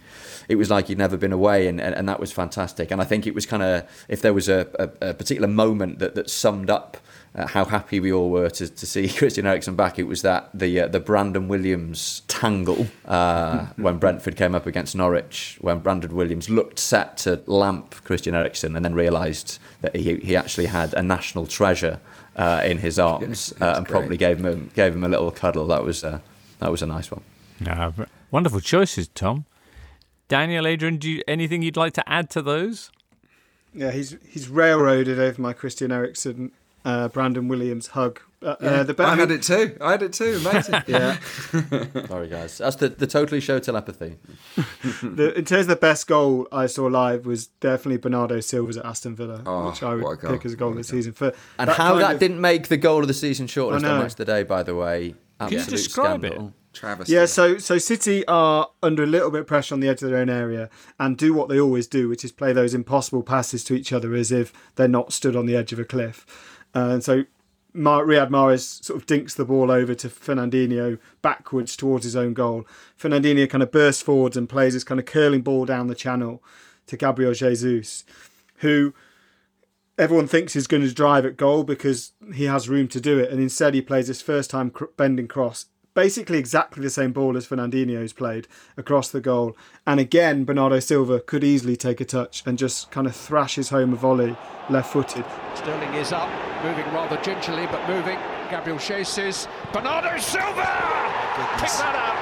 it 0.47 0.55
was 0.55 0.69
like 0.69 0.87
he'd 0.87 0.97
never 0.97 1.17
been 1.17 1.31
away, 1.33 1.67
and, 1.67 1.81
and, 1.81 1.95
and 1.95 2.07
that 2.09 2.19
was 2.19 2.31
fantastic. 2.31 2.91
And 2.91 3.01
I 3.01 3.05
think 3.05 3.25
it 3.25 3.33
was 3.33 3.45
kind 3.47 3.63
of 3.63 3.83
if 4.07 4.21
there 4.21 4.33
was 4.33 4.47
a, 4.49 4.67
a, 4.77 5.09
a 5.09 5.13
particular 5.13 5.47
moment 5.47 5.99
that, 5.99 6.13
that 6.15 6.29
summed 6.29 6.69
up 6.69 6.97
uh, 7.35 7.47
how 7.47 7.65
happy 7.65 7.99
we 7.99 8.11
all 8.11 8.29
were 8.29 8.49
to, 8.49 8.67
to 8.67 8.85
see 8.85 9.09
Christian 9.17 9.45
Eriksen 9.45 9.75
back, 9.75 9.97
it 9.97 10.03
was 10.03 10.21
that 10.21 10.49
the 10.53 10.81
uh, 10.81 10.87
the 10.87 10.99
Brandon 10.99 11.47
Williams 11.47 12.21
tangle 12.27 12.87
uh, 13.05 13.67
when 13.77 13.97
Brentford 13.97 14.35
came 14.35 14.53
up 14.53 14.65
against 14.65 14.95
Norwich, 14.95 15.57
when 15.61 15.79
Brandon 15.79 16.15
Williams 16.15 16.49
looked 16.49 16.79
set 16.79 17.17
to 17.17 17.41
lamp 17.47 17.95
Christian 18.03 18.35
Eriksen, 18.35 18.75
and 18.75 18.85
then 18.85 18.93
realised 18.93 19.59
that 19.81 19.95
he 19.95 20.17
he 20.17 20.35
actually 20.35 20.67
had 20.67 20.93
a 20.93 21.01
national 21.01 21.47
treasure. 21.47 21.99
Uh, 22.35 22.63
in 22.65 22.79
his 22.79 22.97
arms, 22.97 23.53
uh, 23.61 23.75
and 23.77 23.85
great. 23.85 23.91
probably 23.91 24.17
gave 24.17 24.39
him 24.39 24.45
a, 24.47 24.55
gave 24.73 24.95
him 24.95 25.03
a 25.03 25.07
little 25.07 25.29
cuddle. 25.29 25.67
That 25.67 25.83
was 25.83 26.03
uh, 26.03 26.19
that 26.57 26.71
was 26.71 26.81
a 26.81 26.87
nice 26.87 27.11
one. 27.11 27.21
Wonderful 28.31 28.59
choices, 28.59 29.07
Tom. 29.09 29.45
Daniel, 30.27 30.65
Adrian, 30.65 30.97
do 30.97 31.11
you, 31.11 31.21
anything 31.27 31.61
you'd 31.61 31.77
like 31.77 31.93
to 31.93 32.09
add 32.09 32.31
to 32.31 32.41
those? 32.41 32.89
Yeah, 33.71 33.91
he's 33.91 34.17
he's 34.27 34.49
railroaded 34.49 35.19
over 35.19 35.39
my 35.39 35.53
Christian 35.53 35.91
Eriksen, 35.91 36.51
uh, 36.85 37.07
Brandon 37.09 37.47
Williams 37.47 37.87
hug. 37.87 38.19
Uh, 38.41 38.55
Yeah, 38.61 38.69
uh, 38.69 38.83
the 38.83 38.93
be- 38.93 39.03
I, 39.03 39.13
I 39.13 39.15
had 39.15 39.31
it 39.31 39.41
too. 39.41 39.77
I 39.79 39.91
had 39.91 40.03
it 40.03 40.11
too. 40.13 40.39
Amazing. 40.45 40.81
Yeah. 40.87 41.17
Sorry, 42.07 42.27
guys. 42.27 42.57
That's 42.57 42.75
the, 42.75 42.89
the 42.89 43.07
totally 43.07 43.39
show 43.39 43.59
telepathy. 43.59 44.17
the, 45.01 45.33
in 45.37 45.45
terms 45.45 45.61
of 45.61 45.67
the 45.67 45.75
best 45.77 46.07
goal 46.07 46.47
I 46.51 46.65
saw 46.67 46.85
live 46.87 47.25
was 47.25 47.47
definitely 47.47 47.97
Bernardo 47.97 48.39
Silva's 48.41 48.77
at 48.77 48.85
Aston 48.85 49.15
Villa, 49.15 49.41
Oh, 49.45 49.69
which 49.69 49.81
I 49.81 49.95
would 49.95 50.19
pick 50.19 50.45
as 50.45 50.53
a 50.53 50.57
goal 50.57 50.71
of 50.71 50.77
the 50.77 50.83
season. 50.83 51.13
For 51.13 51.33
And 51.57 51.69
how 51.69 51.95
that 51.95 52.15
of- 52.15 52.19
didn't 52.19 52.41
make 52.41 52.67
the 52.67 52.77
goal 52.77 53.01
of 53.01 53.07
the 53.07 53.13
season 53.13 53.47
shortlist 53.47 53.71
I 53.71 53.75
on 53.75 53.81
know. 53.83 53.99
Match 54.03 54.15
Today, 54.15 54.43
by 54.43 54.63
the 54.63 54.75
way. 54.75 55.15
Can 55.39 55.51
you 55.51 55.57
Absolute 55.59 55.77
describe 55.77 56.23
it? 56.25 56.31
scandal. 56.33 56.53
Travesty. 56.73 57.13
Yeah, 57.13 57.25
so 57.27 57.59
so 57.59 57.77
City 57.77 58.25
are 58.27 58.67
under 58.81 59.03
a 59.03 59.07
little 59.07 59.29
bit 59.29 59.41
of 59.41 59.47
pressure 59.47 59.75
on 59.75 59.79
the 59.79 59.87
edge 59.87 60.01
of 60.01 60.09
their 60.09 60.17
own 60.17 60.29
area 60.29 60.71
and 60.99 61.15
do 61.15 61.31
what 61.31 61.47
they 61.47 61.59
always 61.59 61.85
do, 61.85 62.09
which 62.09 62.25
is 62.25 62.31
play 62.31 62.51
those 62.51 62.73
impossible 62.73 63.21
passes 63.21 63.63
to 63.65 63.75
each 63.75 63.93
other 63.93 64.15
as 64.15 64.31
if 64.31 64.51
they're 64.75 64.87
not 64.87 65.13
stood 65.13 65.35
on 65.35 65.45
the 65.45 65.55
edge 65.55 65.71
of 65.71 65.77
a 65.77 65.85
cliff. 65.85 66.25
Uh, 66.75 66.89
and 66.89 67.03
so 67.03 67.23
Mar- 67.73 68.05
Riyad 68.05 68.29
Mahrez 68.29 68.83
sort 68.83 68.99
of 68.99 69.05
dinks 69.05 69.33
the 69.33 69.45
ball 69.45 69.71
over 69.71 69.95
to 69.95 70.09
Fernandinho 70.09 70.99
backwards 71.21 71.75
towards 71.75 72.03
his 72.03 72.15
own 72.15 72.33
goal. 72.33 72.65
Fernandinho 72.99 73.49
kind 73.49 73.63
of 73.63 73.71
bursts 73.71 74.01
forwards 74.01 74.37
and 74.37 74.49
plays 74.49 74.73
this 74.73 74.83
kind 74.83 74.99
of 74.99 75.05
curling 75.05 75.41
ball 75.41 75.65
down 75.65 75.87
the 75.87 75.95
channel 75.95 76.43
to 76.87 76.97
Gabriel 76.97 77.33
Jesus, 77.33 78.03
who 78.57 78.93
everyone 79.97 80.27
thinks 80.27 80.55
is 80.55 80.67
going 80.67 80.83
to 80.83 80.93
drive 80.93 81.25
at 81.25 81.37
goal 81.37 81.63
because 81.63 82.13
he 82.33 82.45
has 82.45 82.69
room 82.69 82.87
to 82.89 83.01
do 83.01 83.19
it, 83.19 83.31
and 83.31 83.39
instead 83.41 83.73
he 83.73 83.81
plays 83.81 84.07
his 84.07 84.21
first 84.21 84.49
time 84.49 84.71
bending 84.97 85.27
cross. 85.27 85.67
Basically, 85.95 86.39
exactly 86.39 86.81
the 86.81 86.89
same 86.89 87.11
ball 87.11 87.37
as 87.37 87.45
Fernandinho's 87.45 88.13
played 88.13 88.47
across 88.77 89.09
the 89.09 89.21
goal. 89.21 89.55
And 89.85 89.99
again, 89.99 90.43
Bernardo 90.43 90.79
Silva 90.79 91.19
could 91.19 91.43
easily 91.43 91.75
take 91.75 92.01
a 92.01 92.05
touch 92.05 92.41
and 92.47 92.57
just 92.57 92.89
kind 92.89 93.05
of 93.05 93.15
thrashes 93.15 93.69
home 93.69 93.93
a 93.93 93.95
volley 93.95 94.35
left 94.71 94.91
footed. 94.91 95.23
Sterling 95.53 95.93
is 95.93 96.11
up, 96.11 96.29
moving 96.63 96.85
rather 96.93 97.17
gingerly, 97.21 97.67
but 97.67 97.87
moving. 97.87 98.17
Gabriel 98.49 98.79
chases. 98.79 99.47
Bernardo 99.71 100.17
Silva! 100.17 100.63
Pick 101.57 101.69
that 101.69 101.95
up! 101.95 102.15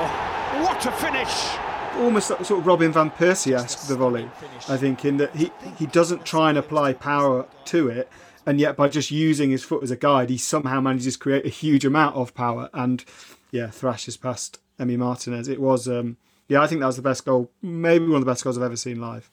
Oh, 0.00 0.64
what 0.64 0.86
a 0.86 0.92
finish! 0.92 2.02
Almost 2.04 2.28
sort 2.28 2.50
of 2.50 2.66
Robin 2.66 2.92
Van 2.92 3.10
Persie 3.10 3.52
esque, 3.52 3.86
the 3.86 3.96
volley, 3.96 4.30
I 4.68 4.76
think, 4.76 5.04
in 5.04 5.18
that 5.18 5.34
he, 5.34 5.50
he 5.76 5.86
doesn't 5.86 6.24
try 6.24 6.48
and 6.48 6.56
apply 6.56 6.94
power 6.94 7.46
to 7.66 7.88
it, 7.88 8.08
and 8.46 8.60
yet 8.60 8.76
by 8.76 8.88
just 8.88 9.10
using 9.10 9.50
his 9.50 9.62
foot 9.64 9.82
as 9.82 9.90
a 9.90 9.96
guide, 9.96 10.30
he 10.30 10.38
somehow 10.38 10.80
manages 10.80 11.14
to 11.14 11.18
create 11.18 11.46
a 11.46 11.50
huge 11.50 11.84
amount 11.84 12.16
of 12.16 12.34
power 12.34 12.68
and, 12.72 13.04
yeah, 13.50 13.68
thrashes 13.70 14.16
past 14.16 14.58
Emi 14.78 14.96
Martinez. 14.96 15.48
It 15.48 15.60
was, 15.60 15.88
um, 15.88 16.16
yeah, 16.48 16.60
I 16.60 16.66
think 16.66 16.80
that 16.80 16.86
was 16.86 16.96
the 16.96 17.02
best 17.02 17.24
goal, 17.24 17.50
maybe 17.62 18.06
one 18.06 18.16
of 18.16 18.20
the 18.20 18.30
best 18.30 18.44
goals 18.44 18.58
I've 18.58 18.64
ever 18.64 18.76
seen 18.76 19.00
live. 19.00 19.30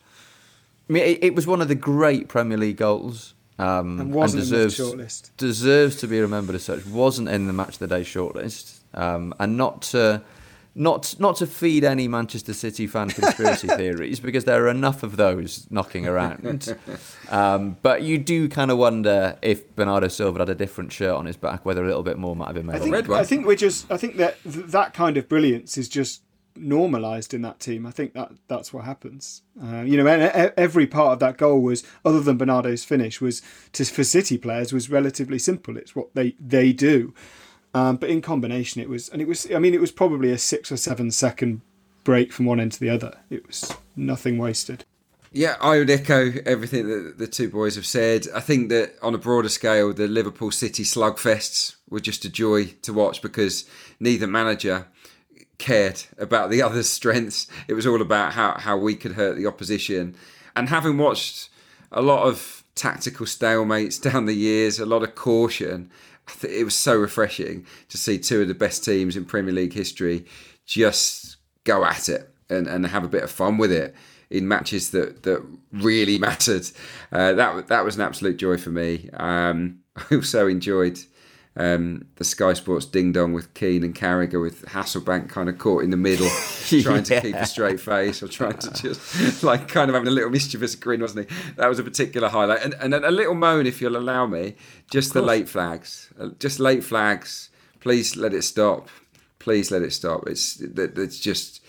I 0.90 0.94
mean, 0.94 1.03
it, 1.03 1.23
it 1.23 1.36
was 1.36 1.45
one 1.45 1.61
of 1.61 1.68
the 1.68 1.76
great 1.76 2.27
Premier 2.27 2.57
League 2.57 2.77
goals. 2.77 3.34
Um, 3.60 3.99
And 3.99 4.14
wasn't 4.14 4.44
in 4.44 4.49
the 4.49 4.64
deserves, 4.64 4.80
shortlist. 4.80 5.31
Deserves 5.38 5.98
to 5.98 6.07
be 6.07 6.19
remembered 6.22 6.56
as 6.56 6.64
such. 6.64 6.86
Wasn't 6.86 7.27
in 7.27 7.48
the 7.48 7.53
Match 7.53 7.73
of 7.73 7.80
the 7.80 7.88
Day 7.88 8.02
shortlist. 8.02 8.80
Um, 8.94 9.34
and 9.40 9.57
not 9.57 9.81
to, 9.84 10.22
not, 10.75 11.15
not 11.19 11.35
to 11.37 11.47
feed 11.47 11.83
any 11.83 12.07
Manchester 12.07 12.53
City 12.53 12.87
fan 12.87 13.09
conspiracy 13.09 13.67
theories, 13.77 14.19
because 14.19 14.45
there 14.45 14.63
are 14.65 14.69
enough 14.69 15.03
of 15.03 15.17
those 15.17 15.67
knocking 15.69 16.07
around. 16.07 16.75
Um, 17.29 17.77
but 17.83 18.01
you 18.01 18.17
do 18.17 18.49
kind 18.49 18.71
of 18.71 18.79
wonder 18.79 19.37
if 19.43 19.75
Bernardo 19.75 20.07
Silva 20.07 20.39
had 20.39 20.49
a 20.49 20.55
different 20.55 20.91
shirt 20.91 21.13
on 21.13 21.27
his 21.27 21.37
back, 21.37 21.63
whether 21.63 21.83
a 21.83 21.87
little 21.87 22.01
bit 22.01 22.17
more 22.17 22.35
might 22.35 22.47
have 22.47 22.55
been 22.55 22.65
made. 22.65 22.77
I 22.77 22.79
think, 22.79 23.09
I 23.11 23.23
think 23.23 23.45
we're 23.45 23.55
just. 23.55 23.91
I 23.91 23.97
think 23.97 24.17
that 24.17 24.41
th- 24.41 24.65
that 24.65 24.95
kind 24.95 25.15
of 25.15 25.29
brilliance 25.29 25.77
is 25.77 25.87
just 25.87 26.23
normalised 26.55 27.33
in 27.33 27.41
that 27.43 27.59
team. 27.59 27.85
I 27.85 27.91
think 27.91 28.13
that 28.13 28.31
that's 28.47 28.73
what 28.73 28.85
happens. 28.85 29.43
Uh, 29.61 29.81
you 29.81 30.01
know, 30.01 30.07
every 30.07 30.87
part 30.87 31.13
of 31.13 31.19
that 31.19 31.37
goal 31.37 31.61
was, 31.61 31.83
other 32.03 32.19
than 32.19 32.37
Bernardo's 32.37 32.83
finish, 32.83 33.21
was 33.21 33.41
to 33.73 33.85
for 33.85 34.03
City 34.03 34.37
players 34.37 34.73
was 34.73 34.89
relatively 34.89 35.39
simple. 35.39 35.77
It's 35.77 35.95
what 35.95 36.13
they 36.15 36.35
they 36.39 36.73
do. 36.73 37.13
Um, 37.73 37.97
but 37.97 38.09
in 38.09 38.21
combination, 38.21 38.81
it 38.81 38.89
was, 38.89 39.09
and 39.09 39.21
it 39.21 39.27
was. 39.27 39.49
I 39.51 39.59
mean, 39.59 39.73
it 39.73 39.81
was 39.81 39.91
probably 39.91 40.31
a 40.31 40.37
six 40.37 40.71
or 40.71 40.77
seven 40.77 41.11
second 41.11 41.61
break 42.03 42.33
from 42.33 42.45
one 42.45 42.59
end 42.59 42.71
to 42.73 42.79
the 42.79 42.89
other. 42.89 43.17
It 43.29 43.45
was 43.45 43.73
nothing 43.95 44.37
wasted. 44.37 44.85
Yeah, 45.31 45.57
I 45.61 45.77
would 45.77 45.91
echo 45.91 46.31
everything 46.43 46.87
that 46.87 47.19
the 47.19 47.27
two 47.27 47.49
boys 47.49 47.75
have 47.75 47.85
said. 47.85 48.25
I 48.33 48.39
think 48.39 48.69
that 48.69 48.95
on 49.03 49.13
a 49.13 49.19
broader 49.19 49.49
scale, 49.49 49.93
the 49.93 50.07
Liverpool 50.07 50.49
City 50.49 50.83
slugfests 50.83 51.75
were 51.87 51.99
just 51.99 52.25
a 52.25 52.29
joy 52.29 52.73
to 52.81 52.93
watch 52.93 53.21
because 53.21 53.65
neither 53.99 54.25
manager 54.25 54.87
cared 55.59 56.01
about 56.17 56.49
the 56.49 56.61
other's 56.63 56.89
strengths. 56.89 57.45
It 57.67 57.75
was 57.75 57.85
all 57.85 58.01
about 58.01 58.33
how, 58.33 58.57
how 58.57 58.77
we 58.77 58.95
could 58.95 59.11
hurt 59.11 59.37
the 59.37 59.45
opposition. 59.45 60.15
And 60.55 60.69
having 60.69 60.97
watched 60.97 61.49
a 61.91 62.01
lot 62.01 62.25
of 62.25 62.63
tactical 62.73 63.27
stalemates 63.27 64.01
down 64.11 64.25
the 64.25 64.33
years, 64.33 64.79
a 64.79 64.85
lot 64.85 65.03
of 65.03 65.13
caution, 65.13 65.91
it 66.43 66.64
was 66.64 66.76
so 66.76 66.95
refreshing 66.95 67.65
to 67.89 67.97
see 67.97 68.18
two 68.18 68.41
of 68.41 68.47
the 68.47 68.53
best 68.53 68.84
teams 68.84 69.15
in 69.15 69.26
Premier 69.26 69.53
League 69.53 69.73
history 69.73 70.26
just 70.65 71.38
go 71.64 71.85
at 71.85 72.10
it 72.10 72.30
and, 72.49 72.68
and 72.68 72.85
have 72.88 73.03
a 73.03 73.10
bit 73.10 73.23
of 73.23 73.31
fun 73.31 73.57
with 73.57 73.72
it 73.72 73.95
in 74.30 74.47
matches 74.47 74.91
that 74.91 75.23
that 75.23 75.45
really 75.72 76.18
mattered. 76.27 76.65
Uh, 77.11 77.34
that 77.34 77.68
that 77.68 77.85
was 77.85 77.95
an 77.95 78.01
absolute 78.01 78.38
joy 78.38 78.57
for 78.57 78.69
me. 78.69 79.10
Um, 79.14 79.80
I 79.95 80.15
also 80.15 80.47
enjoyed 80.47 80.99
um, 81.60 82.06
the 82.15 82.23
Sky 82.23 82.53
Sports 82.53 82.86
ding 82.86 83.11
dong 83.11 83.34
with 83.34 83.53
Keane 83.53 83.84
and 83.84 83.94
Carragher 83.94 84.41
with 84.41 84.64
Hasselbaink 84.68 85.27
kind 85.27 85.49
of 85.49 85.57
caught 85.57 85.84
in 85.84 85.90
the 85.90 85.98
middle, 85.98 86.30
trying 86.69 86.84
yeah. 86.84 87.02
to 87.02 87.22
keep 87.22 87.36
a 87.36 87.45
straight 87.45 87.81
face 87.81 88.23
or 88.23 88.30
trying 88.30 88.57
to 88.60 88.72
just 88.72 89.44
like 89.44 89.68
kind 89.68 89.90
of 89.90 89.94
having 89.94 90.07
a 90.07 90.11
little 90.11 90.30
mischievous 90.30 90.76
grin, 90.76 91.02
wasn't 91.02 91.30
he? 91.30 91.36
That 91.57 91.68
was 91.68 91.77
a 91.77 91.84
particular 91.84 92.30
highlight. 92.30 92.64
And, 92.64 92.76
and 92.76 92.94
a 92.94 93.11
little 93.11 93.36
moan, 93.36 93.68
if 93.68 93.81
you'll 93.81 93.98
allow 93.98 94.26
me, 94.26 94.56
just 94.90 95.14
the 95.14 95.22
late 95.22 95.49
flags. 95.49 96.14
Uh, 96.18 96.30
just 96.40 96.61
late 96.61 96.81
flags. 96.81 97.49
Please 97.81 98.15
let 98.15 98.34
it 98.34 98.44
stop. 98.44 98.88
Please 99.40 99.69
let 99.69 99.81
it 99.81 99.91
stop. 99.91 100.27
It's 100.27 100.61
it's 100.61 101.19
just 101.19 101.61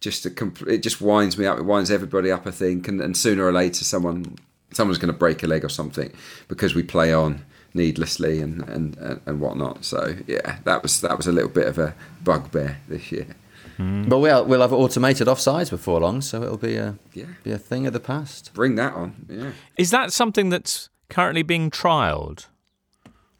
just 0.00 0.26
a 0.26 0.30
compl- 0.30 0.68
it 0.68 0.82
just 0.82 1.00
winds 1.00 1.38
me 1.38 1.46
up. 1.46 1.58
It 1.58 1.64
winds 1.64 1.90
everybody 1.90 2.30
up. 2.30 2.46
I 2.46 2.50
think, 2.50 2.86
and, 2.86 3.00
and 3.00 3.16
sooner 3.16 3.46
or 3.46 3.52
later, 3.52 3.82
someone 3.82 4.36
someone's 4.72 4.98
going 4.98 5.12
to 5.12 5.18
break 5.18 5.42
a 5.42 5.46
leg 5.46 5.64
or 5.64 5.70
something 5.70 6.12
because 6.48 6.74
we 6.74 6.82
play 6.82 7.14
on 7.14 7.46
needlessly 7.74 8.40
and, 8.40 8.62
and, 8.68 9.20
and 9.26 9.40
whatnot. 9.40 9.84
So 9.84 10.16
yeah, 10.26 10.58
that 10.64 10.82
was 10.82 11.00
that 11.00 11.16
was 11.16 11.26
a 11.26 11.32
little 11.32 11.50
bit 11.50 11.66
of 11.66 11.78
a 11.78 11.94
bugbear 12.22 12.78
this 12.88 13.12
year. 13.12 13.36
Mm. 13.78 14.08
But 14.08 14.18
we'll 14.18 14.44
we'll 14.44 14.60
have 14.60 14.72
automated 14.72 15.26
offsides 15.26 15.70
before 15.70 16.00
long, 16.00 16.20
so 16.20 16.42
it'll 16.42 16.56
be 16.56 16.76
a 16.76 16.98
yeah. 17.14 17.26
be 17.42 17.52
a 17.52 17.58
thing 17.58 17.86
of 17.86 17.92
the 17.92 18.00
past. 18.00 18.52
Bring 18.54 18.74
that 18.76 18.94
on. 18.94 19.26
Yeah. 19.28 19.52
Is 19.76 19.90
that 19.90 20.12
something 20.12 20.50
that's 20.50 20.90
currently 21.08 21.42
being 21.42 21.70
trialled? 21.70 22.46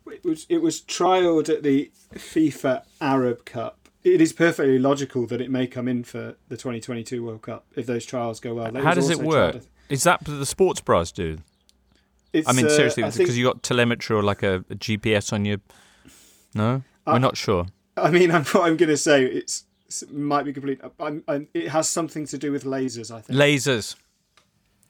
It 0.07 0.25
was 0.25 0.47
it 0.49 0.59
was 0.59 0.81
trialled 0.81 1.49
at 1.49 1.63
the 1.63 1.91
FIFA 2.15 2.83
Arab 3.01 3.45
Cup. 3.45 3.79
It 4.05 4.21
is 4.21 4.33
perfectly 4.33 4.79
logical 4.79 5.27
that 5.29 5.41
it 5.41 5.51
may 5.51 5.69
come 5.69 5.87
in 5.87 6.03
for 6.03 6.35
the 6.49 6.57
2022 6.57 7.25
World 7.25 7.43
Cup 7.43 7.67
if 7.77 7.87
those 7.87 8.05
trials 8.05 8.41
go 8.41 8.55
well. 8.55 8.75
How 8.75 8.95
does 8.95 9.11
it 9.11 9.19
work? 9.19 9.61
Is 9.89 10.03
that 10.05 10.25
the 10.25 10.47
sports 10.47 10.81
bras 10.81 11.13
do? 11.13 11.39
It's, 12.33 12.49
I 12.49 12.53
mean, 12.53 12.69
seriously, 12.69 13.03
uh, 13.03 13.11
because 13.11 13.37
you 13.37 13.45
got 13.45 13.63
telemetry 13.63 14.17
or 14.17 14.23
like 14.23 14.43
a, 14.43 14.57
a 14.71 14.75
GPS 14.75 15.33
on 15.33 15.45
your. 15.45 15.59
No, 16.55 16.83
we're 17.07 17.19
not 17.19 17.37
sure. 17.37 17.67
I 17.97 18.11
mean, 18.11 18.31
I'm, 18.31 18.45
what 18.53 18.65
I'm 18.65 18.77
going 18.77 18.89
to 18.89 18.97
say 18.97 19.25
it's 19.25 19.65
it 20.01 20.13
might 20.13 20.45
be 20.45 20.53
complete. 20.53 20.81
I'm, 20.99 21.23
I'm, 21.29 21.49
it 21.53 21.69
has 21.69 21.89
something 21.89 22.27
to 22.27 22.39
do 22.39 22.53
with 22.53 22.65
lasers. 22.65 23.15
I 23.15 23.21
think 23.21 23.39
lasers. 23.39 23.97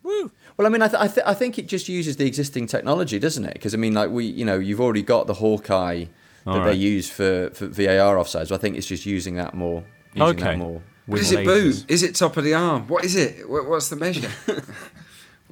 Woo. 0.05 0.31
Well, 0.57 0.67
I 0.67 0.71
mean, 0.71 0.83
I, 0.83 0.89
th- 0.89 1.01
I, 1.01 1.09
th- 1.09 1.27
I 1.27 1.35
think 1.35 1.59
it 1.59 1.67
just 1.67 1.89
uses 1.89 2.17
the 2.17 2.27
existing 2.27 2.67
technology, 2.67 3.19
doesn't 3.19 3.45
it? 3.45 3.55
Because 3.55 3.75
I 3.75 3.77
mean, 3.77 3.95
like 3.95 4.11
we, 4.11 4.25
you 4.27 4.45
know, 4.45 4.59
you've 4.59 4.81
already 4.81 5.03
got 5.03 5.27
the 5.27 5.35
Hawkeye 5.35 6.07
that 6.45 6.51
right. 6.51 6.65
they 6.67 6.75
use 6.75 7.09
for, 7.09 7.51
for 7.51 7.67
VAR 7.67 8.17
offsides. 8.17 8.49
So 8.49 8.55
I 8.55 8.59
think 8.59 8.77
it's 8.77 8.87
just 8.87 9.07
using 9.07 9.37
that 9.37 9.55
more. 9.55 9.85
Using 10.15 10.23
okay. 10.23 10.43
That 10.43 10.59
more 10.59 10.83
is 11.09 11.33
it 11.33 11.45
boot? 11.45 11.85
Is 11.89 12.03
it 12.03 12.15
top 12.15 12.37
of 12.37 12.45
the 12.45 12.55
arm? 12.55 12.87
What 12.89 13.05
is 13.05 13.17
it? 13.17 13.49
What's 13.49 13.89
the 13.89 13.97
measure? 13.97 14.31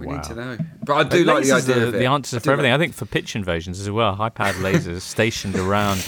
We 0.01 0.07
wow. 0.07 0.15
need 0.15 0.25
to 0.25 0.35
know. 0.35 0.59
But 0.83 0.95
I 0.95 1.03
do 1.05 1.25
like 1.25 1.45
the 1.45 1.53
idea 1.53 1.75
the, 1.75 1.89
of 1.89 1.95
it. 1.95 1.99
The 1.99 2.07
answer 2.07 2.41
for 2.41 2.53
everything. 2.53 2.73
Like... 2.73 2.81
I 2.81 2.83
think 2.83 2.95
for 2.95 3.05
pitch 3.05 3.37
invasions 3.37 3.79
as 3.79 3.91
well, 3.91 4.15
high 4.15 4.31
powered 4.31 4.57
lasers 4.67 5.03
stationed 5.03 5.57
around 5.57 5.99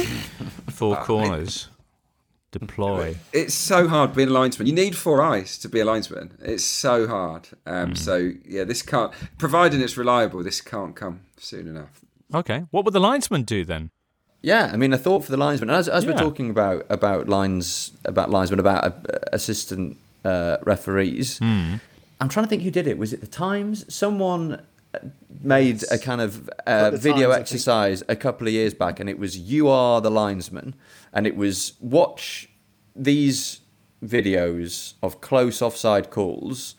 four 0.71 0.97
uh, 0.99 1.05
corners. 1.05 1.69
It, 2.53 2.59
deploy. 2.59 3.17
It's 3.33 3.55
so 3.55 3.87
hard 3.87 4.15
being 4.15 4.29
a 4.29 4.33
linesman. 4.33 4.67
You 4.67 4.75
need 4.75 4.97
four 4.97 5.23
eyes 5.23 5.59
to 5.59 5.69
be 5.69 5.81
a 5.81 5.85
linesman. 5.85 6.39
It's 6.41 6.65
so 6.65 7.07
hard. 7.07 7.49
Um, 7.67 7.93
mm. 7.93 7.99
So 7.99 8.33
yeah, 8.47 8.65
this 8.65 8.81
can't. 8.81 9.13
Providing 9.37 9.83
it's 9.83 9.97
reliable, 9.97 10.43
this 10.43 10.63
can't 10.63 10.97
come 10.97 11.21
soon 11.37 11.69
enough. 11.69 12.01
Okay. 12.35 12.65
What 12.71 12.87
would 12.87 12.95
the 12.95 13.01
linesman 13.01 13.43
do 13.43 13.65
then? 13.65 13.91
Yeah, 14.41 14.71
I 14.73 14.77
mean, 14.77 14.93
a 14.93 14.99
thought 14.99 15.25
for 15.25 15.31
the 15.31 15.37
linesman. 15.37 15.71
As, 15.71 15.89
as 15.89 16.05
yeah. 16.05 16.11
we're 16.11 16.19
talking 16.19 16.51
about 16.51 16.87
about 16.89 17.29
lines, 17.29 17.93
about 18.05 18.31
linesmen, 18.31 18.59
about 18.59 18.85
uh, 18.85 19.19
assistant 19.33 19.99
uh, 20.25 20.57
referees. 20.65 21.39
Mm. 21.41 21.81
I'm 22.23 22.29
trying 22.29 22.45
to 22.45 22.49
think 22.49 22.63
who 22.63 22.71
did 22.71 22.87
it. 22.87 22.99
Was 22.99 23.13
it 23.13 23.21
the 23.21 23.27
Times? 23.27 23.85
Someone 23.93 24.63
made 25.43 25.83
a 25.91 25.99
kind 25.99 26.21
of 26.21 26.49
uh, 26.69 26.93
video 26.93 27.31
times, 27.31 27.41
exercise 27.41 28.05
a 28.09 28.15
couple 28.15 28.47
of 28.47 28.53
years 28.53 28.75
back, 28.75 29.01
and 29.01 29.11
it 29.11 29.19
was 29.19 29.37
"You 29.37 29.69
are 29.69 30.01
the 30.01 30.11
linesman," 30.11 30.77
and 31.13 31.27
it 31.27 31.35
was 31.35 31.73
watch 31.81 32.49
these 32.95 33.63
videos 34.05 34.95
of 35.03 35.21
close 35.21 35.61
offside 35.61 36.11
calls 36.11 36.77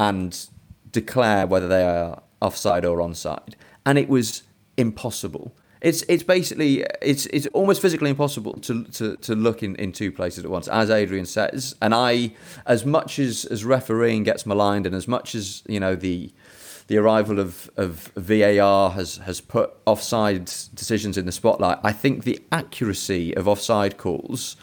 and 0.00 0.48
declare 0.90 1.46
whether 1.46 1.68
they 1.68 1.84
are 1.84 2.20
offside 2.40 2.84
or 2.84 2.98
onside, 2.98 3.54
and 3.86 3.98
it 3.98 4.08
was 4.08 4.42
impossible. 4.76 5.54
It's 5.82 6.02
it's 6.08 6.22
basically 6.22 6.86
it's 7.02 7.26
it's 7.26 7.48
almost 7.48 7.82
physically 7.82 8.08
impossible 8.08 8.54
to, 8.54 8.84
to, 8.84 9.16
to 9.16 9.34
look 9.34 9.64
in, 9.64 9.74
in 9.76 9.90
two 9.90 10.12
places 10.12 10.44
at 10.44 10.50
once, 10.50 10.68
as 10.68 10.90
Adrian 10.90 11.26
says. 11.26 11.74
And 11.82 11.92
I, 11.92 12.32
as 12.66 12.86
much 12.86 13.18
as, 13.18 13.44
as 13.46 13.64
refereeing 13.64 14.22
gets 14.22 14.46
maligned, 14.46 14.86
and 14.86 14.94
as 14.94 15.08
much 15.08 15.34
as 15.34 15.64
you 15.68 15.80
know 15.80 15.96
the 15.96 16.32
the 16.86 16.98
arrival 16.98 17.40
of, 17.40 17.68
of 17.76 18.12
VAR 18.16 18.90
has 18.90 19.16
has 19.18 19.40
put 19.40 19.72
offside 19.84 20.44
decisions 20.74 21.18
in 21.18 21.26
the 21.26 21.32
spotlight, 21.32 21.78
I 21.82 21.92
think 21.92 22.22
the 22.22 22.40
accuracy 22.52 23.36
of 23.36 23.48
offside 23.48 23.98
calls 23.98 24.56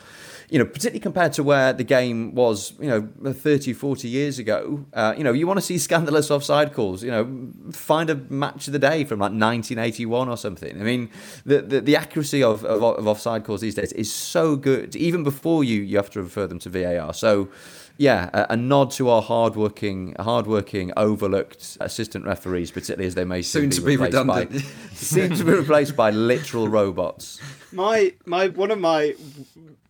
you 0.49 0.57
know, 0.57 0.65
particularly 0.65 0.99
compared 0.99 1.33
to 1.33 1.43
where 1.43 1.73
the 1.73 1.83
game 1.83 2.33
was, 2.33 2.73
you 2.79 2.87
know, 2.87 3.33
30, 3.33 3.73
40 3.73 4.07
years 4.07 4.39
ago, 4.39 4.85
uh, 4.93 5.13
you 5.15 5.23
know, 5.23 5.31
you 5.31 5.45
want 5.45 5.57
to 5.57 5.65
see 5.65 5.77
scandalous 5.77 6.31
offside 6.31 6.73
calls, 6.73 7.03
you 7.03 7.11
know, 7.11 7.51
find 7.71 8.09
a 8.09 8.15
match 8.15 8.67
of 8.67 8.73
the 8.73 8.79
day 8.79 9.03
from 9.03 9.19
like 9.19 9.31
1981 9.31 10.27
or 10.27 10.37
something. 10.37 10.79
I 10.79 10.83
mean, 10.83 11.09
the, 11.45 11.61
the, 11.61 11.81
the 11.81 11.95
accuracy 11.95 12.41
of, 12.41 12.65
of, 12.65 12.81
of 12.81 13.07
offside 13.07 13.43
calls 13.43 13.61
these 13.61 13.75
days 13.75 13.91
is 13.93 14.11
so 14.11 14.55
good, 14.55 14.95
even 14.95 15.23
before 15.23 15.63
you, 15.63 15.81
you 15.81 15.97
have 15.97 16.09
to 16.11 16.23
refer 16.23 16.47
them 16.47 16.57
to 16.59 16.69
VAR. 16.69 17.13
So, 17.13 17.49
yeah, 17.97 18.29
a, 18.33 18.53
a, 18.53 18.57
nod 18.57 18.91
to 18.91 19.09
our 19.09 19.21
hardworking, 19.21 20.15
hardworking, 20.19 20.93
overlooked 20.95 21.77
assistant 21.81 22.25
referees, 22.25 22.71
particularly 22.71 23.07
as 23.07 23.13
they 23.13 23.25
may 23.25 23.41
soon, 23.41 23.71
soon 23.71 23.81
to 23.81 23.85
be 23.85 23.97
redundant, 23.97 24.51
by, 24.51 24.57
soon 24.93 25.35
to 25.35 25.43
be 25.43 25.51
replaced 25.51 25.97
by 25.97 26.09
literal 26.09 26.69
robots. 26.69 27.41
My 27.73 28.13
my 28.25 28.47
one 28.47 28.71
of 28.71 28.79
my 28.79 29.15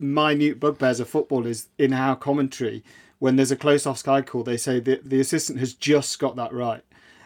minute 0.00 0.58
bugbears 0.58 1.00
of 1.00 1.08
football 1.08 1.46
is 1.46 1.68
in 1.78 1.92
our 1.92 2.16
commentary 2.16 2.82
when 3.20 3.36
there's 3.36 3.52
a 3.52 3.56
close 3.56 3.86
offside 3.86 4.26
call, 4.26 4.42
they 4.42 4.56
say 4.56 4.80
the 4.80 5.00
the 5.04 5.20
assistant 5.20 5.60
has 5.60 5.72
just 5.74 6.18
got 6.18 6.34
that 6.36 6.52
right. 6.52 6.82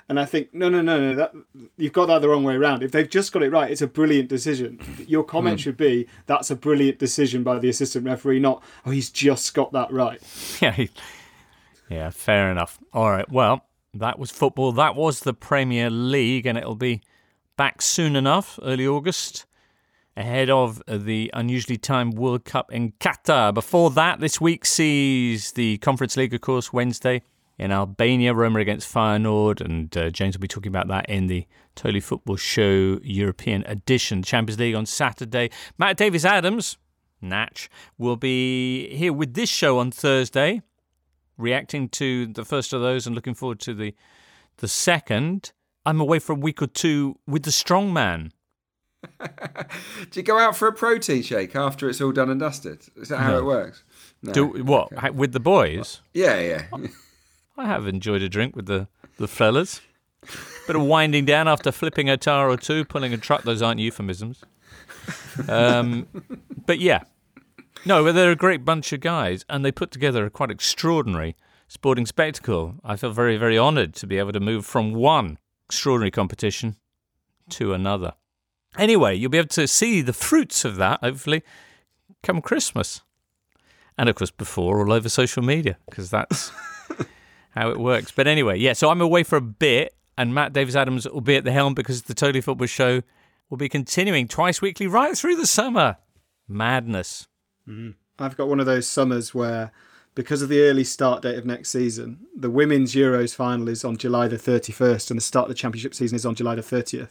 And 0.08 0.20
I 0.20 0.26
think 0.26 0.52
no, 0.52 0.68
no, 0.68 0.82
no, 0.82 1.00
no. 1.00 1.14
That 1.14 1.34
you've 1.78 1.94
got 1.94 2.06
that 2.06 2.20
the 2.20 2.28
wrong 2.28 2.44
way 2.44 2.56
around. 2.56 2.82
If 2.82 2.92
they've 2.92 3.08
just 3.08 3.32
got 3.32 3.42
it 3.42 3.50
right, 3.50 3.70
it's 3.70 3.80
a 3.80 3.86
brilliant 3.86 4.28
decision. 4.28 4.78
Your 5.06 5.24
comment 5.24 5.58
mm. 5.58 5.62
should 5.62 5.78
be 5.78 6.06
that's 6.26 6.50
a 6.50 6.56
brilliant 6.56 6.98
decision 6.98 7.42
by 7.42 7.58
the 7.58 7.70
assistant 7.70 8.04
referee, 8.04 8.40
not 8.40 8.62
oh 8.84 8.90
he's 8.90 9.08
just 9.08 9.54
got 9.54 9.72
that 9.72 9.90
right. 9.90 10.20
Yeah, 10.60 10.86
yeah, 11.88 12.10
fair 12.10 12.50
enough. 12.50 12.78
All 12.92 13.10
right, 13.10 13.30
well 13.30 13.64
that 13.94 14.18
was 14.18 14.30
football. 14.30 14.72
That 14.72 14.96
was 14.96 15.20
the 15.20 15.34
Premier 15.34 15.88
League, 15.88 16.44
and 16.44 16.58
it'll 16.58 16.74
be 16.74 17.02
back 17.56 17.80
soon 17.80 18.16
enough, 18.16 18.58
early 18.62 18.86
August 18.86 19.46
ahead 20.16 20.50
of 20.50 20.82
the 20.86 21.30
unusually 21.34 21.76
timed 21.76 22.16
World 22.16 22.44
Cup 22.44 22.72
in 22.72 22.92
Qatar. 22.92 23.52
Before 23.52 23.90
that, 23.90 24.20
this 24.20 24.40
week 24.40 24.64
sees 24.64 25.52
the 25.52 25.78
Conference 25.78 26.16
League, 26.16 26.34
of 26.34 26.40
course, 26.40 26.72
Wednesday 26.72 27.22
in 27.58 27.70
Albania, 27.70 28.34
Roma 28.34 28.60
against 28.60 28.92
Feyenoord, 28.92 29.60
and 29.60 29.96
uh, 29.96 30.10
James 30.10 30.36
will 30.36 30.42
be 30.42 30.48
talking 30.48 30.70
about 30.70 30.88
that 30.88 31.08
in 31.08 31.26
the 31.26 31.46
Totally 31.74 32.00
Football 32.00 32.36
Show 32.36 32.98
European 33.02 33.64
edition. 33.66 34.22
Champions 34.22 34.58
League 34.58 34.74
on 34.74 34.86
Saturday. 34.86 35.50
Matt 35.78 35.96
Davies 35.96 36.24
Adams, 36.24 36.76
Natch, 37.20 37.68
will 37.98 38.16
be 38.16 38.94
here 38.94 39.12
with 39.12 39.34
this 39.34 39.48
show 39.48 39.78
on 39.78 39.90
Thursday, 39.90 40.62
reacting 41.36 41.88
to 41.90 42.26
the 42.26 42.44
first 42.44 42.72
of 42.72 42.80
those 42.80 43.06
and 43.06 43.14
looking 43.14 43.34
forward 43.34 43.60
to 43.60 43.74
the 43.74 43.94
the 44.58 44.68
second. 44.68 45.52
I'm 45.86 46.00
away 46.00 46.18
for 46.18 46.32
a 46.32 46.36
week 46.36 46.62
or 46.62 46.66
two 46.66 47.18
with 47.26 47.42
the 47.42 47.50
strongman 47.50 48.30
Do 50.10 50.20
you 50.20 50.22
go 50.22 50.38
out 50.38 50.56
for 50.56 50.68
a 50.68 50.72
protein 50.72 51.22
shake 51.22 51.54
after 51.56 51.88
it's 51.88 52.00
all 52.00 52.12
done 52.12 52.30
and 52.30 52.40
dusted? 52.40 52.82
Is 52.96 53.08
that 53.08 53.18
how 53.18 53.36
it 53.36 53.44
works? 53.44 53.82
No. 54.22 54.32
Do 54.32 54.46
what 54.64 54.92
ha- 54.92 55.10
with 55.10 55.32
the 55.32 55.40
boys? 55.40 56.00
Yeah, 56.12 56.40
yeah. 56.40 56.64
I 57.56 57.66
have 57.66 57.86
enjoyed 57.86 58.22
a 58.22 58.28
drink 58.28 58.56
with 58.56 58.66
the 58.66 58.88
the 59.18 59.28
fellas. 59.28 59.80
Bit 60.66 60.76
of 60.76 60.82
winding 60.82 61.26
down 61.26 61.46
after 61.48 61.70
flipping 61.70 62.08
a 62.08 62.16
tire 62.16 62.48
or 62.48 62.56
two, 62.56 62.84
pulling 62.86 63.12
a 63.12 63.18
truck. 63.18 63.42
Those 63.42 63.60
aren't 63.60 63.80
euphemisms. 63.80 64.42
Um, 65.48 66.06
but 66.64 66.78
yeah, 66.78 67.02
no, 67.84 68.02
but 68.02 68.12
they're 68.14 68.30
a 68.30 68.36
great 68.36 68.64
bunch 68.64 68.92
of 68.92 69.00
guys, 69.00 69.44
and 69.48 69.64
they 69.64 69.72
put 69.72 69.90
together 69.90 70.24
a 70.24 70.30
quite 70.30 70.50
extraordinary 70.50 71.36
sporting 71.68 72.06
spectacle. 72.06 72.76
I 72.82 72.96
feel 72.96 73.10
very, 73.10 73.36
very 73.36 73.58
honoured 73.58 73.94
to 73.96 74.06
be 74.06 74.18
able 74.18 74.32
to 74.32 74.40
move 74.40 74.64
from 74.64 74.94
one 74.94 75.38
extraordinary 75.66 76.10
competition 76.10 76.76
to 77.50 77.74
another. 77.74 78.14
Anyway, 78.78 79.14
you'll 79.14 79.30
be 79.30 79.38
able 79.38 79.48
to 79.48 79.68
see 79.68 80.00
the 80.00 80.12
fruits 80.12 80.64
of 80.64 80.76
that, 80.76 81.00
hopefully, 81.00 81.42
come 82.22 82.40
Christmas. 82.40 83.02
And 83.96 84.08
of 84.08 84.16
course, 84.16 84.30
before 84.30 84.80
all 84.80 84.92
over 84.92 85.08
social 85.08 85.42
media, 85.42 85.78
because 85.88 86.10
that's 86.10 86.50
how 87.50 87.70
it 87.70 87.78
works. 87.78 88.10
But 88.10 88.26
anyway, 88.26 88.58
yeah, 88.58 88.72
so 88.72 88.90
I'm 88.90 89.00
away 89.00 89.22
for 89.22 89.36
a 89.36 89.40
bit, 89.40 89.94
and 90.18 90.34
Matt 90.34 90.52
Davies 90.52 90.74
Adams 90.74 91.08
will 91.08 91.20
be 91.20 91.36
at 91.36 91.44
the 91.44 91.52
helm 91.52 91.74
because 91.74 92.02
the 92.02 92.14
Totally 92.14 92.40
Football 92.40 92.66
Show 92.66 93.02
will 93.48 93.58
be 93.58 93.68
continuing 93.68 94.26
twice 94.26 94.60
weekly 94.60 94.86
right 94.86 95.16
through 95.16 95.36
the 95.36 95.46
summer. 95.46 95.98
Madness. 96.48 97.28
Mm-hmm. 97.68 97.90
I've 98.18 98.36
got 98.36 98.48
one 98.48 98.60
of 98.60 98.66
those 98.66 98.86
summers 98.86 99.34
where, 99.34 99.72
because 100.14 100.42
of 100.42 100.48
the 100.48 100.60
early 100.62 100.84
start 100.84 101.22
date 101.22 101.36
of 101.36 101.44
next 101.44 101.70
season, 101.70 102.20
the 102.36 102.50
women's 102.50 102.94
Euros 102.94 103.34
final 103.34 103.68
is 103.68 103.84
on 103.84 103.96
July 103.96 104.28
the 104.28 104.36
31st 104.36 105.10
and 105.10 105.18
the 105.18 105.22
start 105.22 105.44
of 105.44 105.48
the 105.48 105.54
championship 105.54 105.94
season 105.94 106.16
is 106.16 106.24
on 106.24 106.34
July 106.34 106.54
the 106.54 106.62
30th. 106.62 107.08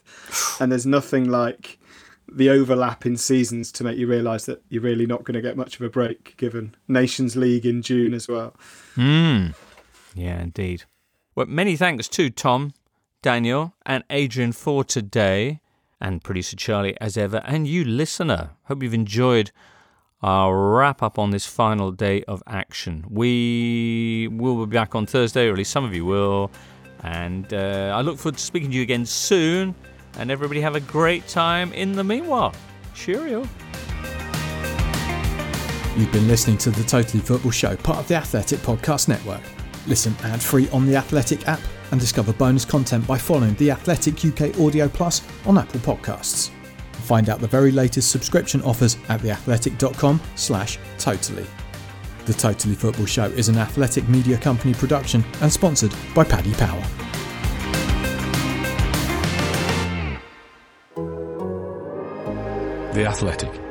and 0.62 0.72
there's 0.72 0.86
nothing 0.86 1.30
like 1.30 1.80
the 2.32 2.50
overlap 2.50 3.06
in 3.06 3.18
seasons 3.18 3.72
to 3.74 3.84
make 3.84 3.98
you 3.98 4.08
realise 4.08 4.46
that 4.46 4.62
you're 4.70 4.82
really 4.82 5.06
not 5.06 5.24
going 5.24 5.36
to 5.36 5.42
get 5.42 5.58
much 5.58 5.76
of 5.76 5.82
a 5.82 5.90
break 5.90 6.36
given 6.38 6.76
Nations 6.88 7.36
League 7.36 7.66
in 7.66 7.82
June 7.82 8.14
as 8.14 8.28
well. 8.28 8.56
Hmm. 8.96 9.48
Yeah, 10.16 10.42
indeed. 10.42 10.84
Well, 11.36 11.48
many 11.48 11.76
thanks 11.76 12.08
to 12.10 12.30
Tom, 12.30 12.74
Daniel, 13.22 13.74
and 13.86 14.04
Adrian 14.10 14.52
for 14.52 14.84
today, 14.84 15.60
and 16.00 16.24
producer 16.24 16.56
Charlie 16.56 17.00
as 17.02 17.18
ever, 17.18 17.42
and 17.46 17.68
you 17.68 17.84
listener. 17.84 18.52
Hope 18.66 18.84
you've 18.84 18.94
enjoyed 18.94 19.52
our 20.24 20.76
wrap 20.76 21.04
up 21.04 21.20
on 21.20 21.32
this 21.32 21.46
final 21.46 21.92
day 21.92 22.24
of 22.24 22.42
action. 22.48 23.06
We 23.10 24.30
will 24.32 24.66
be 24.66 24.74
back 24.74 24.96
on 24.96 25.06
Thursday, 25.06 25.48
or 25.48 25.52
at 25.52 25.58
least 25.58 25.72
some 25.72 25.84
of 25.84 25.94
you 25.94 26.06
will, 26.06 26.50
and 27.04 27.54
uh, 27.54 27.94
I 27.96 28.02
look 28.02 28.18
forward 28.18 28.38
to 28.38 28.44
speaking 28.44 28.72
to 28.72 28.76
you 28.78 28.82
again 28.82 29.06
soon. 29.06 29.76
And 30.20 30.30
everybody 30.30 30.62
have 30.62 30.76
a 30.76 30.80
great 30.80 31.28
time 31.28 31.74
in 31.74 31.92
the 31.92 32.04
meanwhile. 32.04 32.54
Cheerio. 32.94 33.40
You've 35.98 36.12
been 36.12 36.28
listening 36.28 36.58
to 36.60 36.72
the 36.72 36.84
Totally 36.84 37.22
Football 37.22 37.52
Show, 37.52 37.76
part 37.78 38.00
of 38.00 38.08
the 38.08 38.16
Athletic 38.16 38.60
Podcast 38.60 39.08
Network. 39.08 39.42
Listen 39.88 40.16
ad 40.24 40.42
free 40.42 40.70
on 40.70 40.86
the 40.86 40.96
Athletic 40.96 41.48
app 41.48 41.60
and 41.92 42.00
discover 42.00 42.32
bonus 42.34 42.64
content 42.64 43.06
by 43.06 43.18
following 43.18 43.54
the 43.56 43.72
Athletic 43.72 44.24
UK 44.24 44.60
Audio 44.60 44.88
Plus 44.88 45.22
on 45.46 45.58
Apple 45.58 45.80
Podcasts. 45.82 46.53
Find 47.04 47.30
out 47.30 47.40
the 47.40 47.48
very 47.48 47.72
latest 47.72 48.12
subscription 48.12 48.62
offers 48.64 48.98
at 49.10 49.20
theathletic.com 49.20 50.22
slash 50.36 50.80
totally. 50.98 51.46
The 52.26 52.34
Totally 52.34 52.76
Football 52.76 53.06
Show 53.06 53.26
is 53.26 53.50
an 53.50 53.58
athletic 53.58 54.08
media 54.08 54.38
company 54.38 54.74
production 54.74 55.24
and 55.42 55.52
sponsored 55.52 55.94
by 56.16 56.24
Paddy 56.24 56.54
Power. 56.54 56.82
The 62.94 63.06
Athletic. 63.06 63.63